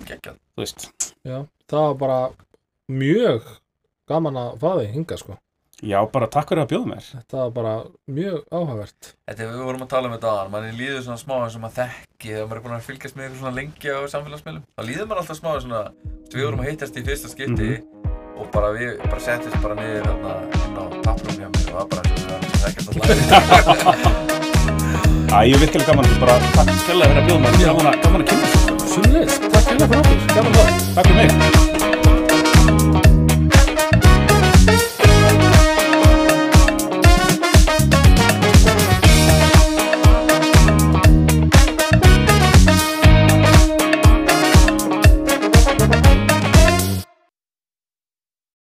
[0.08, 0.38] geggjað.
[0.56, 0.88] Þú veist.
[1.28, 2.20] Já, það var bara
[2.88, 3.42] mjög
[4.08, 5.36] gaman að fá þig hinga sko
[5.84, 7.04] Já, bara takk fyrir að bjóða mér.
[7.04, 7.72] Þetta var bara
[8.08, 9.10] mjög áhugavert.
[9.28, 11.60] Þetta er við vorum að tala um þetta aðan, manni líður svona smá eins og
[11.66, 14.64] maður þekki þegar maður er búin að fylgjast með ykkur svona lengi á samfélagsmiðlum.
[14.72, 17.28] Þá líður maður alltaf smá eins svona þú veist, við vorum að hittast í fyrsta
[17.34, 17.68] skipti
[18.36, 20.32] og bara við bara settist bara niður hérna
[20.64, 24.24] inn á tapprum hjá mér og það bara eins og við varum ekki að
[25.26, 27.52] Æ, ég er virkilega gaman, bara takk fyrir að bjóða mér.
[27.66, 28.64] Gaman að, gaman að kynna sér
[28.94, 29.34] Sumleis,
[30.96, 31.95] takk fyrir